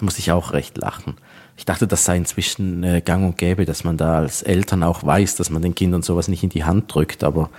muss 0.00 0.18
ich 0.18 0.32
auch 0.32 0.52
recht 0.52 0.76
lachen. 0.76 1.14
Ich 1.56 1.64
dachte, 1.64 1.86
das 1.86 2.04
sei 2.04 2.16
inzwischen 2.16 2.82
äh, 2.84 3.00
gang 3.00 3.24
und 3.24 3.38
gäbe, 3.38 3.64
dass 3.64 3.84
man 3.84 3.96
da 3.96 4.18
als 4.18 4.42
Eltern 4.42 4.82
auch 4.82 5.04
weiß, 5.04 5.36
dass 5.36 5.50
man 5.50 5.62
den 5.62 5.74
Kindern 5.74 6.02
sowas 6.02 6.28
nicht 6.28 6.42
in 6.42 6.50
die 6.50 6.64
Hand 6.64 6.92
drückt, 6.92 7.24
aber 7.24 7.50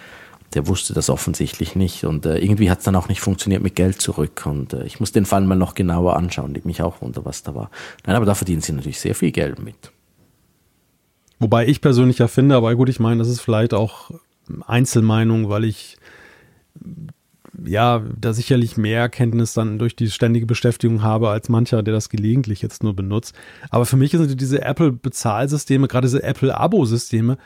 der 0.53 0.68
wusste 0.68 0.94
das 0.94 1.10
offensichtlich 1.10 1.76
nicht 1.76 2.06
und 2.06 2.26
äh, 2.26 2.38
irgendwie 2.38 2.69
hat 2.69 2.80
es 2.80 2.86
dann 2.86 2.95
auch 2.95 3.10
nicht 3.10 3.22
funktioniert 3.22 3.61
mit 3.61 3.76
Geld 3.76 4.02
zurück 4.02 4.45
und 4.45 4.74
äh, 4.74 4.86
ich 4.86 4.99
muss 4.99 5.11
den 5.11 5.26
Fall 5.26 5.41
mal 5.41 5.56
noch 5.56 5.76
genauer 5.76 6.15
anschauen, 6.15 6.56
ich 6.56 6.65
mich 6.65 6.82
auch 6.82 7.02
wundere, 7.02 7.26
was 7.26 7.44
da 7.44 7.53
war. 7.53 7.69
Nein, 8.06 8.15
aber 8.15 8.26
da 8.26 8.34
verdienen 8.34 8.61
sie 8.61 8.72
natürlich 8.72 8.99
sehr 8.99 9.15
viel 9.15 9.32
Geld 9.32 9.60
mit. 9.60 9.91
Wobei 11.40 11.68
ich 11.68 11.82
persönlich 11.82 12.19
ja 12.19 12.28
finde, 12.28 12.56
aber 12.56 12.74
gut, 12.76 12.90
ich 12.90 12.99
meine, 12.99 13.19
das 13.19 13.28
ist 13.28 13.41
vielleicht 13.41 13.74
auch 13.74 14.11
Einzelmeinung, 14.65 15.49
weil 15.49 15.65
ich 15.65 15.98
ja 17.65 18.03
da 18.19 18.34
sicherlich 18.34 18.78
mehr 18.78 19.10
Kenntnis 19.10 19.53
dann 19.53 19.80
durch 19.80 19.95
die 19.95 20.10
ständige 20.10 20.45
Beschäftigung 20.45 21.02
habe 21.02 21.30
als 21.30 21.49
mancher, 21.49 21.84
der 21.84 21.94
das 21.94 22.10
gelegentlich 22.10 22.61
jetzt 22.61 22.84
nur 22.84 22.95
benutzt. 22.95 23.36
Aber 23.69 23.86
für 23.86 23.98
mich 23.98 24.11
sind 24.11 24.40
diese 24.40 24.61
Apple-Bezahlsysteme, 24.61 25.88
gerade 25.88 26.07
diese 26.07 26.24
Apple-Abo-Systeme, 26.24 27.38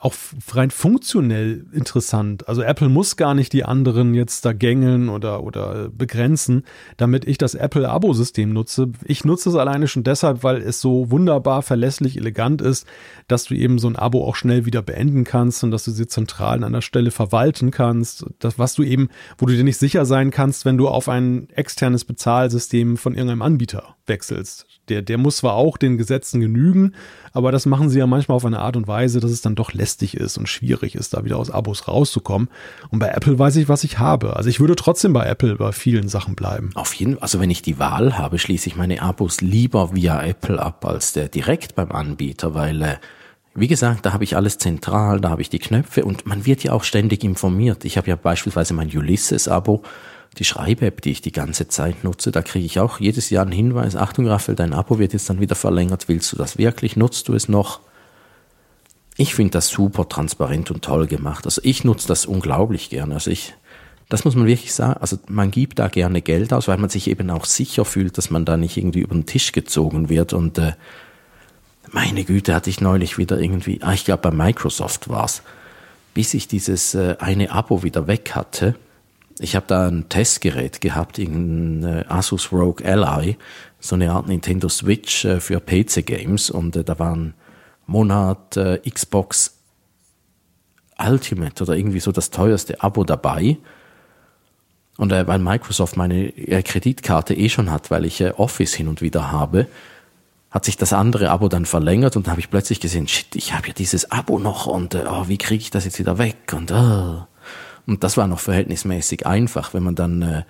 auch 0.00 0.14
rein 0.52 0.70
funktionell 0.70 1.66
interessant. 1.72 2.48
Also 2.48 2.62
Apple 2.62 2.88
muss 2.88 3.16
gar 3.16 3.34
nicht 3.34 3.52
die 3.52 3.64
anderen 3.64 4.14
jetzt 4.14 4.46
da 4.46 4.54
gängeln 4.54 5.10
oder, 5.10 5.42
oder 5.42 5.90
begrenzen, 5.90 6.64
damit 6.96 7.26
ich 7.26 7.36
das 7.36 7.54
Apple-Abo-System 7.54 8.50
nutze. 8.50 8.88
Ich 9.04 9.26
nutze 9.26 9.50
es 9.50 9.56
alleine 9.56 9.88
schon 9.88 10.02
deshalb, 10.02 10.42
weil 10.42 10.62
es 10.62 10.80
so 10.80 11.10
wunderbar 11.10 11.60
verlässlich, 11.60 12.16
elegant 12.16 12.62
ist, 12.62 12.86
dass 13.28 13.44
du 13.44 13.54
eben 13.54 13.78
so 13.78 13.88
ein 13.88 13.96
Abo 13.96 14.24
auch 14.26 14.36
schnell 14.36 14.64
wieder 14.64 14.80
beenden 14.80 15.24
kannst 15.24 15.62
und 15.64 15.70
dass 15.70 15.84
du 15.84 15.90
sie 15.90 16.06
zentral 16.06 16.56
an 16.56 16.64
einer 16.64 16.82
Stelle 16.82 17.10
verwalten 17.10 17.70
kannst. 17.70 18.24
Das, 18.38 18.58
was 18.58 18.74
du 18.74 18.82
eben, 18.82 19.10
wo 19.36 19.44
du 19.44 19.54
dir 19.54 19.64
nicht 19.64 19.76
sicher 19.76 20.06
sein 20.06 20.30
kannst, 20.30 20.64
wenn 20.64 20.78
du 20.78 20.88
auf 20.88 21.10
ein 21.10 21.50
externes 21.50 22.06
Bezahlsystem 22.06 22.96
von 22.96 23.12
irgendeinem 23.12 23.42
Anbieter 23.42 23.96
wechselst. 24.10 24.66
Der, 24.90 25.00
der 25.00 25.16
muss 25.16 25.38
zwar 25.38 25.54
auch 25.54 25.78
den 25.78 25.96
Gesetzen 25.96 26.40
genügen, 26.40 26.94
aber 27.32 27.52
das 27.52 27.64
machen 27.64 27.88
sie 27.88 27.98
ja 27.98 28.06
manchmal 28.06 28.36
auf 28.36 28.44
eine 28.44 28.58
Art 28.58 28.76
und 28.76 28.88
Weise, 28.88 29.20
dass 29.20 29.30
es 29.30 29.40
dann 29.40 29.54
doch 29.54 29.72
lästig 29.72 30.16
ist 30.16 30.36
und 30.36 30.48
schwierig 30.48 30.94
ist, 30.94 31.14
da 31.14 31.24
wieder 31.24 31.38
aus 31.38 31.50
Abos 31.50 31.88
rauszukommen. 31.88 32.48
Und 32.90 32.98
bei 32.98 33.08
Apple 33.08 33.38
weiß 33.38 33.56
ich, 33.56 33.68
was 33.68 33.84
ich 33.84 33.98
habe. 33.98 34.36
Also 34.36 34.50
ich 34.50 34.60
würde 34.60 34.76
trotzdem 34.76 35.12
bei 35.12 35.24
Apple 35.24 35.56
bei 35.56 35.72
vielen 35.72 36.08
Sachen 36.08 36.34
bleiben. 36.34 36.70
Auf 36.74 36.92
jeden 36.94 37.14
Fall, 37.14 37.22
also 37.22 37.40
wenn 37.40 37.50
ich 37.50 37.62
die 37.62 37.78
Wahl 37.78 38.18
habe, 38.18 38.38
schließe 38.38 38.68
ich 38.68 38.76
meine 38.76 39.00
Abos 39.00 39.40
lieber 39.40 39.94
via 39.94 40.22
Apple 40.22 40.60
ab 40.60 40.84
als 40.84 41.12
der 41.12 41.28
direkt 41.28 41.76
beim 41.76 41.92
Anbieter, 41.92 42.54
weil 42.54 42.82
äh, 42.82 42.96
wie 43.54 43.68
gesagt, 43.68 44.06
da 44.06 44.12
habe 44.12 44.24
ich 44.24 44.36
alles 44.36 44.58
zentral, 44.58 45.20
da 45.20 45.30
habe 45.30 45.42
ich 45.42 45.50
die 45.50 45.58
Knöpfe 45.58 46.04
und 46.04 46.24
man 46.24 46.46
wird 46.46 46.62
ja 46.62 46.72
auch 46.72 46.84
ständig 46.84 47.24
informiert. 47.24 47.84
Ich 47.84 47.96
habe 47.96 48.08
ja 48.08 48.16
beispielsweise 48.16 48.74
mein 48.74 48.88
Ulysses-Abo, 48.88 49.82
die 50.38 50.44
Schreib-App, 50.44 51.02
die 51.02 51.10
ich 51.10 51.22
die 51.22 51.32
ganze 51.32 51.68
Zeit 51.68 52.04
nutze, 52.04 52.30
da 52.30 52.42
kriege 52.42 52.64
ich 52.64 52.78
auch 52.78 53.00
jedes 53.00 53.30
Jahr 53.30 53.42
einen 53.42 53.52
Hinweis, 53.52 53.96
Achtung 53.96 54.28
Raphael, 54.28 54.56
dein 54.56 54.72
Abo 54.72 54.98
wird 54.98 55.12
jetzt 55.12 55.28
dann 55.28 55.40
wieder 55.40 55.56
verlängert, 55.56 56.08
willst 56.08 56.32
du 56.32 56.36
das 56.36 56.56
wirklich, 56.56 56.96
nutzt 56.96 57.28
du 57.28 57.34
es 57.34 57.48
noch? 57.48 57.80
Ich 59.16 59.34
finde 59.34 59.50
das 59.50 59.68
super 59.68 60.08
transparent 60.08 60.70
und 60.70 60.82
toll 60.82 61.06
gemacht. 61.06 61.44
Also 61.44 61.60
ich 61.64 61.84
nutze 61.84 62.08
das 62.08 62.24
unglaublich 62.24 62.88
gerne. 62.88 63.14
Also 63.14 63.30
ich, 63.30 63.52
das 64.08 64.24
muss 64.24 64.34
man 64.34 64.46
wirklich 64.46 64.72
sagen. 64.72 64.98
Also 64.98 65.18
man 65.28 65.50
gibt 65.50 65.78
da 65.78 65.88
gerne 65.88 66.22
Geld 66.22 66.54
aus, 66.54 66.68
weil 66.68 66.78
man 66.78 66.88
sich 66.88 67.10
eben 67.10 67.28
auch 67.28 67.44
sicher 67.44 67.84
fühlt, 67.84 68.16
dass 68.16 68.30
man 68.30 68.46
da 68.46 68.56
nicht 68.56 68.78
irgendwie 68.78 69.00
über 69.00 69.14
den 69.14 69.26
Tisch 69.26 69.52
gezogen 69.52 70.08
wird. 70.08 70.32
Und 70.32 70.56
äh, 70.56 70.72
meine 71.90 72.24
Güte, 72.24 72.54
hatte 72.54 72.70
ich 72.70 72.80
neulich 72.80 73.18
wieder 73.18 73.38
irgendwie, 73.38 73.82
ah, 73.82 73.92
ich 73.92 74.06
glaube 74.06 74.22
bei 74.22 74.30
Microsoft 74.30 75.10
war's, 75.10 75.42
bis 76.14 76.32
ich 76.32 76.48
dieses 76.48 76.94
äh, 76.94 77.16
eine 77.18 77.50
Abo 77.50 77.82
wieder 77.82 78.06
weg 78.06 78.34
hatte. 78.34 78.74
Ich 79.42 79.56
habe 79.56 79.64
da 79.66 79.88
ein 79.88 80.06
Testgerät 80.10 80.82
gehabt, 80.82 81.18
irgendein 81.18 82.00
äh, 82.00 82.04
Asus 82.08 82.52
Rogue 82.52 82.84
Ally, 82.84 83.38
so 83.78 83.94
eine 83.94 84.12
Art 84.12 84.28
Nintendo 84.28 84.68
Switch 84.68 85.24
äh, 85.24 85.40
für 85.40 85.60
PC 85.60 86.04
Games 86.04 86.50
und 86.50 86.76
äh, 86.76 86.84
da 86.84 86.98
waren 86.98 87.32
Monat 87.86 88.56
Xbox 88.88 89.56
Ultimate 90.96 91.64
oder 91.64 91.74
irgendwie 91.74 91.98
so 91.98 92.12
das 92.12 92.30
teuerste 92.30 92.80
Abo 92.82 93.02
dabei. 93.02 93.56
Und 94.96 95.10
weil 95.10 95.40
Microsoft 95.40 95.96
meine 95.96 96.30
Kreditkarte 96.30 97.34
eh 97.34 97.48
schon 97.48 97.72
hat, 97.72 97.90
weil 97.90 98.04
ich 98.04 98.22
Office 98.38 98.74
hin 98.74 98.86
und 98.86 99.02
wieder 99.02 99.32
habe, 99.32 99.66
hat 100.52 100.66
sich 100.66 100.76
das 100.76 100.92
andere 100.92 101.30
Abo 101.30 101.48
dann 101.48 101.66
verlängert 101.66 102.14
und 102.14 102.28
habe 102.28 102.38
ich 102.38 102.48
plötzlich 102.48 102.78
gesehen, 102.78 103.08
shit, 103.08 103.34
ich 103.34 103.54
habe 103.54 103.66
ja 103.68 103.72
dieses 103.72 104.12
Abo 104.12 104.38
noch 104.38 104.66
und 104.68 104.94
oh, 104.94 105.26
wie 105.26 105.38
kriege 105.38 105.62
ich 105.62 105.70
das 105.70 105.84
jetzt 105.84 105.98
wieder 105.98 106.18
weg? 106.18 106.52
Und, 106.54 106.70
oh. 106.70 107.26
Und 107.86 108.04
das 108.04 108.16
war 108.16 108.26
noch 108.26 108.40
verhältnismäßig 108.40 109.26
einfach, 109.26 109.74
wenn 109.74 109.82
man 109.82 109.94
dann 109.94 110.22
äh, 110.22 110.42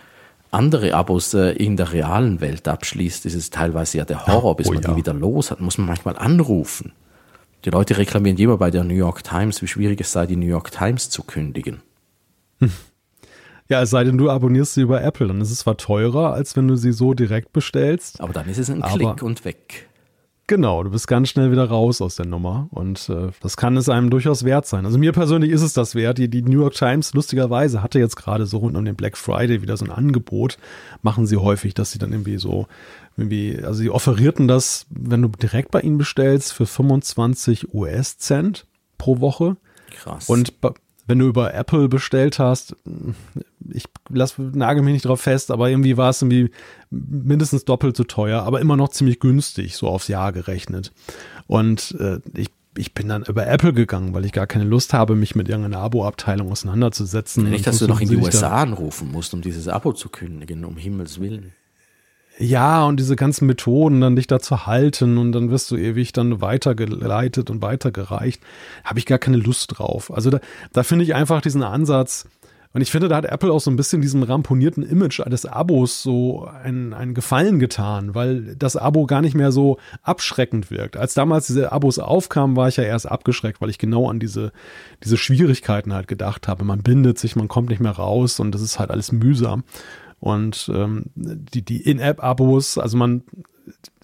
andere 0.50 0.94
Abos 0.94 1.34
äh, 1.34 1.52
in 1.52 1.76
der 1.76 1.92
realen 1.92 2.40
Welt 2.40 2.66
abschließt, 2.66 3.26
ist 3.26 3.34
es 3.34 3.50
teilweise 3.50 3.98
ja 3.98 4.04
der 4.04 4.26
Horror, 4.26 4.56
bis 4.56 4.68
Oh 4.68 4.72
man 4.72 4.82
ja. 4.82 4.90
die 4.90 4.96
wieder 4.96 5.14
los 5.14 5.50
hat, 5.50 5.60
muss 5.60 5.78
man 5.78 5.86
manchmal 5.86 6.16
anrufen. 6.16 6.92
Die 7.64 7.70
Leute 7.70 7.98
reklamieren 7.98 8.38
immer 8.38 8.56
bei 8.56 8.70
der 8.70 8.84
New 8.84 8.94
York 8.94 9.22
Times, 9.22 9.60
wie 9.62 9.66
schwierig 9.66 10.00
es 10.00 10.12
sei, 10.12 10.26
die 10.26 10.36
New 10.36 10.46
York 10.46 10.70
Times 10.70 11.10
zu 11.10 11.22
kündigen. 11.22 11.82
Ja, 13.68 13.82
es 13.82 13.90
sei 13.90 14.02
denn, 14.02 14.18
du 14.18 14.28
abonnierst 14.30 14.74
sie 14.74 14.80
über 14.80 15.02
Apple, 15.02 15.28
dann 15.28 15.40
ist 15.40 15.50
es 15.50 15.60
zwar 15.60 15.76
teurer, 15.76 16.32
als 16.32 16.56
wenn 16.56 16.66
du 16.66 16.76
sie 16.76 16.92
so 16.92 17.14
direkt 17.14 17.52
bestellst. 17.52 18.20
Aber 18.20 18.32
dann 18.32 18.48
ist 18.48 18.58
es 18.58 18.68
ein 18.70 18.82
Klick 18.82 19.22
und 19.22 19.44
weg. 19.44 19.88
Genau, 20.50 20.82
du 20.82 20.90
bist 20.90 21.06
ganz 21.06 21.28
schnell 21.28 21.52
wieder 21.52 21.66
raus 21.66 22.00
aus 22.00 22.16
der 22.16 22.26
Nummer 22.26 22.66
und 22.72 23.08
äh, 23.08 23.28
das 23.40 23.56
kann 23.56 23.76
es 23.76 23.88
einem 23.88 24.10
durchaus 24.10 24.42
wert 24.42 24.66
sein. 24.66 24.84
Also 24.84 24.98
mir 24.98 25.12
persönlich 25.12 25.52
ist 25.52 25.62
es 25.62 25.74
das 25.74 25.94
wert. 25.94 26.18
Die, 26.18 26.28
die 26.28 26.42
New 26.42 26.62
York 26.62 26.74
Times 26.74 27.14
lustigerweise 27.14 27.84
hatte 27.84 28.00
jetzt 28.00 28.16
gerade 28.16 28.46
so 28.46 28.58
rund 28.58 28.76
um 28.76 28.84
den 28.84 28.96
Black 28.96 29.16
Friday 29.16 29.62
wieder 29.62 29.76
so 29.76 29.84
ein 29.84 29.92
Angebot. 29.92 30.58
Machen 31.02 31.28
sie 31.28 31.36
häufig, 31.36 31.74
dass 31.74 31.92
sie 31.92 32.00
dann 32.00 32.10
irgendwie 32.10 32.36
so 32.36 32.66
irgendwie, 33.16 33.60
also 33.62 33.74
sie 33.74 33.90
offerierten 33.90 34.48
das, 34.48 34.86
wenn 34.90 35.22
du 35.22 35.28
direkt 35.28 35.70
bei 35.70 35.82
ihnen 35.82 35.98
bestellst, 35.98 36.52
für 36.52 36.66
25 36.66 37.72
US-Cent 37.72 38.66
pro 38.98 39.20
Woche. 39.20 39.56
Krass. 39.92 40.28
Und 40.28 40.54
wenn 41.10 41.18
du 41.18 41.26
über 41.26 41.52
Apple 41.52 41.88
bestellt 41.88 42.38
hast, 42.38 42.76
ich 43.68 43.84
lass, 44.08 44.36
nagel 44.38 44.82
mich 44.82 44.94
nicht 44.94 45.04
drauf 45.04 45.20
fest, 45.20 45.50
aber 45.50 45.68
irgendwie 45.68 45.96
war 45.96 46.10
es 46.10 46.22
irgendwie 46.22 46.50
mindestens 46.88 47.64
doppelt 47.64 47.96
so 47.96 48.04
teuer, 48.04 48.42
aber 48.44 48.60
immer 48.60 48.76
noch 48.76 48.88
ziemlich 48.88 49.20
günstig, 49.20 49.76
so 49.76 49.88
aufs 49.88 50.08
Jahr 50.08 50.32
gerechnet. 50.32 50.92
Und 51.48 51.96
äh, 51.98 52.20
ich, 52.34 52.48
ich 52.78 52.94
bin 52.94 53.08
dann 53.08 53.24
über 53.24 53.46
Apple 53.46 53.72
gegangen, 53.72 54.14
weil 54.14 54.24
ich 54.24 54.32
gar 54.32 54.46
keine 54.46 54.64
Lust 54.64 54.94
habe, 54.94 55.16
mich 55.16 55.34
mit 55.34 55.48
irgendeiner 55.48 55.78
Abo-Abteilung 55.78 56.50
auseinanderzusetzen. 56.50 57.50
nicht, 57.50 57.66
dass 57.66 57.78
du 57.78 57.88
noch 57.88 58.00
in 58.00 58.08
die 58.08 58.16
USA 58.16 58.62
anrufen 58.62 59.10
musst, 59.10 59.34
um 59.34 59.42
dieses 59.42 59.66
Abo 59.66 59.92
zu 59.92 60.08
kündigen, 60.08 60.64
um 60.64 60.76
Himmels 60.76 61.20
Willen. 61.20 61.52
Ja, 62.40 62.86
und 62.86 62.98
diese 62.98 63.16
ganzen 63.16 63.46
Methoden, 63.46 64.00
dann 64.00 64.16
dich 64.16 64.26
da 64.26 64.40
zu 64.40 64.66
halten 64.66 65.18
und 65.18 65.32
dann 65.32 65.50
wirst 65.50 65.70
du 65.70 65.76
ewig 65.76 66.12
dann 66.12 66.40
weitergeleitet 66.40 67.50
und 67.50 67.60
weitergereicht, 67.60 68.40
habe 68.82 68.98
ich 68.98 69.04
gar 69.04 69.18
keine 69.18 69.36
Lust 69.36 69.78
drauf. 69.78 70.10
Also 70.10 70.30
da, 70.30 70.40
da 70.72 70.82
finde 70.82 71.04
ich 71.04 71.14
einfach 71.14 71.42
diesen 71.42 71.62
Ansatz, 71.62 72.26
und 72.72 72.82
ich 72.82 72.92
finde, 72.92 73.08
da 73.08 73.16
hat 73.16 73.24
Apple 73.24 73.52
auch 73.52 73.60
so 73.60 73.68
ein 73.68 73.76
bisschen 73.76 74.00
diesem 74.00 74.22
ramponierten 74.22 74.84
Image 74.84 75.20
des 75.26 75.44
Abos 75.44 76.04
so 76.04 76.44
einen, 76.44 76.94
einen 76.94 77.14
Gefallen 77.14 77.58
getan, 77.58 78.14
weil 78.14 78.54
das 78.54 78.76
Abo 78.76 79.06
gar 79.06 79.22
nicht 79.22 79.34
mehr 79.34 79.50
so 79.50 79.78
abschreckend 80.02 80.70
wirkt. 80.70 80.96
Als 80.96 81.14
damals 81.14 81.48
diese 81.48 81.72
Abos 81.72 81.98
aufkamen, 81.98 82.54
war 82.54 82.68
ich 82.68 82.76
ja 82.76 82.84
erst 82.84 83.10
abgeschreckt, 83.10 83.60
weil 83.60 83.70
ich 83.70 83.78
genau 83.78 84.08
an 84.08 84.20
diese, 84.20 84.52
diese 85.02 85.16
Schwierigkeiten 85.16 85.92
halt 85.92 86.06
gedacht 86.06 86.46
habe. 86.46 86.64
Man 86.64 86.84
bindet 86.84 87.18
sich, 87.18 87.34
man 87.34 87.48
kommt 87.48 87.70
nicht 87.70 87.80
mehr 87.80 87.90
raus 87.90 88.38
und 88.38 88.52
das 88.54 88.62
ist 88.62 88.78
halt 88.78 88.92
alles 88.92 89.10
mühsam. 89.10 89.64
Und 90.20 90.70
ähm, 90.74 91.06
die, 91.14 91.62
die 91.62 91.80
In-App-Abos, 91.80 92.76
also 92.78 92.96
man, 92.96 93.22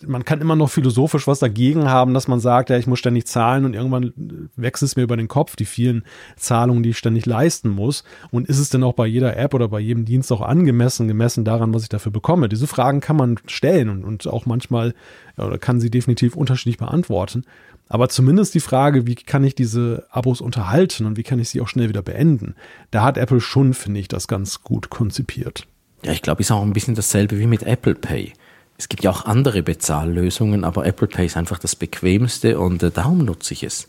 man 0.04 0.24
kann 0.24 0.40
immer 0.40 0.56
noch 0.56 0.70
philosophisch 0.70 1.26
was 1.26 1.38
dagegen 1.38 1.88
haben, 1.88 2.14
dass 2.14 2.28
man 2.28 2.40
sagt, 2.40 2.70
ja, 2.70 2.78
ich 2.78 2.86
muss 2.86 2.98
ständig 2.98 3.26
zahlen 3.26 3.64
und 3.64 3.74
irgendwann 3.74 4.48
wächst 4.56 4.82
es 4.82 4.96
mir 4.96 5.02
über 5.02 5.16
den 5.16 5.28
Kopf, 5.28 5.56
die 5.56 5.64
vielen 5.64 6.04
Zahlungen, 6.36 6.82
die 6.82 6.90
ich 6.90 6.98
ständig 6.98 7.26
leisten 7.26 7.68
muss. 7.68 8.04
Und 8.30 8.48
ist 8.48 8.58
es 8.58 8.70
denn 8.70 8.82
auch 8.82 8.94
bei 8.94 9.06
jeder 9.06 9.36
App 9.36 9.54
oder 9.54 9.68
bei 9.68 9.80
jedem 9.80 10.04
Dienst 10.04 10.32
auch 10.32 10.42
angemessen, 10.42 11.08
gemessen 11.08 11.44
daran, 11.44 11.74
was 11.74 11.82
ich 11.82 11.88
dafür 11.88 12.12
bekomme? 12.12 12.48
Diese 12.48 12.66
Fragen 12.66 13.00
kann 13.00 13.16
man 13.16 13.38
stellen 13.46 13.88
und, 13.88 14.04
und 14.04 14.26
auch 14.26 14.46
manchmal 14.46 14.94
oder 15.36 15.58
kann 15.58 15.80
sie 15.80 15.90
definitiv 15.90 16.34
unterschiedlich 16.34 16.78
beantworten. 16.78 17.44
Aber 17.88 18.08
zumindest 18.08 18.54
die 18.54 18.60
Frage, 18.60 19.06
wie 19.06 19.14
kann 19.14 19.44
ich 19.44 19.54
diese 19.54 20.06
Abos 20.10 20.40
unterhalten 20.40 21.06
und 21.06 21.16
wie 21.16 21.22
kann 21.22 21.38
ich 21.38 21.50
sie 21.50 21.60
auch 21.60 21.68
schnell 21.68 21.88
wieder 21.88 22.02
beenden? 22.02 22.56
Da 22.90 23.02
hat 23.02 23.16
Apple 23.16 23.40
schon, 23.40 23.74
finde 23.74 24.00
ich, 24.00 24.08
das 24.08 24.26
ganz 24.26 24.62
gut 24.62 24.90
konzipiert. 24.90 25.68
Ja, 26.06 26.12
ich 26.12 26.22
glaube, 26.22 26.40
ist 26.40 26.50
auch 26.50 26.62
ein 26.62 26.72
bisschen 26.72 26.94
dasselbe 26.94 27.38
wie 27.38 27.46
mit 27.46 27.62
Apple 27.64 27.94
Pay. 27.94 28.32
Es 28.78 28.88
gibt 28.88 29.02
ja 29.02 29.10
auch 29.10 29.24
andere 29.24 29.62
Bezahllösungen, 29.62 30.64
aber 30.64 30.86
Apple 30.86 31.08
Pay 31.08 31.26
ist 31.26 31.36
einfach 31.36 31.58
das 31.58 31.74
bequemste 31.76 32.58
und 32.58 32.82
äh, 32.82 32.90
darum 32.90 33.24
nutze 33.24 33.54
ich 33.54 33.62
es. 33.62 33.88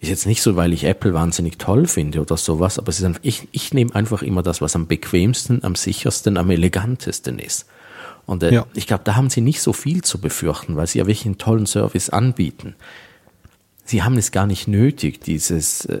Ist 0.00 0.08
jetzt 0.08 0.26
nicht 0.26 0.42
so, 0.42 0.56
weil 0.56 0.72
ich 0.72 0.84
Apple 0.84 1.14
wahnsinnig 1.14 1.58
toll 1.58 1.86
finde 1.86 2.20
oder 2.20 2.36
sowas, 2.36 2.78
aber 2.78 2.88
es 2.88 2.98
ist 2.98 3.04
einfach, 3.04 3.20
ich, 3.22 3.48
ich 3.52 3.72
nehme 3.72 3.94
einfach 3.94 4.22
immer 4.22 4.42
das, 4.42 4.60
was 4.60 4.74
am 4.76 4.86
bequemsten, 4.86 5.64
am 5.64 5.74
sichersten, 5.74 6.36
am 6.36 6.50
elegantesten 6.50 7.38
ist. 7.38 7.66
Und 8.26 8.42
äh, 8.42 8.52
Ja. 8.52 8.66
ich 8.74 8.86
glaube, 8.86 9.04
da 9.04 9.16
haben 9.16 9.30
sie 9.30 9.40
nicht 9.40 9.60
so 9.60 9.72
viel 9.72 10.02
zu 10.02 10.20
befürchten, 10.20 10.76
weil 10.76 10.86
sie 10.86 10.98
ja 10.98 11.06
wirklich 11.06 11.26
einen 11.26 11.38
tollen 11.38 11.66
Service 11.66 12.10
anbieten. 12.10 12.74
Sie 13.84 14.02
haben 14.02 14.18
es 14.18 14.32
gar 14.32 14.46
nicht 14.46 14.66
nötig, 14.66 15.20
dieses, 15.20 15.84
äh, 15.84 16.00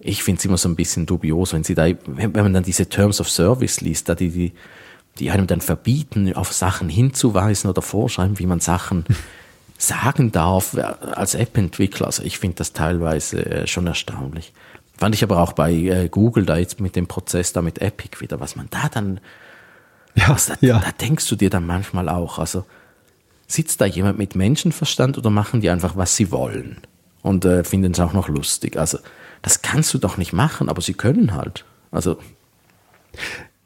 ich 0.00 0.22
finde 0.22 0.38
es 0.38 0.44
immer 0.44 0.56
so 0.56 0.68
ein 0.68 0.76
bisschen 0.76 1.04
dubios, 1.06 1.52
wenn 1.52 1.64
sie 1.64 1.74
da, 1.74 1.86
wenn, 1.86 2.34
wenn 2.34 2.42
man 2.42 2.54
dann 2.54 2.64
diese 2.64 2.88
Terms 2.88 3.20
of 3.20 3.28
Service 3.28 3.80
liest, 3.80 4.08
da 4.08 4.14
die, 4.14 4.30
die, 4.30 4.52
die 5.18 5.30
einem 5.30 5.46
dann 5.46 5.60
verbieten, 5.60 6.34
auf 6.34 6.52
Sachen 6.52 6.88
hinzuweisen 6.88 7.70
oder 7.70 7.82
vorschreiben, 7.82 8.38
wie 8.38 8.46
man 8.46 8.60
Sachen 8.60 9.04
sagen 9.78 10.32
darf 10.32 10.74
äh, 10.74 10.82
als 10.82 11.34
App-Entwickler. 11.34 12.06
Also 12.06 12.22
ich 12.22 12.38
finde 12.38 12.56
das 12.56 12.72
teilweise 12.72 13.44
äh, 13.44 13.66
schon 13.66 13.86
erstaunlich. 13.86 14.52
Fand 14.96 15.14
ich 15.14 15.22
aber 15.22 15.40
auch 15.40 15.52
bei 15.52 15.72
äh, 15.72 16.08
Google 16.08 16.46
da 16.46 16.56
jetzt 16.56 16.80
mit 16.80 16.96
dem 16.96 17.06
Prozess 17.06 17.52
da 17.52 17.62
mit 17.62 17.80
Epic 17.80 18.20
wieder, 18.20 18.40
was 18.40 18.56
man 18.56 18.68
da 18.70 18.88
dann, 18.88 19.20
Ja, 20.14 20.30
was 20.30 20.46
da, 20.46 20.54
ja. 20.60 20.78
da 20.78 20.92
denkst 20.92 21.28
du 21.28 21.36
dir 21.36 21.50
dann 21.50 21.66
manchmal 21.66 22.08
auch, 22.08 22.38
also 22.38 22.64
sitzt 23.46 23.80
da 23.80 23.84
jemand 23.84 24.18
mit 24.18 24.34
Menschenverstand 24.34 25.18
oder 25.18 25.30
machen 25.30 25.60
die 25.60 25.70
einfach, 25.70 25.96
was 25.96 26.16
sie 26.16 26.32
wollen 26.32 26.78
und 27.22 27.44
äh, 27.44 27.62
finden 27.62 27.92
es 27.92 28.00
auch 28.00 28.12
noch 28.12 28.28
lustig? 28.28 28.76
Also 28.76 28.98
das 29.42 29.62
kannst 29.62 29.92
du 29.94 29.98
doch 29.98 30.16
nicht 30.16 30.32
machen, 30.32 30.68
aber 30.68 30.80
sie 30.80 30.94
können 30.94 31.34
halt. 31.34 31.64
Also 31.90 32.18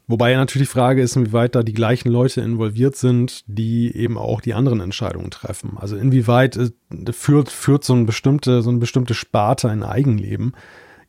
Wobei 0.07 0.35
natürlich 0.35 0.67
die 0.67 0.73
Frage 0.73 1.01
ist, 1.01 1.15
inwieweit 1.15 1.55
da 1.55 1.63
die 1.63 1.73
gleichen 1.73 2.09
Leute 2.09 2.41
involviert 2.41 2.95
sind, 2.95 3.43
die 3.47 3.95
eben 3.95 4.17
auch 4.17 4.41
die 4.41 4.53
anderen 4.53 4.81
Entscheidungen 4.81 5.31
treffen. 5.31 5.77
Also 5.77 5.95
inwieweit 5.95 6.57
äh, 6.57 6.71
führt, 7.11 7.49
führt 7.49 7.83
so, 7.83 7.93
ein 7.93 8.05
bestimmte, 8.05 8.61
so 8.61 8.69
eine 8.69 8.79
bestimmte 8.79 9.13
Sparte 9.13 9.69
ein 9.69 9.83
Eigenleben, 9.83 10.53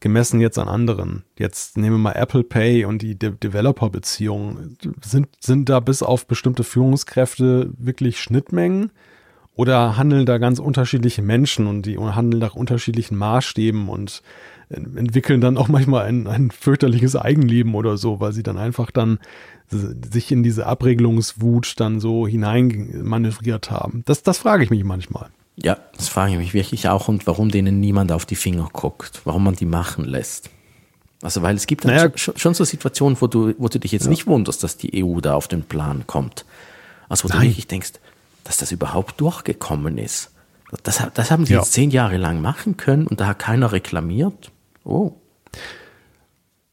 gemessen 0.00 0.40
jetzt 0.40 0.58
an 0.58 0.68
anderen. 0.68 1.24
Jetzt 1.38 1.76
nehmen 1.76 1.96
wir 1.96 1.98
mal 1.98 2.12
Apple 2.12 2.44
Pay 2.44 2.84
und 2.84 3.02
die 3.02 3.18
De 3.18 3.32
Developer-Beziehungen. 3.32 4.76
Sind, 5.02 5.28
sind 5.40 5.68
da 5.68 5.80
bis 5.80 6.02
auf 6.02 6.26
bestimmte 6.26 6.64
Führungskräfte 6.64 7.70
wirklich 7.78 8.20
Schnittmengen? 8.20 8.92
Oder 9.54 9.98
handeln 9.98 10.24
da 10.24 10.38
ganz 10.38 10.58
unterschiedliche 10.58 11.20
Menschen 11.20 11.66
und 11.66 11.84
die 11.84 11.98
handeln 11.98 12.40
nach 12.40 12.54
unterschiedlichen 12.54 13.18
Maßstäben 13.18 13.88
und 13.90 14.22
entwickeln 14.72 15.40
dann 15.40 15.56
auch 15.56 15.68
manchmal 15.68 16.06
ein, 16.06 16.26
ein 16.26 16.50
fürchterliches 16.50 17.16
Eigenleben 17.16 17.74
oder 17.74 17.96
so, 17.96 18.20
weil 18.20 18.32
sie 18.32 18.42
dann 18.42 18.58
einfach 18.58 18.90
dann 18.90 19.18
sich 20.12 20.30
in 20.32 20.42
diese 20.42 20.66
Abregelungswut 20.66 21.80
dann 21.80 21.98
so 22.00 22.26
hineinmanövriert 22.26 23.70
haben. 23.70 24.02
Das, 24.06 24.22
das 24.22 24.38
frage 24.38 24.64
ich 24.64 24.70
mich 24.70 24.84
manchmal. 24.84 25.30
Ja, 25.56 25.78
das 25.96 26.08
frage 26.08 26.32
ich 26.32 26.38
mich 26.38 26.54
wirklich 26.54 26.88
auch 26.88 27.08
und 27.08 27.26
warum 27.26 27.50
denen 27.50 27.80
niemand 27.80 28.10
auf 28.12 28.24
die 28.26 28.36
Finger 28.36 28.68
guckt, 28.72 29.20
warum 29.24 29.44
man 29.44 29.54
die 29.54 29.66
machen 29.66 30.04
lässt. 30.04 30.50
Also 31.22 31.42
weil 31.42 31.54
es 31.56 31.66
gibt 31.66 31.84
dann 31.84 31.94
Naja. 31.94 32.10
schon, 32.16 32.36
schon 32.36 32.54
so 32.54 32.64
Situationen, 32.64 33.16
wo 33.20 33.26
du, 33.28 33.54
wo 33.58 33.68
du 33.68 33.78
dich 33.78 33.92
jetzt 33.92 34.08
nicht 34.08 34.26
wunderst, 34.26 34.62
dass 34.64 34.76
die 34.76 35.04
EU 35.04 35.20
da 35.20 35.34
auf 35.34 35.46
den 35.48 35.62
Plan 35.62 36.04
kommt. 36.06 36.44
Also 37.08 37.24
wo 37.24 37.28
du 37.28 37.38
Nein. 37.38 37.48
wirklich 37.48 37.66
denkst, 37.68 37.92
dass 38.44 38.56
das 38.56 38.72
überhaupt 38.72 39.20
durchgekommen 39.20 39.98
ist. 39.98 40.30
Das, 40.82 41.02
das 41.14 41.30
haben 41.30 41.44
sie 41.46 41.52
Ja. 41.52 41.60
jetzt 41.60 41.72
zehn 41.72 41.90
Jahre 41.90 42.16
lang 42.16 42.40
machen 42.40 42.76
können 42.76 43.06
und 43.06 43.20
da 43.20 43.26
hat 43.28 43.38
keiner 43.38 43.72
reklamiert. 43.72 44.50
Oh. 44.84 45.12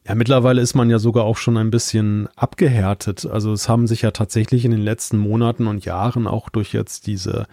Ja, 0.08 0.16
mittlerweile 0.16 0.62
ist 0.62 0.74
man 0.74 0.90
ja 0.90 0.98
sogar 0.98 1.26
auch 1.26 1.38
schon 1.38 1.58
ein 1.58 1.70
bisschen 1.70 2.28
abgehärtet. 2.36 3.28
Also 3.28 3.54
es 3.54 3.70
haben 3.70 3.86
sich 3.86 4.02
ja 4.02 4.12
tatsächlich 4.12 4.66
in 4.66 4.72
den 4.72 4.82
letzten 4.82 5.18
Monaten 5.18 5.68
und 5.68 5.86
Jahren 5.86 6.26
auch 6.26 6.50
durch 6.50 6.74
jetzt 6.74 7.06
diese, 7.06 7.46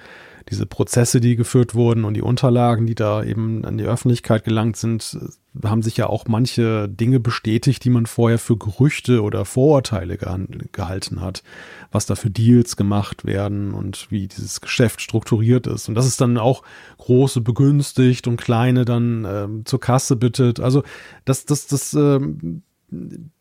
diese 0.50 0.66
Prozesse, 0.66 1.20
die 1.20 1.36
geführt 1.36 1.74
wurden 1.74 2.04
und 2.04 2.14
die 2.14 2.22
Unterlagen, 2.22 2.86
die 2.86 2.94
da 2.94 3.24
eben 3.24 3.64
an 3.64 3.78
die 3.78 3.84
Öffentlichkeit 3.84 4.44
gelangt 4.44 4.76
sind, 4.76 5.18
haben 5.64 5.82
sich 5.82 5.96
ja 5.96 6.06
auch 6.06 6.26
manche 6.28 6.88
Dinge 6.88 7.18
bestätigt, 7.18 7.82
die 7.84 7.90
man 7.90 8.06
vorher 8.06 8.38
für 8.38 8.56
Gerüchte 8.56 9.22
oder 9.22 9.44
Vorurteile 9.44 10.18
gehalten 10.18 11.20
hat, 11.20 11.42
was 11.90 12.06
da 12.06 12.14
für 12.14 12.30
Deals 12.30 12.76
gemacht 12.76 13.24
werden 13.24 13.72
und 13.72 14.06
wie 14.10 14.28
dieses 14.28 14.60
Geschäft 14.60 15.00
strukturiert 15.00 15.66
ist. 15.66 15.88
Und 15.88 15.94
das 15.94 16.06
ist 16.06 16.20
dann 16.20 16.38
auch 16.38 16.62
große 16.98 17.40
begünstigt 17.40 18.28
und 18.28 18.36
kleine 18.36 18.84
dann 18.84 19.26
ähm, 19.28 19.66
zur 19.66 19.80
Kasse 19.80 20.16
bittet. 20.16 20.60
Also 20.60 20.82
das, 21.24 21.44
das, 21.44 21.66
das, 21.66 21.94
ähm, 21.94 22.62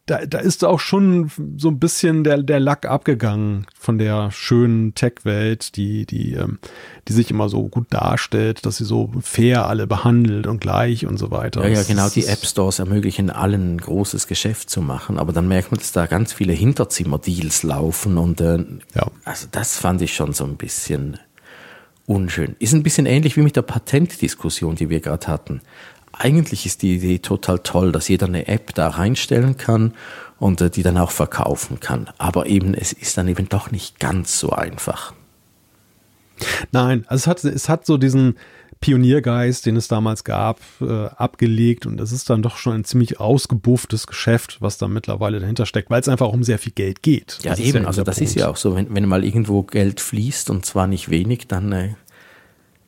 da, 0.07 0.23
da 0.25 0.37
ist 0.37 0.63
auch 0.63 0.79
schon 0.79 1.31
so 1.57 1.69
ein 1.69 1.79
bisschen 1.79 2.23
der, 2.23 2.43
der 2.43 2.59
Lack 2.59 2.85
abgegangen 2.85 3.65
von 3.79 3.97
der 3.97 4.29
schönen 4.31 4.93
Tech-Welt, 4.93 5.75
die, 5.77 6.05
die, 6.05 6.33
ähm, 6.33 6.59
die 7.07 7.13
sich 7.13 7.31
immer 7.31 7.49
so 7.49 7.67
gut 7.67 7.87
darstellt, 7.89 8.65
dass 8.67 8.77
sie 8.77 8.85
so 8.85 9.11
fair 9.21 9.67
alle 9.67 9.87
behandelt 9.87 10.45
und 10.45 10.61
gleich 10.61 11.07
und 11.07 11.17
so 11.17 11.31
weiter. 11.31 11.63
Ja, 11.67 11.79
ja, 11.79 11.83
genau. 11.83 12.07
Die 12.09 12.25
App 12.27 12.45
Stores 12.45 12.77
ermöglichen 12.77 13.31
allen 13.31 13.75
ein 13.75 13.77
großes 13.79 14.27
Geschäft 14.27 14.69
zu 14.69 14.81
machen, 14.81 15.17
aber 15.17 15.33
dann 15.33 15.47
merkt 15.47 15.71
man, 15.71 15.79
dass 15.79 15.91
da 15.91 16.05
ganz 16.05 16.33
viele 16.33 16.53
Hinterzimmer-Deals 16.53 17.63
laufen 17.63 18.19
und 18.19 18.41
äh, 18.41 18.57
Ja. 18.93 19.07
also 19.23 19.47
das 19.51 19.77
fand 19.79 20.03
ich 20.03 20.13
schon 20.13 20.33
so 20.33 20.43
ein 20.43 20.57
bisschen 20.57 21.17
unschön. 22.05 22.55
Ist 22.59 22.73
ein 22.73 22.83
bisschen 22.83 23.07
ähnlich 23.07 23.35
wie 23.37 23.41
mit 23.41 23.55
der 23.55 23.63
Patentdiskussion, 23.63 24.75
die 24.75 24.89
wir 24.89 24.99
gerade 24.99 25.25
hatten. 25.27 25.61
Eigentlich 26.17 26.65
ist 26.65 26.81
die 26.81 26.95
Idee 26.95 27.19
total 27.19 27.59
toll, 27.59 27.91
dass 27.91 28.07
jeder 28.07 28.27
eine 28.27 28.47
App 28.47 28.73
da 28.73 28.87
reinstellen 28.87 29.57
kann 29.57 29.93
und 30.39 30.61
äh, 30.61 30.69
die 30.69 30.83
dann 30.83 30.97
auch 30.97 31.11
verkaufen 31.11 31.79
kann. 31.79 32.09
Aber 32.17 32.47
eben, 32.47 32.73
es 32.73 32.93
ist 32.93 33.17
dann 33.17 33.27
eben 33.27 33.49
doch 33.49 33.71
nicht 33.71 33.99
ganz 33.99 34.39
so 34.39 34.51
einfach. 34.51 35.13
Nein, 36.71 37.05
also 37.07 37.23
es 37.23 37.27
hat, 37.27 37.43
es 37.43 37.69
hat 37.69 37.85
so 37.85 37.97
diesen 37.97 38.35
Pioniergeist, 38.81 39.65
den 39.65 39.77
es 39.77 39.87
damals 39.87 40.23
gab, 40.23 40.59
äh, 40.81 41.05
abgelegt 41.15 41.85
und 41.85 41.99
es 41.99 42.11
ist 42.11 42.29
dann 42.29 42.41
doch 42.41 42.57
schon 42.57 42.73
ein 42.73 42.83
ziemlich 42.83 43.19
ausgebufftes 43.19 44.05
Geschäft, 44.05 44.57
was 44.59 44.77
da 44.77 44.87
mittlerweile 44.87 45.39
dahinter 45.39 45.65
steckt, 45.65 45.89
weil 45.89 46.01
es 46.01 46.09
einfach 46.09 46.27
um 46.27 46.43
sehr 46.43 46.59
viel 46.59 46.73
Geld 46.73 47.01
geht. 47.01 47.39
Ja, 47.41 47.51
das 47.51 47.59
eben, 47.59 47.83
ja 47.83 47.87
also 47.87 48.03
das 48.03 48.17
Punkt. 48.17 48.29
ist 48.29 48.35
ja 48.35 48.49
auch 48.49 48.57
so, 48.57 48.75
wenn, 48.75 48.93
wenn 48.93 49.07
mal 49.07 49.23
irgendwo 49.23 49.63
Geld 49.63 50.01
fließt 50.01 50.49
und 50.49 50.65
zwar 50.65 50.87
nicht 50.87 51.09
wenig, 51.09 51.47
dann, 51.47 51.71
äh, 51.71 51.95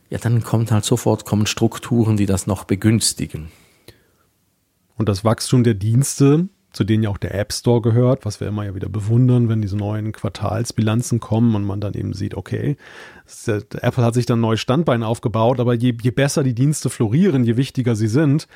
ja, 0.10 0.18
dann 0.18 0.44
kommt 0.44 0.72
halt 0.72 0.86
sofort 0.86 1.26
kommen 1.26 1.48
Strukturen, 1.48 2.18
die 2.18 2.26
das 2.26 2.48
noch 2.48 2.64
begünstigen. 2.64 3.50
Und 4.96 5.10
das 5.10 5.24
Wachstum 5.24 5.64
der 5.64 5.76
Dienste 5.76 6.50
zu 6.78 6.84
denen 6.84 7.04
ja 7.04 7.10
auch 7.10 7.18
der 7.18 7.34
App 7.34 7.52
Store 7.54 7.82
gehört, 7.82 8.24
was 8.24 8.40
wir 8.40 8.48
immer 8.48 8.64
ja 8.64 8.76
wieder 8.76 8.88
bewundern, 8.88 9.50
wenn 9.50 9.62
diese 9.62 9.76
neuen 9.76 10.12
Quartalsbilanzen 10.12 11.20
kommen 11.20 11.56
und 11.56 11.64
man 11.64 11.82
dann 11.82 11.96
eben 11.96 12.14
sieht, 12.14 12.36
okay, 12.36 12.78
Apple 13.48 14.04
hat 14.04 14.14
sich 14.14 14.28
dann 14.28 14.42
neue 14.42 14.58
Standbeine 14.58 15.08
aufgebaut, 15.08 15.60
aber 15.60 15.74
je, 15.74 15.96
je 16.00 16.12
besser 16.12 16.44
die 16.44 16.54
Dienste 16.54 16.90
florieren, 16.92 17.44
je 17.44 17.58
wichtiger 17.58 17.96
sie 17.96 18.08
sind, 18.08 18.48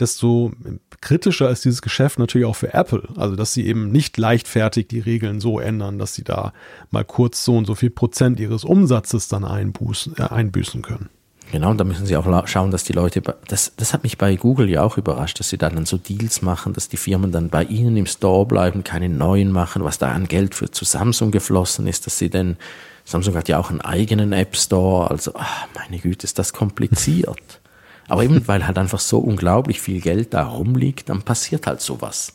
desto 0.00 0.52
kritischer 1.00 1.50
ist 1.50 1.64
dieses 1.64 1.82
Geschäft 1.82 2.18
natürlich 2.18 2.46
auch 2.46 2.56
für 2.56 2.74
Apple. 2.74 3.08
Also, 3.16 3.36
dass 3.36 3.52
sie 3.52 3.66
eben 3.66 3.90
nicht 3.92 4.16
leichtfertig 4.16 4.88
die 4.88 5.00
Regeln 5.00 5.40
so 5.40 5.60
ändern, 5.60 5.98
dass 5.98 6.14
sie 6.14 6.24
da 6.24 6.52
mal 6.90 7.04
kurz 7.04 7.44
so 7.44 7.56
und 7.56 7.66
so 7.66 7.74
viel 7.74 7.90
Prozent 7.90 8.40
ihres 8.40 8.64
Umsatzes 8.64 9.28
dann 9.28 9.44
einbußen, 9.44 10.16
äh, 10.18 10.22
einbüßen 10.22 10.82
können. 10.82 11.08
Genau, 11.52 11.70
und 11.70 11.78
da 11.78 11.84
müssen 11.84 12.06
sie 12.06 12.16
auch 12.16 12.48
schauen, 12.48 12.70
dass 12.70 12.84
die 12.84 12.94
Leute, 12.94 13.22
das, 13.46 13.72
das 13.76 13.92
hat 13.92 14.02
mich 14.02 14.18
bei 14.18 14.34
Google 14.34 14.68
ja 14.68 14.82
auch 14.82 14.98
überrascht, 14.98 15.38
dass 15.38 15.50
sie 15.50 15.58
dann 15.58 15.84
so 15.86 15.98
Deals 15.98 16.42
machen, 16.42 16.72
dass 16.72 16.88
die 16.88 16.96
Firmen 16.96 17.32
dann 17.32 17.48
bei 17.50 17.64
ihnen 17.64 17.96
im 17.96 18.06
Store 18.06 18.46
bleiben, 18.46 18.82
keine 18.82 19.08
neuen 19.08 19.52
machen, 19.52 19.84
was 19.84 19.98
da 19.98 20.10
an 20.10 20.26
Geld 20.26 20.54
für 20.54 20.70
zu 20.70 20.84
Samsung 20.84 21.30
geflossen 21.30 21.86
ist, 21.86 22.06
dass 22.06 22.18
sie 22.18 22.30
denn, 22.30 22.56
Samsung 23.04 23.36
hat 23.36 23.48
ja 23.48 23.58
auch 23.58 23.70
einen 23.70 23.82
eigenen 23.82 24.32
App 24.32 24.56
Store, 24.56 25.10
also, 25.10 25.32
ach, 25.34 25.66
meine 25.74 26.00
Güte, 26.00 26.24
ist 26.24 26.38
das 26.38 26.54
kompliziert. 26.54 27.60
Aber 28.08 28.24
eben, 28.24 28.46
weil 28.46 28.66
halt 28.66 28.78
einfach 28.78 29.00
so 29.00 29.18
unglaublich 29.18 29.80
viel 29.80 30.00
Geld 30.00 30.34
da 30.34 30.46
rumliegt, 30.46 31.08
dann 31.08 31.22
passiert 31.22 31.66
halt 31.66 31.80
sowas. 31.80 32.34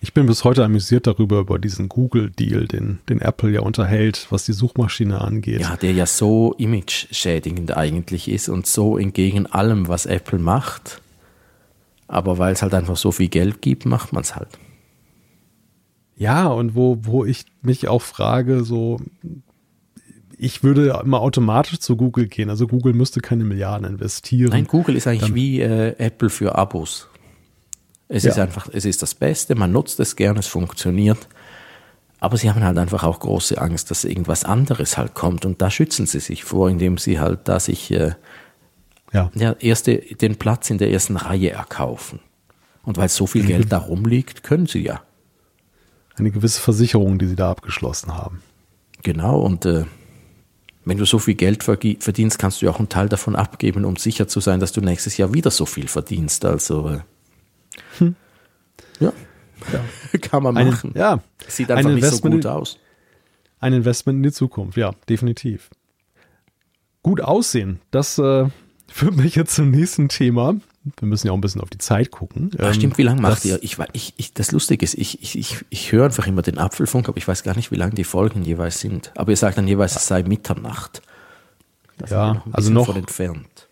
Ich 0.00 0.14
bin 0.14 0.26
bis 0.26 0.44
heute 0.44 0.64
amüsiert 0.64 1.06
darüber, 1.06 1.40
über 1.40 1.58
diesen 1.58 1.88
Google-Deal, 1.88 2.68
den, 2.68 3.00
den 3.08 3.20
Apple 3.20 3.50
ja 3.50 3.60
unterhält, 3.62 4.28
was 4.30 4.44
die 4.44 4.52
Suchmaschine 4.52 5.20
angeht. 5.20 5.60
Ja, 5.60 5.76
der 5.76 5.92
ja 5.92 6.06
so 6.06 6.54
image-schädigend 6.56 7.76
eigentlich 7.76 8.28
ist 8.28 8.48
und 8.48 8.66
so 8.66 8.96
entgegen 8.96 9.46
allem, 9.46 9.88
was 9.88 10.06
Apple 10.06 10.38
macht. 10.38 11.00
Aber 12.06 12.38
weil 12.38 12.52
es 12.52 12.62
halt 12.62 12.74
einfach 12.74 12.96
so 12.96 13.10
viel 13.10 13.28
Geld 13.28 13.60
gibt, 13.60 13.86
macht 13.86 14.12
man 14.12 14.22
es 14.22 14.36
halt. 14.36 14.50
Ja, 16.16 16.46
und 16.46 16.74
wo, 16.74 16.98
wo 17.02 17.24
ich 17.24 17.46
mich 17.62 17.88
auch 17.88 18.02
frage, 18.02 18.64
so, 18.64 19.00
ich 20.38 20.62
würde 20.62 21.00
immer 21.02 21.20
automatisch 21.20 21.80
zu 21.80 21.96
Google 21.96 22.26
gehen. 22.26 22.48
Also 22.50 22.66
Google 22.66 22.92
müsste 22.92 23.20
keine 23.20 23.44
Milliarden 23.44 23.86
investieren. 23.86 24.50
Nein, 24.50 24.66
Google 24.66 24.96
ist 24.96 25.06
eigentlich 25.06 25.22
Dann, 25.22 25.34
wie 25.34 25.60
äh, 25.60 25.94
Apple 25.98 26.30
für 26.30 26.54
Abos. 26.54 27.08
Es 28.08 28.22
ja. 28.22 28.30
ist 28.30 28.38
einfach, 28.38 28.68
es 28.72 28.84
ist 28.84 29.02
das 29.02 29.14
Beste, 29.14 29.54
man 29.54 29.72
nutzt 29.72 30.00
es 30.00 30.16
gern, 30.16 30.36
es 30.36 30.46
funktioniert. 30.46 31.28
Aber 32.20 32.36
sie 32.36 32.50
haben 32.50 32.64
halt 32.64 32.78
einfach 32.78 33.04
auch 33.04 33.20
große 33.20 33.60
Angst, 33.60 33.90
dass 33.90 34.04
irgendwas 34.04 34.44
anderes 34.44 34.96
halt 34.96 35.14
kommt. 35.14 35.44
Und 35.44 35.60
da 35.60 35.70
schützen 35.70 36.06
sie 36.06 36.20
sich 36.20 36.44
vor, 36.44 36.70
indem 36.70 36.98
sie 36.98 37.20
halt 37.20 37.40
da 37.44 37.60
sich 37.60 37.90
äh, 37.90 38.12
ja. 39.12 39.30
Ja, 39.34 39.52
erste, 39.52 39.96
den 39.98 40.36
Platz 40.36 40.70
in 40.70 40.78
der 40.78 40.90
ersten 40.90 41.16
Reihe 41.16 41.50
erkaufen. 41.50 42.20
Und 42.84 42.96
weil 42.96 43.08
so 43.08 43.26
viel 43.26 43.44
Geld 43.44 43.72
da 43.72 43.78
rumliegt, 43.78 44.42
können 44.42 44.66
sie 44.66 44.82
ja. 44.82 45.02
Eine 46.16 46.30
gewisse 46.30 46.60
Versicherung, 46.60 47.18
die 47.18 47.26
sie 47.26 47.36
da 47.36 47.50
abgeschlossen 47.50 48.14
haben. 48.16 48.42
Genau, 49.02 49.40
und 49.40 49.64
äh, 49.66 49.84
wenn 50.88 50.96
du 50.96 51.04
so 51.04 51.18
viel 51.18 51.34
Geld 51.34 51.62
verdienst, 51.62 52.38
kannst 52.38 52.62
du 52.62 52.66
ja 52.66 52.72
auch 52.72 52.78
einen 52.78 52.88
Teil 52.88 53.08
davon 53.10 53.36
abgeben, 53.36 53.84
um 53.84 53.96
sicher 53.96 54.26
zu 54.26 54.40
sein, 54.40 54.58
dass 54.58 54.72
du 54.72 54.80
nächstes 54.80 55.18
Jahr 55.18 55.34
wieder 55.34 55.50
so 55.50 55.66
viel 55.66 55.86
verdienst. 55.86 56.46
Also 56.46 56.88
äh, 56.88 57.00
hm. 57.98 58.16
Ja. 58.98 59.12
ja. 59.70 60.18
Kann 60.20 60.42
man 60.42 60.54
machen. 60.54 60.92
Ein, 60.94 60.98
ja. 60.98 61.22
Sieht 61.46 61.70
einfach 61.70 61.90
ein 61.90 61.96
nicht 61.96 62.06
so 62.06 62.20
gut 62.20 62.46
aus. 62.46 62.78
Ein 63.60 63.74
Investment 63.74 64.16
in 64.18 64.22
die 64.22 64.32
Zukunft, 64.32 64.78
ja, 64.78 64.92
definitiv. 65.08 65.68
Gut 67.02 67.20
aussehen, 67.20 67.80
das 67.90 68.18
äh, 68.18 68.46
führt 68.88 69.16
mich 69.16 69.34
jetzt 69.34 69.54
zum 69.54 69.70
nächsten 69.70 70.08
Thema. 70.08 70.54
Wir 70.98 71.08
müssen 71.08 71.26
ja 71.26 71.32
auch 71.32 71.36
ein 71.36 71.40
bisschen 71.40 71.60
auf 71.60 71.70
die 71.70 71.78
Zeit 71.78 72.10
gucken. 72.10 72.50
Ach, 72.58 72.74
stimmt, 72.74 72.98
wie 72.98 73.02
lange 73.02 73.20
macht 73.20 73.44
ihr? 73.44 73.62
Ich, 73.62 73.78
ich, 73.92 74.14
ich, 74.16 74.32
das 74.32 74.52
Lustige 74.52 74.84
ist, 74.84 74.94
ich, 74.94 75.22
ich, 75.22 75.38
ich, 75.38 75.64
ich 75.70 75.92
höre 75.92 76.06
einfach 76.06 76.26
immer 76.26 76.42
den 76.42 76.58
Apfelfunk, 76.58 77.08
aber 77.08 77.18
ich 77.18 77.26
weiß 77.26 77.42
gar 77.42 77.56
nicht, 77.56 77.70
wie 77.70 77.76
lange 77.76 77.94
die 77.94 78.04
Folgen 78.04 78.42
jeweils 78.42 78.80
sind. 78.80 79.12
Aber 79.16 79.30
ihr 79.30 79.36
sagt 79.36 79.58
dann 79.58 79.68
jeweils, 79.68 79.96
es 79.96 80.06
sei 80.06 80.22
Mitternacht. 80.22 81.02
Da 81.98 82.06
ja, 82.06 82.34
noch 82.34 82.54
also 82.54 82.72
noch 82.72 82.94
entfernt. 82.94 83.68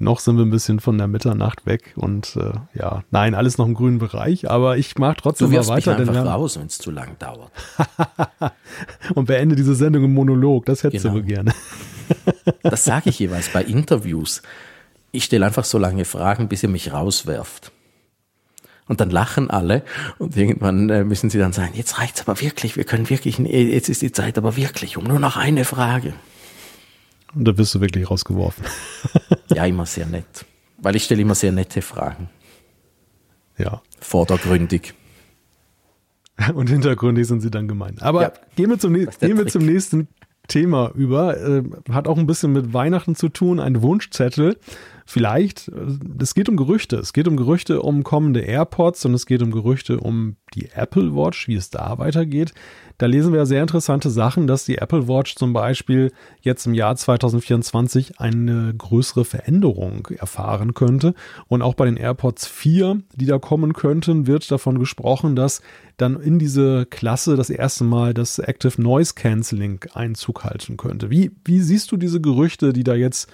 Noch 0.00 0.20
sind 0.20 0.36
wir 0.36 0.44
ein 0.44 0.50
bisschen 0.50 0.78
von 0.78 0.96
der 0.96 1.08
Mitternacht 1.08 1.66
weg 1.66 1.94
und 1.96 2.36
äh, 2.36 2.52
ja, 2.78 3.02
nein, 3.10 3.34
alles 3.34 3.58
noch 3.58 3.66
im 3.66 3.74
grünen 3.74 3.98
Bereich, 3.98 4.48
aber 4.48 4.78
ich 4.78 4.96
mache 4.96 5.16
trotzdem 5.20 5.50
du 5.50 5.56
mal 5.56 5.66
weiter. 5.66 5.98
Mich 5.98 6.08
einfach 6.08 6.24
raus, 6.24 6.56
wenn 6.56 6.66
es 6.66 6.78
zu 6.78 6.92
lang 6.92 7.18
dauert. 7.18 7.50
und 9.16 9.24
beende 9.24 9.56
diese 9.56 9.74
Sendung 9.74 10.04
im 10.04 10.14
Monolog, 10.14 10.66
das 10.66 10.84
hättest 10.84 11.04
genau. 11.04 11.16
du 11.16 11.24
gerne. 11.24 11.52
das 12.62 12.84
sage 12.84 13.10
ich 13.10 13.18
jeweils 13.18 13.48
bei 13.48 13.64
Interviews. 13.64 14.42
Ich 15.12 15.24
stelle 15.24 15.46
einfach 15.46 15.64
so 15.64 15.78
lange 15.78 16.04
Fragen, 16.04 16.48
bis 16.48 16.62
ihr 16.62 16.68
mich 16.68 16.92
rauswerft. 16.92 17.72
Und 18.86 19.00
dann 19.00 19.10
lachen 19.10 19.50
alle 19.50 19.82
und 20.18 20.36
irgendwann 20.36 20.88
äh, 20.88 21.04
müssen 21.04 21.28
sie 21.28 21.38
dann 21.38 21.52
sagen, 21.52 21.72
jetzt 21.74 21.98
reicht's 21.98 22.22
aber 22.22 22.40
wirklich, 22.40 22.76
wir 22.76 22.84
können 22.84 23.10
wirklich, 23.10 23.38
jetzt 23.38 23.90
ist 23.90 24.00
die 24.00 24.12
Zeit 24.12 24.38
aber 24.38 24.56
wirklich 24.56 24.96
um 24.96 25.04
nur 25.04 25.18
noch 25.18 25.36
eine 25.36 25.66
Frage. 25.66 26.14
Und 27.34 27.44
da 27.44 27.56
wirst 27.58 27.74
du 27.74 27.80
wirklich 27.82 28.10
rausgeworfen. 28.10 28.64
ja, 29.54 29.66
immer 29.66 29.84
sehr 29.84 30.06
nett. 30.06 30.46
Weil 30.78 30.96
ich 30.96 31.04
stelle 31.04 31.20
immer 31.20 31.34
sehr 31.34 31.52
nette 31.52 31.82
Fragen. 31.82 32.30
Ja. 33.58 33.82
Vordergründig. 34.00 34.94
Und 36.54 36.70
hintergründig 36.70 37.26
sind 37.26 37.40
sie 37.40 37.50
dann 37.50 37.68
gemein. 37.68 37.96
Aber 38.00 38.22
ja, 38.22 38.32
gehen, 38.56 38.70
wir 38.70 38.78
zum, 38.78 38.94
gehen 38.94 39.36
wir 39.36 39.46
zum 39.48 39.66
nächsten 39.66 40.08
Thema 40.46 40.92
über. 40.94 41.36
Äh, 41.36 41.64
hat 41.90 42.06
auch 42.06 42.16
ein 42.16 42.26
bisschen 42.26 42.52
mit 42.52 42.72
Weihnachten 42.72 43.16
zu 43.16 43.28
tun. 43.28 43.60
Ein 43.60 43.82
Wunschzettel. 43.82 44.56
Vielleicht, 45.10 45.68
äh, 45.68 45.96
es 46.20 46.34
geht 46.34 46.50
um 46.50 46.58
Gerüchte. 46.58 46.96
Es 46.96 47.14
geht 47.14 47.26
um 47.28 47.38
Gerüchte 47.38 47.80
um 47.80 48.04
kommende 48.04 48.40
AirPods 48.40 49.06
und 49.06 49.14
es 49.14 49.24
geht 49.24 49.40
um 49.40 49.50
Gerüchte 49.50 50.00
um 50.00 50.36
die 50.52 50.68
Apple 50.74 51.14
Watch, 51.14 51.48
wie 51.48 51.54
es 51.54 51.70
da 51.70 51.96
weitergeht. 51.96 52.52
Da 52.98 53.06
lesen 53.06 53.32
wir 53.32 53.46
sehr 53.46 53.62
interessante 53.62 54.10
Sachen, 54.10 54.46
dass 54.46 54.66
die 54.66 54.76
Apple 54.76 55.08
Watch 55.08 55.36
zum 55.36 55.54
Beispiel 55.54 56.12
jetzt 56.42 56.66
im 56.66 56.74
Jahr 56.74 56.94
2024 56.94 58.20
eine 58.20 58.74
größere 58.76 59.24
Veränderung 59.24 60.08
erfahren 60.08 60.74
könnte. 60.74 61.14
Und 61.46 61.62
auch 61.62 61.74
bei 61.74 61.86
den 61.86 61.96
AirPods 61.96 62.46
4, 62.46 63.00
die 63.14 63.26
da 63.26 63.38
kommen 63.38 63.72
könnten, 63.72 64.26
wird 64.26 64.50
davon 64.50 64.78
gesprochen, 64.78 65.36
dass 65.36 65.62
dann 65.96 66.20
in 66.20 66.38
diese 66.38 66.86
Klasse 66.86 67.36
das 67.36 67.50
erste 67.50 67.84
Mal 67.84 68.14
das 68.14 68.38
Active 68.38 68.80
Noise 68.80 69.14
Cancelling 69.14 69.80
Einzug 69.94 70.44
halten 70.44 70.76
könnte. 70.76 71.10
Wie, 71.10 71.32
wie 71.44 71.60
siehst 71.60 71.90
du 71.92 71.96
diese 71.96 72.20
Gerüchte, 72.20 72.72
die 72.72 72.84
da 72.84 72.94
jetzt, 72.94 73.28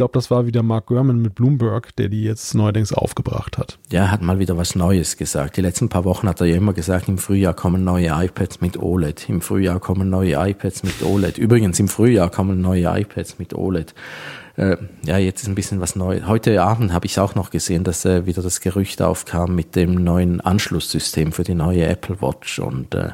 glaube, 0.00 0.14
das 0.14 0.30
war 0.30 0.46
wieder 0.46 0.62
Mark 0.62 0.86
Gurman 0.86 1.20
mit 1.20 1.34
Bloomberg, 1.34 1.94
der 1.96 2.08
die 2.08 2.24
jetzt 2.24 2.54
neuerdings 2.54 2.90
aufgebracht 2.90 3.58
hat? 3.58 3.78
Ja, 3.92 4.10
hat 4.10 4.22
mal 4.22 4.38
wieder 4.38 4.56
was 4.56 4.74
Neues 4.74 5.18
gesagt. 5.18 5.58
Die 5.58 5.60
letzten 5.60 5.90
paar 5.90 6.06
Wochen 6.06 6.26
hat 6.26 6.40
er 6.40 6.46
ja 6.46 6.56
immer 6.56 6.72
gesagt, 6.72 7.06
im 7.08 7.18
Frühjahr 7.18 7.52
kommen 7.52 7.84
neue 7.84 8.08
iPads 8.08 8.62
mit 8.62 8.78
OLED. 8.78 9.28
Im 9.28 9.42
Frühjahr 9.42 9.78
kommen 9.78 10.08
neue 10.08 10.36
iPads 10.36 10.84
mit 10.84 11.02
OLED. 11.02 11.36
Übrigens, 11.36 11.78
im 11.80 11.88
Frühjahr 11.88 12.30
kommen 12.30 12.62
neue 12.62 12.98
iPads 12.98 13.38
mit 13.38 13.52
OLED. 13.52 13.94
Äh, 14.56 14.78
ja, 15.04 15.18
jetzt 15.18 15.42
ist 15.42 15.48
ein 15.48 15.54
bisschen 15.54 15.82
was 15.82 15.96
Neues. 15.96 16.26
Heute 16.26 16.62
Abend 16.62 16.94
habe 16.94 17.04
ich 17.04 17.20
auch 17.20 17.34
noch 17.34 17.50
gesehen, 17.50 17.84
dass 17.84 18.06
äh, 18.06 18.24
wieder 18.24 18.40
das 18.40 18.62
Gerücht 18.62 19.02
aufkam 19.02 19.54
mit 19.54 19.76
dem 19.76 20.02
neuen 20.02 20.40
Anschlusssystem 20.40 21.32
für 21.32 21.44
die 21.44 21.54
neue 21.54 21.84
Apple 21.84 22.22
Watch 22.22 22.58
und 22.58 22.94
äh, 22.94 23.10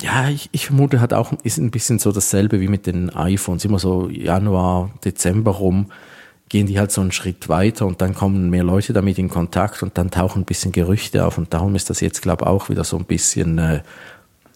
ja, 0.00 0.28
ich, 0.28 0.48
ich 0.52 0.66
vermute, 0.66 1.00
hat 1.00 1.12
auch 1.12 1.32
ist 1.42 1.58
ein 1.58 1.70
bisschen 1.70 1.98
so 1.98 2.12
dasselbe 2.12 2.60
wie 2.60 2.68
mit 2.68 2.86
den 2.86 3.10
iPhones. 3.10 3.64
Immer 3.64 3.78
so 3.78 4.08
Januar, 4.08 4.90
Dezember 5.04 5.52
rum 5.52 5.90
gehen 6.48 6.66
die 6.66 6.78
halt 6.78 6.90
so 6.92 7.00
einen 7.00 7.12
Schritt 7.12 7.48
weiter 7.48 7.86
und 7.86 8.00
dann 8.00 8.14
kommen 8.14 8.50
mehr 8.50 8.64
Leute 8.64 8.92
damit 8.92 9.18
in 9.18 9.28
Kontakt 9.28 9.82
und 9.82 9.98
dann 9.98 10.10
tauchen 10.10 10.42
ein 10.42 10.46
bisschen 10.46 10.72
Gerüchte 10.72 11.26
auf 11.26 11.36
und 11.36 11.52
darum 11.52 11.74
ist 11.74 11.90
das 11.90 12.00
jetzt, 12.00 12.22
glaube 12.22 12.44
ich, 12.44 12.48
auch 12.48 12.70
wieder 12.70 12.84
so 12.84 12.96
ein 12.96 13.04
bisschen 13.04 13.58
äh, 13.58 13.82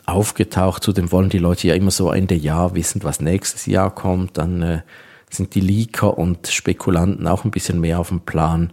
aufgetaucht. 0.07 0.83
Zudem 0.83 1.13
wollen 1.13 1.29
die 1.29 1.39
Leute 1.39 1.69
ja 1.69 1.75
immer 1.75 1.91
so 1.91 2.11
Ende 2.11 2.35
Jahr 2.35 2.75
wissen, 2.75 3.03
was 3.03 3.21
nächstes 3.21 3.67
Jahr 3.67 3.95
kommt. 3.95 4.39
Dann 4.39 4.63
äh, 4.63 4.83
sind 5.29 5.55
die 5.55 5.61
Leaker 5.61 6.17
und 6.17 6.49
Spekulanten 6.49 7.27
auch 7.27 7.45
ein 7.45 7.51
bisschen 7.51 7.81
mehr 7.81 8.01
auf 8.01 8.09
dem 8.09 8.21
Plan. 8.21 8.73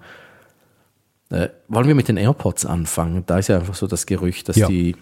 Äh, 1.30 1.50
wollen 1.68 1.88
wir 1.88 1.96
mit 1.96 2.08
den 2.08 2.18
AirPods 2.18 2.66
anfangen? 2.66 3.24
Da 3.26 3.40
ist 3.40 3.50
ja 3.50 3.58
einfach 3.58 3.76
so 3.76 3.86
das 3.86 4.06
Gerücht, 4.06 4.50
dass 4.50 4.56
ja. 4.56 4.68
die 4.68 4.96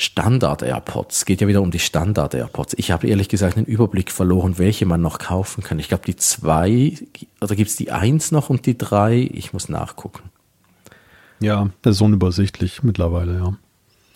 Standard-AirPods, 0.00 1.26
geht 1.26 1.42
ja 1.42 1.46
wieder 1.46 1.60
um 1.60 1.70
die 1.70 1.78
Standard-AirPods. 1.78 2.74
Ich 2.78 2.90
habe 2.90 3.06
ehrlich 3.06 3.28
gesagt 3.28 3.56
den 3.56 3.66
Überblick 3.66 4.10
verloren, 4.10 4.56
welche 4.56 4.86
man 4.86 5.02
noch 5.02 5.18
kaufen 5.18 5.62
kann. 5.62 5.78
Ich 5.78 5.88
glaube, 5.88 6.04
die 6.06 6.16
zwei, 6.16 6.94
oder 7.42 7.54
gibt 7.54 7.68
es 7.68 7.76
die 7.76 7.90
eins 7.90 8.32
noch 8.32 8.48
und 8.48 8.64
die 8.64 8.78
drei? 8.78 9.28
Ich 9.32 9.52
muss 9.52 9.68
nachgucken. 9.68 10.30
Ja, 11.38 11.68
das 11.82 11.96
ist 11.96 12.02
unübersichtlich 12.02 12.82
mittlerweile, 12.82 13.38
ja. 13.38 13.54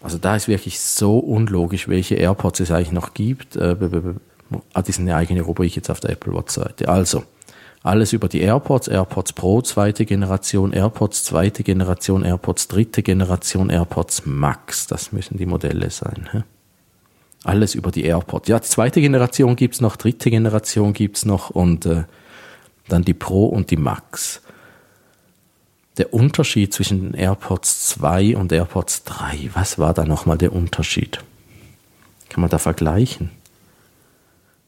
Also 0.03 0.17
da 0.17 0.37
ist 0.37 0.49
wirklich 0.49 0.81
so 0.81 1.19
unlogisch, 1.19 1.87
welche 1.87 2.15
AirPods 2.15 2.61
es 2.61 2.71
eigentlich 2.71 2.93
noch 2.93 3.13
gibt. 3.13 3.57
Äh, 3.57 3.77
ah, 4.73 4.83
die 4.83 4.93
sind 4.93 5.05
eine 5.05 5.17
eigene 5.17 5.43
Rubrik 5.43 5.77
jetzt 5.77 5.91
auf 5.91 6.01
der 6.01 6.11
Apple 6.11 6.33
Watch-Seite. 6.33 6.89
Also, 6.89 7.25
alles 7.85 8.15
über 8.15 8.29
die 8.29 8.41
AirPods, 8.41 8.89
AirPods 8.89 9.35
Pro 9.35 9.61
zweite 9.61 10.07
Generation, 10.07 10.73
AirPods 10.73 11.23
zweite 11.23 11.63
Generation, 11.63 12.25
AirPods 12.25 12.67
dritte 12.69 13.03
Generation, 13.03 13.69
AirPods 13.69 14.25
Max. 14.25 14.87
Das 14.87 15.13
müssen 15.13 15.37
die 15.37 15.45
Modelle 15.45 15.91
sein. 15.91 16.29
Hä? 16.33 16.43
Alles 17.45 17.75
über 17.75 17.91
die 17.91 18.05
AirPods. 18.05 18.49
Ja, 18.49 18.63
zweite 18.63 19.03
Generation 19.03 19.55
gibt's 19.55 19.83
noch, 19.83 19.97
dritte 19.97 20.31
Generation 20.31 20.95
gibt's 20.95 21.27
noch 21.27 21.51
und 21.51 21.85
äh, 21.85 22.05
dann 22.89 23.05
die 23.05 23.13
Pro 23.13 23.47
und 23.47 23.71
die 23.71 23.77
Max 23.77 24.41
der 25.99 26.13
Unterschied 26.13 26.73
zwischen 26.73 27.03
den 27.03 27.15
AirPods 27.15 27.89
2 27.91 28.37
und 28.37 28.51
AirPods 28.51 29.05
3, 29.05 29.51
was 29.53 29.79
war 29.79 29.95
da 29.95 30.05
nochmal 30.05 30.39
der 30.39 30.53
Unterschied? 30.53 31.19
Kann 32.29 32.41
man 32.41 32.51
da 32.51 32.59
vergleichen? 32.59 33.31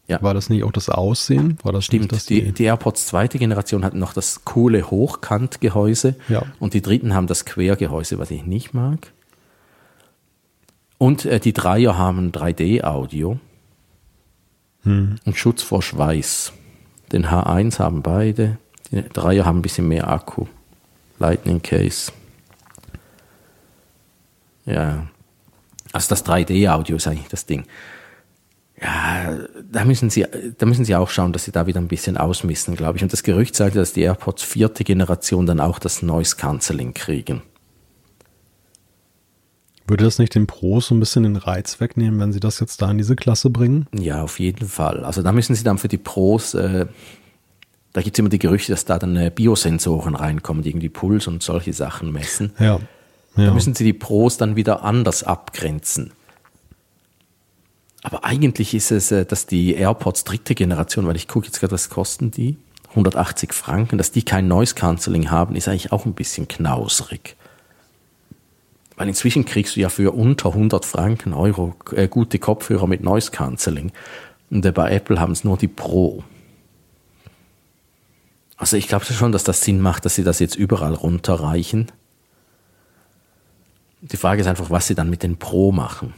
Ja. 0.08 0.22
War 0.22 0.34
das 0.34 0.50
nicht 0.50 0.62
auch 0.62 0.70
das 0.70 0.88
Aussehen? 0.88 1.58
War 1.62 1.72
das 1.72 1.84
Stimmt, 1.84 2.12
nicht, 2.12 2.28
die, 2.28 2.52
die 2.52 2.64
AirPods 2.64 3.06
zweite 3.06 3.38
Generation 3.38 3.84
hatten 3.84 3.98
noch 3.98 4.12
das 4.12 4.44
coole 4.44 4.88
Hochkantgehäuse 4.88 6.14
ja. 6.28 6.44
und 6.60 6.74
die 6.74 6.82
dritten 6.82 7.12
haben 7.14 7.26
das 7.26 7.44
Quergehäuse, 7.44 8.18
was 8.18 8.30
ich 8.30 8.44
nicht 8.44 8.72
mag. 8.72 9.12
Und 10.98 11.24
äh, 11.24 11.40
die 11.40 11.52
Dreier 11.52 11.98
haben 11.98 12.30
3D-Audio 12.30 13.38
hm. 14.84 15.16
und 15.24 15.36
Schutz 15.36 15.62
vor 15.62 15.82
Schweiß. 15.82 16.52
Den 17.12 17.26
H1 17.26 17.78
haben 17.80 18.02
beide, 18.02 18.58
die 18.90 19.02
Dreier 19.02 19.44
haben 19.44 19.58
ein 19.58 19.62
bisschen 19.62 19.88
mehr 19.88 20.08
Akku. 20.08 20.46
Lightning 21.18 21.62
Case. 21.62 22.12
Ja. 24.66 25.06
Also 25.92 26.08
das 26.10 26.26
3D-Audio 26.26 26.96
ist 26.96 27.06
eigentlich 27.06 27.28
das 27.28 27.46
Ding. 27.46 27.64
Ja, 28.80 29.38
da 29.72 29.84
müssen 29.84 30.10
sie, 30.10 30.26
da 30.58 30.66
müssen 30.66 30.84
sie 30.84 30.94
auch 30.94 31.08
schauen, 31.08 31.32
dass 31.32 31.44
sie 31.44 31.52
da 31.52 31.66
wieder 31.66 31.80
ein 31.80 31.88
bisschen 31.88 32.16
ausmissen, 32.18 32.76
glaube 32.76 32.98
ich. 32.98 33.02
Und 33.02 33.12
das 33.12 33.22
Gerücht 33.22 33.56
sagt, 33.56 33.74
dass 33.74 33.94
die 33.94 34.02
AirPods 34.02 34.42
vierte 34.42 34.84
Generation 34.84 35.46
dann 35.46 35.60
auch 35.60 35.78
das 35.78 36.02
Noise 36.02 36.36
Cancelling 36.36 36.92
kriegen. 36.92 37.42
Würde 39.86 40.04
das 40.04 40.18
nicht 40.18 40.34
den 40.34 40.46
Pros 40.46 40.88
so 40.88 40.94
ein 40.94 41.00
bisschen 41.00 41.22
den 41.22 41.36
Reiz 41.36 41.80
wegnehmen, 41.80 42.20
wenn 42.20 42.32
sie 42.32 42.40
das 42.40 42.60
jetzt 42.60 42.82
da 42.82 42.90
in 42.90 42.98
diese 42.98 43.16
Klasse 43.16 43.50
bringen? 43.50 43.86
Ja, 43.92 44.22
auf 44.22 44.40
jeden 44.40 44.68
Fall. 44.68 45.04
Also 45.04 45.22
da 45.22 45.32
müssen 45.32 45.54
sie 45.54 45.64
dann 45.64 45.78
für 45.78 45.88
die 45.88 45.98
Pros 45.98 46.54
äh, 46.54 46.86
da 47.96 48.02
gibt 48.02 48.14
es 48.14 48.18
immer 48.18 48.28
die 48.28 48.38
Gerüchte, 48.38 48.72
dass 48.72 48.84
da 48.84 48.98
dann 48.98 49.16
äh, 49.16 49.32
Biosensoren 49.34 50.14
reinkommen, 50.14 50.62
die 50.62 50.68
irgendwie 50.68 50.90
Puls 50.90 51.28
und 51.28 51.42
solche 51.42 51.72
Sachen 51.72 52.12
messen. 52.12 52.52
Ja. 52.58 52.78
ja. 53.36 53.46
Da 53.46 53.54
müssen 53.54 53.74
sie 53.74 53.84
die 53.84 53.94
Pros 53.94 54.36
dann 54.36 54.54
wieder 54.54 54.84
anders 54.84 55.22
abgrenzen. 55.22 56.12
Aber 58.06 58.24
eigentlich 58.24 58.72
ist 58.72 58.92
es, 58.92 59.10
äh, 59.10 59.26
dass 59.26 59.46
die 59.46 59.74
AirPods 59.74 60.22
dritte 60.22 60.54
Generation, 60.54 61.08
weil 61.08 61.16
ich 61.16 61.26
gucke 61.26 61.46
jetzt 61.46 61.58
gerade, 61.58 61.72
was 61.72 61.90
kosten 61.90 62.30
die? 62.30 62.56
180 62.90 63.52
Franken, 63.52 63.98
dass 63.98 64.12
die 64.12 64.22
kein 64.22 64.46
Noise 64.46 64.76
Cancelling 64.76 65.28
haben, 65.32 65.56
ist 65.56 65.66
eigentlich 65.66 65.90
auch 65.90 66.06
ein 66.06 66.14
bisschen 66.14 66.46
knausrig. 66.46 67.34
Weil 68.94 69.08
inzwischen 69.08 69.44
kriegst 69.44 69.74
du 69.74 69.80
ja 69.80 69.88
für 69.88 70.12
unter 70.12 70.50
100 70.50 70.84
Franken 70.84 71.32
Euro 71.32 71.74
äh, 71.96 72.06
gute 72.06 72.38
Kopfhörer 72.38 72.86
mit 72.86 73.02
Noise 73.02 73.32
Cancelling. 73.32 73.90
Und 74.50 74.64
äh, 74.64 74.70
bei 74.70 74.92
Apple 74.92 75.18
haben 75.18 75.32
es 75.32 75.42
nur 75.42 75.58
die 75.58 75.66
Pro. 75.66 76.22
Also 78.56 78.76
ich 78.76 78.86
glaube 78.86 79.04
schon, 79.04 79.32
dass 79.32 79.42
das 79.42 79.62
Sinn 79.62 79.80
macht, 79.80 80.04
dass 80.04 80.14
sie 80.14 80.22
das 80.22 80.38
jetzt 80.38 80.54
überall 80.54 80.94
runterreichen. 80.94 81.90
Die 84.00 84.16
Frage 84.16 84.42
ist 84.42 84.46
einfach, 84.46 84.70
was 84.70 84.86
sie 84.86 84.94
dann 84.94 85.10
mit 85.10 85.24
den 85.24 85.38
Pro 85.38 85.72
machen. 85.72 86.14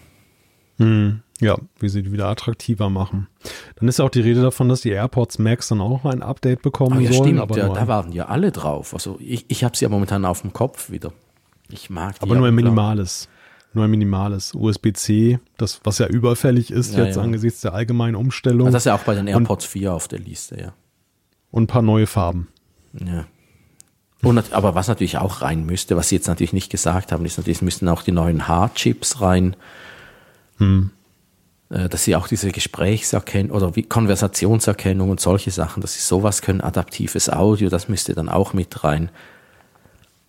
Hm, 0.79 1.21
ja, 1.41 1.57
wie 1.79 1.89
sie 1.89 2.03
die 2.03 2.13
wieder 2.13 2.27
attraktiver 2.29 2.91
machen. 2.91 3.29
Dann 3.77 3.89
ist 3.89 3.99
ja 3.99 4.05
auch 4.05 4.11
die 4.11 4.21
Rede 4.21 4.43
davon, 4.43 4.69
dass 4.69 4.81
die 4.81 4.91
AirPods 4.91 5.39
Max 5.39 5.69
dann 5.69 5.81
auch 5.81 6.05
ein 6.05 6.23
Update 6.23 6.63
bekommen 6.63 6.99
oh, 6.99 7.01
ja, 7.01 7.13
sollen. 7.13 7.29
Stimmt, 7.29 7.41
aber 7.41 7.57
ja, 7.57 7.69
da 7.69 7.87
waren 7.87 8.13
ja 8.13 8.27
alle 8.27 8.53
drauf. 8.53 8.95
Also 8.95 9.17
ich, 9.21 9.45
ich 9.49 9.65
habe 9.65 9.77
sie 9.77 9.85
ja 9.85 9.89
momentan 9.89 10.25
auf 10.25 10.43
dem 10.43 10.53
Kopf 10.53 10.91
wieder. 10.91 11.13
Ich 11.71 11.91
mag 11.91 12.19
die. 12.19 12.23
Aber 12.23 12.37
nur 12.37 12.49
ein 12.49 12.55
minimales. 12.55 13.29
Nur 13.75 13.85
ein 13.85 13.91
minimales 13.91 14.55
USB-C, 14.55 15.41
das 15.59 15.83
was 15.85 15.99
ja 15.99 16.07
überfällig 16.07 16.71
ist 16.71 16.95
ja, 16.95 17.05
jetzt 17.05 17.17
ja. 17.17 17.23
angesichts 17.23 17.61
der 17.61 17.75
allgemeinen 17.75 18.17
Umstellung. 18.17 18.67
Also 18.67 18.77
das 18.77 18.83
ist 18.83 18.87
ja 18.87 18.95
auch 18.95 19.03
bei 19.03 19.15
den 19.15 19.27
AirPods 19.27 19.67
Und, 19.67 19.71
4 19.71 19.93
auf 19.93 20.09
der 20.09 20.21
Liste, 20.21 20.59
ja 20.59 20.73
und 21.51 21.65
ein 21.65 21.67
paar 21.67 21.83
neue 21.83 22.07
Farben. 22.07 22.49
Ja. 23.05 23.27
Und, 24.23 24.53
aber 24.53 24.75
was 24.75 24.89
natürlich 24.89 25.19
auch 25.19 25.43
rein 25.43 25.65
müsste, 25.65 25.97
was 25.97 26.09
sie 26.09 26.17
jetzt 26.17 26.27
natürlich 26.27 26.53
nicht 26.53 26.71
gesagt 26.71 27.13
haben, 27.13 27.25
ist 27.25 27.39
natürlich, 27.39 27.59
es 27.59 27.63
müssten 27.63 27.89
auch 27.89 28.03
die 28.03 28.13
neuen 28.13 28.49
H-Chips 28.49 29.21
rein. 29.21 29.55
Hm. 30.59 30.91
Äh, 31.71 31.89
dass 31.89 32.05
sie 32.05 32.17
auch 32.17 32.29
diese 32.29 32.51
Gesprächserkennung 32.51 33.57
oder 33.57 33.77
wie 33.77 33.83
Konversationserkennung 33.83 35.11
und 35.11 35.21
solche 35.21 35.51
Sachen, 35.51 35.81
dass 35.81 35.95
sie 35.95 36.01
sowas 36.01 36.41
können, 36.43 36.61
adaptives 36.61 37.29
Audio, 37.31 37.69
das 37.69 37.89
müsste 37.89 38.15
dann 38.15 38.29
auch 38.29 38.53
mit 38.53 38.85
rein. 38.85 39.11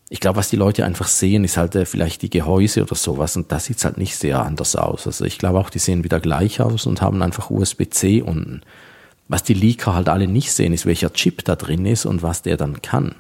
Ich 0.10 0.20
glaube, 0.20 0.38
was 0.38 0.50
die 0.50 0.56
Leute 0.56 0.86
einfach 0.86 1.08
sehen, 1.08 1.44
ist 1.44 1.56
halt 1.56 1.76
äh, 1.76 1.86
vielleicht 1.86 2.24
die 2.24 2.30
Gehäuse 2.30 2.82
oder 2.82 2.96
sowas 2.96 3.38
und 3.38 3.52
da 3.52 3.60
sieht's 3.60 3.86
halt 3.86 3.98
nicht 3.98 4.18
sehr 4.18 4.44
anders 4.44 4.76
aus. 4.76 5.08
Also 5.08 5.24
ich 5.24 5.38
glaube 5.38 5.60
auch, 5.60 5.70
die 5.70 5.80
sehen 5.80 6.04
wieder 6.04 6.20
gleich 6.20 6.62
aus 6.62 6.86
und 6.86 7.02
haben 7.02 7.22
einfach 7.22 7.50
USB-C 7.50 8.22
unten. 8.22 8.62
Was 9.28 9.44
die 9.44 9.54
Leaker 9.54 9.94
halt 9.94 10.10
alle 10.10 10.28
nicht 10.28 10.52
sehen, 10.52 10.74
ist, 10.74 10.88
welcher 10.88 11.14
Chip 11.14 11.46
da 11.46 11.56
drin 11.56 11.86
ist 11.86 12.06
und 12.06 12.24
was 12.24 12.42
der 12.42 12.58
dann 12.58 12.82
kann. 12.82 13.16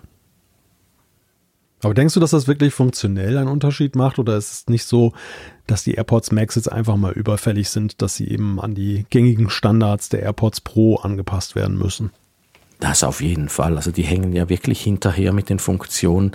Aber 1.81 1.93
denkst 1.93 2.15
du, 2.15 2.19
dass 2.19 2.31
das 2.31 2.47
wirklich 2.47 2.73
funktionell 2.73 3.37
einen 3.37 3.47
Unterschied 3.47 3.95
macht 3.95 4.19
oder 4.19 4.35
ist 4.35 4.51
es 4.51 4.67
nicht 4.67 4.83
so, 4.83 5.13
dass 5.71 5.83
die 5.83 5.93
AirPods 5.93 6.31
Max 6.31 6.55
jetzt 6.55 6.71
einfach 6.71 6.95
mal 6.95 7.13
überfällig 7.13 7.69
sind, 7.69 8.01
dass 8.01 8.15
sie 8.15 8.27
eben 8.27 8.59
an 8.59 8.75
die 8.75 9.05
gängigen 9.09 9.49
Standards 9.49 10.09
der 10.09 10.23
AirPods 10.23 10.61
Pro 10.61 10.95
angepasst 10.97 11.55
werden 11.55 11.77
müssen? 11.77 12.11
Das 12.79 13.03
auf 13.03 13.21
jeden 13.21 13.49
Fall. 13.49 13.75
Also 13.75 13.91
die 13.91 14.03
hängen 14.03 14.33
ja 14.33 14.49
wirklich 14.49 14.81
hinterher 14.81 15.33
mit 15.33 15.49
den 15.49 15.59
Funktionen, 15.59 16.31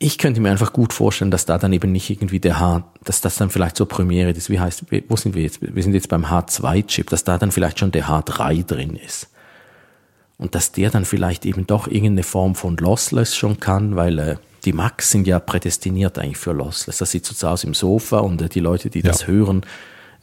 ich 0.00 0.18
könnte 0.18 0.40
mir 0.40 0.50
einfach 0.50 0.72
gut 0.72 0.92
vorstellen, 0.92 1.32
dass 1.32 1.44
da 1.44 1.58
dann 1.58 1.72
eben 1.72 1.90
nicht 1.90 2.08
irgendwie 2.08 2.38
der 2.38 2.60
H, 2.60 2.84
dass 3.02 3.20
das 3.20 3.36
dann 3.36 3.50
vielleicht 3.50 3.76
so 3.76 3.84
Premiere 3.84 4.30
ist. 4.30 4.48
Wie 4.48 4.60
heißt, 4.60 4.84
wo 5.08 5.16
sind 5.16 5.34
wir 5.34 5.42
jetzt? 5.42 5.58
Wir 5.60 5.82
sind 5.82 5.92
jetzt 5.94 6.08
beim 6.08 6.26
H2-Chip, 6.26 7.10
dass 7.10 7.24
da 7.24 7.36
dann 7.36 7.50
vielleicht 7.50 7.80
schon 7.80 7.90
der 7.90 8.06
H3 8.06 8.64
drin 8.64 8.94
ist. 8.94 9.28
Und 10.36 10.54
dass 10.54 10.70
der 10.70 10.90
dann 10.90 11.04
vielleicht 11.04 11.44
eben 11.44 11.66
doch 11.66 11.88
irgendeine 11.88 12.22
Form 12.22 12.54
von 12.54 12.76
Lossless 12.76 13.34
schon 13.34 13.58
kann, 13.58 13.96
weil 13.96 14.18
äh, 14.20 14.36
die 14.64 14.72
Macs 14.72 15.10
sind 15.10 15.26
ja 15.26 15.38
prädestiniert 15.38 16.18
eigentlich 16.18 16.36
für 16.36 16.52
Lossless. 16.52 16.98
Das 16.98 17.10
sitzt 17.10 17.36
so 17.38 17.46
aus 17.46 17.64
im 17.64 17.74
Sofa 17.74 18.18
und 18.18 18.42
äh, 18.42 18.48
die 18.48 18.60
Leute, 18.60 18.90
die 18.90 19.00
ja. 19.00 19.08
das 19.08 19.26
hören, 19.26 19.62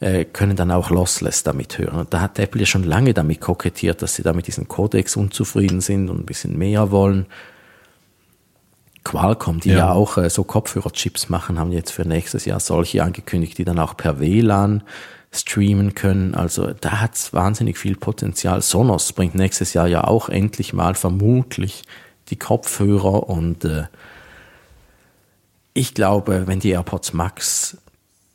äh, 0.00 0.24
können 0.24 0.56
dann 0.56 0.70
auch 0.70 0.90
Lossless 0.90 1.42
damit 1.42 1.78
hören. 1.78 1.96
Und 1.96 2.12
da 2.12 2.20
hat 2.20 2.38
Apple 2.38 2.60
ja 2.60 2.66
schon 2.66 2.84
lange 2.84 3.14
damit 3.14 3.40
kokettiert, 3.40 4.02
dass 4.02 4.14
sie 4.14 4.22
da 4.22 4.32
mit 4.32 4.46
diesen 4.46 4.68
Codecs 4.68 5.16
unzufrieden 5.16 5.80
sind 5.80 6.10
und 6.10 6.20
ein 6.20 6.26
bisschen 6.26 6.58
mehr 6.58 6.90
wollen. 6.90 7.26
Qualcomm, 9.04 9.60
die 9.60 9.70
ja, 9.70 9.76
ja 9.76 9.92
auch 9.92 10.18
äh, 10.18 10.28
so 10.28 10.44
Kopfhörerchips 10.44 11.28
machen, 11.28 11.58
haben 11.58 11.72
jetzt 11.72 11.92
für 11.92 12.06
nächstes 12.06 12.44
Jahr 12.44 12.60
solche 12.60 13.02
angekündigt, 13.02 13.56
die 13.56 13.64
dann 13.64 13.78
auch 13.78 13.96
per 13.96 14.20
WLAN 14.20 14.82
streamen 15.32 15.94
können. 15.94 16.34
Also 16.34 16.72
da 16.72 17.00
hat's 17.00 17.32
wahnsinnig 17.32 17.78
viel 17.78 17.96
Potenzial. 17.96 18.62
Sonos 18.62 19.12
bringt 19.12 19.34
nächstes 19.34 19.74
Jahr 19.74 19.86
ja 19.86 20.04
auch 20.04 20.28
endlich 20.28 20.72
mal 20.72 20.94
vermutlich 20.94 21.84
die 22.28 22.36
Kopfhörer 22.36 23.28
und 23.28 23.64
äh, 23.64 23.84
ich 25.76 25.92
glaube, 25.92 26.46
wenn 26.46 26.58
die 26.58 26.70
AirPods 26.70 27.12
Max 27.12 27.76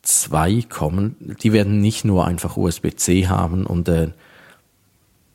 2 0.03 0.63
kommen, 0.69 1.15
die 1.41 1.53
werden 1.53 1.81
nicht 1.81 2.05
nur 2.05 2.25
einfach 2.25 2.55
USB-C 2.55 3.27
haben 3.27 3.65
und 3.65 3.89
äh, 3.89 4.11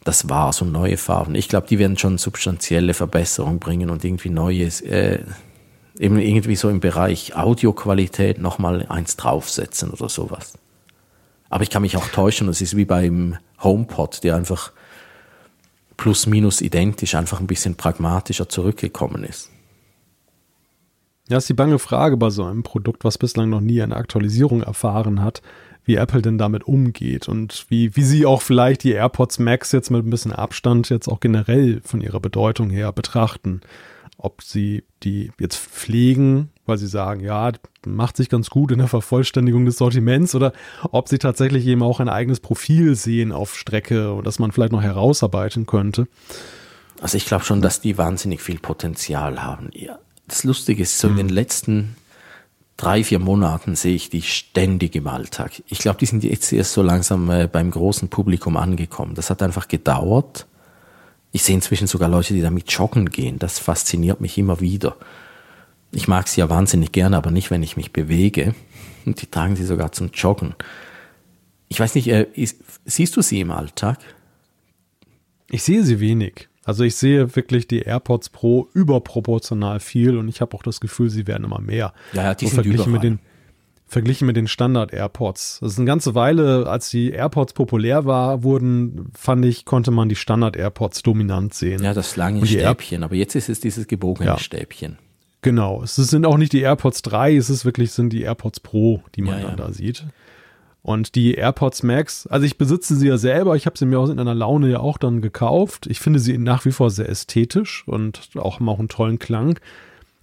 das 0.04 0.28
war 0.28 0.52
so 0.52 0.64
neue 0.64 0.98
Farben. 0.98 1.34
Ich 1.34 1.48
glaube, 1.48 1.66
die 1.66 1.80
werden 1.80 1.98
schon 1.98 2.16
substanzielle 2.18 2.94
Verbesserungen 2.94 3.58
bringen 3.58 3.90
und 3.90 4.04
irgendwie 4.04 4.30
neues, 4.30 4.80
äh, 4.82 5.18
eben 5.98 6.18
irgendwie 6.18 6.54
so 6.54 6.68
im 6.68 6.78
Bereich 6.78 7.34
Audioqualität 7.34 8.38
nochmal 8.38 8.86
eins 8.88 9.16
draufsetzen 9.16 9.90
oder 9.90 10.08
sowas. 10.08 10.52
Aber 11.50 11.64
ich 11.64 11.70
kann 11.70 11.82
mich 11.82 11.96
auch 11.96 12.06
täuschen, 12.08 12.48
es 12.48 12.60
ist 12.60 12.76
wie 12.76 12.84
beim 12.84 13.36
HomePod, 13.62 14.22
der 14.22 14.36
einfach 14.36 14.70
plus 15.96 16.26
minus 16.26 16.60
identisch, 16.60 17.16
einfach 17.16 17.40
ein 17.40 17.48
bisschen 17.48 17.74
pragmatischer 17.74 18.48
zurückgekommen 18.48 19.24
ist. 19.24 19.50
Ja, 21.28 21.38
ist 21.38 21.48
die 21.48 21.54
bange 21.54 21.78
Frage 21.78 22.16
bei 22.16 22.30
so 22.30 22.44
einem 22.44 22.62
Produkt, 22.62 23.04
was 23.04 23.18
bislang 23.18 23.50
noch 23.50 23.60
nie 23.60 23.82
eine 23.82 23.96
Aktualisierung 23.96 24.62
erfahren 24.62 25.22
hat 25.22 25.42
wie 25.86 25.94
Apple 25.94 26.20
denn 26.20 26.36
damit 26.36 26.64
umgeht 26.64 27.28
und 27.28 27.64
wie, 27.68 27.96
wie 27.96 28.02
sie 28.02 28.26
auch 28.26 28.42
vielleicht 28.42 28.82
die 28.82 28.90
AirPods 28.90 29.38
Max 29.38 29.72
jetzt 29.72 29.90
mit 29.90 30.04
ein 30.04 30.10
bisschen 30.10 30.32
Abstand 30.32 30.90
jetzt 30.90 31.08
auch 31.08 31.20
generell 31.20 31.80
von 31.84 32.00
ihrer 32.00 32.20
Bedeutung 32.20 32.70
her 32.70 32.92
betrachten. 32.92 33.60
Ob 34.18 34.42
sie 34.42 34.82
die 35.04 35.30
jetzt 35.38 35.56
pflegen, 35.56 36.50
weil 36.64 36.78
sie 36.78 36.88
sagen, 36.88 37.20
ja, 37.20 37.52
macht 37.86 38.16
sich 38.16 38.28
ganz 38.28 38.50
gut 38.50 38.72
in 38.72 38.78
der 38.78 38.88
Vervollständigung 38.88 39.64
des 39.64 39.76
Sortiments 39.76 40.34
oder 40.34 40.52
ob 40.90 41.08
sie 41.08 41.18
tatsächlich 41.18 41.66
eben 41.66 41.82
auch 41.82 42.00
ein 42.00 42.08
eigenes 42.08 42.40
Profil 42.40 42.96
sehen 42.96 43.30
auf 43.30 43.56
Strecke 43.56 44.12
und 44.12 44.26
das 44.26 44.38
man 44.38 44.50
vielleicht 44.50 44.72
noch 44.72 44.82
herausarbeiten 44.82 45.66
könnte. 45.66 46.08
Also 47.00 47.16
ich 47.16 47.26
glaube 47.26 47.44
schon, 47.44 47.62
dass 47.62 47.80
die 47.80 47.98
wahnsinnig 47.98 48.40
viel 48.40 48.58
Potenzial 48.58 49.42
haben. 49.42 49.68
Ja, 49.74 49.98
das 50.28 50.44
Lustige 50.44 50.82
ist, 50.82 50.98
so 50.98 51.08
in 51.08 51.16
den 51.16 51.28
letzten 51.28 51.96
drei, 52.76 53.04
vier 53.04 53.18
Monaten 53.18 53.74
sehe 53.74 53.94
ich 53.94 54.10
die 54.10 54.22
ständig 54.22 54.94
im 54.94 55.06
Alltag. 55.06 55.62
Ich 55.68 55.78
glaube, 55.78 55.98
die 55.98 56.06
sind 56.06 56.24
jetzt 56.24 56.52
erst 56.52 56.72
so 56.72 56.82
langsam 56.82 57.30
äh, 57.30 57.48
beim 57.50 57.70
großen 57.70 58.08
Publikum 58.08 58.56
angekommen. 58.56 59.14
Das 59.14 59.30
hat 59.30 59.42
einfach 59.42 59.68
gedauert. 59.68 60.46
Ich 61.32 61.42
sehe 61.42 61.54
inzwischen 61.54 61.86
sogar 61.86 62.08
Leute, 62.08 62.34
die 62.34 62.42
damit 62.42 62.70
joggen 62.70 63.10
gehen. 63.10 63.38
Das 63.38 63.58
fasziniert 63.58 64.20
mich 64.20 64.36
immer 64.38 64.60
wieder. 64.60 64.96
Ich 65.92 66.08
mag 66.08 66.28
sie 66.28 66.40
ja 66.40 66.50
wahnsinnig 66.50 66.92
gerne, 66.92 67.16
aber 67.16 67.30
nicht, 67.30 67.50
wenn 67.50 67.62
ich 67.62 67.76
mich 67.76 67.92
bewege. 67.92 68.54
Und 69.06 69.22
die 69.22 69.26
tragen 69.26 69.56
sie 69.56 69.64
sogar 69.64 69.92
zum 69.92 70.10
Joggen. 70.12 70.54
Ich 71.68 71.80
weiß 71.80 71.94
nicht, 71.94 72.08
äh, 72.08 72.26
ist, 72.34 72.58
siehst 72.84 73.16
du 73.16 73.22
sie 73.22 73.40
im 73.40 73.50
Alltag? 73.50 73.98
Ich 75.48 75.62
sehe 75.62 75.84
sie 75.84 76.00
wenig. 76.00 76.48
Also 76.66 76.82
ich 76.84 76.96
sehe 76.96 77.34
wirklich 77.36 77.68
die 77.68 77.78
AirPods 77.80 78.28
Pro 78.30 78.68
überproportional 78.74 79.80
viel 79.80 80.18
und 80.18 80.28
ich 80.28 80.40
habe 80.40 80.54
auch 80.56 80.62
das 80.62 80.80
Gefühl, 80.80 81.08
sie 81.08 81.26
werden 81.26 81.44
immer 81.44 81.60
mehr. 81.60 81.94
Ja, 82.12 82.22
ja 82.24 82.34
die 82.34 82.46
so 82.46 82.50
sind 82.50 82.54
verglichen 82.64 82.92
überall. 82.92 82.92
mit 82.92 83.02
den 83.04 83.18
verglichen 83.88 84.26
mit 84.26 84.36
den 84.36 84.48
Standard 84.48 84.92
AirPods. 84.92 85.58
Das 85.60 85.72
ist 85.72 85.78
eine 85.78 85.86
ganze 85.86 86.16
Weile, 86.16 86.66
als 86.66 86.90
die 86.90 87.10
AirPods 87.12 87.52
populär 87.52 88.04
war, 88.04 88.42
wurden, 88.42 89.12
fand 89.16 89.44
ich, 89.44 89.64
konnte 89.64 89.92
man 89.92 90.08
die 90.08 90.16
Standard 90.16 90.56
AirPods 90.56 91.02
dominant 91.02 91.54
sehen. 91.54 91.84
Ja, 91.84 91.94
das 91.94 92.16
lange 92.16 92.40
Und 92.40 92.48
Stäbchen, 92.48 93.04
aber 93.04 93.14
jetzt 93.14 93.36
ist 93.36 93.48
es 93.48 93.60
dieses 93.60 93.86
gebogene 93.86 94.30
Ja. 94.30 94.38
Stäbchen. 94.38 94.98
Genau. 95.42 95.84
Es 95.84 95.94
sind 95.94 96.26
auch 96.26 96.36
nicht 96.36 96.52
die 96.52 96.62
AirPods 96.62 97.02
3, 97.02 97.36
es 97.36 97.48
ist 97.48 97.64
wirklich 97.64 97.92
sind 97.92 98.12
die 98.12 98.22
AirPods 98.22 98.58
Pro, 98.58 99.02
die 99.14 99.22
man 99.22 99.34
Ja, 99.38 99.42
dann 99.42 99.58
ja. 99.58 99.66
da 99.66 99.72
sieht. 99.72 100.04
Und 100.86 101.16
die 101.16 101.34
AirPods 101.34 101.82
Max, 101.82 102.28
also 102.28 102.46
ich 102.46 102.58
besitze 102.58 102.94
sie 102.94 103.08
ja 103.08 103.18
selber, 103.18 103.56
ich 103.56 103.66
habe 103.66 103.76
sie 103.76 103.86
mir 103.86 103.98
auch 103.98 104.08
in 104.08 104.20
einer 104.20 104.36
Laune 104.36 104.70
ja 104.70 104.78
auch 104.78 104.98
dann 104.98 105.20
gekauft. 105.20 105.88
Ich 105.88 105.98
finde 105.98 106.20
sie 106.20 106.38
nach 106.38 106.64
wie 106.64 106.70
vor 106.70 106.90
sehr 106.90 107.08
ästhetisch 107.08 107.82
und 107.88 108.30
auch 108.36 108.60
haben 108.60 108.68
auch 108.68 108.78
einen 108.78 108.86
tollen 108.86 109.18
Klang. 109.18 109.58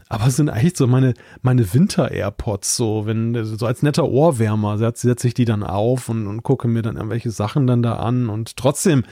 Aber 0.07 0.27
es 0.27 0.37
sind 0.37 0.47
eigentlich 0.47 0.77
so 0.77 0.87
meine, 0.87 1.15
meine 1.41 1.73
Winter-AirPods, 1.73 2.77
so, 2.77 3.05
wenn, 3.05 3.43
so 3.43 3.65
als 3.65 3.83
netter 3.83 4.07
Ohrwärmer 4.07 4.77
setze 4.77 5.09
setz 5.09 5.25
ich 5.25 5.33
die 5.33 5.43
dann 5.43 5.63
auf 5.63 6.07
und, 6.07 6.27
und 6.27 6.43
gucke 6.43 6.69
mir 6.69 6.81
dann 6.81 6.95
irgendwelche 6.95 7.31
Sachen 7.31 7.67
dann 7.67 7.83
da 7.83 7.97
an. 7.97 8.29
Und 8.29 8.55
trotzdem 8.55 9.03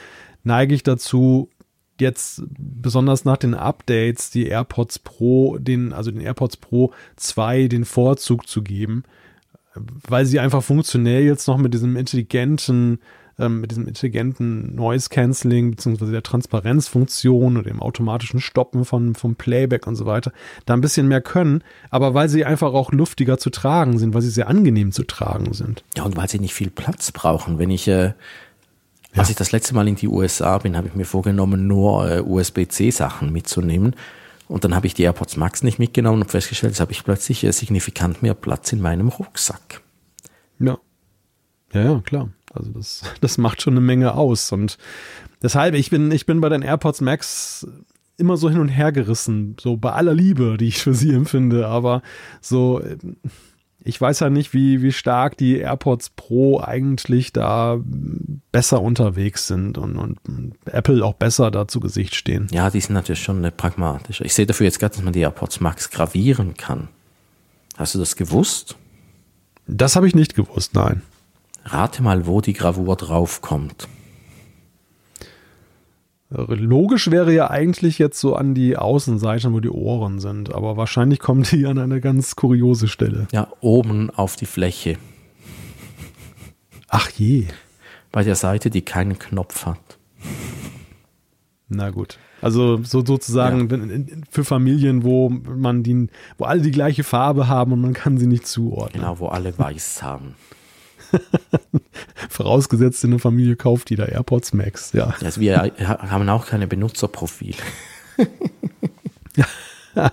neige 0.45 0.73
ich 0.73 0.84
dazu, 0.84 1.49
jetzt 1.99 2.44
besonders 2.57 3.26
nach 3.26 3.36
den 3.36 3.56
Updates 3.56 4.30
die 4.30 4.48
AirPods 4.48 4.99
Pro, 4.99 5.57
den, 5.57 5.91
also 5.91 6.11
den 6.11 6.22
AirPods 6.22 6.56
Pro 6.56 6.94
2 7.18 7.68
den 7.68 7.84
Vorzug 7.84 8.48
zu 8.48 8.61
geben, 8.61 9.03
weil 9.76 10.26
sie 10.26 10.39
einfach 10.39 10.64
funktionell 10.64 11.23
jetzt 11.23 11.48
noch 11.48 11.57
mit 11.57 11.73
diesem 11.73 11.95
intelligenten, 11.95 12.99
ähm, 13.39 13.61
mit 13.61 13.72
diesem 13.72 13.88
intelligenten 13.88 14.76
Noise 14.76 15.10
Cancelling 15.10 15.72
beziehungsweise 15.72 16.11
der 16.11 16.23
Transparenzfunktion 16.23 17.57
oder 17.57 17.69
dem 17.69 17.81
automatischen 17.81 18.41
Stoppen 18.41 18.85
von, 18.85 19.15
vom 19.15 19.35
Playback 19.35 19.88
und 19.88 19.95
so 19.95 20.06
weiter, 20.06 20.34
da 20.65 20.73
ein 20.73 20.81
bisschen 20.81 21.07
mehr 21.07 21.22
können, 21.22 21.64
aber 21.89 22.14
weil 22.14 22.27
sie 22.27 22.45
einfach 22.45 22.73
auch 22.73 22.91
luftiger 22.91 23.38
zu 23.38 23.49
tragen 23.49 23.98
sind, 23.98 24.14
weil 24.14 24.22
sie 24.22 24.30
sehr 24.30 24.48
angenehm 24.48 24.91
zu 24.91 25.03
tragen 25.03 25.53
sind. 25.53 25.84
Ja, 25.95 26.03
und 26.03 26.18
weil 26.18 26.30
sie 26.30 26.39
nicht 26.39 26.53
viel 26.53 26.69
Platz 26.69 27.11
brauchen. 27.11 27.57
Wenn 27.57 27.72
ich, 27.72 27.88
äh, 27.88 28.14
als 29.15 29.30
ich 29.30 29.35
das 29.35 29.52
letzte 29.52 29.73
Mal 29.73 29.88
in 29.88 29.95
die 29.95 30.07
USA 30.07 30.57
bin, 30.57 30.76
habe 30.76 30.88
ich 30.88 30.95
mir 30.95 31.06
vorgenommen, 31.06 31.68
nur 31.68 32.10
äh, 32.10 32.22
USB-C-Sachen 32.22 33.31
mitzunehmen. 33.31 33.95
Und 34.52 34.65
dann 34.65 34.76
habe 34.76 34.86
ich 34.86 34.94
die 34.94 35.03
AirPods 35.03 35.38
Max 35.38 35.64
nicht 35.64 35.80
mitgenommen 35.80 36.23
und 36.23 36.30
festgestellt, 36.30 36.73
jetzt 36.73 36.82
habe 36.82 36.91
ich 36.91 37.06
plötzlich 37.06 37.45
äh, 37.45 37.53
signifikant 37.53 38.22
mehr 38.22 38.34
Platz 38.34 38.73
in 38.73 38.82
meinem 38.82 39.07
Rucksack. 39.07 39.82
Ja. 40.60 40.78
Ja, 41.72 41.82
ja, 41.82 42.02
klar. 42.02 42.30
Also 42.53 42.69
das, 42.72 43.02
das 43.22 43.38
macht 43.38 43.61
schon 43.61 43.76
eine 43.76 43.82
Menge 43.82 44.14
aus. 44.14 44.52
Und 44.52 44.78
deshalb, 45.41 45.73
ich 45.76 45.90
bin, 45.90 46.11
ich 46.11 46.26
bin 46.26 46.41
bei 46.41 46.49
den 46.49 46.64
AirPods 46.64 46.99
Max 46.99 47.65
immer 48.18 48.36
so 48.36 48.49
hin 48.49 48.60
und 48.60 48.68
her 48.68 48.91
gerissen, 48.91 49.56
so 49.57 49.78
bei 49.78 49.94
aller 49.94 50.14
Liebe, 50.14 50.57
die 50.57 50.68
ich 50.68 50.80
für 50.80 50.94
sie 50.94 51.14
empfinde, 51.14 51.68
aber 51.68 52.02
so, 52.41 52.82
ich 53.83 53.99
weiß 53.99 54.19
ja 54.19 54.29
nicht, 54.29 54.53
wie, 54.53 54.81
wie 54.81 54.91
stark 54.91 55.37
die 55.37 55.57
AirPods 55.57 56.11
Pro 56.11 56.59
eigentlich 56.59 57.33
da 57.33 57.79
besser 58.51 58.81
unterwegs 58.81 59.47
sind 59.47 59.77
und, 59.77 59.97
und 59.97 60.19
Apple 60.65 61.03
auch 61.03 61.13
besser 61.13 61.49
da 61.51 61.67
zu 61.67 61.79
Gesicht 61.79 62.15
stehen. 62.15 62.47
Ja, 62.51 62.69
die 62.69 62.79
sind 62.79 62.93
natürlich 62.93 63.23
schon 63.23 63.43
äh, 63.43 63.51
pragmatischer. 63.51 64.25
Ich 64.25 64.33
sehe 64.33 64.45
dafür 64.45 64.65
jetzt 64.65 64.79
gerade, 64.79 64.95
dass 64.95 65.03
man 65.03 65.13
die 65.13 65.21
AirPods 65.21 65.61
Max 65.61 65.89
gravieren 65.89 66.55
kann. 66.55 66.89
Hast 67.77 67.95
du 67.95 67.99
das 67.99 68.15
gewusst? 68.15 68.75
Das 69.67 69.95
habe 69.95 70.07
ich 70.07 70.15
nicht 70.15 70.35
gewusst, 70.35 70.75
nein. 70.75 71.01
Rate 71.65 72.03
mal, 72.03 72.25
wo 72.27 72.41
die 72.41 72.53
Gravur 72.53 72.95
draufkommt. 72.95 73.87
Logisch 76.33 77.11
wäre 77.11 77.33
ja 77.33 77.49
eigentlich 77.49 77.99
jetzt 77.99 78.19
so 78.19 78.35
an 78.35 78.53
die 78.55 78.77
Außenseite, 78.77 79.51
wo 79.51 79.59
die 79.59 79.69
Ohren 79.69 80.19
sind, 80.19 80.53
aber 80.53 80.77
wahrscheinlich 80.77 81.19
kommen 81.19 81.43
die 81.43 81.65
an 81.65 81.77
eine 81.77 81.99
ganz 81.99 82.37
kuriose 82.37 82.87
Stelle. 82.87 83.27
Ja, 83.33 83.47
oben 83.59 84.09
auf 84.11 84.37
die 84.37 84.45
Fläche. 84.45 84.97
Ach 86.87 87.09
je. 87.11 87.47
Bei 88.13 88.23
der 88.23 88.35
Seite, 88.35 88.69
die 88.69 88.81
keinen 88.81 89.19
Knopf 89.19 89.65
hat. 89.65 89.79
Na 91.67 91.89
gut. 91.89 92.17
Also 92.41 92.81
so 92.83 93.05
sozusagen 93.05 93.69
in- 93.69 94.23
für 94.29 94.43
Familien, 94.43 95.03
wo 95.03 95.29
man 95.29 95.83
die, 95.83 96.07
wo 96.37 96.45
alle 96.45 96.61
die 96.61 96.71
gleiche 96.71 97.03
Farbe 97.03 97.47
haben 97.47 97.71
und 97.73 97.81
man 97.81 97.93
kann 97.93 98.17
sie 98.17 98.27
nicht 98.27 98.47
zuordnen. 98.47 99.01
Genau, 99.03 99.19
wo 99.19 99.27
alle 99.27 99.57
weiß 99.57 100.01
haben. 100.01 100.35
Vorausgesetzt, 102.29 103.03
eine 103.05 103.19
Familie 103.19 103.55
kauft 103.55 103.89
die 103.89 103.95
da 103.95 104.05
AirPods 104.05 104.53
Max, 104.53 104.93
ja. 104.93 105.13
Also 105.21 105.41
wir 105.41 105.57
haben 105.79 106.29
auch 106.29 106.47
keine 106.47 106.67
Benutzerprofile. 106.67 107.57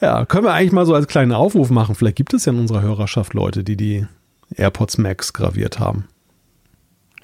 Ja, 0.00 0.26
können 0.26 0.44
wir 0.44 0.52
eigentlich 0.52 0.72
mal 0.72 0.86
so 0.86 0.94
als 0.94 1.08
kleinen 1.08 1.32
Aufruf 1.32 1.70
machen. 1.70 1.94
Vielleicht 1.94 2.16
gibt 2.16 2.32
es 2.32 2.44
ja 2.44 2.52
in 2.52 2.58
unserer 2.58 2.82
Hörerschaft 2.82 3.34
Leute, 3.34 3.64
die 3.64 3.76
die 3.76 4.06
AirPods 4.54 4.98
Max 4.98 5.32
graviert 5.32 5.78
haben. 5.78 6.06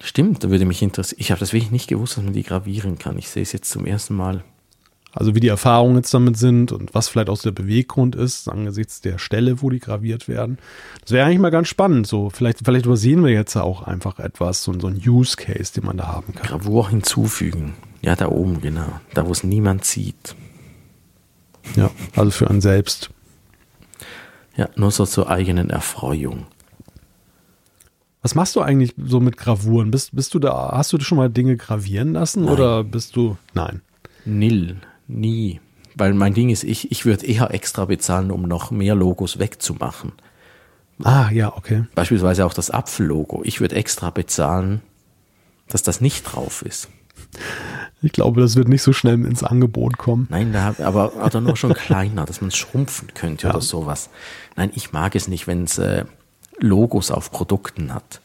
Stimmt, 0.01 0.43
da 0.43 0.49
würde 0.49 0.65
mich 0.65 0.81
interessieren. 0.81 1.21
Ich 1.21 1.31
habe 1.31 1.39
das 1.39 1.53
wirklich 1.53 1.71
nicht 1.71 1.87
gewusst, 1.87 2.17
dass 2.17 2.23
man 2.23 2.33
die 2.33 2.43
gravieren 2.43 2.97
kann. 2.97 3.17
Ich 3.17 3.29
sehe 3.29 3.43
es 3.43 3.53
jetzt 3.53 3.69
zum 3.69 3.85
ersten 3.85 4.15
Mal. 4.15 4.43
Also 5.15 5.33
wie 5.33 5.39
die 5.39 5.47
Erfahrungen 5.47 5.95
jetzt 5.95 6.13
damit 6.13 6.37
sind 6.37 6.73
und 6.73 6.93
was 6.93 7.07
vielleicht 7.07 7.29
auch 7.29 7.41
der 7.41 7.51
Beweggrund 7.51 8.17
ist, 8.17 8.49
angesichts 8.49 8.99
der 8.99 9.17
Stelle, 9.17 9.61
wo 9.61 9.69
die 9.69 9.79
graviert 9.79 10.27
werden. 10.27 10.57
Das 11.01 11.11
wäre 11.11 11.25
eigentlich 11.25 11.39
mal 11.39 11.51
ganz 11.51 11.69
spannend. 11.69 12.05
So, 12.05 12.29
vielleicht, 12.29 12.59
vielleicht 12.65 12.85
übersehen 12.85 13.23
wir 13.23 13.31
jetzt 13.31 13.55
auch 13.55 13.83
einfach 13.83 14.19
etwas, 14.19 14.61
so, 14.61 14.77
so 14.77 14.87
ein 14.87 15.01
Use 15.03 15.37
Case, 15.37 15.73
den 15.73 15.85
man 15.85 15.95
da 15.95 16.07
haben 16.07 16.35
kann. 16.35 16.45
Gravur 16.45 16.89
hinzufügen. 16.89 17.75
Ja, 18.01 18.17
da 18.17 18.27
oben, 18.27 18.59
genau. 18.59 18.89
Da, 19.13 19.25
wo 19.25 19.31
es 19.31 19.45
niemand 19.45 19.85
sieht. 19.85 20.35
Ja, 21.77 21.89
also 22.17 22.31
für 22.31 22.49
einen 22.49 22.59
selbst. 22.59 23.09
Ja, 24.57 24.67
nur 24.75 24.91
so 24.91 25.05
zur 25.05 25.29
eigenen 25.29 25.69
Erfreuung. 25.69 26.45
Was 28.21 28.35
machst 28.35 28.53
du 28.57 28.61
eigentlich 28.61 28.93
so 28.97 29.21
mit 29.21 29.37
Gravuren? 29.37 29.91
Bist, 29.91 30.13
bist 30.13 30.33
du 30.33 30.39
da, 30.39 30.71
hast 30.73 30.91
du 30.91 30.99
schon 30.99 31.17
mal 31.17 31.29
Dinge 31.29 31.55
gravieren 31.55 32.11
lassen 32.11 32.43
Nein. 32.43 32.53
oder 32.53 32.83
bist 32.83 33.15
du, 33.15 33.37
nein. 33.53 33.81
Nil, 34.25 34.77
nie. 35.07 35.59
Weil 35.95 36.13
mein 36.13 36.33
Ding 36.33 36.49
ist, 36.49 36.63
ich, 36.63 36.91
ich 36.91 37.05
würde 37.05 37.25
eher 37.25 37.53
extra 37.53 37.85
bezahlen, 37.85 38.31
um 38.31 38.43
noch 38.43 38.71
mehr 38.71 38.95
Logos 38.95 39.39
wegzumachen. 39.39 40.11
Ah, 41.03 41.29
ja, 41.31 41.55
okay. 41.55 41.85
Beispielsweise 41.95 42.45
auch 42.45 42.53
das 42.53 42.69
Apfellogo. 42.69 43.41
Ich 43.43 43.61
würde 43.61 43.75
extra 43.75 44.09
bezahlen, 44.09 44.81
dass 45.67 45.83
das 45.83 46.01
nicht 46.01 46.23
drauf 46.23 46.61
ist. 46.61 46.89
Ich 48.01 48.11
glaube, 48.11 48.41
das 48.41 48.55
wird 48.55 48.67
nicht 48.67 48.81
so 48.81 48.93
schnell 48.93 49.25
ins 49.25 49.43
Angebot 49.43 49.97
kommen. 49.97 50.27
Nein, 50.29 50.53
da, 50.53 50.75
aber, 50.83 51.13
aber 51.17 51.41
nur 51.41 51.57
schon 51.57 51.73
kleiner, 51.75 52.25
dass 52.25 52.41
man 52.41 52.49
es 52.49 52.57
schrumpfen 52.57 53.13
könnte 53.13 53.49
oder 53.49 53.61
sowas. 53.61 54.09
Nein, 54.55 54.71
ich 54.75 54.93
mag 54.93 55.15
es 55.15 55.27
nicht, 55.27 55.47
wenn 55.47 55.63
es 55.63 55.77
äh, 55.77 56.05
Logos 56.59 57.11
auf 57.11 57.31
Produkten 57.31 57.93
hat. 57.93 58.21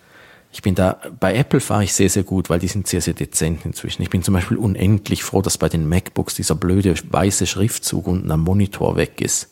Ich 0.52 0.62
bin 0.62 0.74
da, 0.74 1.00
bei 1.20 1.34
Apple 1.36 1.60
fahre 1.60 1.84
ich 1.84 1.94
sehr, 1.94 2.10
sehr 2.10 2.24
gut, 2.24 2.50
weil 2.50 2.58
die 2.58 2.66
sind 2.66 2.86
sehr, 2.86 3.00
sehr 3.00 3.14
dezent 3.14 3.64
inzwischen. 3.64 4.02
Ich 4.02 4.10
bin 4.10 4.22
zum 4.22 4.34
Beispiel 4.34 4.56
unendlich 4.56 5.22
froh, 5.22 5.42
dass 5.42 5.58
bei 5.58 5.68
den 5.68 5.88
MacBooks 5.88 6.34
dieser 6.34 6.56
blöde 6.56 6.94
weiße 7.08 7.46
Schriftzug 7.46 8.08
unten 8.08 8.30
am 8.30 8.40
Monitor 8.40 8.96
weg 8.96 9.20
ist. 9.20 9.50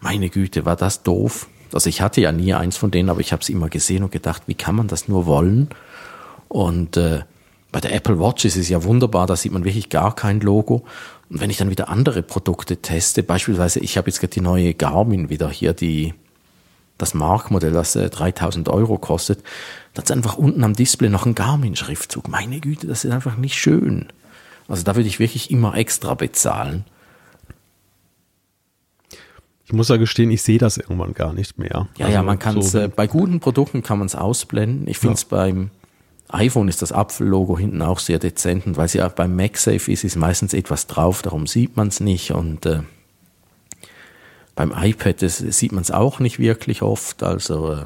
Meine 0.00 0.28
Güte, 0.28 0.64
war 0.64 0.76
das 0.76 1.02
doof. 1.02 1.48
Also 1.72 1.88
ich 1.88 2.00
hatte 2.00 2.20
ja 2.20 2.32
nie 2.32 2.52
eins 2.52 2.76
von 2.76 2.90
denen, 2.90 3.08
aber 3.08 3.20
ich 3.20 3.32
habe 3.32 3.42
es 3.42 3.48
immer 3.48 3.68
gesehen 3.68 4.02
und 4.02 4.12
gedacht, 4.12 4.42
wie 4.46 4.54
kann 4.54 4.74
man 4.74 4.88
das 4.88 5.08
nur 5.08 5.26
wollen? 5.26 5.68
Und 6.48 6.96
äh, 6.96 7.22
bei 7.72 7.80
der 7.80 7.94
Apple 7.94 8.20
Watch 8.20 8.44
ist 8.44 8.56
es 8.56 8.68
ja 8.68 8.84
wunderbar, 8.84 9.26
da 9.26 9.34
sieht 9.34 9.52
man 9.52 9.64
wirklich 9.64 9.88
gar 9.88 10.14
kein 10.14 10.40
Logo. 10.40 10.84
Und 11.30 11.40
wenn 11.40 11.50
ich 11.50 11.56
dann 11.56 11.70
wieder 11.70 11.88
andere 11.88 12.22
Produkte 12.22 12.76
teste, 12.76 13.22
beispielsweise, 13.22 13.80
ich 13.80 13.96
habe 13.96 14.08
jetzt 14.08 14.20
gerade 14.20 14.32
die 14.32 14.40
neue 14.40 14.74
Garmin 14.74 15.30
wieder 15.30 15.50
hier, 15.50 15.72
die 15.72 16.14
das 17.04 17.14
Markmodell, 17.14 17.72
das 17.72 17.94
äh, 17.96 18.08
3000 18.08 18.68
Euro 18.68 18.98
kostet, 18.98 19.42
da 19.92 20.02
ist 20.02 20.10
einfach 20.10 20.36
unten 20.36 20.64
am 20.64 20.74
Display 20.74 21.08
noch 21.08 21.26
ein 21.26 21.34
Garmin-Schriftzug. 21.34 22.28
Meine 22.28 22.60
Güte, 22.60 22.86
das 22.86 23.04
ist 23.04 23.12
einfach 23.12 23.36
nicht 23.36 23.54
schön. 23.54 24.08
Also 24.66 24.82
da 24.82 24.96
würde 24.96 25.08
ich 25.08 25.18
wirklich 25.18 25.50
immer 25.50 25.76
extra 25.76 26.14
bezahlen. 26.14 26.84
Ich 29.66 29.72
muss 29.72 29.88
ja 29.88 29.96
gestehen, 29.96 30.30
ich 30.30 30.42
sehe 30.42 30.58
das 30.58 30.76
irgendwann 30.76 31.14
gar 31.14 31.32
nicht 31.32 31.58
mehr. 31.58 31.88
Ja, 31.96 32.06
Also 32.06 32.14
ja, 32.14 32.22
man 32.22 32.38
kann 32.38 32.58
es, 32.58 32.72
so, 32.72 32.78
äh, 32.78 32.88
bei 32.88 33.06
guten 33.06 33.40
Produkten 33.40 33.82
kann 33.82 33.98
man 33.98 34.06
es 34.06 34.14
ausblenden. 34.14 34.88
Ich 34.88 34.98
finde 34.98 35.14
es 35.14 35.24
beim 35.24 35.70
iPhone 36.28 36.68
ist 36.68 36.82
das 36.82 36.90
Apfellogo 36.90 37.58
hinten 37.58 37.82
auch 37.82 37.98
sehr 37.98 38.18
dezent 38.18 38.66
und 38.66 38.76
weil 38.76 38.88
sie 38.88 39.02
auch 39.02 39.12
beim 39.12 39.36
MagSafe 39.36 39.92
ist, 39.92 40.04
ist 40.04 40.16
meistens 40.16 40.54
etwas 40.54 40.86
drauf, 40.86 41.22
darum 41.22 41.46
sieht 41.46 41.76
man 41.76 41.88
es 41.88 42.00
nicht 42.00 42.32
und 42.32 42.66
äh, 42.66 42.80
Beim 44.54 44.72
iPad 44.76 45.22
das, 45.22 45.38
sieht 45.38 45.72
man 45.72 45.82
es 45.82 45.90
auch 45.90 46.20
nicht 46.20 46.38
wirklich 46.38 46.82
oft. 46.82 47.22
Also 47.22 47.72
äh, 47.72 47.84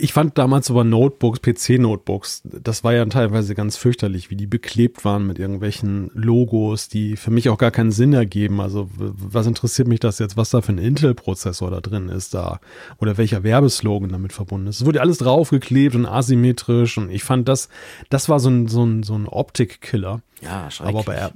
ich 0.00 0.12
fand 0.12 0.38
damals 0.38 0.70
aber 0.70 0.84
Notebooks, 0.84 1.40
PC-Notebooks, 1.42 2.42
das 2.44 2.84
war 2.84 2.94
ja 2.94 3.04
teilweise 3.06 3.56
ganz 3.56 3.76
fürchterlich, 3.76 4.30
wie 4.30 4.36
die 4.36 4.46
beklebt 4.46 5.04
waren 5.04 5.26
mit 5.26 5.40
irgendwelchen 5.40 6.12
Logos, 6.14 6.88
die 6.88 7.16
für 7.16 7.32
mich 7.32 7.48
auch 7.48 7.58
gar 7.58 7.72
keinen 7.72 7.90
Sinn 7.90 8.12
ergeben. 8.12 8.60
Also 8.60 8.88
was 8.96 9.48
interessiert 9.48 9.88
mich 9.88 9.98
das 9.98 10.20
jetzt, 10.20 10.36
was 10.36 10.50
da 10.50 10.60
für 10.60 10.70
ein 10.70 10.78
Intel-Prozessor 10.78 11.72
da 11.72 11.80
drin 11.80 12.08
ist 12.10 12.32
da 12.32 12.60
oder 12.98 13.18
welcher 13.18 13.42
Werbeslogan 13.42 14.10
damit 14.10 14.32
verbunden 14.32 14.68
ist. 14.68 14.82
Es 14.82 14.86
wurde 14.86 15.00
alles 15.00 15.18
draufgeklebt 15.18 15.96
und 15.96 16.06
asymmetrisch 16.06 16.96
und 16.96 17.10
ich 17.10 17.24
fand 17.24 17.48
das, 17.48 17.68
das 18.08 18.28
war 18.28 18.38
so 18.38 18.50
ein, 18.50 18.68
so 18.68 18.84
ein, 18.84 19.02
so 19.02 19.16
ein 19.16 19.26
Optik-Killer. 19.26 20.22
Ja, 20.42 20.70
schrecklich. 20.70 20.94
Aber 20.94 21.02
bei, 21.02 21.30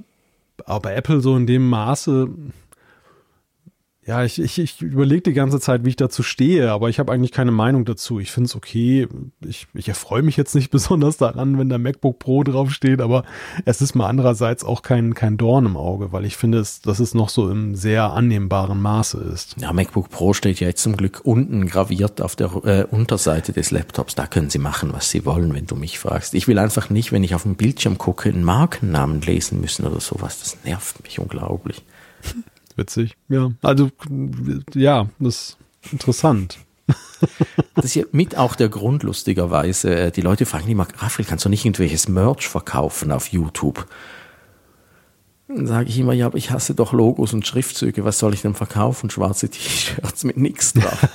aber 0.65 0.79
bei 0.79 0.95
Apple 0.95 1.19
so 1.19 1.35
in 1.35 1.47
dem 1.47 1.67
Maße, 1.67 2.29
ja, 4.05 4.23
ich, 4.25 4.41
ich, 4.41 4.59
ich 4.59 4.81
überlege 4.81 5.21
die 5.21 5.33
ganze 5.33 5.61
Zeit, 5.61 5.85
wie 5.85 5.89
ich 5.89 5.95
dazu 5.95 6.23
stehe, 6.23 6.71
aber 6.71 6.89
ich 6.89 6.99
habe 6.99 7.11
eigentlich 7.11 7.31
keine 7.31 7.51
Meinung 7.51 7.85
dazu. 7.85 8.19
Ich 8.19 8.31
finde 8.31 8.47
es 8.47 8.55
okay. 8.55 9.07
Ich, 9.47 9.67
ich 9.73 9.87
erfreue 9.87 10.23
mich 10.23 10.35
jetzt 10.35 10.55
nicht 10.55 10.71
besonders 10.71 11.15
daran, 11.15 11.57
wenn 11.57 11.69
der 11.69 11.79
MacBook 11.79 12.19
Pro 12.19 12.43
draufsteht, 12.43 12.99
aber 12.99 13.23
es 13.63 13.81
ist 13.81 13.95
mal 13.95 14.07
andererseits 14.07 14.65
auch 14.65 14.81
kein, 14.81 15.13
kein 15.13 15.37
Dorn 15.37 15.65
im 15.65 15.77
Auge, 15.77 16.11
weil 16.11 16.25
ich 16.25 16.35
finde, 16.35 16.57
es, 16.57 16.81
dass 16.81 16.99
es 16.99 17.13
noch 17.13 17.29
so 17.29 17.49
im 17.49 17.75
sehr 17.75 18.11
annehmbaren 18.11 18.81
Maße 18.81 19.19
ist. 19.33 19.55
Ja, 19.61 19.71
MacBook 19.71 20.09
Pro 20.09 20.33
steht 20.33 20.59
ja 20.59 20.67
jetzt 20.67 20.83
zum 20.83 20.97
Glück 20.97 21.21
unten 21.23 21.65
graviert 21.65 22.21
auf 22.21 22.35
der 22.35 22.51
äh, 22.65 22.83
Unterseite 22.83 23.53
des 23.53 23.71
Laptops. 23.71 24.15
Da 24.15 24.27
können 24.27 24.49
Sie 24.49 24.59
machen, 24.59 24.91
was 24.91 25.11
Sie 25.11 25.25
wollen, 25.25 25.53
wenn 25.53 25.65
du 25.65 25.75
mich 25.75 25.97
fragst. 25.97 26.33
Ich 26.33 26.49
will 26.49 26.59
einfach 26.59 26.89
nicht, 26.89 27.13
wenn 27.13 27.23
ich 27.23 27.35
auf 27.35 27.43
dem 27.43 27.55
Bildschirm 27.55 27.97
gucke, 27.97 28.27
einen 28.27 28.43
Markennamen 28.43 29.21
lesen 29.21 29.61
müssen 29.61 29.85
oder 29.85 30.01
sowas. 30.01 30.39
Das 30.39 30.57
nervt 30.65 31.01
mich 31.03 31.19
unglaublich. 31.19 31.83
Witzig, 32.75 33.15
ja. 33.29 33.51
Also, 33.61 33.89
ja, 34.73 35.07
das 35.19 35.35
ist 35.35 35.91
interessant. 35.91 36.57
Das 37.75 37.85
ist 37.85 37.95
ja 37.95 38.03
mit 38.11 38.37
auch 38.37 38.55
der 38.55 38.69
Grund, 38.69 39.03
lustigerweise. 39.03 39.95
Äh, 39.95 40.11
die 40.11 40.21
Leute 40.21 40.45
fragen 40.45 40.69
immer, 40.69 40.87
Raphael, 40.97 41.25
kannst 41.25 41.45
du 41.45 41.49
nicht 41.49 41.65
irgendwelches 41.65 42.07
Merch 42.07 42.47
verkaufen 42.47 43.11
auf 43.11 43.27
YouTube? 43.27 43.87
Dann 45.47 45.67
sage 45.67 45.89
ich 45.89 45.99
immer, 45.99 46.13
ja, 46.13 46.27
aber 46.27 46.37
ich 46.37 46.51
hasse 46.51 46.75
doch 46.75 46.93
Logos 46.93 47.33
und 47.33 47.45
Schriftzüge. 47.45 48.05
Was 48.05 48.19
soll 48.19 48.33
ich 48.33 48.41
denn 48.41 48.55
verkaufen? 48.55 49.09
Schwarze 49.09 49.49
T-Shirts 49.49 50.23
mit 50.23 50.37
nichts 50.37 50.73
drauf. 50.73 51.09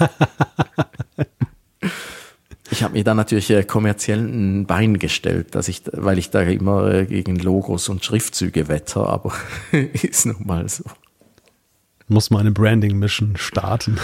ich 2.70 2.82
habe 2.82 2.94
mir 2.94 3.05
da 3.05 3.14
natürlich 3.14 3.51
äh, 3.51 3.64
kommerziell 3.64 4.20
ein 4.20 4.66
Bein 4.66 4.98
gestellt, 4.98 5.55
dass 5.55 5.68
ich, 5.68 5.82
weil 5.93 6.18
ich 6.18 6.30
da 6.30 6.43
immer 6.43 6.93
äh, 6.93 7.06
gegen 7.06 7.36
Logos 7.36 7.89
und 7.89 8.05
Schriftzüge 8.05 8.68
wetter, 8.68 9.06
aber 9.06 9.32
ist 9.72 10.26
nun 10.26 10.47
mal 10.47 10.68
so 10.68 10.85
muss 12.09 12.30
mal 12.30 12.40
eine 12.40 12.52
Branding-Mission 12.52 13.36
starten. 13.36 13.98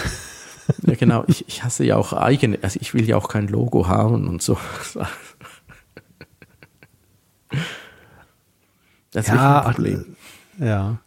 Ja, 0.81 0.95
genau. 0.95 1.23
Ich, 1.27 1.47
ich 1.47 1.63
hasse 1.63 1.83
ja 1.83 1.95
auch 1.95 2.11
eigene, 2.13 2.57
also 2.61 2.79
ich 2.81 2.93
will 2.93 3.07
ja 3.07 3.17
auch 3.17 3.27
kein 3.27 3.47
Logo 3.47 3.87
haben 3.87 4.27
und 4.27 4.41
so. 4.41 4.57
Das 9.11 9.27
ist 9.27 9.33
ja, 9.33 9.61
ein 9.61 9.73
Problem. 9.73 10.15
Ja. 10.59 10.97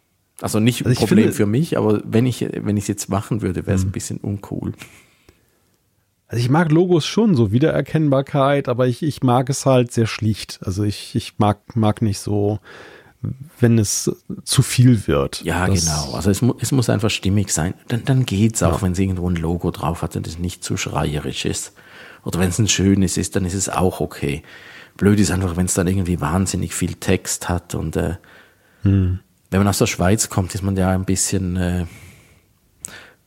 Also 0.41 0.61
nicht 0.61 0.83
ein 0.83 0.89
also 0.89 1.01
Problem 1.01 1.25
finde, 1.25 1.37
für 1.37 1.47
mich, 1.47 1.77
aber 1.77 2.01
wenn 2.05 2.27
ich 2.27 2.43
es 2.43 2.87
jetzt 2.87 3.09
machen 3.09 3.43
würde, 3.43 3.67
wäre 3.67 3.77
es 3.77 3.83
ein 3.83 3.87
hm. 3.87 3.93
bisschen 3.93 4.19
uncool. 4.19 4.73
Also 6.29 6.43
ich 6.43 6.51
mag 6.51 6.71
Logos 6.71 7.07
schon, 7.07 7.35
so 7.35 7.53
Wiedererkennbarkeit, 7.53 8.69
aber 8.69 8.87
ich, 8.87 9.03
ich 9.03 9.23
mag 9.23 9.49
es 9.51 9.67
halt 9.67 9.93
sehr 9.93 10.07
schlicht. 10.07 10.61
Also 10.63 10.85
ich, 10.85 11.15
ich 11.15 11.39
mag, 11.39 11.75
mag 11.75 12.03
nicht 12.03 12.19
so 12.21 12.61
wenn 13.59 13.79
es 13.79 14.11
zu 14.45 14.63
viel 14.63 15.07
wird. 15.07 15.43
Ja, 15.43 15.67
das 15.67 15.85
genau. 15.85 16.13
Also 16.13 16.31
es, 16.31 16.41
mu 16.41 16.55
es 16.61 16.71
muss 16.71 16.89
einfach 16.89 17.11
stimmig 17.11 17.51
sein. 17.51 17.75
Dann, 17.89 18.05
dann 18.05 18.27
geht's 18.27 18.63
auch, 18.63 18.77
ja. 18.77 18.83
wenn 18.83 18.93
es 18.93 18.99
irgendwo 18.99 19.29
ein 19.29 19.37
Logo 19.37 19.71
drauf 19.71 20.03
hat 20.03 20.17
und 20.17 20.27
es 20.27 20.39
nicht 20.39 20.63
zu 20.63 20.77
schreierisch 20.77 21.45
ist. 21.45 21.73
Oder 22.25 22.39
wenn 22.39 22.51
es 22.51 22.59
ein 22.59 22.69
schönes 22.69 23.17
ist, 23.17 23.37
dann 23.37 23.45
ist 23.45 23.55
es 23.55 23.69
auch 23.69 24.01
okay. 24.01 24.43
Blöd 24.97 25.19
ist 25.19 25.31
einfach, 25.31 25.57
wenn 25.57 25.67
es 25.67 25.75
dann 25.75 25.87
irgendwie 25.87 26.21
wahnsinnig 26.21 26.75
viel 26.75 26.95
Text 26.95 27.49
hat 27.49 27.75
und 27.75 27.97
äh, 27.97 28.17
hm. 28.83 29.21
wenn 29.51 29.61
man 29.61 29.69
aus 29.69 29.79
der 29.79 29.87
Schweiz 29.87 30.29
kommt, 30.29 30.55
ist 30.55 30.63
man 30.63 30.77
ja 30.77 30.91
ein 30.91 31.05
bisschen 31.05 31.57
äh, 31.57 31.87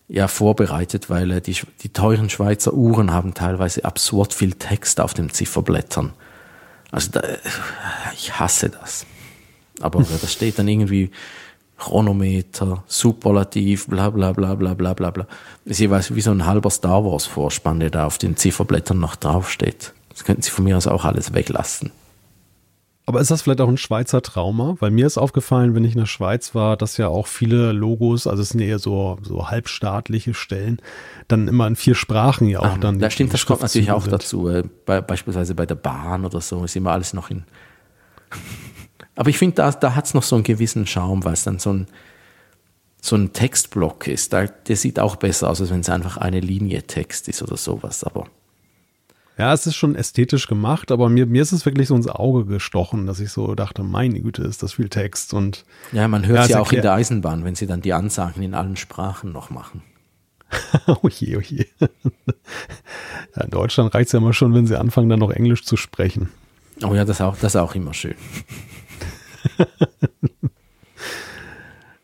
ja 0.07 0.27
vorbereitet, 0.27 1.09
weil 1.09 1.31
äh, 1.31 1.41
die, 1.41 1.57
die 1.81 1.89
teuren 1.89 2.29
Schweizer 2.29 2.73
Uhren 2.73 3.11
haben 3.11 3.33
teilweise 3.33 3.85
absurd 3.85 4.33
viel 4.33 4.53
Text 4.53 4.99
auf 4.99 5.13
den 5.13 5.29
Zifferblättern. 5.29 6.13
Also 6.91 7.11
da, 7.11 7.21
ich 8.13 8.37
hasse 8.37 8.69
das. 8.69 9.05
Aber 9.79 10.03
da 10.03 10.27
steht 10.27 10.59
dann 10.59 10.67
irgendwie 10.67 11.11
Chronometer, 11.77 12.83
Superlativ, 12.87 13.87
bla 13.87 14.11
bla 14.11 14.33
bla 14.33 14.53
bla 14.53 14.73
bla 14.75 14.93
bla 14.93 15.09
bla. 15.09 15.27
Das 15.65 15.71
ist 15.73 15.79
jeweils 15.79 16.13
wie 16.13 16.21
so 16.21 16.31
ein 16.31 16.45
halber 16.45 16.69
Star 16.69 17.03
Wars 17.03 17.25
Vorspann, 17.25 17.79
der 17.79 17.89
da 17.89 18.05
auf 18.05 18.19
den 18.19 18.37
Zifferblättern 18.37 18.99
noch 18.99 19.15
draufsteht. 19.15 19.93
Das 20.09 20.23
könnten 20.23 20.43
Sie 20.43 20.51
von 20.51 20.63
mir 20.63 20.77
aus 20.77 20.85
auch 20.85 21.05
alles 21.05 21.33
weglassen. 21.33 21.91
Aber 23.07 23.19
ist 23.19 23.31
das 23.31 23.41
vielleicht 23.41 23.61
auch 23.61 23.67
ein 23.67 23.77
Schweizer 23.77 24.21
Trauma? 24.21 24.75
Weil 24.79 24.91
mir 24.91 25.07
ist 25.07 25.17
aufgefallen, 25.17 25.73
wenn 25.73 25.83
ich 25.83 25.93
in 25.93 25.99
der 25.99 26.05
Schweiz 26.05 26.53
war, 26.53 26.77
dass 26.77 26.97
ja 26.97 27.07
auch 27.07 27.25
viele 27.25 27.71
Logos, 27.71 28.27
also 28.27 28.43
es 28.43 28.49
sind 28.49 28.61
eher 28.61 28.77
so, 28.77 29.17
so 29.23 29.49
halbstaatliche 29.49 30.35
Stellen, 30.35 30.79
dann 31.27 31.47
immer 31.47 31.65
in 31.65 31.75
vier 31.75 31.95
Sprachen 31.95 32.47
ja 32.47 32.59
auch 32.59 32.65
ah, 32.65 32.77
dann. 32.79 32.99
Da 32.99 33.09
stimmt, 33.09 33.33
das 33.33 33.45
kommt 33.45 33.61
natürlich 33.61 33.91
auch 33.91 34.03
sind. 34.03 34.13
dazu. 34.13 34.47
Äh, 34.47 34.63
bei, 34.85 35.01
beispielsweise 35.01 35.55
bei 35.55 35.65
der 35.65 35.75
Bahn 35.75 36.25
oder 36.25 36.41
so 36.41 36.63
ist 36.63 36.75
immer 36.75 36.91
alles 36.91 37.13
noch 37.13 37.31
in 37.31 37.43
aber 39.15 39.29
ich 39.29 39.37
finde, 39.37 39.55
da, 39.55 39.71
da 39.71 39.95
hat 39.95 40.05
es 40.05 40.13
noch 40.13 40.23
so 40.23 40.35
einen 40.35 40.43
gewissen 40.43 40.87
Charme, 40.87 41.23
weil 41.23 41.33
es 41.33 41.43
dann 41.43 41.59
so 41.59 41.73
ein, 41.73 41.87
so 43.01 43.15
ein 43.15 43.33
Textblock 43.33 44.07
ist. 44.07 44.33
Da, 44.33 44.45
der 44.45 44.75
sieht 44.75 44.99
auch 44.99 45.15
besser 45.15 45.49
aus, 45.49 45.61
als 45.61 45.71
wenn 45.71 45.81
es 45.81 45.89
einfach 45.89 46.17
eine 46.17 46.39
Linie 46.39 46.83
Text 46.83 47.27
ist 47.27 47.41
oder 47.41 47.57
sowas. 47.57 48.03
Aber 48.03 48.27
ja, 49.37 49.53
es 49.53 49.65
ist 49.65 49.75
schon 49.75 49.95
ästhetisch 49.95 50.47
gemacht, 50.47 50.91
aber 50.91 51.09
mir, 51.09 51.25
mir 51.25 51.41
ist 51.41 51.51
es 51.51 51.65
wirklich 51.65 51.87
so 51.87 51.95
ins 51.95 52.07
Auge 52.07 52.45
gestochen, 52.45 53.07
dass 53.07 53.19
ich 53.19 53.31
so 53.31 53.55
dachte, 53.55 53.81
meine 53.83 54.19
Güte, 54.19 54.43
ist 54.43 54.61
das 54.61 54.73
viel 54.73 54.89
Text 54.89 55.33
und. 55.33 55.65
Ja, 55.91 56.07
man 56.07 56.25
hört 56.27 56.49
ja, 56.49 56.57
ja 56.57 56.61
auch 56.61 56.71
in 56.71 56.81
der 56.81 56.93
Eisenbahn, 56.93 57.43
wenn 57.43 57.55
sie 57.55 57.65
dann 57.65 57.81
die 57.81 57.93
Ansagen 57.93 58.43
in 58.43 58.53
allen 58.53 58.75
Sprachen 58.75 59.31
noch 59.31 59.49
machen. 59.49 59.81
oh 60.87 61.07
je, 61.07 61.37
oh 61.37 61.41
je. 61.41 61.65
Ja, 63.35 63.45
in 63.45 63.49
Deutschland 63.49 63.95
reicht 63.95 64.07
es 64.07 64.11
ja 64.11 64.19
immer 64.19 64.33
schon, 64.33 64.53
wenn 64.53 64.67
sie 64.67 64.77
anfangen, 64.77 65.07
dann 65.07 65.19
noch 65.19 65.31
Englisch 65.31 65.63
zu 65.63 65.77
sprechen. 65.77 66.29
Oh 66.83 66.93
ja, 66.93 67.05
das 67.05 67.21
auch, 67.21 67.37
das 67.37 67.55
ist 67.55 67.61
auch 67.61 67.75
immer 67.75 67.93
schön. 67.93 68.15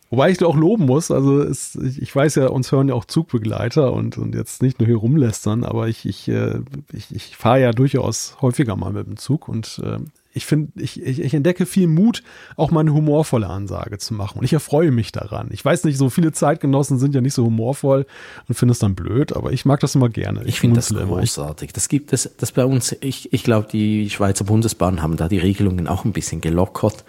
Wobei 0.09 0.31
ich 0.31 0.41
auch 0.43 0.55
loben 0.55 0.85
muss, 0.85 1.11
also 1.11 1.41
es, 1.41 1.76
ich 1.76 2.15
weiß 2.15 2.35
ja, 2.35 2.47
uns 2.47 2.72
hören 2.72 2.88
ja 2.88 2.93
auch 2.93 3.03
Zugbegleiter 3.03 3.91
und, 3.91 4.18
und 4.18 4.35
jetzt 4.35 4.61
nicht 4.61 4.80
nur 4.80 4.88
hier 4.88 4.95
rumlästern, 4.95 5.65
aber 5.65 5.89
ich, 5.89 6.05
ich, 6.05 6.30
äh, 6.30 6.61
ich, 6.93 7.14
ich 7.14 7.35
fahre 7.35 7.59
ja 7.59 7.72
durchaus 7.72 8.38
häufiger 8.41 8.77
mal 8.77 8.93
mit 8.93 9.05
dem 9.05 9.18
Zug 9.18 9.49
und 9.49 9.81
äh, 9.84 9.99
ich 10.38 10.45
finde, 10.45 10.72
ich, 10.81 11.01
ich, 11.01 11.19
ich 11.19 11.34
entdecke 11.34 11.65
viel 11.65 11.88
Mut, 11.88 12.23
auch 12.55 12.72
mal 12.72 12.81
eine 12.81 12.93
humorvolle 12.93 13.47
Ansage 13.47 13.97
zu 13.97 14.14
machen. 14.14 14.39
Und 14.39 14.45
ich 14.45 14.53
erfreue 14.53 14.91
mich 14.91 15.11
daran. 15.11 15.49
Ich 15.51 15.65
weiß 15.65 15.84
nicht, 15.84 15.97
so 15.97 16.09
viele 16.09 16.31
Zeitgenossen 16.31 16.99
sind 16.99 17.14
ja 17.14 17.22
nicht 17.22 17.34
so 17.34 17.45
humorvoll 17.45 18.05
und 18.47 18.55
finde 18.55 18.72
es 18.72 18.80
dann 18.80 18.95
blöd, 18.95 19.35
aber 19.35 19.51
ich 19.51 19.65
mag 19.65 19.80
das 19.81 19.95
immer 19.95 20.09
gerne. 20.09 20.41
Ich, 20.43 20.49
ich 20.49 20.59
finde 20.59 20.77
das 20.77 20.93
großartig. 20.93 21.73
Das 21.73 21.89
gibt 21.89 22.14
es, 22.14 22.30
das 22.38 22.51
bei 22.51 22.64
uns, 22.64 22.95
ich, 23.01 23.34
ich 23.34 23.43
glaube, 23.43 23.68
die 23.69 24.09
Schweizer 24.09 24.45
Bundesbahn 24.45 25.01
haben 25.01 25.18
da 25.18 25.27
die 25.27 25.39
Regelungen 25.39 25.88
auch 25.88 26.05
ein 26.05 26.14
bisschen 26.14 26.39
gelockert. 26.39 27.03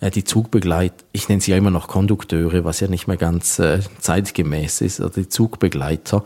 Äh, 0.00 0.10
die 0.10 0.24
Zugbegleiter, 0.24 1.04
ich 1.12 1.28
nenne 1.28 1.40
sie 1.40 1.50
ja 1.50 1.56
immer 1.56 1.70
noch 1.70 1.88
Kondukteure, 1.88 2.64
was 2.64 2.80
ja 2.80 2.88
nicht 2.88 3.08
mehr 3.08 3.16
ganz 3.16 3.58
äh, 3.58 3.80
zeitgemäß 3.98 4.80
ist, 4.80 5.00
oder 5.00 5.10
die 5.10 5.28
Zugbegleiter, 5.28 6.24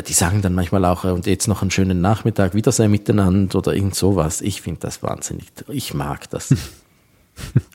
die 0.00 0.12
sagen 0.14 0.40
dann 0.40 0.54
manchmal 0.54 0.84
auch, 0.84 1.04
äh, 1.04 1.10
und 1.10 1.26
jetzt 1.26 1.48
noch 1.48 1.60
einen 1.60 1.70
schönen 1.70 2.00
Nachmittag, 2.00 2.54
Wiedersehen 2.54 2.90
miteinander 2.90 3.58
oder 3.58 3.74
irgend 3.74 3.94
sowas. 3.94 4.40
Ich 4.40 4.62
finde 4.62 4.80
das 4.80 5.02
wahnsinnig, 5.02 5.46
ich 5.68 5.94
mag 5.94 6.30
das. 6.30 6.54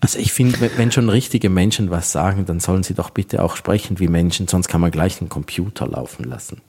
Also 0.02 0.20
ich 0.20 0.34
finde, 0.34 0.70
wenn 0.78 0.92
schon 0.92 1.10
richtige 1.10 1.50
Menschen 1.50 1.90
was 1.90 2.12
sagen, 2.12 2.46
dann 2.46 2.60
sollen 2.60 2.84
sie 2.84 2.94
doch 2.94 3.10
bitte 3.10 3.42
auch 3.42 3.56
sprechen 3.56 3.98
wie 4.00 4.08
Menschen, 4.08 4.48
sonst 4.48 4.68
kann 4.68 4.80
man 4.80 4.92
gleich 4.92 5.18
den 5.18 5.30
Computer 5.30 5.88
laufen 5.88 6.26
lassen. 6.26 6.62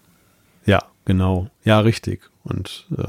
Ja, 0.64 0.82
genau. 1.04 1.48
Ja, 1.64 1.80
richtig. 1.80 2.22
Und 2.44 2.86
äh, 2.96 3.08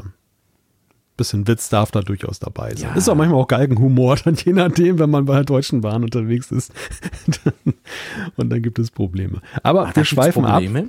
bisschen 1.19 1.47
Witz 1.47 1.69
darf 1.69 1.91
da 1.91 2.01
durchaus 2.01 2.39
dabei 2.39 2.73
sein. 2.75 2.89
Ja. 2.89 2.95
Ist 2.95 3.07
auch 3.09 3.15
manchmal 3.15 3.39
auch 3.39 3.47
Galgenhumor, 3.47 4.15
dann 4.23 4.35
je 4.35 4.53
nachdem, 4.53 4.97
wenn 4.97 5.09
man 5.09 5.25
bei 5.25 5.35
der 5.35 5.43
Deutschen 5.43 5.81
Bahn 5.81 6.03
unterwegs 6.03 6.51
ist. 6.51 6.73
und 8.37 8.49
dann 8.49 8.61
gibt 8.63 8.79
es 8.79 8.89
Probleme. 8.89 9.41
Aber 9.61 9.87
Ach, 9.87 9.95
wir 9.95 10.05
schweifen 10.05 10.43
Probleme? 10.43 10.79
ab. 10.79 10.85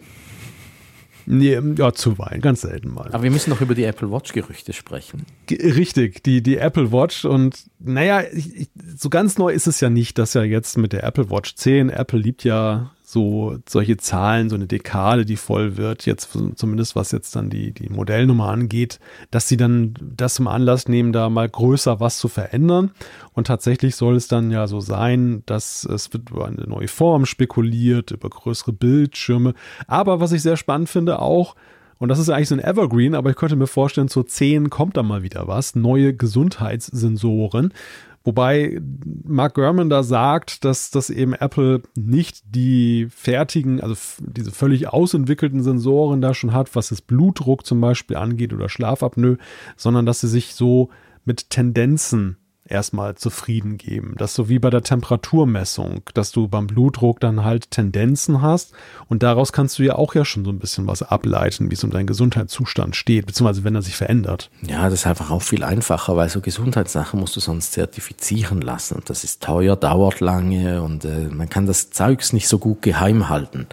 Nee, 1.27 1.61
ja, 1.77 1.93
zuweilen, 1.93 2.41
ganz 2.41 2.63
selten 2.63 2.93
mal. 2.93 3.11
Aber 3.13 3.23
wir 3.23 3.31
müssen 3.31 3.51
noch 3.51 3.61
über 3.61 3.75
die 3.75 3.85
Apple 3.85 4.11
Watch-Gerüchte 4.11 4.73
sprechen. 4.73 5.27
Richtig, 5.51 6.23
die, 6.23 6.43
die 6.43 6.59
Apple 6.59 6.93
Watch 6.93 7.25
und 7.25 7.65
naja, 7.79 8.23
ich, 8.33 8.55
ich, 8.55 8.71
so 8.97 9.11
ganz 9.11 9.39
neu 9.39 9.53
ist 9.53 9.67
es 9.67 9.81
ja 9.81 9.91
nicht, 9.91 10.19
dass 10.19 10.35
ja 10.35 10.43
jetzt 10.43 10.79
mit 10.79 10.93
der 10.93 11.05
Apple 11.05 11.31
Watch 11.31 11.55
10, 11.55 11.91
Apple 11.91 12.19
liebt 12.19 12.45
ja 12.45 12.91
so 13.12 13.59
solche 13.69 13.97
Zahlen, 13.97 14.49
so 14.49 14.57
eine 14.57 14.66
Dekade, 14.66 15.24
die 15.24 15.37
voll 15.37 15.77
wird, 15.77 16.07
jetzt 16.07 16.31
zumindest 16.57 16.97
was 16.97 17.12
jetzt 17.12 17.35
dann 17.37 17.51
die, 17.51 17.73
die 17.73 17.89
Modellnummer 17.89 18.49
angeht, 18.49 19.01
dass 19.31 19.49
sie 19.49 19.57
dann 19.57 19.95
das 20.01 20.35
zum 20.35 20.47
Anlass 20.47 20.89
nehmen, 20.89 21.12
da 21.12 21.28
mal 21.28 21.49
größer 21.49 22.01
was 22.01 22.19
zu 22.19 22.28
verändern. 22.28 22.93
Und 23.32 23.47
tatsächlich 23.47 23.97
soll 23.97 24.16
es 24.16 24.28
dann 24.28 24.51
ja 24.51 24.66
so 24.66 24.81
sein, 24.81 25.43
dass 25.47 25.85
es 25.85 26.12
wird 26.12 26.31
über 26.31 26.47
eine 26.47 26.66
neue 26.66 26.89
Form 26.89 27.27
spekuliert, 27.27 28.11
über 28.11 28.28
größere 28.28 28.73
Bildschirme. 28.73 29.55
Aber 29.87 30.20
was 30.20 30.32
ich 30.32 30.43
sehr 30.43 30.57
spannend 30.57 30.89
finde 30.89 31.20
auch, 31.20 31.57
und 32.01 32.09
das 32.09 32.19
ist 32.19 32.31
eigentlich 32.31 32.49
so 32.49 32.55
ein 32.55 32.65
Evergreen, 32.65 33.15
aber 33.15 33.28
ich 33.28 33.37
könnte 33.37 33.57
mir 33.57 33.66
vorstellen, 33.66 34.09
zur 34.09 34.27
10 34.27 34.70
kommt 34.70 34.97
da 34.97 35.03
mal 35.03 35.23
wieder 35.23 35.47
was. 35.49 35.74
Neue 35.74 36.15
Gesundheitssensoren. 36.15 37.74
Wobei 38.23 38.81
Mark 39.25 39.55
Gurman 39.55 39.89
da 39.89 40.03
sagt, 40.03 40.65
dass 40.65 40.91
das 40.91 41.09
eben 41.09 41.33
Apple 41.33 41.83
nicht 41.95 42.43
die 42.55 43.09
fertigen, 43.11 43.81
also 43.81 43.95
diese 44.21 44.51
völlig 44.51 44.89
ausentwickelten 44.89 45.63
Sensoren 45.63 46.21
da 46.21 46.35
schon 46.35 46.53
hat, 46.53 46.77
was 46.77 46.89
das 46.89 47.01
Blutdruck 47.01 47.65
zum 47.65 47.81
Beispiel 47.81 48.17
angeht 48.17 48.53
oder 48.53 48.69
Schlafapnoe, 48.69 49.39
sondern 49.77 50.05
dass 50.05 50.21
sie 50.21 50.29
sich 50.29 50.55
so 50.55 50.91
mit 51.25 51.49
Tendenzen 51.49 52.37
erstmal 52.71 53.17
zufrieden 53.17 53.77
geben. 53.77 54.15
Das 54.17 54.31
ist 54.31 54.37
so 54.37 54.49
wie 54.49 54.59
bei 54.59 54.71
der 54.71 54.83
Temperaturmessung, 54.83 56.03
dass 56.15 56.33
du 56.33 56.49
beim 56.49 56.67
Blutdruck 56.67 57.21
dann 57.21 57.45
halt 57.45 57.71
Tendenzen 57.71 58.43
hast 58.43 58.73
und 59.09 59.23
daraus 59.23 59.53
kannst 59.53 59.79
du 59.79 59.83
ja 59.83 59.97
auch 59.97 60.15
ja 60.15 60.25
schon 60.25 60.45
so 60.45 60.51
ein 60.51 60.59
bisschen 60.59 60.87
was 60.87 61.03
ableiten, 61.03 61.71
wie 61.71 61.75
es 61.75 61.85
um 61.85 61.91
deinen 61.91 62.07
Gesundheitszustand 62.07 62.97
steht, 62.97 63.27
beziehungsweise 63.27 63.65
wenn 63.65 63.75
er 63.75 63.83
sich 63.83 63.97
verändert. 63.97 64.51
Ja, 64.63 64.85
das 64.85 65.01
ist 65.01 65.07
einfach 65.07 65.31
auch 65.31 65.43
viel 65.43 65.65
einfacher, 65.65 66.17
weil 66.17 66.29
so 66.29 66.41
Gesundheitssachen 66.41 67.19
musst 67.19 67.37
du 67.37 67.41
sonst 67.41 67.73
zertifizieren 67.73 68.61
lassen 68.61 68.95
und 68.97 69.11
das 69.11 69.25
ist 69.25 69.43
teuer, 69.43 69.77
dauert 69.77 70.21
lange 70.21 70.83
und 70.83 71.05
äh, 71.05 71.29
man 71.29 71.49
kann 71.49 71.67
das 71.67 71.91
Zeugs 71.91 72.33
nicht 72.33 72.49
so 72.49 72.59
gut 72.59 72.83
geheim 72.83 73.29
halten. 73.29 73.67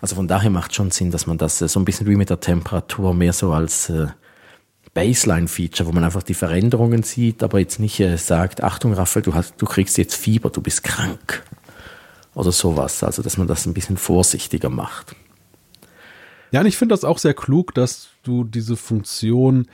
Also 0.00 0.16
von 0.16 0.28
daher 0.28 0.50
macht 0.50 0.74
schon 0.74 0.90
Sinn, 0.90 1.10
dass 1.10 1.26
man 1.26 1.38
das 1.38 1.60
äh, 1.60 1.68
so 1.68 1.80
ein 1.80 1.84
bisschen 1.84 2.06
wie 2.06 2.16
mit 2.16 2.30
der 2.30 2.40
Temperatur 2.40 3.14
mehr 3.14 3.32
so 3.32 3.52
als 3.52 3.90
äh, 3.90 4.06
Baseline-Feature, 4.94 5.88
wo 5.88 5.92
man 5.92 6.04
einfach 6.04 6.22
die 6.22 6.34
Veränderungen 6.34 7.02
sieht, 7.02 7.42
aber 7.42 7.58
jetzt 7.58 7.80
nicht 7.80 8.00
äh, 8.00 8.16
sagt, 8.16 8.62
Achtung 8.62 8.94
Raphael, 8.94 9.22
du, 9.22 9.34
hast, 9.34 9.54
du 9.58 9.66
kriegst 9.66 9.98
jetzt 9.98 10.14
Fieber, 10.14 10.50
du 10.50 10.62
bist 10.62 10.84
krank 10.84 11.42
oder 12.34 12.52
sowas. 12.52 13.02
Also, 13.02 13.22
dass 13.22 13.36
man 13.36 13.48
das 13.48 13.66
ein 13.66 13.74
bisschen 13.74 13.96
vorsichtiger 13.96 14.70
macht. 14.70 15.14
Ja, 16.52 16.60
und 16.60 16.66
ich 16.66 16.76
finde 16.76 16.92
das 16.92 17.04
auch 17.04 17.18
sehr 17.18 17.34
klug, 17.34 17.74
dass 17.74 18.08
du 18.22 18.44
diese 18.44 18.76
Funktion 18.76 19.66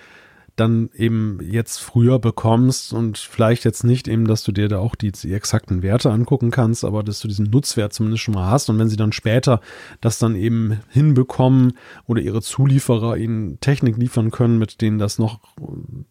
dann 0.60 0.90
eben 0.94 1.38
jetzt 1.42 1.78
früher 1.78 2.18
bekommst 2.18 2.92
und 2.92 3.18
vielleicht 3.18 3.64
jetzt 3.64 3.82
nicht 3.82 4.06
eben, 4.06 4.26
dass 4.26 4.44
du 4.44 4.52
dir 4.52 4.68
da 4.68 4.78
auch 4.78 4.94
die, 4.94 5.10
die, 5.10 5.32
exakten 5.32 5.82
Werte 5.82 6.10
angucken 6.10 6.50
kannst, 6.50 6.84
aber 6.84 7.02
dass 7.02 7.20
du 7.20 7.28
diesen 7.28 7.50
Nutzwert 7.50 7.92
zumindest 7.92 8.22
schon 8.22 8.34
mal 8.34 8.50
hast 8.50 8.68
und 8.68 8.78
wenn 8.78 8.88
sie 8.88 8.96
dann 8.96 9.12
später 9.12 9.60
das 10.00 10.18
dann 10.18 10.36
eben 10.36 10.80
hinbekommen 10.90 11.72
oder 12.06 12.20
ihre 12.20 12.42
Zulieferer 12.42 13.16
ihnen 13.16 13.58
Technik 13.60 13.96
liefern 13.96 14.30
können, 14.30 14.58
mit 14.58 14.80
denen 14.80 14.98
das 14.98 15.18
noch 15.18 15.40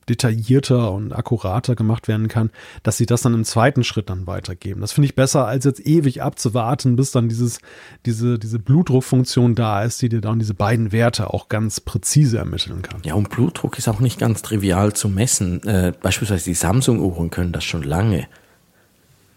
detaillierter 0.09 0.91
und 0.91 1.13
akkurater 1.13 1.75
gemacht 1.75 2.07
werden 2.07 2.27
kann, 2.27 2.49
dass 2.83 2.97
sie 2.97 3.05
das 3.05 3.21
dann 3.21 3.33
im 3.33 3.45
zweiten 3.45 3.83
Schritt 3.83 4.09
dann 4.09 4.27
weitergeben. 4.27 4.81
Das 4.81 4.91
finde 4.91 5.05
ich 5.05 5.15
besser, 5.15 5.45
als 5.45 5.65
jetzt 5.65 5.85
ewig 5.85 6.21
abzuwarten, 6.21 6.95
bis 6.95 7.11
dann 7.11 7.29
dieses, 7.29 7.59
diese, 8.05 8.39
diese 8.39 8.59
Blutdruckfunktion 8.59 9.55
da 9.55 9.83
ist, 9.83 10.01
die 10.01 10.09
dir 10.09 10.21
dann 10.21 10.39
diese 10.39 10.53
beiden 10.53 10.91
Werte 10.91 11.33
auch 11.33 11.49
ganz 11.49 11.79
präzise 11.79 12.37
ermitteln 12.39 12.81
kann. 12.81 13.01
Ja, 13.03 13.13
und 13.13 13.29
Blutdruck 13.29 13.77
ist 13.77 13.87
auch 13.87 13.99
nicht 13.99 14.19
ganz 14.19 14.38
ganz 14.39 14.41
trivial 14.41 14.93
zu 14.93 15.09
messen. 15.09 15.61
Äh, 15.63 15.93
beispielsweise 16.01 16.45
die 16.45 16.53
Samsung-Uhren 16.53 17.29
können 17.29 17.51
das 17.51 17.63
schon 17.63 17.83
lange. 17.83 18.27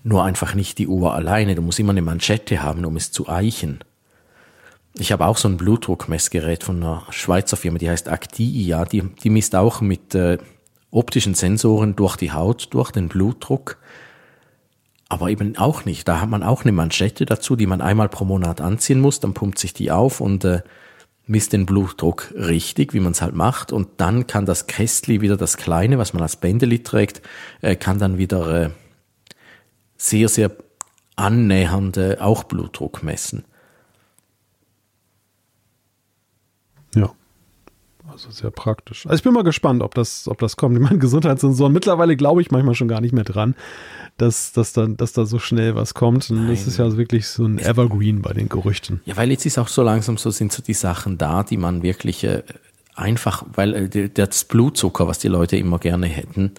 Nur 0.05 0.25
einfach 0.25 0.55
nicht 0.55 0.79
die 0.79 0.87
Uhr 0.87 1.15
alleine. 1.15 1.55
Du 1.55 1.63
musst 1.63 1.81
immer 1.81 1.93
eine 1.93 2.03
Manschette 2.03 2.63
haben, 2.63 2.85
um 2.85 2.97
es 2.97 3.13
zu 3.13 3.29
eichen. 3.29 3.81
Ich 4.95 5.11
habe 5.11 5.27
auch 5.27 5.39
so 5.39 5.49
ein 5.49 5.57
Blutdruckmessgerät 5.57 6.65
von 6.65 6.77
einer 6.77 7.05
Schweizer 7.11 7.57
Firma, 7.57 7.79
die 7.79 7.89
heißt 7.89 8.09
Actia. 8.09 8.85
Die, 8.85 9.03
die 9.03 9.31
misst 9.31 9.55
auch 9.57 9.81
mit 9.81 10.15
äh, 10.15 10.39
optischen 10.91 11.35
Sensoren 11.35 11.97
durch 11.97 12.17
die 12.17 12.33
Haut, 12.33 12.69
durch 12.71 12.91
den 12.91 13.09
Blutdruck. 13.09 13.79
Aber 15.09 15.31
eben 15.31 15.57
auch 15.57 15.85
nicht. 15.85 16.07
Da 16.07 16.21
hat 16.21 16.29
man 16.29 16.43
auch 16.43 16.63
eine 16.63 16.73
Manschette 16.73 17.27
dazu, 17.27 17.57
die 17.57 17.67
man 17.67 17.81
einmal 17.81 18.09
pro 18.09 18.25
Monat 18.25 18.61
anziehen 18.61 19.01
muss. 19.01 19.21
Dann 19.21 19.35
pumpt 19.35 19.59
sich 19.59 19.73
die 19.73 19.91
auf 19.91 20.21
und 20.21 20.45
äh, 20.45 20.61
misst 21.33 21.55
den 21.55 21.67
Blutdruck 21.67 22.33
richtig, 22.37 22.93
wie 22.93 23.01
man 23.01 23.13
es 23.13 23.23
halt 23.23 23.35
macht, 23.35 23.73
und 23.73 23.89
dann 23.97 24.27
kann 24.27 24.47
das 24.47 24.67
Kästli 24.67 25.23
wieder 25.23 25.37
das 25.39 25.57
kleine, 25.57 25.99
was 25.99 26.13
man 26.13 26.23
als 26.23 26.37
Bändeli 26.37 26.83
trägt, 26.83 27.23
äh, 27.63 27.75
kann 27.75 27.99
dann 27.99 28.19
wieder 28.19 28.67
äh, 28.67 28.71
sehr, 29.97 30.29
sehr 30.29 30.53
annähernde 31.17 32.19
auch 32.21 32.45
Blutdruck 32.45 33.03
messen. 33.03 33.45
Ja. 36.95 37.11
Also 38.13 38.31
sehr 38.31 38.51
praktisch. 38.51 39.07
Also 39.07 39.17
ich 39.17 39.23
bin 39.23 39.33
mal 39.33 39.43
gespannt, 39.43 39.83
ob 39.83 39.95
das, 39.95 40.29
ob 40.29 40.39
das 40.39 40.57
kommt. 40.57 40.77
Ich 40.77 40.83
meine, 40.83 40.99
Gesundheitssensoren, 40.99 41.73
mittlerweile 41.73 42.17
glaube 42.17 42.43
ich 42.43 42.51
manchmal 42.51 42.75
schon 42.75 42.89
gar 42.89 43.01
nicht 43.01 43.13
mehr 43.13 43.25
dran 43.25 43.55
dass, 44.17 44.53
dass, 44.53 44.73
da, 44.73 44.87
dass 44.87 45.13
da 45.13 45.27
so 45.27 45.39
schnell 45.39 45.75
was 45.75 45.95
kommt. 45.95 46.31
Und 46.31 46.47
Nein. 46.47 46.51
das 46.51 46.67
ist 46.67 46.79
ja 46.79 46.97
wirklich 46.97 47.27
so 47.27 47.45
ein 47.45 47.59
Evergreen 47.59 48.23
bei 48.23 48.33
den 48.33 48.49
Gerüchten. 48.49 49.01
Ja, 49.05 49.17
weil 49.17 49.31
jetzt 49.31 49.47
ist 49.47 49.59
auch 49.59 49.69
so 49.69 49.83
langsam 49.83 50.17
so, 50.17 50.31
sind 50.31 50.53
so 50.53 50.63
die 50.63 50.75
Sachen 50.75 51.19
da, 51.19 51.43
die 51.43 51.57
man 51.57 51.83
wirklich 51.83 52.25
äh, 52.25 52.43
einfach, 52.95 53.45
weil 53.55 53.75
äh, 53.95 54.09
das 54.09 54.45
Blutzucker, 54.45 55.09
was 55.09 55.19
die 55.19 55.29
Leute 55.29 55.57
immer 55.57 55.79
gerne 55.79 56.07
hätten, 56.07 56.53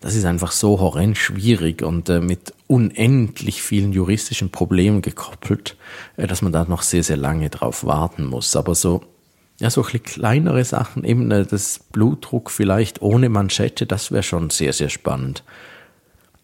das 0.00 0.16
ist 0.16 0.24
einfach 0.24 0.50
so 0.50 0.80
horrend 0.80 1.16
schwierig 1.16 1.82
und 1.82 2.08
äh, 2.08 2.20
mit 2.20 2.52
unendlich 2.66 3.62
vielen 3.62 3.92
juristischen 3.92 4.50
Problemen 4.50 5.00
gekoppelt, 5.00 5.76
äh, 6.16 6.26
dass 6.26 6.42
man 6.42 6.52
da 6.52 6.64
noch 6.64 6.82
sehr, 6.82 7.04
sehr 7.04 7.16
lange 7.16 7.50
drauf 7.50 7.84
warten 7.84 8.24
muss. 8.26 8.56
Aber 8.56 8.74
so, 8.74 9.02
ja, 9.62 9.70
so 9.70 9.82
kleinere 9.82 10.64
Sachen, 10.64 11.04
eben 11.04 11.30
äh, 11.30 11.46
das 11.46 11.78
Blutdruck 11.92 12.50
vielleicht 12.50 13.00
ohne 13.00 13.28
Manschette, 13.28 13.86
das 13.86 14.10
wäre 14.10 14.24
schon 14.24 14.50
sehr, 14.50 14.72
sehr 14.72 14.88
spannend. 14.88 15.44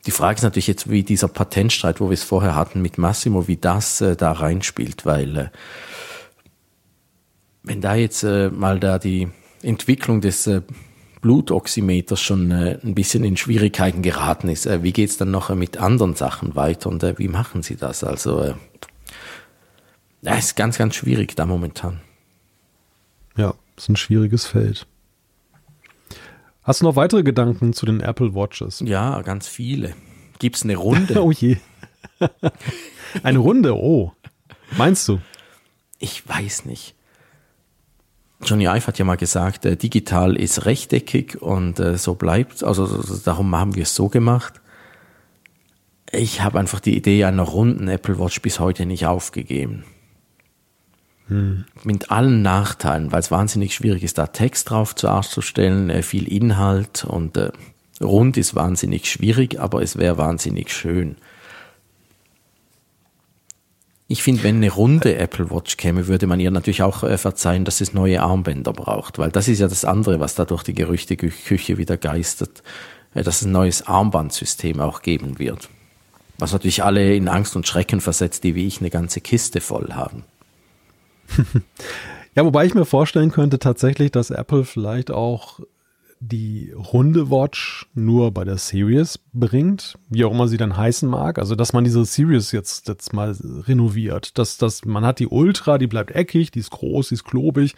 Die 0.06 0.12
Frage 0.12 0.36
ist 0.36 0.44
natürlich 0.44 0.68
jetzt, 0.68 0.88
wie 0.88 1.02
dieser 1.02 1.26
Patentstreit, 1.26 2.00
wo 2.00 2.10
wir 2.10 2.14
es 2.14 2.22
vorher 2.22 2.54
hatten 2.54 2.80
mit 2.80 2.96
Massimo, 2.96 3.48
wie 3.48 3.56
das 3.56 4.00
äh, 4.00 4.14
da 4.14 4.30
reinspielt, 4.30 5.04
weil 5.04 5.36
äh, 5.36 5.48
wenn 7.64 7.80
da 7.80 7.96
jetzt 7.96 8.22
äh, 8.22 8.50
mal 8.50 8.78
da 8.78 9.00
die 9.00 9.26
Entwicklung 9.62 10.20
des 10.20 10.46
äh, 10.46 10.62
Blutoximeters 11.20 12.20
schon 12.20 12.52
äh, 12.52 12.78
ein 12.84 12.94
bisschen 12.94 13.24
in 13.24 13.36
Schwierigkeiten 13.36 14.02
geraten 14.02 14.48
ist, 14.48 14.68
wie 14.84 14.92
geht's 14.92 15.16
dann 15.16 15.32
noch 15.32 15.52
mit 15.56 15.78
anderen 15.78 16.14
Sachen 16.14 16.54
weiter 16.54 16.88
und 16.88 17.02
wie 17.18 17.26
machen 17.26 17.64
Sie 17.64 17.74
das? 17.74 18.04
Also 18.04 18.40
äh, 18.42 18.54
ist 20.38 20.54
ganz, 20.54 20.78
ganz 20.78 20.94
schwierig 20.94 21.34
da 21.34 21.46
momentan. 21.46 22.00
Ja, 23.38 23.54
ist 23.76 23.88
ein 23.88 23.96
schwieriges 23.96 24.46
Feld. 24.46 24.86
Hast 26.64 26.80
du 26.80 26.84
noch 26.84 26.96
weitere 26.96 27.22
Gedanken 27.22 27.72
zu 27.72 27.86
den 27.86 28.00
Apple 28.00 28.34
Watches? 28.34 28.80
Ja, 28.84 29.22
ganz 29.22 29.46
viele. 29.46 29.94
Gibt's 30.40 30.64
eine 30.64 30.76
Runde? 30.76 31.22
oh 31.22 31.30
je. 31.30 31.56
eine 33.22 33.38
Runde, 33.38 33.74
oh. 33.76 34.12
Meinst 34.76 35.08
du? 35.08 35.20
Ich 35.98 36.28
weiß 36.28 36.64
nicht. 36.66 36.94
Johnny 38.42 38.66
Ive 38.66 38.86
hat 38.88 38.98
ja 38.98 39.04
mal 39.04 39.16
gesagt, 39.16 39.64
äh, 39.64 39.76
digital 39.76 40.36
ist 40.36 40.66
rechteckig 40.66 41.40
und 41.40 41.80
äh, 41.80 41.96
so 41.96 42.16
bleibt. 42.16 42.62
Also, 42.64 42.82
also 42.82 43.16
darum 43.18 43.54
haben 43.54 43.76
wir 43.76 43.84
es 43.84 43.94
so 43.94 44.08
gemacht. 44.08 44.60
Ich 46.10 46.42
habe 46.42 46.58
einfach 46.58 46.80
die 46.80 46.96
Idee 46.96 47.24
einer 47.24 47.42
runden 47.44 47.88
Apple 47.88 48.18
Watch 48.18 48.42
bis 48.42 48.58
heute 48.58 48.84
nicht 48.84 49.06
aufgegeben. 49.06 49.84
Mit 51.84 52.10
allen 52.10 52.40
Nachteilen, 52.40 53.12
weil 53.12 53.20
es 53.20 53.30
wahnsinnig 53.30 53.74
schwierig 53.74 54.02
ist, 54.02 54.16
da 54.16 54.28
Text 54.28 54.70
drauf 54.70 54.94
zu 54.94 55.06
darzustellen, 55.06 55.90
äh, 55.90 56.02
viel 56.02 56.26
Inhalt 56.26 57.04
und 57.04 57.36
äh, 57.36 57.50
rund 58.00 58.36
ist 58.36 58.54
wahnsinnig 58.54 59.10
schwierig, 59.10 59.60
aber 59.60 59.82
es 59.82 59.98
wäre 59.98 60.16
wahnsinnig 60.16 60.72
schön. 60.72 61.16
Ich 64.10 64.22
finde, 64.22 64.42
wenn 64.42 64.56
eine 64.56 64.70
runde 64.70 65.16
Apple 65.16 65.50
Watch 65.50 65.76
käme, 65.76 66.06
würde 66.06 66.26
man 66.26 66.40
ihr 66.40 66.50
natürlich 66.50 66.82
auch 66.82 67.02
äh, 67.02 67.18
verzeihen, 67.18 67.66
dass 67.66 67.82
es 67.82 67.92
neue 67.92 68.22
Armbänder 68.22 68.72
braucht, 68.72 69.18
weil 69.18 69.30
das 69.30 69.48
ist 69.48 69.58
ja 69.58 69.68
das 69.68 69.84
andere, 69.84 70.20
was 70.20 70.34
da 70.34 70.46
durch 70.46 70.62
die 70.62 70.72
Gerüchteküche 70.72 71.76
wieder 71.76 71.98
geistert, 71.98 72.62
äh, 73.12 73.22
dass 73.22 73.42
es 73.42 73.46
ein 73.46 73.52
neues 73.52 73.86
Armbandsystem 73.86 74.80
auch 74.80 75.02
geben 75.02 75.38
wird. 75.38 75.68
Was 76.38 76.52
natürlich 76.52 76.84
alle 76.84 77.14
in 77.14 77.28
Angst 77.28 77.54
und 77.54 77.68
Schrecken 77.68 78.00
versetzt, 78.00 78.44
die 78.44 78.54
wie 78.54 78.66
ich 78.66 78.80
eine 78.80 78.88
ganze 78.88 79.20
Kiste 79.20 79.60
voll 79.60 79.92
haben. 79.92 80.24
ja, 82.34 82.44
wobei 82.44 82.66
ich 82.66 82.74
mir 82.74 82.84
vorstellen 82.84 83.30
könnte 83.30 83.58
tatsächlich, 83.58 84.10
dass 84.10 84.30
Apple 84.30 84.64
vielleicht 84.64 85.10
auch 85.10 85.60
die 86.20 86.72
runde 86.72 87.30
Watch 87.30 87.86
nur 87.94 88.32
bei 88.32 88.44
der 88.44 88.58
Series 88.58 89.20
bringt, 89.32 89.96
wie 90.08 90.24
auch 90.24 90.32
immer 90.32 90.48
sie 90.48 90.56
dann 90.56 90.76
heißen 90.76 91.08
mag. 91.08 91.38
Also, 91.38 91.54
dass 91.54 91.72
man 91.72 91.84
diese 91.84 92.04
Series 92.04 92.50
jetzt, 92.52 92.88
jetzt 92.88 93.12
mal 93.12 93.36
renoviert. 93.66 94.36
Dass, 94.36 94.58
dass 94.58 94.84
man 94.84 95.04
hat 95.06 95.20
die 95.20 95.28
Ultra, 95.28 95.78
die 95.78 95.86
bleibt 95.86 96.10
eckig, 96.10 96.50
die 96.50 96.58
ist 96.58 96.70
groß, 96.70 97.08
die 97.08 97.14
ist 97.14 97.24
klobig 97.24 97.76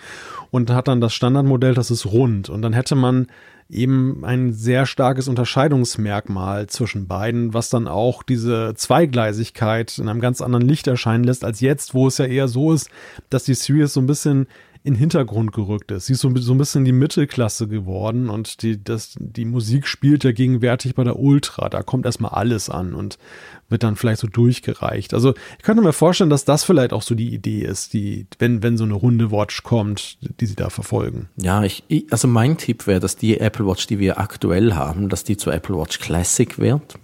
und 0.51 0.71
hat 0.71 0.89
dann 0.89 1.01
das 1.01 1.13
Standardmodell, 1.13 1.75
das 1.75 1.91
ist 1.91 2.07
rund. 2.07 2.49
Und 2.49 2.63
dann 2.63 2.73
hätte 2.73 2.95
man 2.95 3.27
eben 3.71 4.25
ein 4.25 4.53
sehr 4.53 4.87
starkes 4.87 5.29
Unterscheidungsmerkmal 5.29 6.67
zwischen 6.67 7.07
beiden, 7.07 7.55
was 7.55 7.71
dann 7.71 7.89
auch 7.89 8.23
diese 8.23 8.75
Zweigleisigkeit 8.75 9.99
in 9.99 10.09
einem 10.09 10.21
ganz 10.21 10.41
anderen 10.41 10.67
Licht 10.67 10.87
erscheinen 10.87 11.25
lässt 11.25 11.45
als 11.45 11.61
jetzt, 11.61 11.95
wo 11.95 12.07
es 12.07 12.19
ja 12.19 12.27
eher 12.27 12.49
so 12.49 12.73
ist, 12.73 12.91
dass 13.29 13.45
die 13.45 13.55
Series 13.55 13.93
so 13.93 14.01
ein 14.01 14.07
bisschen 14.07 14.47
in 14.83 14.95
Hintergrund 14.95 15.53
gerückt 15.53 15.91
ist. 15.91 16.07
Sie 16.07 16.15
ist 16.15 16.21
so, 16.21 16.35
so 16.37 16.55
ein 16.55 16.59
bisschen 16.59 16.87
die 16.87 16.93
Mittelklasse 16.93 17.69
geworden 17.69 18.31
und 18.31 18.63
die, 18.63 18.83
das, 18.83 19.15
die 19.19 19.45
Musik 19.45 19.87
spielt 19.87 20.25
ja 20.25 20.33
gegenwärtig 20.33 20.95
bei 20.95 21.05
der 21.05 21.19
Ultra. 21.19 21.69
Da 21.69 21.83
kommt 21.83 22.07
erstmal 22.07 22.33
alles 22.33 22.71
an 22.71 22.95
und 22.95 23.19
wird 23.71 23.83
dann 23.83 23.97
vielleicht 23.97 24.21
so 24.21 24.27
durchgereicht. 24.27 25.15
Also 25.15 25.35
ich 25.59 25.65
könnte 25.65 25.83
mir 25.83 25.93
vorstellen, 25.93 26.31
dass 26.31 26.45
das 26.45 26.65
vielleicht 26.65 26.93
auch 26.93 27.03
so 27.03 27.15
die 27.15 27.33
Idee 27.33 27.63
ist, 27.63 27.93
die, 27.93 28.27
wenn, 28.39 28.63
wenn 28.63 28.77
so 28.77 28.85
eine 28.85 28.95
runde 28.95 29.31
Watch 29.31 29.63
kommt, 29.63 30.19
die 30.41 30.47
sie 30.47 30.57
da 30.57 30.71
verfolgen. 30.71 31.29
Ja, 31.37 31.63
ich, 31.63 31.85
also 32.11 32.29
mein 32.29 32.59
Tipp 32.59 32.87
wäre, 32.87 33.01
dass 33.01 33.17
die 33.17 33.39
Apple 33.39 33.67
Watch, 33.67 33.87
die 33.87 33.99
wir 33.99 34.19
aktuell 34.19 34.75
haben, 34.75 35.09
dass 35.09 35.25
die 35.25 35.37
zur 35.37 35.55
Apple 35.55 35.77
Watch 35.77 36.01
Classic 36.01 36.59
wird. 36.59 36.99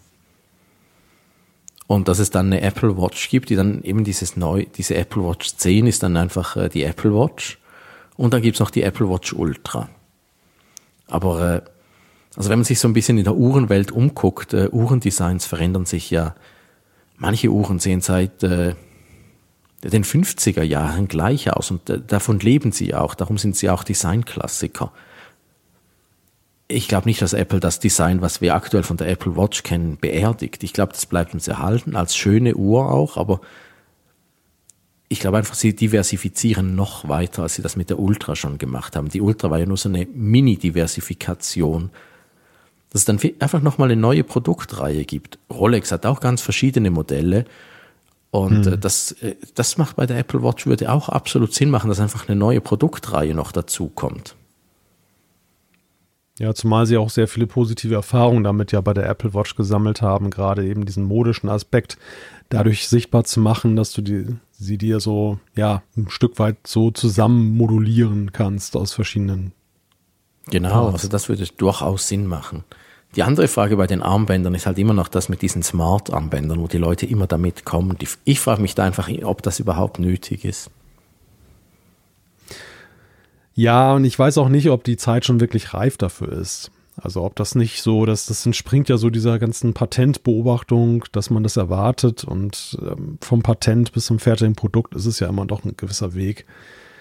Und 1.86 2.08
dass 2.08 2.18
es 2.18 2.30
dann 2.30 2.46
eine 2.46 2.62
Apple 2.62 2.96
Watch 2.98 3.30
gibt, 3.30 3.48
die 3.48 3.54
dann 3.54 3.82
eben 3.82 4.02
dieses 4.02 4.36
neu, 4.36 4.66
diese 4.76 4.96
Apple 4.96 5.22
Watch 5.22 5.56
10 5.56 5.86
ist 5.86 6.02
dann 6.02 6.16
einfach 6.16 6.56
äh, 6.56 6.68
die 6.68 6.82
Apple 6.82 7.14
Watch. 7.14 7.58
Und 8.16 8.34
dann 8.34 8.42
gibt's 8.42 8.58
noch 8.58 8.70
die 8.70 8.82
Apple 8.82 9.08
Watch 9.08 9.32
Ultra. 9.32 9.88
Aber 11.06 11.54
äh, 11.54 11.60
also 12.36 12.50
wenn 12.50 12.58
man 12.58 12.64
sich 12.64 12.78
so 12.78 12.86
ein 12.88 12.92
bisschen 12.92 13.18
in 13.18 13.24
der 13.24 13.36
Uhrenwelt 13.36 13.90
umguckt, 13.90 14.52
äh, 14.52 14.68
Uhrendesigns 14.70 15.46
verändern 15.46 15.86
sich 15.86 16.10
ja. 16.10 16.34
Manche 17.16 17.48
Uhren 17.48 17.78
sehen 17.78 18.00
seit 18.00 18.42
äh, 18.42 18.74
den 19.82 20.04
50er 20.04 20.62
Jahren 20.62 21.08
gleich 21.08 21.52
aus 21.52 21.70
und 21.70 21.88
äh, 21.90 22.00
davon 22.00 22.40
leben 22.40 22.72
sie 22.72 22.94
auch. 22.94 23.14
Darum 23.14 23.38
sind 23.38 23.56
sie 23.56 23.70
auch 23.70 23.84
Designklassiker. 23.84 24.92
Ich 26.68 26.88
glaube 26.88 27.08
nicht, 27.08 27.22
dass 27.22 27.32
Apple 27.32 27.60
das 27.60 27.78
Design, 27.78 28.20
was 28.20 28.40
wir 28.40 28.54
aktuell 28.54 28.82
von 28.82 28.96
der 28.96 29.08
Apple 29.08 29.36
Watch 29.36 29.62
kennen, 29.62 29.98
beerdigt. 30.00 30.64
Ich 30.64 30.72
glaube, 30.72 30.92
das 30.92 31.06
bleibt 31.06 31.32
uns 31.32 31.46
erhalten 31.46 31.94
als 31.94 32.16
schöne 32.16 32.56
Uhr 32.56 32.90
auch, 32.90 33.16
aber 33.16 33.40
ich 35.08 35.20
glaube 35.20 35.38
einfach, 35.38 35.54
sie 35.54 35.76
diversifizieren 35.76 36.74
noch 36.74 37.08
weiter, 37.08 37.42
als 37.42 37.54
sie 37.54 37.62
das 37.62 37.76
mit 37.76 37.90
der 37.90 38.00
Ultra 38.00 38.34
schon 38.34 38.58
gemacht 38.58 38.96
haben. 38.96 39.08
Die 39.08 39.20
Ultra 39.20 39.50
war 39.50 39.58
ja 39.58 39.66
nur 39.66 39.76
so 39.76 39.88
eine 39.88 40.06
Mini-Diversifikation, 40.06 41.90
dass 42.96 43.02
es 43.02 43.04
dann 43.04 43.20
einfach 43.40 43.60
nochmal 43.60 43.90
eine 43.90 44.00
neue 44.00 44.24
Produktreihe 44.24 45.04
gibt. 45.04 45.38
Rolex 45.52 45.92
hat 45.92 46.06
auch 46.06 46.20
ganz 46.20 46.40
verschiedene 46.40 46.90
Modelle 46.90 47.44
und 48.30 48.64
hm. 48.64 48.80
das, 48.80 49.12
äh, 49.20 49.36
das 49.54 49.76
macht 49.76 49.96
bei 49.96 50.06
der 50.06 50.18
Apple 50.18 50.42
Watch 50.42 50.66
würde 50.66 50.90
auch 50.90 51.10
absolut 51.10 51.52
Sinn 51.52 51.68
machen, 51.68 51.88
dass 51.88 52.00
einfach 52.00 52.26
eine 52.26 52.38
neue 52.38 52.62
Produktreihe 52.62 53.34
noch 53.34 53.52
dazu 53.52 53.88
kommt. 53.88 54.34
Ja, 56.38 56.54
zumal 56.54 56.86
sie 56.86 56.96
auch 56.96 57.10
sehr 57.10 57.28
viele 57.28 57.46
positive 57.46 57.94
Erfahrungen 57.94 58.44
damit 58.44 58.72
ja 58.72 58.80
bei 58.80 58.94
der 58.94 59.08
Apple 59.08 59.34
Watch 59.34 59.56
gesammelt 59.56 60.00
haben, 60.00 60.30
gerade 60.30 60.66
eben 60.66 60.86
diesen 60.86 61.04
modischen 61.04 61.50
Aspekt 61.50 61.98
dadurch 62.48 62.88
sichtbar 62.88 63.24
zu 63.24 63.40
machen, 63.40 63.76
dass 63.76 63.92
du 63.92 64.00
die, 64.00 64.26
sie 64.52 64.78
dir 64.78 65.00
so, 65.00 65.38
ja, 65.54 65.82
ein 65.98 66.08
Stück 66.08 66.38
weit 66.38 66.66
so 66.66 66.90
zusammen 66.90 67.56
modulieren 67.58 68.32
kannst 68.32 68.74
aus 68.74 68.94
verschiedenen. 68.94 69.52
Genau, 70.46 70.70
Parts. 70.70 70.94
also 70.94 71.08
das 71.08 71.28
würde 71.28 71.46
durchaus 71.58 72.08
Sinn 72.08 72.26
machen. 72.26 72.64
Die 73.16 73.22
andere 73.22 73.48
Frage 73.48 73.78
bei 73.78 73.86
den 73.86 74.02
Armbändern 74.02 74.54
ist 74.54 74.66
halt 74.66 74.78
immer 74.78 74.92
noch 74.92 75.08
das 75.08 75.30
mit 75.30 75.40
diesen 75.40 75.62
Smart-Armbändern, 75.62 76.60
wo 76.60 76.66
die 76.66 76.76
Leute 76.76 77.06
immer 77.06 77.26
damit 77.26 77.64
kommen. 77.64 77.96
Ich 78.24 78.40
frage 78.40 78.60
mich 78.60 78.74
da 78.74 78.84
einfach, 78.84 79.08
ob 79.22 79.42
das 79.42 79.58
überhaupt 79.58 79.98
nötig 79.98 80.44
ist. 80.44 80.70
Ja, 83.54 83.94
und 83.94 84.04
ich 84.04 84.18
weiß 84.18 84.36
auch 84.36 84.50
nicht, 84.50 84.68
ob 84.68 84.84
die 84.84 84.98
Zeit 84.98 85.24
schon 85.24 85.40
wirklich 85.40 85.72
reif 85.72 85.96
dafür 85.96 86.30
ist. 86.30 86.70
Also 86.98 87.24
ob 87.24 87.36
das 87.36 87.54
nicht 87.54 87.82
so, 87.82 88.04
dass 88.04 88.26
das 88.26 88.44
entspringt 88.44 88.90
ja 88.90 88.98
so 88.98 89.08
dieser 89.08 89.38
ganzen 89.38 89.72
Patentbeobachtung, 89.72 91.04
dass 91.12 91.30
man 91.30 91.42
das 91.42 91.56
erwartet 91.56 92.24
und 92.24 92.78
ähm, 92.82 93.18
vom 93.22 93.42
Patent 93.42 93.92
bis 93.92 94.06
zum 94.06 94.18
fertigen 94.18 94.54
Produkt 94.54 94.94
ist 94.94 95.06
es 95.06 95.20
ja 95.20 95.28
immer 95.28 95.46
doch 95.46 95.64
ein 95.64 95.74
gewisser 95.76 96.14
Weg. 96.14 96.46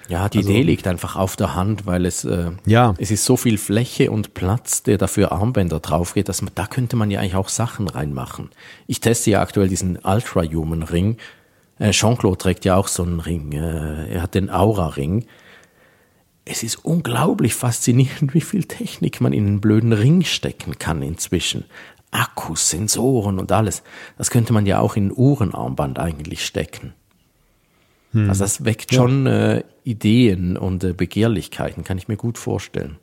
Ja, 0.07 0.29
die 0.29 0.39
also, 0.39 0.49
Idee 0.49 0.61
liegt 0.61 0.87
einfach 0.87 1.15
auf 1.15 1.35
der 1.35 1.55
Hand, 1.55 1.85
weil 1.85 2.05
es 2.05 2.23
äh, 2.25 2.51
ja. 2.65 2.93
es 2.97 3.11
ist 3.11 3.25
so 3.25 3.37
viel 3.37 3.57
Fläche 3.57 4.11
und 4.11 4.33
Platz, 4.33 4.83
der 4.83 4.97
dafür 4.97 5.31
Armbänder 5.31 5.79
drauf 5.79 6.13
geht, 6.13 6.29
dass 6.29 6.41
man 6.41 6.51
da 6.53 6.67
könnte 6.67 6.95
man 6.95 7.09
ja 7.09 7.19
eigentlich 7.19 7.35
auch 7.35 7.49
Sachen 7.49 7.87
reinmachen. 7.87 8.49
Ich 8.87 8.99
teste 8.99 9.31
ja 9.31 9.41
aktuell 9.41 9.67
diesen 9.67 9.97
Ultra 10.03 10.43
Human 10.43 10.83
Ring. 10.83 11.17
Äh, 11.79 11.91
Jean-Claude 11.91 12.37
trägt 12.37 12.65
ja 12.65 12.75
auch 12.75 12.87
so 12.87 13.03
einen 13.03 13.19
Ring. 13.19 13.51
Äh, 13.53 14.13
er 14.13 14.21
hat 14.21 14.35
den 14.35 14.49
Aura 14.49 14.89
Ring 14.89 15.25
es 16.45 16.61
ist 16.61 16.85
unglaublich 16.85 17.55
faszinierend, 17.55 18.33
wie 18.33 18.41
viel 18.41 18.63
Technik 18.63 19.19
man 19.19 19.33
in 19.33 19.47
einen 19.47 19.61
blöden 19.61 19.91
Ring 19.91 20.23
stecken 20.23 20.77
kann 20.79 21.01
inzwischen. 21.01 21.65
Akkus, 22.11 22.69
Sensoren 22.69 23.39
und 23.39 23.51
alles. 23.51 23.83
Das 24.17 24.29
könnte 24.29 24.53
man 24.53 24.65
ja 24.65 24.79
auch 24.79 24.95
in 24.95 25.07
ein 25.07 25.13
Uhrenarmband 25.13 25.99
eigentlich 25.99 26.45
stecken. 26.45 26.93
Hm. 28.15 28.29
Also 28.29 28.45
das 28.45 28.63
weckt 28.63 28.93
ja. 28.93 29.01
schon 29.01 29.27
äh, 29.27 29.63
Ideen 29.83 30.55
und 30.55 30.83
äh, 30.85 30.93
Begehrlichkeiten, 30.93 31.83
kann 31.83 31.97
ich 31.97 32.07
mir 32.07 32.15
gut 32.15 32.37
vorstellen. 32.37 32.95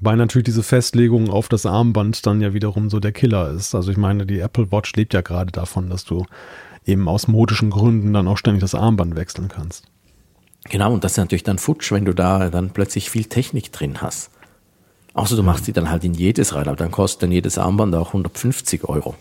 Weil 0.00 0.16
natürlich 0.16 0.46
diese 0.46 0.62
Festlegung 0.62 1.28
auf 1.28 1.48
das 1.48 1.66
Armband 1.66 2.26
dann 2.26 2.40
ja 2.40 2.54
wiederum 2.54 2.88
so 2.88 3.00
der 3.00 3.12
Killer 3.12 3.50
ist. 3.50 3.74
Also 3.74 3.90
ich 3.90 3.98
meine, 3.98 4.24
die 4.24 4.38
Apple 4.38 4.72
Watch 4.72 4.94
lebt 4.94 5.12
ja 5.12 5.20
gerade 5.20 5.52
davon, 5.52 5.90
dass 5.90 6.04
du 6.04 6.24
eben 6.86 7.06
aus 7.06 7.28
modischen 7.28 7.68
Gründen 7.68 8.14
dann 8.14 8.28
auch 8.28 8.38
ständig 8.38 8.62
das 8.62 8.74
Armband 8.74 9.14
wechseln 9.14 9.48
kannst. 9.48 9.84
Genau, 10.70 10.94
und 10.94 11.04
das 11.04 11.12
ist 11.12 11.18
natürlich 11.18 11.42
dann 11.44 11.58
futsch, 11.58 11.92
wenn 11.92 12.06
du 12.06 12.14
da 12.14 12.48
dann 12.48 12.70
plötzlich 12.70 13.10
viel 13.10 13.26
Technik 13.26 13.72
drin 13.72 14.00
hast. 14.00 14.30
Außer 15.12 15.36
du 15.36 15.42
machst 15.42 15.66
sie 15.66 15.74
dann 15.74 15.90
halt 15.90 16.02
in 16.04 16.14
jedes 16.14 16.54
rein, 16.54 16.66
aber 16.66 16.76
dann 16.76 16.90
kostet 16.90 17.24
dann 17.24 17.32
jedes 17.32 17.58
Armband 17.58 17.94
auch 17.94 18.08
150 18.08 18.84
Euro. 18.84 19.14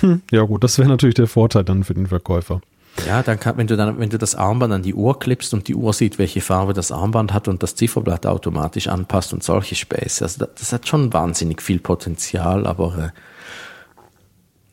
Hm, 0.00 0.22
ja 0.30 0.42
gut, 0.42 0.64
das 0.64 0.78
wäre 0.78 0.88
natürlich 0.88 1.14
der 1.14 1.26
Vorteil 1.26 1.64
dann 1.64 1.84
für 1.84 1.94
den 1.94 2.06
Verkäufer. 2.06 2.60
Ja, 3.06 3.22
dann 3.22 3.40
kann, 3.40 3.56
wenn 3.56 3.66
du 3.66 3.76
dann, 3.76 3.98
wenn 3.98 4.10
du 4.10 4.18
das 4.18 4.34
Armband 4.34 4.72
an 4.72 4.82
die 4.82 4.94
Uhr 4.94 5.18
klippst 5.18 5.52
und 5.52 5.68
die 5.68 5.74
Uhr 5.74 5.92
sieht, 5.92 6.18
welche 6.18 6.40
Farbe 6.40 6.72
das 6.72 6.92
Armband 6.92 7.32
hat 7.32 7.48
und 7.48 7.62
das 7.62 7.74
Zifferblatt 7.74 8.24
automatisch 8.24 8.88
anpasst 8.88 9.32
und 9.32 9.42
solche 9.42 9.74
Späße. 9.74 10.24
Also 10.24 10.44
das, 10.44 10.54
das 10.58 10.72
hat 10.72 10.86
schon 10.86 11.12
wahnsinnig 11.12 11.60
viel 11.60 11.80
Potenzial, 11.80 12.66
aber 12.66 13.12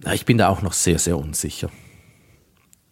äh, 0.05 0.15
ich 0.15 0.25
bin 0.25 0.37
da 0.37 0.49
auch 0.49 0.61
noch 0.61 0.73
sehr, 0.73 0.99
sehr 0.99 1.17
unsicher. 1.17 1.69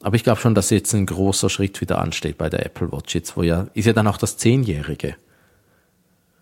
Aber 0.02 0.16
ich 0.16 0.24
glaube 0.24 0.40
schon, 0.40 0.56
dass 0.56 0.70
jetzt 0.70 0.94
ein 0.94 1.06
großer 1.06 1.50
Schritt 1.50 1.80
wieder 1.82 2.00
ansteht 2.00 2.38
bei 2.38 2.50
der 2.50 2.66
Apple 2.66 2.92
Watch. 2.92 3.14
Jetzt, 3.14 3.36
wo 3.38 3.44
ja, 3.44 3.68
ist 3.74 3.86
ja 3.86 3.94
dann 3.94 4.08
auch 4.08 4.18
das 4.18 4.38
Zehnjährige. 4.38 5.16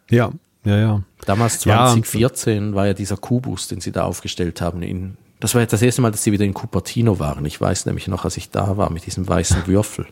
Ja, 0.09 0.31
ja, 0.63 0.77
ja. 0.77 1.03
Damals 1.25 1.59
2014 1.61 2.69
ja. 2.69 2.75
war 2.75 2.87
ja 2.87 2.93
dieser 2.93 3.17
Kubus, 3.17 3.67
den 3.67 3.81
sie 3.81 3.91
da 3.91 4.03
aufgestellt 4.03 4.61
haben. 4.61 4.81
In, 4.81 5.17
das 5.39 5.53
war 5.53 5.61
ja 5.61 5.67
das 5.67 5.81
erste 5.81 6.01
Mal, 6.01 6.11
dass 6.11 6.23
sie 6.23 6.31
wieder 6.31 6.45
in 6.45 6.53
Cupertino 6.53 7.19
waren. 7.19 7.45
Ich 7.45 7.59
weiß 7.59 7.85
nämlich 7.85 8.07
noch, 8.07 8.25
als 8.25 8.37
ich 8.37 8.49
da 8.49 8.77
war 8.77 8.91
mit 8.91 9.05
diesem 9.05 9.27
weißen 9.27 9.67
Würfel. 9.67 10.07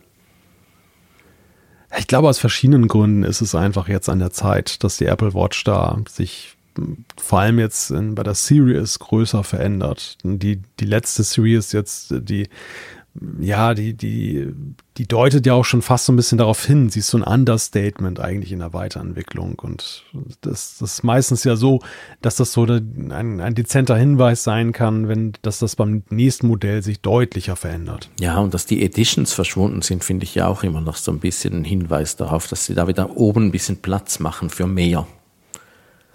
Ich 1.98 2.06
glaube, 2.06 2.28
aus 2.28 2.38
verschiedenen 2.38 2.88
Gründen 2.88 3.22
ist 3.22 3.40
es 3.40 3.54
einfach 3.54 3.88
jetzt 3.88 4.08
an 4.08 4.18
der 4.18 4.30
Zeit, 4.30 4.82
dass 4.84 4.98
die 4.98 5.06
Apple 5.06 5.34
Watch 5.34 5.64
da 5.64 5.98
sich 6.08 6.56
vor 7.16 7.40
allem 7.40 7.58
jetzt 7.58 7.92
bei 7.96 8.22
der 8.22 8.34
Series 8.34 8.98
größer 8.98 9.44
verändert. 9.44 10.18
Die, 10.22 10.60
die 10.78 10.84
letzte 10.84 11.22
Series 11.22 11.72
jetzt, 11.72 12.14
die 12.18 12.48
ja, 13.40 13.74
die, 13.74 13.94
die, 13.94 14.52
die 14.96 15.06
deutet 15.06 15.46
ja 15.46 15.54
auch 15.54 15.64
schon 15.64 15.82
fast 15.82 16.06
so 16.06 16.12
ein 16.12 16.16
bisschen 16.16 16.38
darauf 16.38 16.64
hin. 16.64 16.90
Sie 16.90 17.00
ist 17.00 17.08
so 17.08 17.18
ein 17.18 17.22
Understatement 17.22 18.20
eigentlich 18.20 18.52
in 18.52 18.58
der 18.60 18.72
Weiterentwicklung. 18.72 19.58
Und 19.58 20.04
das, 20.40 20.78
das 20.78 20.92
ist 20.92 21.04
meistens 21.04 21.44
ja 21.44 21.56
so, 21.56 21.80
dass 22.22 22.36
das 22.36 22.52
so 22.52 22.64
ein, 22.64 23.12
ein 23.12 23.54
dezenter 23.54 23.96
Hinweis 23.96 24.42
sein 24.42 24.72
kann, 24.72 25.08
wenn, 25.08 25.32
dass 25.42 25.58
das 25.58 25.76
beim 25.76 26.02
nächsten 26.10 26.48
Modell 26.48 26.82
sich 26.82 27.00
deutlicher 27.00 27.56
verändert. 27.56 28.10
Ja, 28.20 28.38
und 28.38 28.54
dass 28.54 28.66
die 28.66 28.82
Editions 28.82 29.32
verschwunden 29.32 29.82
sind, 29.82 30.04
finde 30.04 30.24
ich 30.24 30.34
ja 30.34 30.46
auch 30.46 30.62
immer 30.62 30.80
noch 30.80 30.96
so 30.96 31.12
ein 31.12 31.20
bisschen 31.20 31.54
ein 31.54 31.64
Hinweis 31.64 32.16
darauf, 32.16 32.48
dass 32.48 32.64
sie 32.66 32.74
da 32.74 32.88
wieder 32.88 33.16
oben 33.16 33.46
ein 33.46 33.52
bisschen 33.52 33.78
Platz 33.78 34.18
machen 34.18 34.50
für 34.50 34.66
mehr. 34.66 35.06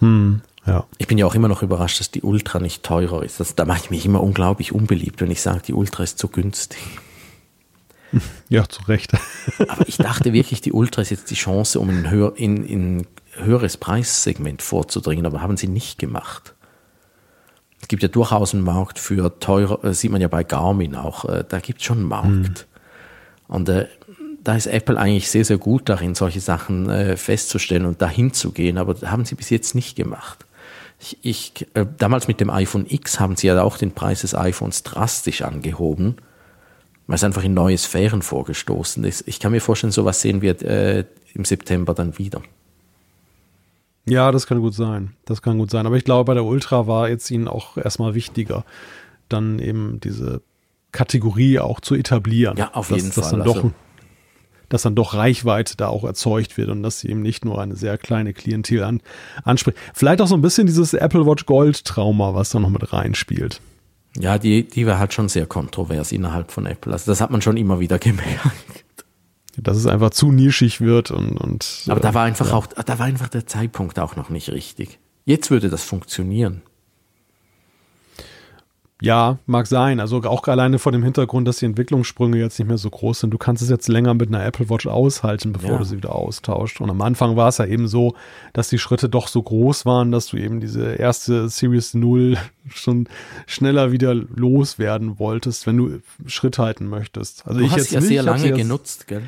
Hm. 0.00 0.42
Ja. 0.66 0.86
Ich 0.98 1.08
bin 1.08 1.18
ja 1.18 1.26
auch 1.26 1.34
immer 1.34 1.48
noch 1.48 1.62
überrascht, 1.62 1.98
dass 2.00 2.10
die 2.10 2.22
Ultra 2.22 2.60
nicht 2.60 2.82
teurer 2.82 3.22
ist. 3.22 3.40
Das, 3.40 3.54
da 3.56 3.64
mache 3.64 3.80
ich 3.84 3.90
mich 3.90 4.06
immer 4.06 4.22
unglaublich 4.22 4.72
unbeliebt, 4.72 5.20
wenn 5.20 5.30
ich 5.30 5.42
sage, 5.42 5.62
die 5.66 5.72
Ultra 5.72 6.02
ist 6.02 6.18
zu 6.18 6.28
günstig. 6.28 6.78
Ja, 8.50 8.68
zu 8.68 8.82
Recht. 8.82 9.14
Aber 9.68 9.88
ich 9.88 9.96
dachte 9.96 10.34
wirklich, 10.34 10.60
die 10.60 10.72
Ultra 10.72 11.00
ist 11.00 11.08
jetzt 11.08 11.30
die 11.30 11.34
Chance, 11.34 11.80
um 11.80 11.88
in, 11.88 12.10
höher, 12.10 12.34
in, 12.36 12.62
in 12.62 13.06
höheres 13.32 13.78
Preissegment 13.78 14.60
vorzudringen, 14.60 15.24
aber 15.24 15.40
haben 15.40 15.56
sie 15.56 15.68
nicht 15.68 15.98
gemacht. 15.98 16.54
Es 17.80 17.88
gibt 17.88 18.02
ja 18.02 18.10
durchaus 18.10 18.52
einen 18.52 18.62
Markt 18.62 18.98
für 18.98 19.38
teurer, 19.40 19.82
äh, 19.84 19.94
sieht 19.94 20.10
man 20.10 20.20
ja 20.20 20.28
bei 20.28 20.44
Garmin 20.44 20.94
auch, 20.94 21.24
äh, 21.24 21.44
da 21.48 21.60
gibt 21.60 21.80
es 21.80 21.86
schon 21.86 22.00
einen 22.00 22.08
Markt. 22.08 22.26
Hm. 22.28 22.54
Und 23.48 23.68
äh, 23.70 23.86
da 24.44 24.56
ist 24.56 24.66
Apple 24.66 24.98
eigentlich 24.98 25.30
sehr, 25.30 25.44
sehr 25.44 25.58
gut 25.58 25.88
darin, 25.88 26.14
solche 26.14 26.40
Sachen 26.40 26.90
äh, 26.90 27.16
festzustellen 27.16 27.86
und 27.86 28.02
dahin 28.02 28.34
zu 28.34 28.52
gehen, 28.52 28.76
aber 28.76 28.94
haben 29.10 29.24
sie 29.24 29.34
bis 29.34 29.50
jetzt 29.50 29.74
nicht 29.74 29.96
gemacht. 29.96 30.44
Ich, 31.02 31.18
ich, 31.22 31.66
äh, 31.74 31.84
damals 31.98 32.28
mit 32.28 32.40
dem 32.40 32.48
iPhone 32.48 32.86
X 32.88 33.18
haben 33.18 33.34
sie 33.34 33.48
ja 33.48 33.60
auch 33.62 33.76
den 33.76 33.90
Preis 33.90 34.20
des 34.20 34.36
iPhones 34.36 34.84
drastisch 34.84 35.42
angehoben, 35.42 36.16
weil 37.08 37.16
es 37.16 37.24
einfach 37.24 37.42
in 37.42 37.54
neue 37.54 37.76
Sphären 37.76 38.22
vorgestoßen 38.22 39.02
ist. 39.02 39.26
Ich 39.26 39.40
kann 39.40 39.50
mir 39.50 39.60
vorstellen, 39.60 39.90
sowas 39.92 40.20
sehen 40.20 40.42
wir 40.42 40.62
äh, 40.62 41.04
im 41.34 41.44
September 41.44 41.92
dann 41.92 42.18
wieder. 42.18 42.40
Ja, 44.06 44.30
das 44.32 44.46
kann 44.46 44.60
gut 44.60 44.74
sein. 44.74 45.14
Das 45.24 45.42
kann 45.42 45.58
gut 45.58 45.70
sein. 45.70 45.86
Aber 45.86 45.96
ich 45.96 46.04
glaube, 46.04 46.24
bei 46.24 46.34
der 46.34 46.44
Ultra 46.44 46.86
war 46.86 47.08
jetzt 47.08 47.30
ihnen 47.30 47.48
auch 47.48 47.76
erstmal 47.76 48.14
wichtiger, 48.14 48.64
dann 49.28 49.58
eben 49.58 50.00
diese 50.00 50.40
Kategorie 50.92 51.58
auch 51.58 51.80
zu 51.80 51.94
etablieren. 51.94 52.56
Ja, 52.56 52.74
auf 52.74 52.88
dass, 52.88 52.96
jeden 52.98 53.12
dass 53.14 53.28
Fall. 53.30 53.38
Dann 53.38 53.46
doch, 53.46 53.56
Also- 53.56 53.72
dass 54.72 54.82
dann 54.82 54.94
doch 54.94 55.12
Reichweite 55.12 55.76
da 55.76 55.88
auch 55.88 56.04
erzeugt 56.04 56.56
wird 56.56 56.70
und 56.70 56.82
dass 56.82 57.00
sie 57.00 57.10
eben 57.10 57.20
nicht 57.20 57.44
nur 57.44 57.60
eine 57.60 57.76
sehr 57.76 57.98
kleine 57.98 58.32
Klientel 58.32 58.82
an, 58.84 59.02
anspricht. 59.44 59.76
Vielleicht 59.92 60.22
auch 60.22 60.26
so 60.26 60.34
ein 60.34 60.40
bisschen 60.40 60.66
dieses 60.66 60.94
Apple 60.94 61.26
Watch 61.26 61.44
Gold 61.44 61.84
Trauma, 61.84 62.34
was 62.34 62.50
da 62.50 62.58
noch 62.58 62.70
mit 62.70 62.92
reinspielt. 62.92 63.60
Ja, 64.18 64.38
die, 64.38 64.66
die 64.66 64.86
war 64.86 64.98
halt 64.98 65.12
schon 65.12 65.28
sehr 65.28 65.46
kontrovers 65.46 66.10
innerhalb 66.10 66.50
von 66.50 66.64
Apple. 66.64 66.92
Also 66.92 67.10
das 67.10 67.20
hat 67.20 67.30
man 67.30 67.42
schon 67.42 67.58
immer 67.58 67.80
wieder 67.80 67.98
gemerkt. 68.00 68.94
Dass 69.58 69.76
es 69.76 69.86
einfach 69.86 70.10
zu 70.10 70.32
nischig 70.32 70.80
wird 70.80 71.10
und, 71.10 71.36
und 71.36 71.82
Aber 71.86 72.00
äh, 72.00 72.02
da 72.02 72.14
war 72.14 72.24
einfach 72.24 72.52
auch, 72.52 72.66
da 72.66 72.98
war 72.98 73.04
einfach 73.04 73.28
der 73.28 73.46
Zeitpunkt 73.46 73.98
auch 73.98 74.16
noch 74.16 74.30
nicht 74.30 74.48
richtig. 74.48 74.98
Jetzt 75.26 75.50
würde 75.50 75.68
das 75.68 75.84
funktionieren. 75.84 76.62
Ja, 79.02 79.38
mag 79.46 79.66
sein. 79.66 79.98
Also 79.98 80.18
auch 80.22 80.46
alleine 80.46 80.78
vor 80.78 80.92
dem 80.92 81.02
Hintergrund, 81.02 81.48
dass 81.48 81.56
die 81.58 81.64
Entwicklungssprünge 81.64 82.38
jetzt 82.38 82.56
nicht 82.60 82.68
mehr 82.68 82.78
so 82.78 82.88
groß 82.88 83.18
sind. 83.18 83.30
Du 83.30 83.38
kannst 83.38 83.60
es 83.60 83.68
jetzt 83.68 83.88
länger 83.88 84.14
mit 84.14 84.28
einer 84.28 84.44
Apple 84.44 84.70
Watch 84.70 84.86
aushalten, 84.86 85.52
bevor 85.52 85.70
Ja. 85.72 85.78
du 85.78 85.84
sie 85.84 85.96
wieder 85.96 86.14
austauscht. 86.14 86.80
Und 86.80 86.88
am 86.88 87.02
Anfang 87.02 87.34
war 87.34 87.48
es 87.48 87.58
ja 87.58 87.66
eben 87.66 87.88
so, 87.88 88.14
dass 88.52 88.68
die 88.68 88.78
Schritte 88.78 89.08
doch 89.08 89.26
so 89.26 89.42
groß 89.42 89.86
waren, 89.86 90.12
dass 90.12 90.26
du 90.28 90.36
eben 90.36 90.60
diese 90.60 90.92
erste 90.94 91.48
Series 91.48 91.94
0 91.94 92.36
schon 92.68 93.08
schneller 93.48 93.90
wieder 93.90 94.14
loswerden 94.14 95.18
wolltest, 95.18 95.66
wenn 95.66 95.78
du 95.78 95.98
Schritt 96.26 96.58
halten 96.58 96.86
möchtest. 96.86 97.44
Also 97.44 97.58
Du 97.58 97.66
ich 97.66 97.72
hast 97.72 97.78
jetzt 97.78 97.92
ja 97.92 97.98
nicht, 98.00 98.08
sehr 98.08 98.22
lange 98.22 98.52
genutzt, 98.52 99.08
gell? 99.08 99.22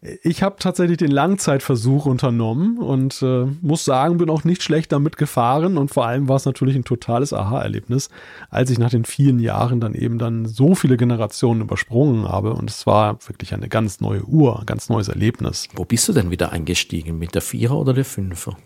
Ich 0.00 0.44
habe 0.44 0.56
tatsächlich 0.60 0.98
den 0.98 1.10
Langzeitversuch 1.10 2.06
unternommen 2.06 2.78
und 2.78 3.20
äh, 3.20 3.46
muss 3.60 3.84
sagen, 3.84 4.18
bin 4.18 4.30
auch 4.30 4.44
nicht 4.44 4.62
schlecht 4.62 4.92
damit 4.92 5.16
gefahren 5.16 5.76
und 5.76 5.90
vor 5.90 6.06
allem 6.06 6.28
war 6.28 6.36
es 6.36 6.44
natürlich 6.44 6.76
ein 6.76 6.84
totales 6.84 7.32
Aha-Erlebnis, 7.32 8.08
als 8.48 8.70
ich 8.70 8.78
nach 8.78 8.90
den 8.90 9.04
vielen 9.04 9.40
Jahren 9.40 9.80
dann 9.80 9.94
eben 9.94 10.18
dann 10.18 10.46
so 10.46 10.76
viele 10.76 10.96
Generationen 10.96 11.62
übersprungen 11.62 12.28
habe 12.28 12.52
und 12.52 12.70
es 12.70 12.86
war 12.86 13.18
wirklich 13.26 13.54
eine 13.54 13.68
ganz 13.68 14.00
neue 14.00 14.24
Uhr, 14.24 14.60
ein 14.60 14.66
ganz 14.66 14.88
neues 14.88 15.08
Erlebnis. 15.08 15.68
Wo 15.74 15.84
bist 15.84 16.08
du 16.08 16.12
denn 16.12 16.30
wieder 16.30 16.52
eingestiegen? 16.52 17.18
Mit 17.18 17.34
der 17.34 17.42
Vierer 17.42 17.76
oder 17.76 17.92
der 17.92 18.04
Fünfer? 18.04 18.56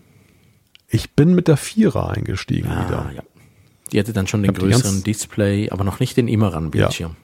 Ich 0.88 1.14
bin 1.14 1.34
mit 1.34 1.48
der 1.48 1.56
Vierer 1.56 2.10
eingestiegen 2.10 2.68
wieder. 2.68 3.06
Ah, 3.09 3.12
ja. 3.16 3.22
Die 3.90 3.98
hatte 3.98 4.12
dann 4.12 4.26
schon 4.26 4.42
den 4.42 4.52
größeren 4.52 5.02
Display, 5.02 5.70
aber 5.70 5.84
noch 5.84 5.98
nicht 5.98 6.18
den 6.18 6.28
Immeran-Bildschirm. 6.28 7.16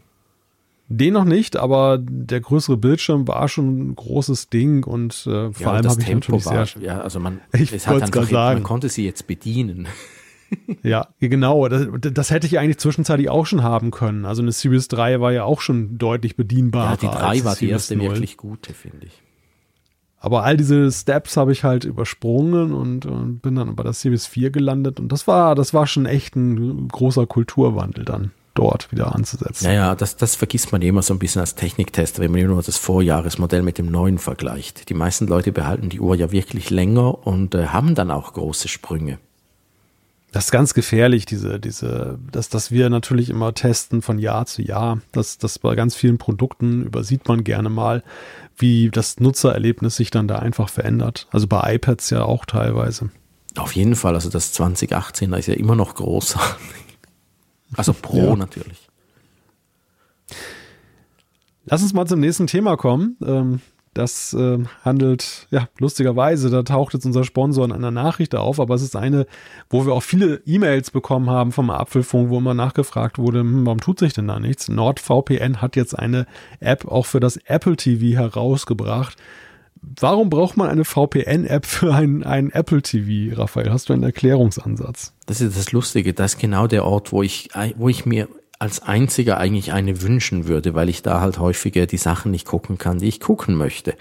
Den 0.90 1.12
noch 1.12 1.24
nicht, 1.24 1.56
aber 1.56 1.98
der 2.00 2.40
größere 2.40 2.78
Bildschirm 2.78 3.28
war 3.28 3.46
schon 3.48 3.90
ein 3.90 3.94
großes 3.94 4.48
Ding 4.48 4.84
und 4.84 5.12
äh, 5.26 5.52
vor 5.52 5.52
Ja, 5.60 5.72
allem 5.72 5.88
habe 5.90 6.00
ich 6.00 6.08
natürlich 6.08 6.46
war, 6.46 6.64
sehr 6.66 6.82
ja, 6.82 7.00
also 7.00 7.20
man, 7.20 7.40
Ich 7.52 7.72
es 7.72 7.86
hat 7.86 8.02
einfach, 8.02 8.26
sagen. 8.26 8.60
man 8.60 8.62
konnte 8.62 8.88
sie 8.88 9.04
jetzt 9.04 9.26
bedienen. 9.26 9.86
Ja, 10.82 11.08
genau. 11.20 11.68
Das, 11.68 11.86
das 12.00 12.30
hätte 12.30 12.46
ich 12.46 12.58
eigentlich 12.58 12.78
zwischenzeitlich 12.78 13.28
auch 13.28 13.44
schon 13.44 13.62
haben 13.62 13.90
können. 13.90 14.24
Also 14.24 14.40
eine 14.40 14.50
Series 14.50 14.88
3 14.88 15.20
war 15.20 15.30
ja 15.30 15.44
auch 15.44 15.60
schon 15.60 15.98
deutlich 15.98 16.36
bedienbarer. 16.36 16.92
Ja, 16.92 16.96
die 16.96 17.06
als 17.08 17.18
3 17.18 17.44
war 17.44 17.52
die 17.54 17.58
Series 17.66 17.70
erste 17.72 17.96
0. 17.96 18.08
wirklich 18.12 18.38
gute, 18.38 18.72
finde 18.72 19.04
ich. 19.04 19.22
Aber 20.18 20.44
all 20.44 20.56
diese 20.56 20.90
Steps 20.90 21.36
habe 21.36 21.52
ich 21.52 21.64
halt 21.64 21.84
übersprungen 21.84 22.72
und, 22.72 23.04
und 23.04 23.40
bin 23.40 23.56
dann 23.56 23.76
bei 23.76 23.82
der 23.82 23.92
Series 23.92 24.26
4 24.26 24.48
gelandet. 24.48 24.98
Und 25.00 25.12
das 25.12 25.26
war, 25.26 25.54
das 25.54 25.74
war 25.74 25.86
schon 25.86 26.06
echt 26.06 26.34
ein 26.34 26.88
großer 26.88 27.26
Kulturwandel 27.26 28.06
dann 28.06 28.30
dort 28.54 28.90
wieder 28.90 29.14
anzusetzen. 29.14 29.66
Naja, 29.66 29.94
das, 29.94 30.16
das 30.16 30.34
vergisst 30.34 30.72
man 30.72 30.82
immer 30.82 31.02
so 31.02 31.14
ein 31.14 31.18
bisschen 31.18 31.40
als 31.40 31.54
Techniktester, 31.54 32.22
wenn 32.22 32.32
man 32.32 32.44
nur 32.44 32.62
das 32.62 32.76
Vorjahresmodell 32.76 33.62
mit 33.62 33.78
dem 33.78 33.90
neuen 33.90 34.18
vergleicht. 34.18 34.88
Die 34.88 34.94
meisten 34.94 35.26
Leute 35.26 35.52
behalten 35.52 35.88
die 35.88 36.00
Uhr 36.00 36.16
ja 36.16 36.32
wirklich 36.32 36.70
länger 36.70 37.26
und 37.26 37.54
äh, 37.54 37.66
haben 37.66 37.94
dann 37.94 38.10
auch 38.10 38.32
große 38.32 38.68
Sprünge. 38.68 39.18
Das 40.30 40.46
ist 40.46 40.50
ganz 40.50 40.74
gefährlich, 40.74 41.24
diese, 41.24 41.58
diese, 41.58 42.18
dass, 42.30 42.50
dass 42.50 42.70
wir 42.70 42.90
natürlich 42.90 43.30
immer 43.30 43.54
testen 43.54 44.02
von 44.02 44.18
Jahr 44.18 44.44
zu 44.44 44.60
Jahr. 44.60 45.00
Das, 45.12 45.38
das 45.38 45.58
bei 45.58 45.74
ganz 45.74 45.94
vielen 45.94 46.18
Produkten 46.18 46.84
übersieht 46.84 47.26
man 47.28 47.44
gerne 47.44 47.70
mal, 47.70 48.02
wie 48.56 48.90
das 48.90 49.20
Nutzererlebnis 49.20 49.96
sich 49.96 50.10
dann 50.10 50.28
da 50.28 50.38
einfach 50.38 50.68
verändert. 50.68 51.28
Also 51.30 51.46
bei 51.46 51.74
iPads 51.74 52.10
ja 52.10 52.24
auch 52.24 52.44
teilweise. 52.44 53.10
Auf 53.56 53.72
jeden 53.74 53.96
Fall, 53.96 54.14
also 54.14 54.28
das 54.28 54.52
2018 54.52 55.32
ist 55.32 55.46
ja 55.46 55.54
immer 55.54 55.74
noch 55.74 55.94
großartig. 55.94 56.87
Also 57.76 57.92
Pro 57.92 58.18
Ja. 58.18 58.36
natürlich. 58.36 58.88
Lass 61.64 61.82
uns 61.82 61.92
mal 61.92 62.06
zum 62.06 62.20
nächsten 62.20 62.46
Thema 62.46 62.76
kommen. 62.76 63.16
Ähm, 63.22 63.60
das 63.94 64.32
ähm, 64.32 64.68
handelt, 64.84 65.48
ja, 65.50 65.68
lustigerweise, 65.78 66.50
da 66.50 66.62
taucht 66.62 66.94
jetzt 66.94 67.04
unser 67.04 67.24
Sponsor 67.24 67.64
in 67.64 67.72
einer 67.72 67.90
Nachricht 67.90 68.34
auf, 68.36 68.60
aber 68.60 68.74
es 68.76 68.82
ist 68.82 68.94
eine, 68.94 69.26
wo 69.70 69.86
wir 69.86 69.92
auch 69.92 70.02
viele 70.02 70.40
E-Mails 70.46 70.92
bekommen 70.92 71.28
haben 71.30 71.50
vom 71.52 71.68
Apfelfunk, 71.70 72.30
wo 72.30 72.38
immer 72.38 72.54
nachgefragt 72.54 73.18
wurde, 73.18 73.40
hm, 73.40 73.66
warum 73.66 73.80
tut 73.80 73.98
sich 73.98 74.12
denn 74.12 74.28
da 74.28 74.38
nichts? 74.38 74.68
NordVPN 74.68 75.60
hat 75.60 75.74
jetzt 75.74 75.98
eine 75.98 76.26
App 76.60 76.86
auch 76.86 77.06
für 77.06 77.18
das 77.18 77.38
Apple 77.38 77.76
TV 77.76 78.16
herausgebracht. 78.16 79.16
Warum 79.82 80.30
braucht 80.30 80.56
man 80.56 80.68
eine 80.68 80.84
VPN-App 80.84 81.66
für 81.66 81.94
ein, 81.94 82.22
ein 82.22 82.50
Apple 82.50 82.82
TV, 82.82 83.36
Raphael? 83.36 83.70
Hast 83.70 83.88
du 83.88 83.92
einen 83.92 84.02
Erklärungsansatz? 84.02 85.12
Das 85.26 85.40
ist 85.40 85.56
das 85.56 85.72
Lustige, 85.72 86.14
das 86.14 86.34
ist 86.34 86.40
genau 86.40 86.66
der 86.66 86.84
Ort, 86.84 87.12
wo 87.12 87.22
ich, 87.22 87.50
wo 87.76 87.88
ich 87.88 88.06
mir 88.06 88.28
als 88.58 88.82
einziger 88.82 89.38
eigentlich 89.38 89.72
eine 89.72 90.02
wünschen 90.02 90.48
würde, 90.48 90.74
weil 90.74 90.88
ich 90.88 91.02
da 91.02 91.20
halt 91.20 91.38
häufiger 91.38 91.86
die 91.86 91.96
Sachen 91.96 92.32
nicht 92.32 92.46
gucken 92.46 92.78
kann, 92.78 92.98
die 92.98 93.06
ich 93.06 93.20
gucken 93.20 93.54
möchte. 93.54 93.94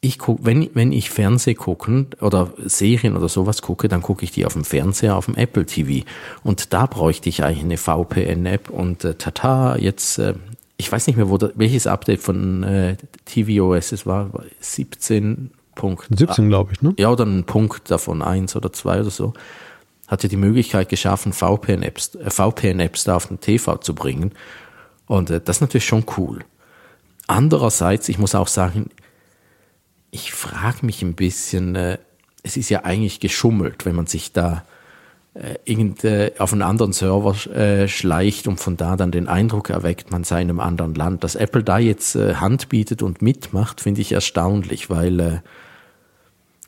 Ich 0.00 0.18
guck, 0.18 0.44
wenn, 0.44 0.68
wenn 0.74 0.92
ich 0.92 1.08
Fernseh 1.08 1.54
gucken 1.54 2.08
oder 2.20 2.52
Serien 2.58 3.16
oder 3.16 3.28
sowas 3.28 3.62
gucke, 3.62 3.88
dann 3.88 4.02
gucke 4.02 4.22
ich 4.22 4.30
die 4.30 4.44
auf 4.44 4.52
dem 4.52 4.64
Fernseher, 4.64 5.16
auf 5.16 5.24
dem 5.24 5.34
Apple 5.34 5.64
TV. 5.64 6.04
Und 6.42 6.74
da 6.74 6.86
bräuchte 6.86 7.30
ich 7.30 7.42
eigentlich 7.42 7.64
eine 7.64 7.78
VPN-App 7.78 8.68
und 8.68 9.02
äh, 9.04 9.14
tata, 9.14 9.76
jetzt, 9.76 10.18
äh, 10.18 10.34
ich 10.76 10.90
weiß 10.90 11.06
nicht 11.06 11.16
mehr, 11.16 11.28
wo 11.28 11.38
da, 11.38 11.50
welches 11.54 11.86
Update 11.86 12.20
von 12.20 12.62
äh, 12.62 12.96
tvOS 13.26 13.92
es 13.92 14.06
war, 14.06 14.32
war 14.32 14.44
17. 14.60 15.50
Punkt. 15.74 16.06
17, 16.10 16.48
glaube 16.48 16.72
ich, 16.72 16.82
ne? 16.82 16.94
Ja, 16.98 17.10
oder 17.10 17.24
ein 17.24 17.44
Punkt 17.44 17.90
davon, 17.90 18.22
eins 18.22 18.54
oder 18.54 18.72
zwei 18.72 19.00
oder 19.00 19.10
so, 19.10 19.34
hat 20.06 20.22
ja 20.22 20.28
die 20.28 20.36
Möglichkeit 20.36 20.88
geschaffen, 20.88 21.32
VPN-Apps 21.32 22.14
äh, 22.14 22.30
VPN 22.30 22.88
da 23.04 23.16
auf 23.16 23.26
den 23.26 23.40
TV 23.40 23.76
zu 23.78 23.94
bringen. 23.94 24.32
Und 25.06 25.30
äh, 25.30 25.40
das 25.40 25.56
ist 25.56 25.60
natürlich 25.60 25.86
schon 25.86 26.04
cool. 26.16 26.44
Andererseits, 27.26 28.08
ich 28.08 28.18
muss 28.18 28.34
auch 28.34 28.48
sagen, 28.48 28.90
ich 30.10 30.32
frage 30.32 30.86
mich 30.86 31.02
ein 31.02 31.14
bisschen, 31.14 31.74
äh, 31.74 31.98
es 32.42 32.56
ist 32.56 32.68
ja 32.68 32.84
eigentlich 32.84 33.20
geschummelt, 33.20 33.86
wenn 33.86 33.96
man 33.96 34.06
sich 34.06 34.32
da 34.32 34.64
irgend, 35.64 36.04
äh, 36.04 36.32
auf 36.38 36.52
einen 36.52 36.62
anderen 36.62 36.92
Server 36.92 37.34
äh, 37.52 37.88
schleicht 37.88 38.46
und 38.46 38.60
von 38.60 38.76
da 38.76 38.96
dann 38.96 39.10
den 39.10 39.26
Eindruck 39.26 39.70
erweckt, 39.70 40.12
man 40.12 40.22
sei 40.22 40.42
in 40.42 40.48
einem 40.48 40.60
anderen 40.60 40.94
Land. 40.94 41.24
Dass 41.24 41.34
Apple 41.34 41.64
da 41.64 41.78
jetzt 41.78 42.14
äh, 42.14 42.36
Hand 42.36 42.68
bietet 42.68 43.02
und 43.02 43.20
mitmacht, 43.20 43.80
finde 43.80 44.00
ich 44.00 44.12
erstaunlich, 44.12 44.90
weil 44.90 45.18
äh, 45.20 45.38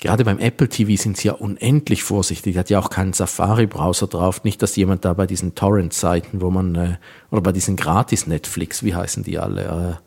gerade 0.01 0.24
beim 0.24 0.38
Apple 0.38 0.68
TV 0.68 1.01
sind 1.01 1.16
sie 1.16 1.28
ja 1.28 1.34
unendlich 1.34 2.02
vorsichtig. 2.02 2.59
Hat 2.59 2.68
ja 2.68 2.80
auch 2.80 2.90
keinen 2.90 3.12
Safari-Browser 3.12 4.09
drauf. 4.09 4.43
Nicht, 4.43 4.60
dass 4.62 4.74
jemand 4.74 5.05
da 5.05 5.12
bei 5.14 5.26
diesen 5.26 5.55
Torrent-Seiten, 5.55 6.40
wo 6.40 6.51
man, 6.51 6.74
äh, 6.74 6.97
oder 7.30 7.43
bei 7.43 7.52
diesen 7.52 7.76
Gratis-Netflix, 7.76 8.82
wie 8.82 8.97
heißen 8.97 9.22
die 9.22 9.38
alle? 9.38 10.01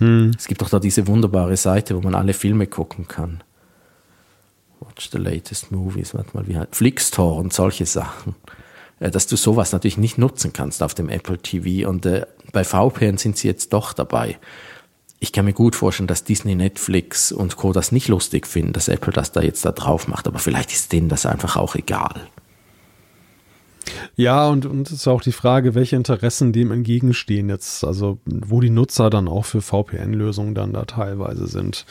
Äh, 0.00 0.04
Es 0.36 0.46
gibt 0.46 0.62
doch 0.62 0.70
da 0.70 0.78
diese 0.78 1.06
wunderbare 1.06 1.56
Seite, 1.56 1.96
wo 1.96 2.00
man 2.00 2.14
alle 2.14 2.32
Filme 2.32 2.66
gucken 2.66 3.06
kann. 3.08 3.42
Watch 4.80 5.10
the 5.10 5.18
latest 5.18 5.72
movies, 5.72 6.14
warte 6.14 6.30
mal, 6.34 6.46
wie 6.46 6.56
heißt 6.56 6.74
Flixtor 6.74 7.36
und 7.36 7.52
solche 7.52 7.86
Sachen. 7.86 8.34
Äh, 9.00 9.10
dass 9.10 9.26
du 9.26 9.36
sowas 9.36 9.72
natürlich 9.72 9.98
nicht 9.98 10.18
nutzen 10.18 10.52
kannst 10.52 10.82
auf 10.82 10.94
dem 10.94 11.08
Apple 11.08 11.38
TV. 11.38 11.88
Und 11.88 12.06
äh, 12.06 12.26
bei 12.52 12.64
VPN 12.64 13.18
sind 13.18 13.36
sie 13.36 13.48
jetzt 13.48 13.72
doch 13.72 13.92
dabei. 13.92 14.38
Ich 15.20 15.32
kann 15.32 15.44
mir 15.44 15.52
gut 15.52 15.74
vorstellen, 15.74 16.06
dass 16.06 16.24
Disney, 16.24 16.54
Netflix 16.54 17.32
und 17.32 17.56
Co. 17.56 17.72
das 17.72 17.90
nicht 17.90 18.08
lustig 18.08 18.46
finden, 18.46 18.72
dass 18.72 18.88
Apple 18.88 19.12
das 19.12 19.32
da 19.32 19.40
jetzt 19.40 19.64
da 19.64 19.72
drauf 19.72 20.06
macht. 20.06 20.28
Aber 20.28 20.38
vielleicht 20.38 20.72
ist 20.72 20.92
denen 20.92 21.08
das 21.08 21.26
einfach 21.26 21.56
auch 21.56 21.74
egal. 21.74 22.28
Ja, 24.16 24.48
und, 24.48 24.66
und 24.66 24.88
es 24.88 24.92
ist 24.92 25.08
auch 25.08 25.22
die 25.22 25.32
Frage, 25.32 25.74
welche 25.74 25.96
Interessen 25.96 26.52
dem 26.52 26.70
entgegenstehen 26.70 27.48
jetzt, 27.48 27.84
also 27.84 28.18
wo 28.26 28.60
die 28.60 28.70
Nutzer 28.70 29.10
dann 29.10 29.28
auch 29.28 29.46
für 29.46 29.62
VPN-Lösungen 29.62 30.54
dann 30.54 30.72
da 30.72 30.84
teilweise 30.84 31.46
sind. 31.46 31.86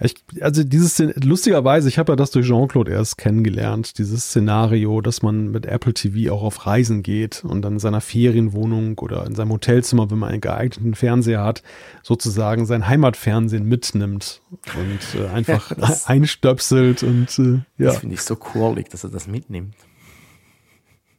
Ich, 0.00 0.14
also 0.40 0.62
dieses 0.62 0.98
lustigerweise, 1.16 1.88
ich 1.88 1.98
habe 1.98 2.12
ja 2.12 2.16
das 2.16 2.30
durch 2.30 2.46
Jean-Claude 2.46 2.92
erst 2.92 3.18
kennengelernt, 3.18 3.98
dieses 3.98 4.26
Szenario, 4.26 5.00
dass 5.00 5.22
man 5.22 5.50
mit 5.50 5.66
Apple 5.66 5.92
TV 5.92 6.32
auch 6.32 6.42
auf 6.42 6.66
Reisen 6.66 7.02
geht 7.02 7.44
und 7.44 7.62
dann 7.62 7.74
in 7.74 7.78
seiner 7.80 8.00
Ferienwohnung 8.00 8.98
oder 8.98 9.26
in 9.26 9.34
seinem 9.34 9.50
Hotelzimmer, 9.50 10.10
wenn 10.10 10.18
man 10.18 10.30
einen 10.30 10.40
geeigneten 10.40 10.94
Fernseher 10.94 11.42
hat, 11.42 11.64
sozusagen 12.04 12.64
sein 12.64 12.86
Heimatfernsehen 12.86 13.64
mitnimmt 13.64 14.40
und 14.50 15.20
äh, 15.20 15.28
einfach 15.28 15.72
ja, 15.76 15.96
einstöpselt 16.06 17.02
und 17.02 17.36
äh, 17.38 17.52
ja. 17.82 17.86
Das 17.86 17.98
finde 17.98 18.14
ich 18.14 18.22
so 18.22 18.38
cool, 18.54 18.82
dass 18.90 19.02
er 19.02 19.10
das 19.10 19.26
mitnimmt. 19.26 19.74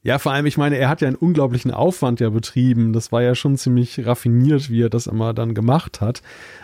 Ja, 0.02 0.18
vor 0.18 0.32
allem, 0.32 0.46
ich 0.46 0.58
meine, 0.58 0.78
er 0.78 0.88
hat 0.88 1.02
ja 1.02 1.08
einen 1.08 1.18
unglaublichen 1.18 1.72
Aufwand 1.72 2.22
ja 2.22 2.30
betrieben. 2.30 2.94
Das 2.94 3.12
war 3.12 3.22
ja 3.22 3.36
schon 3.36 3.58
ziemlich 3.58 4.06
raffiniert, 4.06 4.70
wie 4.70 4.84
er 4.84 4.90
das 4.90 5.08
immer 5.08 5.34
dann 5.34 5.54
gemacht 5.54 6.00
hat, 6.00 6.22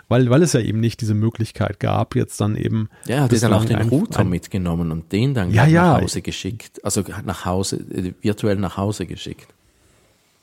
weil, 0.07 0.29
weil 0.29 0.41
es 0.41 0.53
ja 0.53 0.61
eben 0.61 0.79
nicht 0.79 1.01
diese 1.01 1.15
Möglichkeit 1.15 1.81
gab, 1.81 2.15
jetzt 2.15 2.39
dann 2.39 2.55
eben. 2.55 2.89
Ja, 3.05 3.15
er 3.15 3.23
hat 3.23 3.43
dann 3.43 3.53
auch 3.53 3.65
den 3.65 3.75
ein, 3.75 3.89
Router 3.89 4.21
ein, 4.21 4.29
mitgenommen 4.29 4.91
und 4.91 5.11
den 5.11 5.33
dann 5.33 5.51
ja, 5.51 5.67
nach 5.67 6.01
Hause 6.01 6.21
geschickt. 6.21 6.79
Also 6.83 7.03
nach 7.25 7.43
Hause, 7.43 7.77
äh, 7.93 8.13
virtuell 8.21 8.55
nach 8.55 8.77
Hause 8.77 9.05
geschickt. 9.05 9.47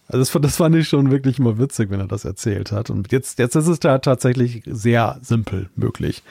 Also 0.09 0.19
das, 0.19 0.43
das 0.43 0.57
fand 0.57 0.77
ich 0.77 0.87
schon 0.87 1.11
wirklich 1.11 1.39
immer 1.39 1.59
witzig, 1.59 1.91
wenn 1.91 2.01
er 2.01 2.09
das 2.09 2.27
erzählt 2.27 2.73
hat. 2.73 2.91
Und 2.91 3.11
jetzt, 3.11 3.39
jetzt 3.39 3.55
ist 3.55 3.69
es 3.69 3.81
da 3.81 3.99
tatsächlich 3.99 4.63
sehr 4.67 5.19
simpel 5.23 5.71
möglich. 5.77 6.23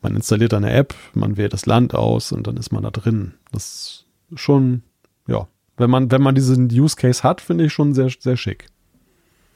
Man 0.00 0.14
installiert 0.14 0.54
eine 0.54 0.72
App, 0.72 0.94
man 1.14 1.36
wählt 1.36 1.52
das 1.52 1.66
Land 1.66 1.94
aus 1.94 2.30
und 2.30 2.46
dann 2.46 2.56
ist 2.56 2.70
man 2.70 2.84
da 2.84 2.90
drin. 2.90 3.32
Das 3.50 4.04
ist 4.30 4.40
schon, 4.40 4.82
ja, 5.26 5.48
wenn 5.76 5.90
man, 5.90 6.10
wenn 6.10 6.22
man 6.22 6.34
diesen 6.34 6.70
Use 6.70 6.96
Case 6.96 7.22
hat, 7.22 7.40
finde 7.40 7.64
ich 7.64 7.72
schon 7.72 7.94
sehr, 7.94 8.10
sehr 8.18 8.36
schick. 8.36 8.66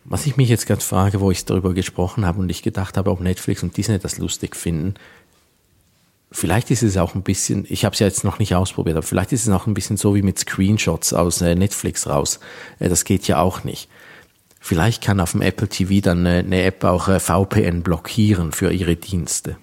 Was 0.05 0.27
ich 0.27 0.37
mich 0.37 0.49
jetzt 0.49 0.67
gerade 0.67 0.81
frage, 0.81 1.21
wo 1.21 1.31
ich 1.31 1.45
darüber 1.45 1.75
gesprochen 1.75 2.25
habe 2.25 2.41
und 2.41 2.51
ich 2.51 2.63
gedacht 2.63 2.97
habe, 2.97 3.11
ob 3.11 3.21
Netflix 3.21 3.63
und 3.63 3.77
Disney 3.77 3.99
das 3.99 4.19
lustig 4.19 4.57
finden, 4.57 4.95
vielleicht 6.33 6.71
ist 6.71 6.83
es 6.83 6.97
auch 6.97 7.15
ein 7.15 7.23
bisschen, 7.23 7.67
ich 7.69 7.85
habe 7.85 7.93
es 7.93 7.99
ja 7.99 8.07
jetzt 8.07 8.25
noch 8.25 8.39
nicht 8.39 8.55
ausprobiert, 8.55 8.97
aber 8.97 9.07
vielleicht 9.07 9.33
ist 9.33 9.47
es 9.47 9.53
auch 9.53 9.67
ein 9.67 9.75
bisschen 9.75 9.97
so 9.97 10.15
wie 10.15 10.23
mit 10.23 10.39
Screenshots 10.39 11.13
aus 11.13 11.41
äh, 11.43 11.55
Netflix 11.55 12.07
raus. 12.07 12.41
Äh, 12.79 12.89
das 12.89 13.05
geht 13.05 13.29
ja 13.29 13.41
auch 13.41 13.65
nicht. 13.65 13.89
Vielleicht 14.61 15.03
kann 15.03 15.21
auf 15.21 15.33
dem 15.33 15.43
Apple 15.43 15.69
TV 15.69 16.01
dann 16.03 16.27
äh, 16.27 16.39
eine 16.39 16.63
App 16.63 16.85
auch 16.85 17.09
VPN 17.21 17.83
blockieren 17.83 18.53
für 18.53 18.73
ihre 18.73 18.97
Dienste. 18.97 19.57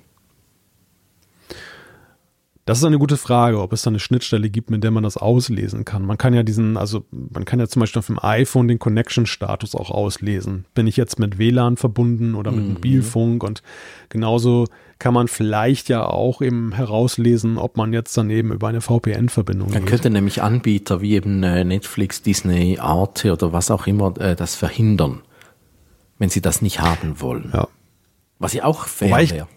Das 2.66 2.80
ist 2.80 2.84
eine 2.84 2.98
gute 2.98 3.18
Frage, 3.18 3.62
ob 3.62 3.74
es 3.74 3.84
da 3.84 3.92
eine 3.92 4.00
Schnittstelle 4.00 4.50
gibt, 4.50 4.72
mit 4.72 4.84
der 4.84 4.90
man 4.90 5.04
das 5.04 5.18
auslesen 5.18 5.86
kann. 5.86 6.04
Man 6.04 6.18
kann 6.18 6.34
ja 6.34 6.42
diesen, 6.42 6.78
also 6.78 7.06
man 7.12 7.46
kann 7.46 7.60
ja 7.60 7.68
zum 7.68 7.82
Beispiel 7.82 8.00
auf 8.00 8.08
dem 8.08 8.18
iPhone 8.20 8.68
den 8.68 8.80
Connection-Status 8.80 9.76
auch 9.76 9.92
auslesen. 9.92 10.66
Bin 10.74 10.88
ich 10.88 10.98
jetzt 10.98 11.20
mit 11.20 11.38
WLAN 11.38 11.78
verbunden 11.78 12.34
oder 12.34 12.52
mit 12.52 12.66
mhm. 12.66 12.74
Mobilfunk 12.74 13.44
und 13.44 13.62
genauso 14.10 14.66
kann 14.98 15.14
man 15.14 15.28
vielleicht 15.28 15.90
ja 15.90 16.06
auch 16.08 16.42
eben 16.42 16.72
herauslesen, 16.72 17.60
ob 17.60 17.78
man 17.78 17.94
jetzt 17.94 18.18
daneben 18.18 18.52
über 18.52 18.68
eine 18.68 18.82
VPN-Verbindung 18.82 19.72
Dann 19.72 19.86
könnte 19.86 20.10
nämlich 20.10 20.42
Anbieter 20.42 21.02
wie 21.02 21.14
eben 21.14 21.44
äh, 21.44 21.64
Netflix, 21.64 22.24
Disney, 22.24 22.80
Arte 22.80 23.34
oder 23.34 23.54
was 23.54 23.70
auch 23.70 23.86
immer 23.86 24.20
äh, 24.20 24.36
das 24.36 24.56
verhindern, 24.56 25.22
wenn 26.18 26.30
sie 26.30 26.42
das 26.42 26.64
nicht 26.64 26.82
haben 26.82 27.22
wollen. 27.22 27.52
Ja. 27.54 27.68
Was 28.40 28.54
ja 28.54 28.64
auch 28.64 28.86
fair 28.88 29.16
wäre. 29.16 29.48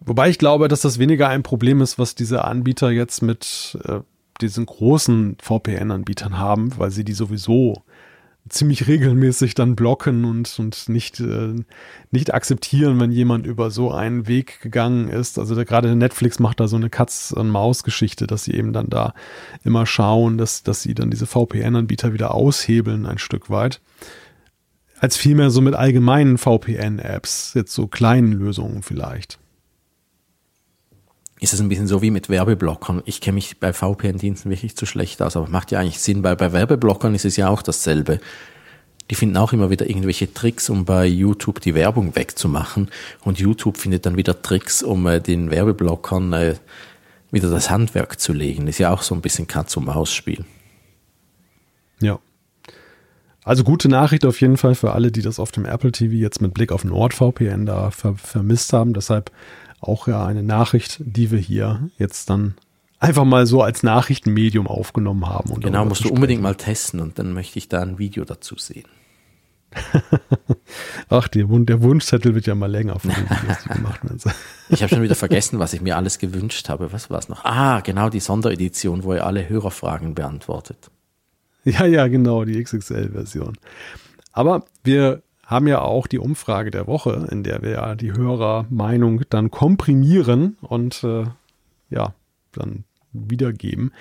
Wobei 0.00 0.30
ich 0.30 0.38
glaube, 0.38 0.68
dass 0.68 0.80
das 0.80 0.98
weniger 0.98 1.28
ein 1.28 1.42
Problem 1.42 1.80
ist, 1.82 1.98
was 1.98 2.14
diese 2.14 2.44
Anbieter 2.44 2.90
jetzt 2.90 3.22
mit 3.22 3.78
äh, 3.84 4.00
diesen 4.40 4.64
großen 4.64 5.36
VPN-Anbietern 5.42 6.38
haben, 6.38 6.72
weil 6.78 6.90
sie 6.90 7.04
die 7.04 7.12
sowieso 7.12 7.82
ziemlich 8.48 8.88
regelmäßig 8.88 9.54
dann 9.54 9.76
blocken 9.76 10.24
und, 10.24 10.58
und 10.58 10.88
nicht, 10.88 11.20
äh, 11.20 11.54
nicht 12.10 12.32
akzeptieren, 12.32 12.98
wenn 12.98 13.12
jemand 13.12 13.46
über 13.46 13.70
so 13.70 13.92
einen 13.92 14.26
Weg 14.26 14.60
gegangen 14.62 15.08
ist. 15.08 15.38
Also 15.38 15.54
da, 15.54 15.64
gerade 15.64 15.94
Netflix 15.94 16.38
macht 16.38 16.60
da 16.60 16.66
so 16.66 16.76
eine 16.76 16.88
Katz-und-Maus-Geschichte, 16.88 18.26
dass 18.26 18.44
sie 18.44 18.54
eben 18.54 18.72
dann 18.72 18.88
da 18.88 19.12
immer 19.62 19.84
schauen, 19.84 20.38
dass, 20.38 20.62
dass 20.62 20.82
sie 20.82 20.94
dann 20.94 21.10
diese 21.10 21.26
VPN-Anbieter 21.26 22.14
wieder 22.14 22.34
aushebeln 22.34 23.04
ein 23.04 23.18
Stück 23.18 23.50
weit. 23.50 23.82
Als 24.98 25.18
vielmehr 25.18 25.50
so 25.50 25.60
mit 25.60 25.74
allgemeinen 25.74 26.38
VPN-Apps, 26.38 27.52
jetzt 27.54 27.74
so 27.74 27.86
kleinen 27.86 28.32
Lösungen 28.32 28.82
vielleicht 28.82 29.38
ist 31.40 31.54
es 31.54 31.60
ein 31.60 31.70
bisschen 31.70 31.86
so 31.86 32.02
wie 32.02 32.10
mit 32.10 32.28
Werbeblockern. 32.28 33.02
Ich 33.06 33.22
kenne 33.22 33.36
mich 33.36 33.58
bei 33.58 33.72
VPN-Diensten 33.72 34.50
wirklich 34.50 34.76
zu 34.76 34.84
schlecht 34.84 35.22
aus, 35.22 35.36
aber 35.36 35.48
macht 35.48 35.70
ja 35.70 35.80
eigentlich 35.80 36.00
Sinn, 36.00 36.22
weil 36.22 36.36
bei 36.36 36.52
Werbeblockern 36.52 37.14
ist 37.14 37.24
es 37.24 37.36
ja 37.36 37.48
auch 37.48 37.62
dasselbe. 37.62 38.20
Die 39.10 39.14
finden 39.14 39.38
auch 39.38 39.52
immer 39.52 39.70
wieder 39.70 39.88
irgendwelche 39.88 40.32
Tricks, 40.32 40.68
um 40.68 40.84
bei 40.84 41.06
YouTube 41.06 41.60
die 41.60 41.74
Werbung 41.74 42.14
wegzumachen. 42.14 42.90
Und 43.22 43.40
YouTube 43.40 43.78
findet 43.78 44.06
dann 44.06 44.16
wieder 44.16 44.40
Tricks, 44.40 44.82
um 44.82 45.06
äh, 45.06 45.20
den 45.20 45.50
Werbeblockern 45.50 46.32
äh, 46.34 46.54
wieder 47.30 47.50
das 47.50 47.70
Handwerk 47.70 48.20
zu 48.20 48.32
legen. 48.34 48.68
Ist 48.68 48.78
ja 48.78 48.92
auch 48.92 49.02
so 49.02 49.14
ein 49.14 49.22
bisschen 49.22 49.46
Katz-und-Maus-Spiel. 49.46 50.44
Ja. 52.00 52.18
Also 53.44 53.64
gute 53.64 53.88
Nachricht 53.88 54.26
auf 54.26 54.40
jeden 54.42 54.58
Fall 54.58 54.74
für 54.74 54.92
alle, 54.92 55.10
die 55.10 55.22
das 55.22 55.40
auf 55.40 55.50
dem 55.50 55.64
Apple 55.64 55.90
TV 55.90 56.14
jetzt 56.14 56.42
mit 56.42 56.52
Blick 56.52 56.70
auf 56.70 56.84
NordVPN 56.84 57.64
da 57.64 57.90
ver 57.90 58.14
vermisst 58.14 58.74
haben. 58.74 58.92
Deshalb 58.92 59.32
auch 59.80 60.06
ja 60.06 60.26
eine 60.26 60.42
Nachricht, 60.42 61.00
die 61.00 61.30
wir 61.30 61.38
hier 61.38 61.90
jetzt 61.98 62.30
dann 62.30 62.54
einfach 62.98 63.24
mal 63.24 63.46
so 63.46 63.62
als 63.62 63.82
Nachrichtenmedium 63.82 64.66
aufgenommen 64.66 65.26
haben. 65.26 65.50
Und 65.50 65.64
genau, 65.64 65.84
musst 65.84 66.04
du 66.04 66.10
unbedingt 66.10 66.42
mal 66.42 66.54
testen 66.54 67.00
und 67.00 67.18
dann 67.18 67.32
möchte 67.32 67.58
ich 67.58 67.68
da 67.68 67.80
ein 67.80 67.98
Video 67.98 68.24
dazu 68.24 68.56
sehen. 68.56 68.86
Ach, 71.08 71.28
der, 71.28 71.44
der, 71.46 71.82
Wunschzettel 71.82 72.34
wird 72.34 72.46
ja 72.46 72.56
mal 72.56 72.70
länger 72.70 72.98
von 72.98 73.10
den 73.10 73.30
Videos, 73.30 73.58
die 73.62 73.68
gemacht 73.68 74.04
werden. 74.04 74.20
Ich 74.68 74.82
habe 74.82 74.90
schon 74.90 75.02
wieder 75.02 75.14
vergessen, 75.14 75.58
was 75.58 75.72
ich 75.72 75.80
mir 75.80 75.96
alles 75.96 76.18
gewünscht 76.18 76.68
habe. 76.68 76.92
Was 76.92 77.10
war 77.10 77.18
es 77.18 77.28
noch? 77.28 77.44
Ah, 77.44 77.80
genau, 77.80 78.08
die 78.08 78.20
Sonderedition, 78.20 79.04
wo 79.04 79.14
ihr 79.14 79.26
alle 79.26 79.48
Hörerfragen 79.48 80.14
beantwortet. 80.14 80.90
Ja, 81.64 81.86
ja, 81.86 82.08
genau, 82.08 82.44
die 82.44 82.62
XXL-Version. 82.62 83.58
Aber 84.32 84.64
wir 84.82 85.22
haben 85.50 85.66
ja 85.66 85.80
auch 85.80 86.06
die 86.06 86.20
Umfrage 86.20 86.70
der 86.70 86.86
Woche, 86.86 87.26
in 87.30 87.42
der 87.42 87.60
wir 87.62 87.70
ja 87.70 87.96
die 87.96 88.12
Hörermeinung 88.12 89.22
dann 89.30 89.50
komprimieren 89.50 90.56
und 90.60 91.02
äh, 91.02 91.24
ja, 91.90 92.14
dann 92.52 92.84
wiedergeben. 93.12 93.92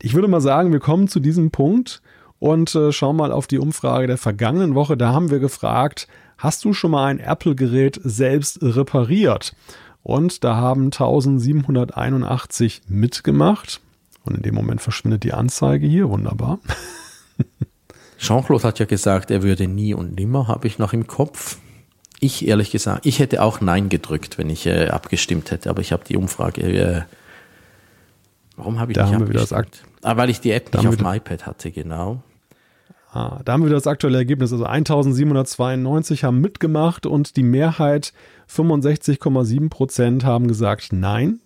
Ich 0.00 0.14
würde 0.14 0.28
mal 0.28 0.40
sagen, 0.40 0.70
wir 0.70 0.78
kommen 0.78 1.08
zu 1.08 1.18
diesem 1.18 1.50
Punkt 1.50 2.02
und 2.38 2.72
äh, 2.76 2.92
schauen 2.92 3.16
mal 3.16 3.32
auf 3.32 3.48
die 3.48 3.58
Umfrage 3.58 4.06
der 4.06 4.16
vergangenen 4.16 4.76
Woche. 4.76 4.96
Da 4.96 5.12
haben 5.12 5.30
wir 5.30 5.40
gefragt, 5.40 6.06
hast 6.38 6.64
du 6.64 6.72
schon 6.72 6.92
mal 6.92 7.06
ein 7.06 7.18
Apple-Gerät 7.18 8.00
selbst 8.04 8.62
repariert? 8.62 9.56
Und 10.04 10.44
da 10.44 10.54
haben 10.54 10.84
1781 10.84 12.82
mitgemacht. 12.86 13.80
Und 14.24 14.36
in 14.36 14.42
dem 14.42 14.54
Moment 14.54 14.80
verschwindet 14.80 15.24
die 15.24 15.32
Anzeige 15.32 15.88
hier. 15.88 16.08
Wunderbar. 16.08 16.60
Jean-Claude 18.20 18.64
hat 18.64 18.78
ja 18.78 18.84
gesagt, 18.84 19.30
er 19.30 19.42
würde 19.42 19.66
nie 19.66 19.94
und 19.94 20.14
nimmer, 20.14 20.46
habe 20.46 20.66
ich 20.66 20.78
noch 20.78 20.92
im 20.92 21.06
Kopf. 21.06 21.56
Ich 22.20 22.46
ehrlich 22.46 22.70
gesagt, 22.70 23.06
ich 23.06 23.18
hätte 23.18 23.42
auch 23.42 23.62
Nein 23.62 23.88
gedrückt, 23.88 24.36
wenn 24.36 24.50
ich 24.50 24.66
äh, 24.66 24.88
abgestimmt 24.88 25.50
hätte, 25.50 25.70
aber 25.70 25.80
ich 25.80 25.90
habe 25.92 26.04
die 26.04 26.18
Umfrage. 26.18 26.60
Äh, 26.60 27.02
warum 28.56 28.78
habe 28.78 28.92
ich 28.92 28.96
da 28.96 29.04
nicht 29.04 29.14
haben 29.14 29.22
abgestimmt? 29.22 29.82
ah, 30.02 30.16
weil 30.18 30.28
ich 30.28 30.40
die 30.40 30.50
App 30.50 30.72
nicht 30.74 30.86
auf 30.86 30.96
dem 30.96 31.06
iPad 31.06 31.46
hatte, 31.46 31.70
genau. 31.70 32.22
Ah, 33.10 33.40
da 33.44 33.54
haben 33.54 33.64
wir 33.64 33.70
das 33.70 33.86
aktuelle 33.86 34.18
Ergebnis. 34.18 34.52
Also 34.52 34.64
1792 34.64 36.22
haben 36.22 36.40
mitgemacht 36.40 37.06
und 37.06 37.36
die 37.38 37.42
Mehrheit 37.42 38.12
65,7 38.50 39.70
Prozent 39.70 40.24
haben 40.24 40.46
gesagt 40.46 40.92
Nein 40.92 41.40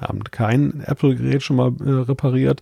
haben 0.00 0.24
kein 0.24 0.82
Apple-Gerät 0.84 1.42
schon 1.42 1.56
mal 1.56 1.72
äh, 1.84 1.90
repariert. 1.90 2.60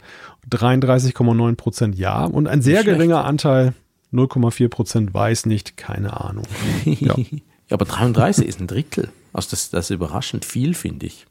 33,9 0.50 1.56
Prozent 1.56 1.96
ja. 1.96 2.24
Und 2.24 2.48
ein 2.48 2.62
sehr 2.62 2.84
geringer 2.84 3.24
Anteil, 3.24 3.74
0,4 4.12 4.68
Prozent 4.68 5.14
weiß 5.14 5.46
nicht, 5.46 5.76
keine 5.76 6.20
Ahnung. 6.20 6.44
Ja. 6.84 7.14
ja, 7.16 7.24
aber 7.70 7.84
33 7.84 8.46
ist 8.46 8.60
ein 8.60 8.66
Drittel. 8.66 9.10
Also 9.32 9.50
das, 9.50 9.70
das 9.70 9.86
ist 9.86 9.94
überraschend 9.94 10.44
viel, 10.44 10.74
finde 10.74 11.06
ich. 11.06 11.26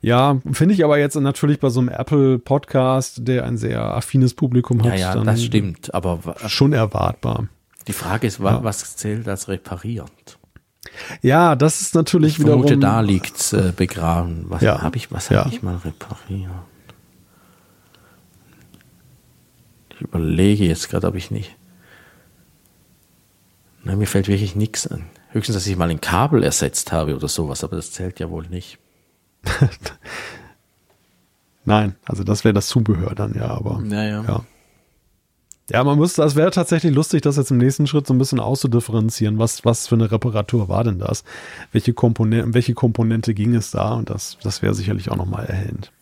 Ja, 0.00 0.40
finde 0.52 0.74
ich 0.74 0.84
aber 0.84 0.98
jetzt 0.98 1.16
natürlich 1.16 1.58
bei 1.58 1.68
so 1.68 1.80
einem 1.80 1.88
Apple-Podcast, 1.88 3.26
der 3.26 3.44
ein 3.44 3.56
sehr 3.56 3.82
affines 3.82 4.34
Publikum 4.34 4.82
hat. 4.84 4.98
Ja, 4.98 5.14
ja, 5.14 5.24
das 5.24 5.42
stimmt, 5.42 5.92
aber 5.92 6.36
schon 6.46 6.72
erwartbar. 6.72 7.48
Die 7.88 7.92
Frage 7.92 8.26
ist, 8.26 8.38
ja. 8.38 8.62
was 8.62 8.96
zählt 8.96 9.26
als 9.28 9.48
repariert? 9.48 10.37
Ja, 11.22 11.56
das 11.56 11.80
ist 11.80 11.94
natürlich 11.94 12.34
ich 12.34 12.40
wiederum. 12.40 12.62
Vermute, 12.62 12.80
da 12.80 13.00
liegt's 13.00 13.52
äh, 13.52 13.72
begraben. 13.74 14.46
Was 14.48 14.62
ja. 14.62 14.80
habe 14.82 14.96
ich, 14.96 15.10
was 15.12 15.28
ja. 15.28 15.44
habe 15.44 15.54
ich 15.54 15.62
mal 15.62 15.76
repariert? 15.76 16.50
Ich 19.90 20.00
überlege 20.00 20.64
jetzt 20.64 20.88
gerade, 20.88 21.08
ob 21.08 21.16
ich 21.16 21.30
nicht. 21.30 21.56
Nein, 23.82 23.98
mir 23.98 24.06
fällt 24.06 24.28
wirklich 24.28 24.54
nichts 24.54 24.86
an. 24.86 25.06
Höchstens, 25.30 25.56
dass 25.56 25.66
ich 25.66 25.76
mal 25.76 25.90
ein 25.90 26.00
Kabel 26.00 26.42
ersetzt 26.42 26.92
habe 26.92 27.14
oder 27.16 27.28
sowas, 27.28 27.64
aber 27.64 27.76
das 27.76 27.92
zählt 27.92 28.20
ja 28.20 28.30
wohl 28.30 28.46
nicht. 28.46 28.78
Nein, 31.64 31.96
also 32.04 32.24
das 32.24 32.44
wäre 32.44 32.54
das 32.54 32.68
Zubehör 32.68 33.14
dann 33.14 33.34
ja, 33.34 33.48
aber. 33.48 33.80
Naja. 33.80 34.24
Ja. 34.26 34.44
Ja, 35.70 35.84
man 35.84 35.98
muss, 35.98 36.14
das 36.14 36.34
wäre 36.34 36.50
tatsächlich 36.50 36.94
lustig, 36.94 37.20
das 37.22 37.36
jetzt 37.36 37.50
im 37.50 37.58
nächsten 37.58 37.86
Schritt 37.86 38.06
so 38.06 38.14
ein 38.14 38.18
bisschen 38.18 38.40
auszudifferenzieren. 38.40 39.38
Was, 39.38 39.66
was 39.66 39.86
für 39.86 39.96
eine 39.96 40.10
Reparatur 40.10 40.68
war 40.68 40.82
denn 40.82 40.98
das? 40.98 41.24
Welche 41.72 41.92
Komponente, 41.92 42.54
welche 42.54 42.72
Komponente 42.72 43.34
ging 43.34 43.54
es 43.54 43.70
da? 43.70 43.94
Und 43.94 44.08
das, 44.08 44.38
das 44.42 44.62
wäre 44.62 44.74
sicherlich 44.74 45.10
auch 45.10 45.16
nochmal 45.16 45.44
erhellend. 45.44 45.92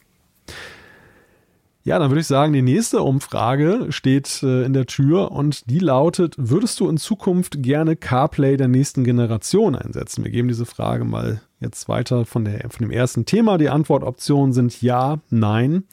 Ja, 1.83 2.01
dann 2.01 2.11
würde 2.11 2.21
ich 2.21 2.27
sagen, 2.27 2.53
die 2.53 2.63
nächste 2.63 3.01
Umfrage 3.03 3.87
steht 3.91 4.43
äh, 4.43 4.65
in 4.65 4.73
der 4.73 4.87
Tür 4.87 5.31
und 5.31 5.71
die 5.71 5.79
lautet, 5.79 6.35
würdest 6.37 6.81
du 6.81 6.89
in 6.89 6.97
Zukunft 6.97 7.63
gerne 7.63 7.95
CarPlay 7.95 8.57
der 8.57 8.67
nächsten 8.67 9.05
Generation 9.05 9.77
einsetzen? 9.77 10.25
Wir 10.25 10.33
geben 10.33 10.49
diese 10.49 10.67
Frage 10.67 11.05
mal 11.05 11.41
jetzt 11.61 11.89
weiter 11.89 12.25
von, 12.25 12.45
der, 12.45 12.71
von 12.71 12.87
dem 12.87 12.91
ersten 12.91 13.25
Thema. 13.25 13.57
Die 13.57 13.69
Antwortoptionen 13.69 14.53
sind 14.53 14.83
ja, 14.83 15.21
nein. 15.31 15.85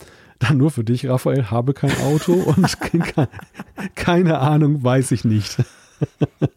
Dann 0.43 0.57
nur 0.57 0.71
für 0.71 0.83
dich, 0.83 1.07
Raphael, 1.07 1.51
habe 1.51 1.73
kein 1.73 1.95
Auto 2.01 2.33
und 2.57 2.77
keine 3.95 4.39
Ahnung, 4.39 4.83
weiß 4.83 5.11
ich 5.11 5.23
nicht. 5.23 5.57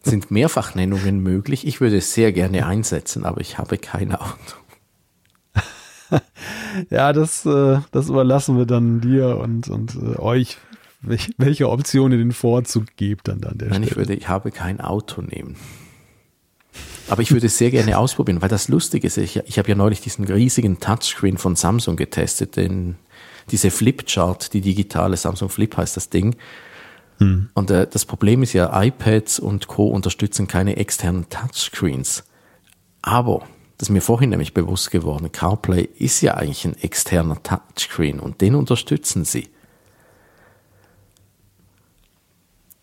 Sind 0.03 0.29
Mehrfachnennungen 0.29 1.19
möglich? 1.19 1.65
Ich 1.65 1.79
würde 1.79 1.97
es 1.97 2.13
sehr 2.13 2.33
gerne 2.33 2.65
einsetzen, 2.65 3.23
aber 3.25 3.39
ich 3.39 3.57
habe 3.57 3.77
kein 3.77 4.13
Auto. 4.13 4.57
ja, 6.89 7.13
das, 7.13 7.45
äh, 7.45 7.79
das 7.91 8.09
überlassen 8.09 8.57
wir 8.57 8.65
dann 8.65 8.99
dir 8.99 9.37
und, 9.37 9.69
und 9.69 9.95
äh, 9.95 10.19
euch, 10.19 10.57
welche 11.01 11.69
Option 11.69 12.11
ihr 12.11 12.17
den 12.17 12.33
Vorzug 12.33 12.87
gebt 12.97 13.29
dann 13.29 13.43
an 13.45 13.57
der 13.57 13.69
Nein, 13.69 13.83
Stelle. 13.83 13.89
ich 13.89 13.95
würde, 13.95 14.13
ich 14.15 14.27
habe 14.27 14.51
kein 14.51 14.81
Auto 14.81 15.21
nehmen. 15.21 15.55
Aber 17.07 17.21
ich 17.21 17.31
würde 17.31 17.47
es 17.47 17.57
sehr 17.57 17.71
gerne 17.71 17.97
ausprobieren, 17.97 18.41
weil 18.41 18.49
das 18.49 18.67
lustig 18.67 19.05
ist. 19.05 19.17
Ich, 19.17 19.37
ich 19.45 19.57
habe 19.57 19.69
ja 19.69 19.75
neulich 19.75 20.01
diesen 20.01 20.25
riesigen 20.25 20.79
Touchscreen 20.79 21.37
von 21.37 21.55
Samsung 21.55 21.95
getestet, 21.95 22.57
den, 22.57 22.97
diese 23.49 23.71
Flipchart, 23.71 24.53
die 24.53 24.61
digitale 24.61 25.17
Samsung 25.17 25.49
Flip 25.49 25.75
heißt 25.75 25.95
das 25.95 26.09
Ding. 26.09 26.35
Hm. 27.19 27.49
Und 27.53 27.71
äh, 27.71 27.87
das 27.87 28.05
Problem 28.05 28.43
ist 28.43 28.53
ja, 28.53 28.81
iPads 28.83 29.39
und 29.39 29.67
Co. 29.67 29.87
unterstützen 29.87 30.47
keine 30.47 30.77
externen 30.77 31.29
Touchscreens. 31.29 32.23
Aber 33.01 33.47
das 33.77 33.89
ist 33.89 33.93
mir 33.93 34.01
vorhin 34.01 34.31
nämlich 34.31 34.53
bewusst 34.53 34.91
geworden. 34.91 35.31
CarPlay 35.31 35.87
ist 35.97 36.21
ja 36.21 36.33
eigentlich 36.33 36.65
ein 36.65 36.77
externer 36.77 37.41
Touchscreen 37.41 38.19
und 38.19 38.41
den 38.41 38.55
unterstützen 38.55 39.23
sie. 39.23 39.49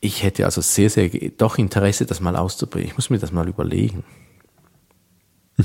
Ich 0.00 0.22
hätte 0.22 0.44
also 0.44 0.60
sehr, 0.60 0.90
sehr 0.90 1.08
doch 1.36 1.58
Interesse, 1.58 2.06
das 2.06 2.20
mal 2.20 2.36
auszuprobieren. 2.36 2.90
Ich 2.90 2.96
muss 2.96 3.10
mir 3.10 3.18
das 3.18 3.32
mal 3.32 3.48
überlegen. 3.48 4.04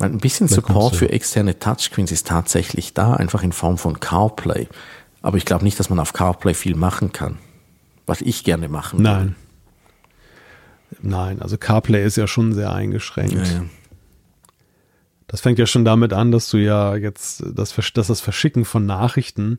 Ein 0.00 0.18
bisschen 0.18 0.48
Support 0.48 0.96
für 0.96 1.10
externe 1.10 1.58
Touchscreens 1.58 2.12
ist 2.12 2.26
tatsächlich 2.26 2.94
da, 2.94 3.14
einfach 3.14 3.42
in 3.42 3.52
Form 3.52 3.78
von 3.78 3.98
CarPlay. 3.98 4.68
Aber 5.22 5.36
ich 5.36 5.44
glaube 5.44 5.64
nicht, 5.64 5.78
dass 5.80 5.90
man 5.90 5.98
auf 5.98 6.12
CarPlay 6.12 6.54
viel 6.54 6.76
machen 6.76 7.12
kann. 7.12 7.38
Was 8.06 8.20
ich 8.20 8.44
gerne 8.44 8.68
machen 8.68 9.00
würde. 9.00 9.10
Nein. 9.10 9.36
Nein, 11.00 11.42
also 11.42 11.58
CarPlay 11.58 12.04
ist 12.04 12.16
ja 12.16 12.26
schon 12.26 12.52
sehr 12.54 12.72
eingeschränkt. 12.72 13.34
Ja, 13.34 13.42
ja. 13.42 13.64
Das 15.26 15.42
fängt 15.42 15.58
ja 15.58 15.66
schon 15.66 15.84
damit 15.84 16.12
an, 16.12 16.32
dass 16.32 16.48
du 16.48 16.56
ja 16.56 16.96
jetzt 16.96 17.44
das, 17.54 17.74
dass 17.74 18.06
das 18.06 18.20
Verschicken 18.20 18.64
von 18.64 18.86
Nachrichten 18.86 19.58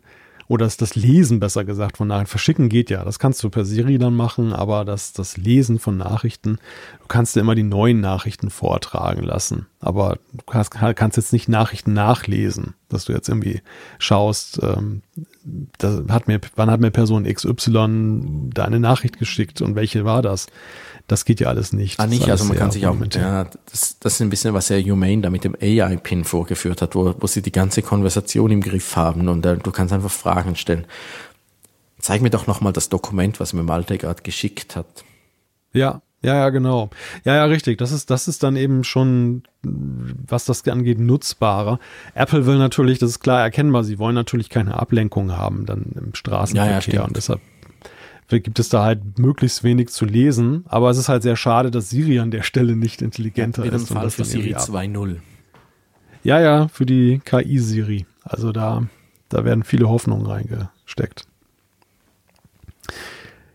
oder 0.49 0.67
das 0.67 0.95
Lesen 0.95 1.39
besser 1.39 1.63
gesagt 1.63 1.97
von 1.97 2.07
Nachrichten. 2.07 2.31
Verschicken 2.31 2.69
geht 2.69 2.89
ja, 2.89 3.05
das 3.05 3.19
kannst 3.19 3.41
du 3.43 3.51
per 3.51 3.65
Siri 3.65 3.99
dann 3.99 4.15
machen, 4.15 4.51
aber 4.51 4.83
das, 4.83 5.13
das 5.13 5.37
Lesen 5.37 5.77
von 5.77 5.95
Nachrichten, 5.95 6.57
du 6.99 7.07
kannst 7.07 7.35
dir 7.35 7.41
immer 7.41 7.53
die 7.53 7.63
neuen 7.63 8.01
Nachrichten 8.01 8.49
vortragen 8.49 9.23
lassen, 9.23 9.67
aber 9.79 10.17
du 10.33 10.43
kannst, 10.47 10.71
kannst 10.71 11.17
jetzt 11.17 11.33
nicht 11.33 11.49
Nachrichten 11.49 11.93
nachlesen, 11.93 12.73
dass 12.89 13.05
du 13.05 13.13
jetzt 13.13 13.29
irgendwie 13.29 13.61
schaust, 13.99 14.59
ähm, 14.63 15.03
da 15.77 16.01
hat 16.09 16.27
mir, 16.27 16.41
wann 16.55 16.71
hat 16.71 16.81
mir 16.81 16.89
Person 16.89 17.25
XY 17.25 18.49
deine 18.51 18.79
Nachricht 18.79 19.19
geschickt 19.19 19.61
und 19.61 19.75
welche 19.75 20.03
war 20.03 20.23
das? 20.23 20.47
Das 21.09 21.25
geht 21.25 21.39
ja 21.39 21.47
alles 21.47 21.73
nicht. 21.73 21.99
Ah, 21.99 22.05
nicht, 22.05 22.29
also 22.29 22.45
man 22.45 22.55
kann 22.55 22.69
sich 22.69 22.85
auch, 22.85 22.93
mit, 22.93 23.15
ja, 23.15 23.45
das, 23.71 23.97
das 23.99 24.13
ist 24.13 24.21
ein 24.21 24.29
bisschen, 24.29 24.53
was 24.53 24.69
Herr 24.69 24.79
Humane 24.79 25.21
da 25.21 25.31
mit 25.31 25.43
dem 25.43 25.55
AI-Pin 25.59 26.23
vorgeführt 26.23 26.83
hat, 26.83 26.93
wo, 26.93 27.15
wo 27.19 27.25
sie 27.25 27.41
die 27.41 27.51
ganze 27.51 27.81
Konversation 27.81 28.51
im 28.51 28.61
Griff 28.61 28.95
haben 28.95 29.27
und 29.27 29.43
äh, 29.45 29.57
du 29.57 29.71
kannst 29.71 29.91
einfach 29.91 30.11
Fragen 30.11 30.55
stellen. 30.55 30.85
Zeig 31.97 32.21
mir 32.21 32.29
doch 32.29 32.45
nochmal 32.45 32.73
das 32.73 32.89
Dokument, 32.89 33.39
was 33.39 33.53
mir 33.53 33.63
Malte 33.63 33.97
gerade 33.97 34.21
geschickt 34.21 34.75
hat. 34.75 35.03
Ja, 35.73 36.01
ja, 36.21 36.35
ja, 36.35 36.49
genau. 36.49 36.89
Ja, 37.23 37.35
ja, 37.35 37.45
richtig. 37.45 37.77
Das 37.79 37.91
ist, 37.91 38.09
das 38.09 38.27
ist 38.27 38.43
dann 38.43 38.55
eben 38.55 38.83
schon, 38.83 39.43
was 39.63 40.45
das 40.45 40.67
angeht, 40.67 40.99
nutzbarer. 40.99 41.79
Apple 42.13 42.45
will 42.45 42.57
natürlich, 42.57 42.99
das 42.99 43.11
ist 43.11 43.19
klar 43.19 43.41
erkennbar, 43.41 43.83
sie 43.83 43.99
wollen 43.99 44.15
natürlich 44.15 44.49
keine 44.49 44.77
Ablenkung 44.79 45.31
haben 45.31 45.65
dann 45.65 45.85
im 45.95 46.13
Straßenverkehr 46.13 46.93
ja, 46.93 46.99
ja, 47.01 47.07
und 47.07 47.15
deshalb 47.15 47.39
gibt 48.37 48.59
es 48.59 48.69
da 48.69 48.83
halt 48.83 49.17
möglichst 49.17 49.63
wenig 49.63 49.89
zu 49.89 50.05
lesen. 50.05 50.63
Aber 50.67 50.89
es 50.91 50.97
ist 50.97 51.09
halt 51.09 51.23
sehr 51.23 51.35
schade, 51.35 51.71
dass 51.71 51.89
Siri 51.89 52.19
an 52.19 52.29
der 52.29 52.43
Stelle 52.43 52.75
nicht 52.75 53.01
intelligenter 53.01 53.65
ja, 53.65 53.71
ist. 53.71 53.87
Fall 53.87 54.11
für 54.11 54.23
Siri 54.23 54.55
2.0. 54.55 55.17
Ja, 56.23 56.39
ja, 56.39 56.67
für 56.67 56.85
die 56.85 57.21
KI-Siri. 57.23 58.05
Also 58.23 58.51
da, 58.51 58.83
da 59.29 59.45
werden 59.45 59.63
viele 59.63 59.89
Hoffnungen 59.89 60.25
reingesteckt. 60.27 61.25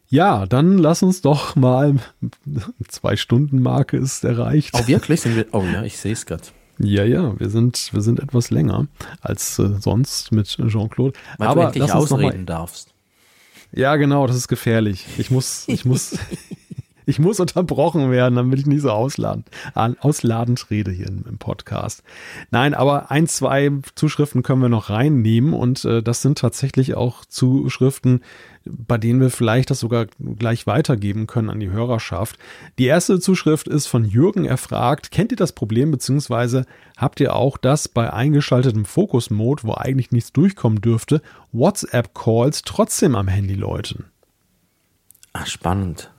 Ja, 0.09 0.47
dann 0.47 0.79
lass 0.79 1.03
uns 1.03 1.23
doch 1.23 1.57
mal, 1.57 1.97
zwei 2.89 3.17
Stunden 3.17 3.61
Marke 3.63 3.97
ist 3.97 4.25
erreicht. 4.25 4.71
Oh, 4.75 4.87
wirklich? 4.87 5.21
Sind 5.21 5.37
wir, 5.37 5.47
oh 5.53 5.65
ja, 5.73 5.83
ich 5.83 5.99
sehe 5.99 6.13
es 6.13 6.27
gerade. 6.27 6.45
Ja, 6.79 7.05
ja, 7.05 7.39
wir 7.39 7.51
sind, 7.51 7.91
wir 7.93 8.01
sind 8.01 8.21
etwas 8.21 8.51
länger 8.51 8.89
als 9.21 9.59
äh, 9.59 9.75
sonst 9.81 10.33
mit 10.33 10.47
Jean-Claude. 10.47 11.19
Weil 11.39 11.49
Aber 11.49 11.61
du 11.63 11.67
endlich 11.67 11.93
ausreden 11.93 12.47
darfst. 12.47 12.94
Ja, 13.77 13.97
genau, 13.97 14.27
das 14.27 14.37
ist 14.37 14.49
gefährlich. 14.49 15.05
Ich 15.19 15.31
muss, 15.31 15.65
ich 15.67 15.85
muss, 15.85 16.17
ich 17.07 17.19
muss 17.19 17.41
unterbrochen 17.41 18.11
werden, 18.11 18.37
damit 18.37 18.61
ich 18.61 18.67
nicht 18.67 18.83
so 18.83 18.91
ausladend, 18.91 19.49
ausladend 19.75 20.71
rede 20.71 20.93
hier 20.93 21.09
im, 21.09 21.25
im, 21.29 21.39
Podcast. 21.39 22.05
Nein, 22.53 22.75
aber 22.75 23.11
ein, 23.11 23.27
zwei 23.27 23.73
Zuschriften 23.97 24.45
können 24.45 24.63
wir 24.63 24.69
noch 24.69 24.91
reinnehmen 24.91 25.55
und 25.55 25.85
äh, 25.85 26.03
das 26.03 26.23
sind 26.23 26.39
tatsächlich 26.39 26.95
auch 26.95 27.25
Zuschriften, 27.25 28.23
bei 28.65 28.99
denen 28.99 29.20
wir 29.20 29.31
vielleicht 29.31 29.70
das 29.70 29.81
sogar 29.81 30.07
gleich 30.19 30.66
weitergeben 30.66 31.27
können 31.27 31.51
an 31.51 31.61
die 31.61 31.70
Hörerschaft. 31.70 32.39
Die 32.78 32.86
erste 32.86 33.20
Zuschrift 33.20 33.69
ist 33.69 33.86
von 33.86 34.05
Jürgen. 34.05 34.45
Er 34.45 34.57
fragt, 34.57 35.11
kennt 35.11 35.32
ihr 35.32 35.36
das 35.36 35.53
Problem 35.53 35.91
beziehungsweise 35.91 36.65
habt 36.97 37.20
ihr 37.20 37.35
auch 37.35 37.57
das 37.57 37.89
bei 37.89 38.12
eingeschaltetem 38.12 38.85
Fokus-Mode, 38.85 39.65
wo 39.65 39.74
eigentlich 39.74 40.12
nichts 40.12 40.32
durchkommen 40.32 40.81
dürfte, 40.81 41.20
WhatsApp-Calls 41.53 42.62
trotzdem 42.62 43.15
am 43.15 43.28
Handy 43.28 43.55
läuten? 43.55 44.07
Ach, 45.32 45.47
spannend. 45.47 46.11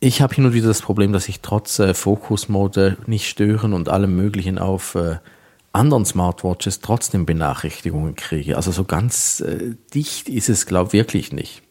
Ich 0.00 0.20
habe 0.20 0.34
hin 0.34 0.44
und 0.44 0.52
wieder 0.52 0.66
das 0.66 0.82
Problem, 0.82 1.12
dass 1.12 1.28
ich 1.28 1.40
trotz 1.40 1.78
äh, 1.78 1.94
Fokus-Mode 1.94 2.98
nicht 3.06 3.28
stören 3.28 3.72
und 3.72 3.88
allem 3.88 4.16
Möglichen 4.16 4.58
auf 4.58 4.96
äh, 4.96 5.18
anderen 5.72 6.04
Smartwatches 6.04 6.80
trotzdem 6.80 7.26
Benachrichtigungen 7.26 8.14
kriege. 8.14 8.56
Also 8.56 8.72
so 8.72 8.84
ganz 8.84 9.40
äh, 9.40 9.74
dicht 9.94 10.28
ist 10.28 10.48
es, 10.48 10.66
glaube 10.66 10.88
ich, 10.88 10.92
wirklich 10.92 11.32
nicht. 11.32 11.62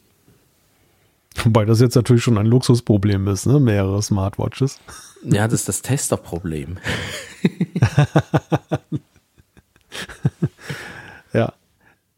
Wobei 1.43 1.65
das 1.65 1.79
jetzt 1.79 1.95
natürlich 1.95 2.23
schon 2.23 2.37
ein 2.37 2.45
Luxusproblem 2.45 3.27
ist, 3.27 3.45
ne? 3.45 3.59
Mehrere 3.59 4.01
Smartwatches. 4.01 4.79
Ja, 5.23 5.47
das 5.47 5.61
ist 5.61 5.69
das 5.69 5.81
Testerproblem. 5.81 6.77
ja. 11.33 11.53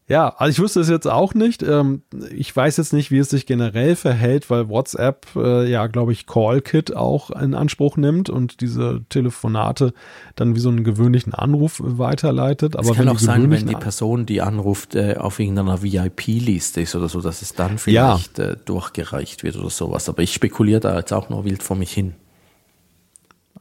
Ja, 0.06 0.34
also 0.36 0.50
ich 0.50 0.58
wüsste 0.58 0.80
es 0.80 0.90
jetzt 0.90 1.06
auch 1.06 1.32
nicht. 1.32 1.62
Ähm, 1.62 2.02
ich 2.30 2.54
weiß 2.54 2.76
jetzt 2.76 2.92
nicht, 2.92 3.10
wie 3.10 3.18
es 3.18 3.30
sich 3.30 3.46
generell 3.46 3.96
verhält, 3.96 4.50
weil 4.50 4.68
WhatsApp 4.68 5.26
äh, 5.34 5.70
ja, 5.70 5.86
glaube 5.86 6.12
ich, 6.12 6.26
CallKit 6.26 6.94
auch 6.94 7.30
in 7.30 7.54
Anspruch 7.54 7.96
nimmt 7.96 8.28
und 8.28 8.60
diese 8.60 9.02
Telefonate 9.08 9.94
dann 10.36 10.54
wie 10.54 10.60
so 10.60 10.68
einen 10.68 10.84
gewöhnlichen 10.84 11.32
Anruf 11.32 11.80
weiterleitet. 11.82 12.76
Aber 12.76 12.90
es 12.90 12.96
kann 12.96 13.08
auch 13.08 13.18
sein, 13.18 13.50
wenn 13.50 13.66
die 13.66 13.76
Person, 13.76 14.26
die 14.26 14.42
anruft, 14.42 14.94
äh, 14.94 15.16
auf 15.16 15.40
irgendeiner 15.40 15.82
VIP-Liste 15.82 16.82
ist 16.82 16.94
oder 16.94 17.08
so, 17.08 17.22
dass 17.22 17.40
es 17.40 17.54
dann 17.54 17.78
vielleicht 17.78 18.38
ja. 18.38 18.50
Äh, 18.50 18.56
durchgereicht 18.62 19.42
wird 19.42 19.56
oder 19.56 19.70
sowas. 19.70 20.10
Aber 20.10 20.22
ich 20.22 20.34
spekuliere 20.34 20.80
da 20.80 20.98
jetzt 20.98 21.14
auch 21.14 21.30
nur 21.30 21.46
wild 21.46 21.62
vor 21.62 21.76
mich 21.76 21.92
hin. 21.92 22.14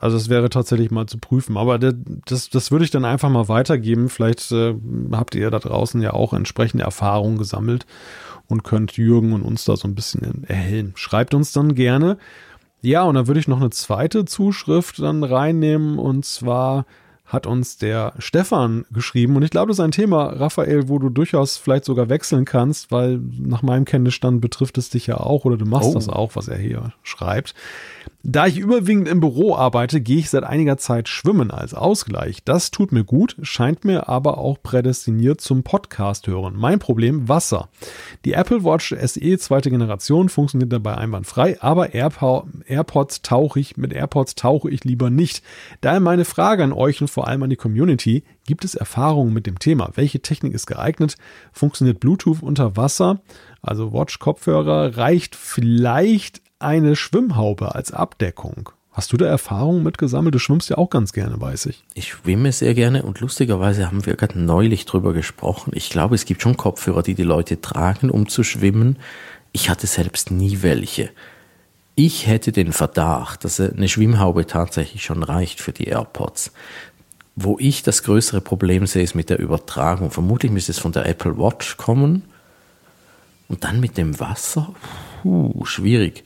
Also 0.03 0.17
es 0.17 0.27
wäre 0.27 0.49
tatsächlich 0.49 0.91
mal 0.91 1.05
zu 1.05 1.17
prüfen. 1.17 1.55
Aber 1.55 1.79
das, 1.79 2.49
das 2.49 2.71
würde 2.71 2.83
ich 2.83 2.91
dann 2.91 3.05
einfach 3.05 3.29
mal 3.29 3.47
weitergeben. 3.47 4.09
Vielleicht 4.09 4.51
äh, 4.51 4.75
habt 5.13 5.33
ihr 5.33 5.49
da 5.49 5.59
draußen 5.59 6.01
ja 6.01 6.11
auch 6.11 6.33
entsprechende 6.33 6.83
Erfahrungen 6.83 7.37
gesammelt 7.37 7.85
und 8.49 8.65
könnt 8.65 8.97
Jürgen 8.97 9.31
und 9.31 9.43
uns 9.43 9.63
da 9.63 9.77
so 9.77 9.87
ein 9.87 9.95
bisschen 9.95 10.43
erhellen. 10.43 10.91
Schreibt 10.95 11.33
uns 11.33 11.53
dann 11.53 11.73
gerne. 11.73 12.17
Ja, 12.81 13.03
und 13.03 13.15
dann 13.15 13.27
würde 13.27 13.39
ich 13.39 13.47
noch 13.47 13.61
eine 13.61 13.69
zweite 13.69 14.25
Zuschrift 14.25 14.99
dann 14.99 15.23
reinnehmen. 15.23 15.97
Und 15.97 16.25
zwar 16.25 16.85
hat 17.23 17.47
uns 17.47 17.77
der 17.77 18.11
Stefan 18.19 18.85
geschrieben. 18.91 19.37
Und 19.37 19.43
ich 19.43 19.51
glaube, 19.51 19.69
das 19.69 19.77
ist 19.79 19.85
ein 19.85 19.91
Thema, 19.91 20.25
Raphael, 20.25 20.89
wo 20.89 20.99
du 20.99 21.07
durchaus 21.09 21.55
vielleicht 21.55 21.85
sogar 21.85 22.09
wechseln 22.09 22.43
kannst, 22.43 22.91
weil 22.91 23.21
nach 23.39 23.61
meinem 23.61 23.85
Kenntnisstand 23.85 24.41
betrifft 24.41 24.77
es 24.77 24.89
dich 24.89 25.07
ja 25.07 25.17
auch 25.17 25.45
oder 25.45 25.55
du 25.55 25.65
machst 25.65 25.91
oh. 25.91 25.93
das 25.93 26.09
auch, 26.09 26.35
was 26.35 26.49
er 26.49 26.57
hier 26.57 26.91
schreibt. 27.03 27.55
Da 28.25 28.47
ich 28.47 28.57
überwiegend 28.57 29.09
im 29.09 29.19
Büro 29.19 29.53
arbeite, 29.53 29.99
gehe 29.99 30.19
ich 30.19 30.29
seit 30.29 30.45
einiger 30.45 30.77
Zeit 30.77 31.09
schwimmen 31.09 31.51
als 31.51 31.73
Ausgleich. 31.73 32.41
Das 32.45 32.71
tut 32.71 32.93
mir 32.93 33.03
gut, 33.03 33.35
scheint 33.41 33.83
mir 33.83 34.07
aber 34.07 34.37
auch 34.37 34.63
prädestiniert 34.63 35.41
zum 35.41 35.63
Podcast 35.63 36.27
hören. 36.27 36.55
Mein 36.55 36.79
Problem 36.79 37.27
Wasser. 37.27 37.67
Die 38.23 38.31
Apple 38.31 38.63
Watch 38.63 38.95
SE 38.97 39.37
zweite 39.39 39.69
Generation 39.69 40.29
funktioniert 40.29 40.71
dabei 40.71 40.95
einwandfrei, 40.95 41.61
aber 41.61 41.93
AirPods 41.93 43.23
tauche 43.23 43.59
ich 43.59 43.75
mit 43.75 43.91
AirPods 43.91 44.35
tauche 44.35 44.69
ich 44.69 44.85
lieber 44.85 45.09
nicht. 45.09 45.43
Daher 45.81 45.99
meine 45.99 46.23
Frage 46.23 46.63
an 46.63 46.71
euch 46.71 47.01
und 47.01 47.09
vor 47.09 47.27
allem 47.27 47.43
an 47.43 47.49
die 47.49 47.57
Community: 47.57 48.23
Gibt 48.45 48.63
es 48.63 48.75
Erfahrungen 48.75 49.33
mit 49.33 49.47
dem 49.47 49.59
Thema? 49.59 49.89
Welche 49.95 50.21
Technik 50.21 50.53
ist 50.53 50.67
geeignet? 50.67 51.17
Funktioniert 51.51 51.99
Bluetooth 51.99 52.41
unter 52.41 52.77
Wasser? 52.77 53.19
Also 53.61 53.91
Watch 53.91 54.19
Kopfhörer 54.19 54.95
reicht 54.95 55.35
vielleicht 55.35 56.42
eine 56.63 56.95
Schwimmhaube 56.95 57.75
als 57.75 57.91
Abdeckung. 57.91 58.69
Hast 58.93 59.11
du 59.11 59.17
da 59.17 59.25
Erfahrungen 59.25 59.81
mit 59.81 59.97
gesammelt? 59.97 60.35
Du 60.35 60.39
schwimmst 60.39 60.69
ja 60.69 60.77
auch 60.77 60.91
ganz 60.91 61.13
gerne, 61.13 61.41
weiß 61.41 61.65
ich. 61.65 61.83
Ich 61.95 62.09
schwimme 62.09 62.51
sehr 62.51 62.75
gerne 62.75 63.01
und 63.01 63.19
lustigerweise 63.21 63.87
haben 63.87 64.05
wir 64.05 64.15
gerade 64.15 64.39
neulich 64.39 64.85
drüber 64.85 65.13
gesprochen. 65.13 65.71
Ich 65.75 65.89
glaube, 65.89 66.13
es 66.13 66.25
gibt 66.25 66.43
schon 66.43 66.57
Kopfhörer, 66.57 67.01
die 67.01 67.15
die 67.15 67.23
Leute 67.23 67.59
tragen, 67.59 68.11
um 68.11 68.29
zu 68.29 68.43
schwimmen. 68.43 68.97
Ich 69.51 69.71
hatte 69.71 69.87
selbst 69.87 70.29
nie 70.29 70.61
welche. 70.61 71.09
Ich 71.95 72.27
hätte 72.27 72.51
den 72.51 72.71
Verdacht, 72.71 73.43
dass 73.43 73.59
eine 73.59 73.89
Schwimmhaube 73.89 74.45
tatsächlich 74.45 75.03
schon 75.03 75.23
reicht 75.23 75.59
für 75.59 75.71
die 75.71 75.85
AirPods. 75.85 76.51
Wo 77.35 77.57
ich 77.59 77.81
das 77.81 78.03
größere 78.03 78.41
Problem 78.41 78.85
sehe, 78.85 79.01
ist 79.01 79.15
mit 79.15 79.31
der 79.31 79.39
Übertragung. 79.39 80.11
Vermutlich 80.11 80.51
müsste 80.51 80.71
es 80.71 80.77
von 80.77 80.91
der 80.91 81.07
Apple 81.07 81.35
Watch 81.39 81.77
kommen. 81.77 82.25
Und 83.47 83.63
dann 83.63 83.79
mit 83.79 83.97
dem 83.97 84.19
Wasser? 84.19 84.71
Puh, 85.23 85.65
schwierig 85.65 86.23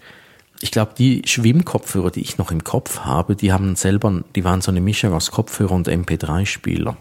ich 0.62 0.72
glaube, 0.72 0.94
die 0.98 1.22
Schwimmkopfhörer, 1.26 2.12
die 2.12 2.22
ich 2.22 2.38
noch 2.38 2.52
im 2.52 2.64
Kopf 2.64 3.02
habe, 3.02 3.36
die 3.36 3.52
haben 3.52 3.76
selber, 3.76 4.24
die 4.36 4.44
waren 4.44 4.62
so 4.62 4.72
eine 4.72 4.82
Mischung 4.82 5.14
aus 5.14 5.32
Kopfhörer 5.32 5.74
und 5.74 5.88
MP3-Spieler. 5.88 6.98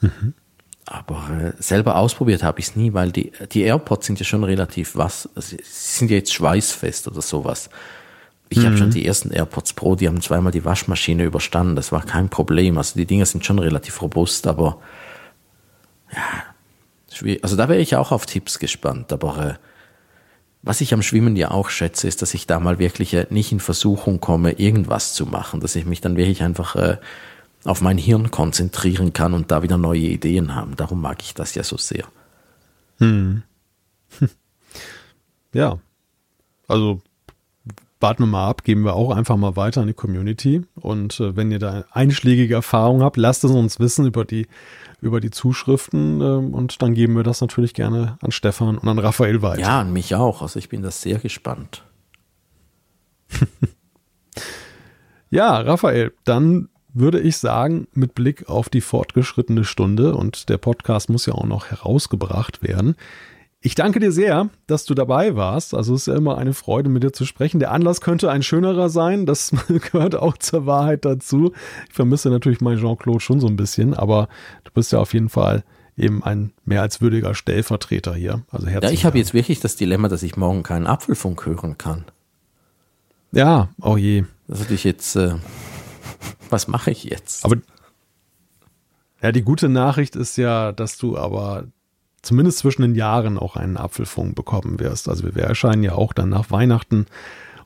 Mhm. 0.00 0.34
Aber 0.84 1.54
äh, 1.58 1.62
selber 1.62 1.96
ausprobiert 1.96 2.42
habe 2.42 2.60
ich 2.60 2.66
es 2.66 2.76
nie, 2.76 2.92
weil 2.92 3.12
die, 3.12 3.32
die 3.52 3.62
AirPods 3.62 4.06
sind 4.06 4.18
ja 4.18 4.26
schon 4.26 4.44
relativ 4.44 4.96
was, 4.96 5.28
sie 5.36 5.58
sind 5.62 6.10
ja 6.10 6.18
jetzt 6.18 6.34
schweißfest 6.34 7.08
oder 7.08 7.22
sowas. 7.22 7.70
Ich 8.48 8.58
mhm. 8.58 8.66
habe 8.66 8.76
schon 8.76 8.90
die 8.90 9.06
ersten 9.06 9.30
AirPods 9.30 9.72
Pro, 9.72 9.94
die 9.94 10.08
haben 10.08 10.20
zweimal 10.20 10.52
die 10.52 10.64
Waschmaschine 10.64 11.24
überstanden, 11.24 11.76
das 11.76 11.92
war 11.92 12.04
kein 12.04 12.28
Problem. 12.28 12.76
Also 12.76 12.98
die 12.98 13.06
Dinger 13.06 13.24
sind 13.24 13.46
schon 13.46 13.58
relativ 13.58 14.02
robust, 14.02 14.46
aber 14.46 14.78
ja, 16.12 16.20
schwierig. 17.10 17.42
Also 17.42 17.56
da 17.56 17.68
wäre 17.68 17.80
ich 17.80 17.96
auch 17.96 18.12
auf 18.12 18.26
Tipps 18.26 18.58
gespannt, 18.58 19.12
aber 19.12 19.46
äh, 19.46 19.54
was 20.62 20.80
ich 20.80 20.94
am 20.94 21.02
Schwimmen 21.02 21.36
ja 21.36 21.50
auch 21.50 21.68
schätze, 21.68 22.06
ist, 22.06 22.22
dass 22.22 22.34
ich 22.34 22.46
da 22.46 22.60
mal 22.60 22.78
wirklich 22.78 23.14
äh, 23.14 23.26
nicht 23.30 23.52
in 23.52 23.60
Versuchung 23.60 24.20
komme, 24.20 24.52
irgendwas 24.52 25.14
zu 25.14 25.26
machen, 25.26 25.60
dass 25.60 25.76
ich 25.76 25.84
mich 25.84 26.00
dann 26.00 26.16
wirklich 26.16 26.42
einfach 26.42 26.76
äh, 26.76 26.98
auf 27.64 27.80
mein 27.80 27.98
Hirn 27.98 28.30
konzentrieren 28.30 29.12
kann 29.12 29.34
und 29.34 29.50
da 29.50 29.62
wieder 29.62 29.78
neue 29.78 30.00
Ideen 30.00 30.54
haben. 30.54 30.76
Darum 30.76 31.00
mag 31.00 31.22
ich 31.22 31.34
das 31.34 31.54
ja 31.54 31.62
so 31.62 31.76
sehr. 31.76 32.06
Hm. 32.98 33.42
Ja, 35.54 35.78
also 36.66 37.02
warten 38.02 38.24
wir 38.24 38.26
mal 38.26 38.48
ab, 38.48 38.64
geben 38.64 38.84
wir 38.84 38.94
auch 38.94 39.14
einfach 39.14 39.36
mal 39.36 39.56
weiter 39.56 39.80
an 39.80 39.86
die 39.86 39.94
Community. 39.94 40.62
Und 40.74 41.20
äh, 41.20 41.36
wenn 41.36 41.50
ihr 41.50 41.58
da 41.58 41.84
einschlägige 41.92 42.54
Erfahrungen 42.54 43.02
habt, 43.02 43.16
lasst 43.16 43.44
es 43.44 43.50
uns 43.50 43.80
wissen 43.80 44.06
über 44.06 44.24
die 44.24 44.46
über 45.00 45.20
die 45.20 45.30
Zuschriften 45.30 46.20
ähm, 46.20 46.54
und 46.54 46.80
dann 46.80 46.94
geben 46.94 47.16
wir 47.16 47.24
das 47.24 47.40
natürlich 47.40 47.74
gerne 47.74 48.18
an 48.20 48.30
Stefan 48.30 48.78
und 48.78 48.88
an 48.88 49.00
Raphael 49.00 49.42
weiter. 49.42 49.60
Ja, 49.60 49.80
an 49.80 49.92
mich 49.92 50.14
auch. 50.14 50.42
Also 50.42 50.58
ich 50.60 50.68
bin 50.68 50.82
da 50.82 50.92
sehr 50.92 51.18
gespannt. 51.18 51.82
ja, 55.30 55.58
Raphael, 55.58 56.12
dann 56.24 56.68
würde 56.94 57.20
ich 57.20 57.38
sagen, 57.38 57.88
mit 57.94 58.14
Blick 58.14 58.48
auf 58.48 58.68
die 58.68 58.80
fortgeschrittene 58.80 59.64
Stunde 59.64 60.14
und 60.14 60.48
der 60.48 60.58
Podcast 60.58 61.10
muss 61.10 61.26
ja 61.26 61.34
auch 61.34 61.46
noch 61.46 61.66
herausgebracht 61.66 62.62
werden, 62.62 62.96
ich 63.64 63.76
danke 63.76 64.00
dir 64.00 64.10
sehr, 64.10 64.50
dass 64.66 64.84
du 64.84 64.94
dabei 64.94 65.36
warst. 65.36 65.72
Also 65.72 65.94
es 65.94 66.02
ist 66.02 66.06
ja 66.08 66.16
immer 66.16 66.36
eine 66.36 66.52
Freude, 66.52 66.90
mit 66.90 67.04
dir 67.04 67.12
zu 67.12 67.24
sprechen. 67.24 67.60
Der 67.60 67.70
Anlass 67.70 68.00
könnte 68.00 68.30
ein 68.30 68.42
schönerer 68.42 68.88
sein. 68.88 69.24
Das 69.24 69.52
gehört 69.92 70.16
auch 70.16 70.36
zur 70.36 70.66
Wahrheit 70.66 71.04
dazu. 71.04 71.52
Ich 71.88 71.94
vermisse 71.94 72.28
natürlich 72.28 72.60
meinen 72.60 72.80
Jean-Claude 72.80 73.20
schon 73.20 73.38
so 73.38 73.46
ein 73.46 73.56
bisschen, 73.56 73.94
aber 73.94 74.28
du 74.64 74.72
bist 74.72 74.90
ja 74.90 74.98
auf 74.98 75.14
jeden 75.14 75.28
Fall 75.28 75.62
eben 75.96 76.24
ein 76.24 76.52
mehr 76.64 76.82
als 76.82 77.00
würdiger 77.00 77.36
Stellvertreter 77.36 78.14
hier. 78.14 78.42
Also 78.50 78.66
herzlich. 78.66 78.90
Ja, 78.90 78.94
ich 78.94 79.04
habe 79.04 79.18
jetzt 79.18 79.32
wirklich 79.32 79.60
das 79.60 79.76
Dilemma, 79.76 80.08
dass 80.08 80.24
ich 80.24 80.36
morgen 80.36 80.64
keinen 80.64 80.88
Apfelfunk 80.88 81.46
hören 81.46 81.78
kann. 81.78 82.04
Ja, 83.30 83.68
oh 83.80 83.96
je. 83.96 84.24
Das 84.48 84.60
hatte 84.60 84.74
ich 84.74 84.82
jetzt. 84.82 85.14
Äh, 85.14 85.36
was 86.50 86.66
mache 86.66 86.90
ich 86.90 87.04
jetzt? 87.04 87.44
Aber 87.44 87.56
ja, 89.22 89.30
die 89.30 89.42
gute 89.42 89.68
Nachricht 89.68 90.16
ist 90.16 90.36
ja, 90.36 90.72
dass 90.72 90.98
du 90.98 91.16
aber 91.16 91.68
zumindest 92.22 92.58
zwischen 92.58 92.82
den 92.82 92.94
Jahren 92.94 93.38
auch 93.38 93.56
einen 93.56 93.76
Apfelfunk 93.76 94.34
bekommen 94.34 94.80
wirst. 94.80 95.08
Also 95.08 95.34
wir 95.34 95.42
erscheinen 95.42 95.82
ja 95.82 95.94
auch 95.94 96.12
dann 96.12 96.28
nach 96.30 96.50
Weihnachten 96.50 97.06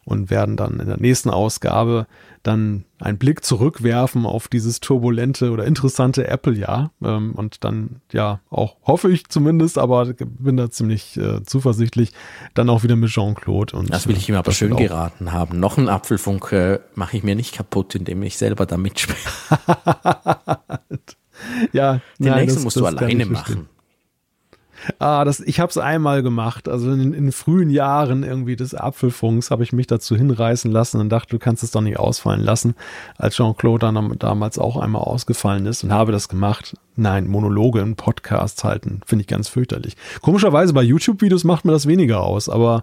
und 0.07 0.31
werden 0.31 0.57
dann 0.57 0.78
in 0.78 0.87
der 0.87 0.99
nächsten 0.99 1.31
Ausgabe 1.31 2.07
dann 2.45 2.85
einen 3.01 3.19
Blick 3.19 3.45
zurückwerfen 3.45 4.24
auf 4.24 4.47
dieses 4.47 4.78
turbulente 4.78 5.51
oder 5.51 5.65
interessante 5.65 6.28
Apple-Jahr 6.28 6.93
ähm, 7.03 7.33
und 7.33 7.65
dann 7.65 8.01
ja 8.12 8.41
auch, 8.49 8.77
hoffe 8.85 9.11
ich 9.11 9.28
zumindest, 9.28 9.78
aber 9.78 10.07
bin 10.07 10.57
da 10.57 10.70
ziemlich 10.70 11.16
äh, 11.16 11.43
zuversichtlich, 11.43 12.12
dann 12.55 12.70
auch 12.70 12.85
wieder 12.85 12.95
mit 12.95 13.11
Jean-Claude. 13.11 13.77
und 13.77 13.93
Das 13.93 14.07
will 14.07 14.16
ich 14.16 14.28
ihm 14.28 14.37
aber 14.37 14.53
schön 14.53 14.77
geraten 14.77 15.33
haben. 15.33 15.59
Noch 15.59 15.77
einen 15.77 15.89
Apfelfunk 15.89 16.53
äh, 16.53 16.78
mache 16.95 17.16
ich 17.16 17.24
mir 17.24 17.35
nicht 17.35 17.53
kaputt, 17.53 17.97
indem 17.97 18.23
ich 18.23 18.39
selber 18.39 18.65
da 18.65 18.77
mitspiele. 18.77 19.19
ja, 21.73 21.95
den 21.95 22.01
nein, 22.19 22.41
nächsten 22.43 22.59
das, 22.59 22.65
musst 22.65 22.77
das 22.77 22.83
du 22.83 22.87
alleine 22.87 23.27
machen. 23.27 23.69
Ah, 24.98 25.24
das, 25.24 25.40
ich 25.40 25.61
habe 25.61 25.70
es 25.70 25.78
einmal 25.78 26.23
gemacht. 26.23 26.69
Also 26.69 26.93
in, 26.93 27.12
in 27.12 27.32
frühen 27.32 27.70
Jahren 27.70 28.23
irgendwie 28.23 28.57
des 28.57 28.74
Apfelfunks 28.74 29.51
habe 29.51 29.62
ich 29.62 29.73
mich 29.73 29.86
dazu 29.86 30.16
hinreißen 30.16 30.70
lassen 30.70 31.01
und 31.01 31.09
dachte, 31.09 31.31
du 31.31 31.39
kannst 31.39 31.62
es 31.62 31.70
doch 31.70 31.81
nicht 31.81 31.98
ausfallen 31.98 32.43
lassen, 32.43 32.74
als 33.16 33.36
Jean-Claude 33.36 34.16
damals 34.19 34.59
auch 34.59 34.77
einmal 34.77 35.03
ausgefallen 35.03 35.66
ist 35.66 35.85
und 35.85 35.93
habe 35.93 36.12
das 36.12 36.28
gemacht. 36.28 36.74
Nein, 36.94 37.27
Monologe 37.27 37.81
in 37.81 37.97
Podcasts 37.97 38.65
halten, 38.65 39.01
finde 39.05 39.23
ich 39.23 39.28
ganz 39.28 39.48
fürchterlich. 39.48 39.97
Komischerweise 40.23 40.73
bei 40.73 40.82
YouTube-Videos 40.82 41.44
macht 41.44 41.65
mir 41.65 41.73
das 41.73 41.86
weniger 41.86 42.23
aus, 42.23 42.48
aber 42.48 42.82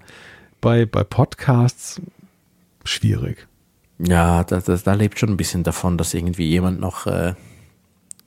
bei, 0.61 0.86
bei 0.86 1.03
Podcasts 1.03 2.02
schwierig. 2.84 3.48
Ja, 3.99 4.44
da, 4.44 4.60
da, 4.60 4.76
da 4.76 4.94
lebt 4.94 5.20
schon 5.20 5.30
ein 5.30 5.38
bisschen 5.38 5.64
davon, 5.64 5.98
dass 5.98 6.14
irgendwie 6.14 6.48
jemand 6.48 6.80
noch 6.80 7.07
äh, 7.07 7.36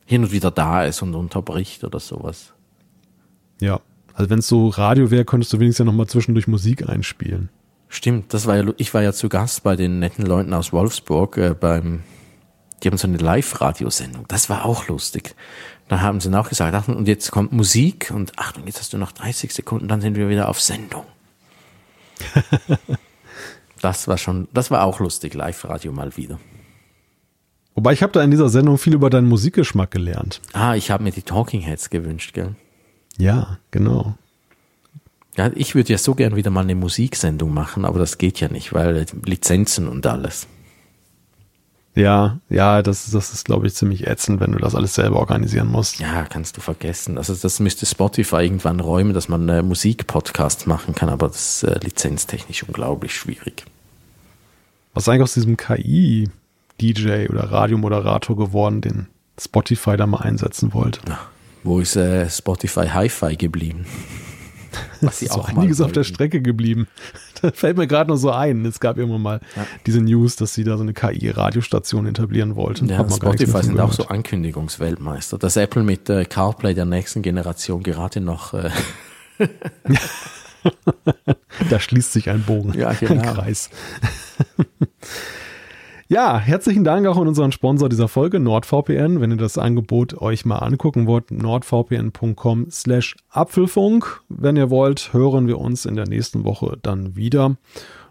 hin 0.07 0.23
und 0.23 0.33
wieder 0.33 0.51
da 0.51 0.85
ist 0.85 1.03
und 1.03 1.15
unterbricht 1.15 1.85
oder 1.85 2.01
sowas. 2.01 2.53
Ja. 3.61 3.81
Also 4.15 4.31
wenn 4.31 4.39
es 4.39 4.49
so 4.49 4.69
Radio 4.69 5.11
wäre, 5.11 5.25
könntest 5.25 5.53
du 5.53 5.61
wenigstens 5.61 5.85
ja 5.85 5.85
nochmal 5.85 6.07
zwischendurch 6.07 6.49
Musik 6.49 6.89
einspielen. 6.89 7.51
Stimmt, 7.89 8.35
das 8.35 8.47
war 8.47 8.57
ja, 8.57 8.73
ich 8.79 8.93
war 8.95 9.03
ja 9.03 9.13
zu 9.13 9.29
Gast 9.29 9.63
bei 9.63 9.77
den 9.77 9.99
netten 9.99 10.27
Leuten 10.27 10.53
aus 10.55 10.73
Wolfsburg 10.73 11.37
äh, 11.37 11.55
beim, 11.59 12.03
die 12.83 12.89
haben 12.89 12.99
so 12.99 13.07
eine 13.07 13.19
Live-Radiosendung. 13.19 14.25
Das 14.29 14.51
war 14.51 14.65
auch 14.65 14.89
lustig. 14.89 15.35
Da 15.89 16.01
haben 16.01 16.21
sie 16.21 16.37
auch 16.37 16.49
gesagt, 16.49 16.75
ach, 16.75 16.89
und 16.89 17.07
jetzt 17.07 17.31
kommt 17.31 17.53
Musik 17.53 18.11
und 18.13 18.39
Achtung, 18.39 18.67
jetzt 18.67 18.81
hast 18.81 18.93
du 18.93 18.99
noch 18.99 19.13
30 19.13 19.55
Sekunden, 19.55 19.87
dann 19.87 20.01
sind 20.01 20.17
wir 20.17 20.29
wieder 20.29 20.49
auf 20.49 20.61
Sendung. 20.61 21.05
das 23.81 24.09
war 24.09 24.19
schon, 24.19 24.49
das 24.53 24.71
war 24.71 24.83
auch 24.83 24.99
lustig, 24.99 25.35
Live-Radio 25.35 25.93
mal 25.93 26.17
wieder. 26.17 26.41
Wobei 27.77 27.93
ich 27.93 28.03
habe 28.03 28.13
da 28.13 28.23
in 28.23 28.31
dieser 28.31 28.49
Sendung 28.49 28.79
viel 28.79 28.95
über 28.95 29.11
deinen 29.11 29.29
Musikgeschmack 29.29 29.91
gelernt. 29.91 30.41
Ah, 30.55 30.75
ich 30.75 30.91
habe 30.91 31.05
mir 31.05 31.13
die 31.13 31.23
Talking 31.23 31.61
Heads 31.61 31.91
gewünscht, 31.91 32.33
gell? 32.33 32.57
Ja, 33.19 33.59
genau. 33.71 34.15
Ja, 35.37 35.51
ich 35.55 35.75
würde 35.75 35.93
ja 35.93 35.99
so 35.99 36.15
gern 36.15 36.37
wieder 36.37 36.51
mal 36.51 36.63
eine 36.63 36.75
Musiksendung 36.75 37.53
machen, 37.53 37.85
aber 37.85 37.99
das 37.99 38.19
geht 38.19 38.41
ja 38.41 38.49
nicht, 38.49 38.73
weil 38.73 39.07
Lizenzen 39.25 39.87
und 39.87 40.07
alles. 40.07 40.47
Ja, 41.95 42.41
ja, 42.51 42.83
das, 42.83 43.11
das 43.11 43.33
ist, 43.33 43.47
glaube 43.47 43.67
ich, 43.67 43.75
ziemlich 43.75 44.07
ätzend, 44.07 44.39
wenn 44.41 44.53
du 44.53 44.59
das 44.59 44.75
alles 44.75 44.95
selber 44.95 45.17
organisieren 45.17 45.69
musst. 45.69 45.99
Ja, 45.99 46.25
kannst 46.25 46.57
du 46.57 46.61
vergessen. 46.61 47.17
Also 47.17 47.35
das 47.35 47.59
müsste 47.59 47.87
Spotify 47.87 48.43
irgendwann 48.43 48.81
räumen, 48.81 49.15
dass 49.15 49.31
man 49.31 49.49
äh, 49.49 49.63
Musikpodcast 49.63 50.67
machen 50.67 50.95
kann, 50.95 51.09
aber 51.09 51.29
das 51.29 51.63
ist 51.63 51.71
äh, 51.71 51.79
lizenztechnisch 51.83 52.65
unglaublich 52.65 53.15
schwierig. 53.15 53.65
Was 54.93 55.05
ist 55.05 55.09
eigentlich 55.09 55.23
aus 55.23 55.35
diesem 55.35 55.57
KI-DJ 55.57 57.29
oder 57.29 57.51
Radiomoderator 57.51 58.37
geworden, 58.37 58.83
den 58.83 59.07
Spotify 59.41 59.97
da 59.97 60.07
mal 60.07 60.21
einsetzen 60.21 60.75
wollte? 60.75 61.01
Ja. 61.09 61.19
Wo 61.67 61.81
ist 61.81 61.97
äh, 61.97 62.31
Spotify 62.31 62.87
Hi-Fi 62.87 63.37
geblieben? 63.37 63.87
Was 65.01 65.19
sie 65.19 65.31
auch 65.31 65.49
einiges 65.49 65.81
auf 65.81 65.91
der 65.91 66.05
Strecke 66.05 66.41
geblieben. 66.41 66.87
da 67.43 67.51
fällt 67.51 67.77
mir 67.77 67.87
gerade 67.89 68.09
noch 68.09 68.19
so 68.19 68.31
ein. 68.31 68.65
Es 68.65 68.79
gab 68.79 68.99
irgendwann 68.99 69.23
mal 69.23 69.41
Ja. 69.57 69.67
diese 69.85 70.01
News, 70.01 70.37
dass 70.37 70.55
sie 70.55 70.63
da 70.65 70.77
so 70.77 70.85
eine 70.85 70.93
KI-Radiostation 70.95 72.07
etablieren 72.07 72.55
wollten. 72.55 72.89
Ja, 72.89 73.05
Spotify 73.11 73.63
sind 73.65 73.81
auch 73.81 73.91
gehört. 73.91 73.95
so 73.95 74.07
Ankündigungsweltmeister. 74.07 75.39
Dass 75.39 75.57
Apple 75.57 75.83
mit 75.83 76.09
äh, 76.09 76.25
CarPlay 76.25 76.73
der 76.75 76.85
nächsten 76.85 77.23
Generation 77.23 77.83
gerade 77.83 78.21
noch 78.21 78.55
äh, 78.55 78.71
Da 81.71 81.81
schließt 81.81 82.13
sich 82.13 82.31
ein 82.31 82.43
Bogen, 82.45 82.75
Ja, 82.79 82.89
ein 82.91 82.97
genau. 83.01 83.35
Kreis. 83.35 83.71
Ja, 86.09 86.39
herzlichen 86.39 86.85
Dank 86.85 87.07
auch 87.07 87.17
an 87.17 87.29
unseren 87.29 87.53
Sponsor 87.53 87.89
dieser 87.89 88.09
Folge, 88.09 88.41
NordVPN. 88.41 89.21
Wenn 89.21 89.33
ihr 89.33 89.37
das 89.37 89.59
Angebot 89.59 90.21
euch 90.21 90.45
mal 90.45 90.59
angucken 90.59 91.07
wollt, 91.07 91.31
nordvpn.com 91.31 92.71
slash 92.71 93.17
Apfelfunk. 93.31 94.23
Wenn 94.29 94.57
ihr 94.57 94.71
wollt, 94.71 95.13
hören 95.13 95.47
wir 95.47 95.59
uns 95.59 95.85
in 95.85 95.97
der 95.97 96.07
nächsten 96.07 96.45
Woche 96.45 96.79
dann 96.83 97.17
wieder. 97.17 97.57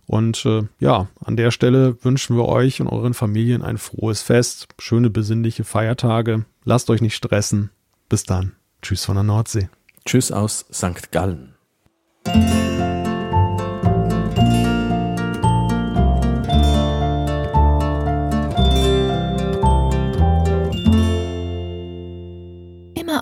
Und 0.07 0.45
äh, 0.45 0.63
ja, 0.79 1.07
an 1.23 1.35
der 1.35 1.51
Stelle 1.51 1.97
wünschen 2.03 2.35
wir 2.35 2.45
euch 2.45 2.79
und 2.81 2.87
euren 2.87 3.13
Familien 3.13 3.63
ein 3.63 3.77
frohes 3.77 4.21
Fest, 4.21 4.67
schöne 4.77 5.09
besinnliche 5.09 5.63
Feiertage. 5.63 6.45
Lasst 6.63 6.89
euch 6.89 7.01
nicht 7.01 7.15
stressen. 7.15 7.71
Bis 8.09 8.23
dann. 8.23 8.53
Tschüss 8.81 9.05
von 9.05 9.15
der 9.15 9.23
Nordsee. 9.23 9.69
Tschüss 10.05 10.31
aus 10.31 10.65
St. 10.71 11.11
Gallen. 11.11 11.55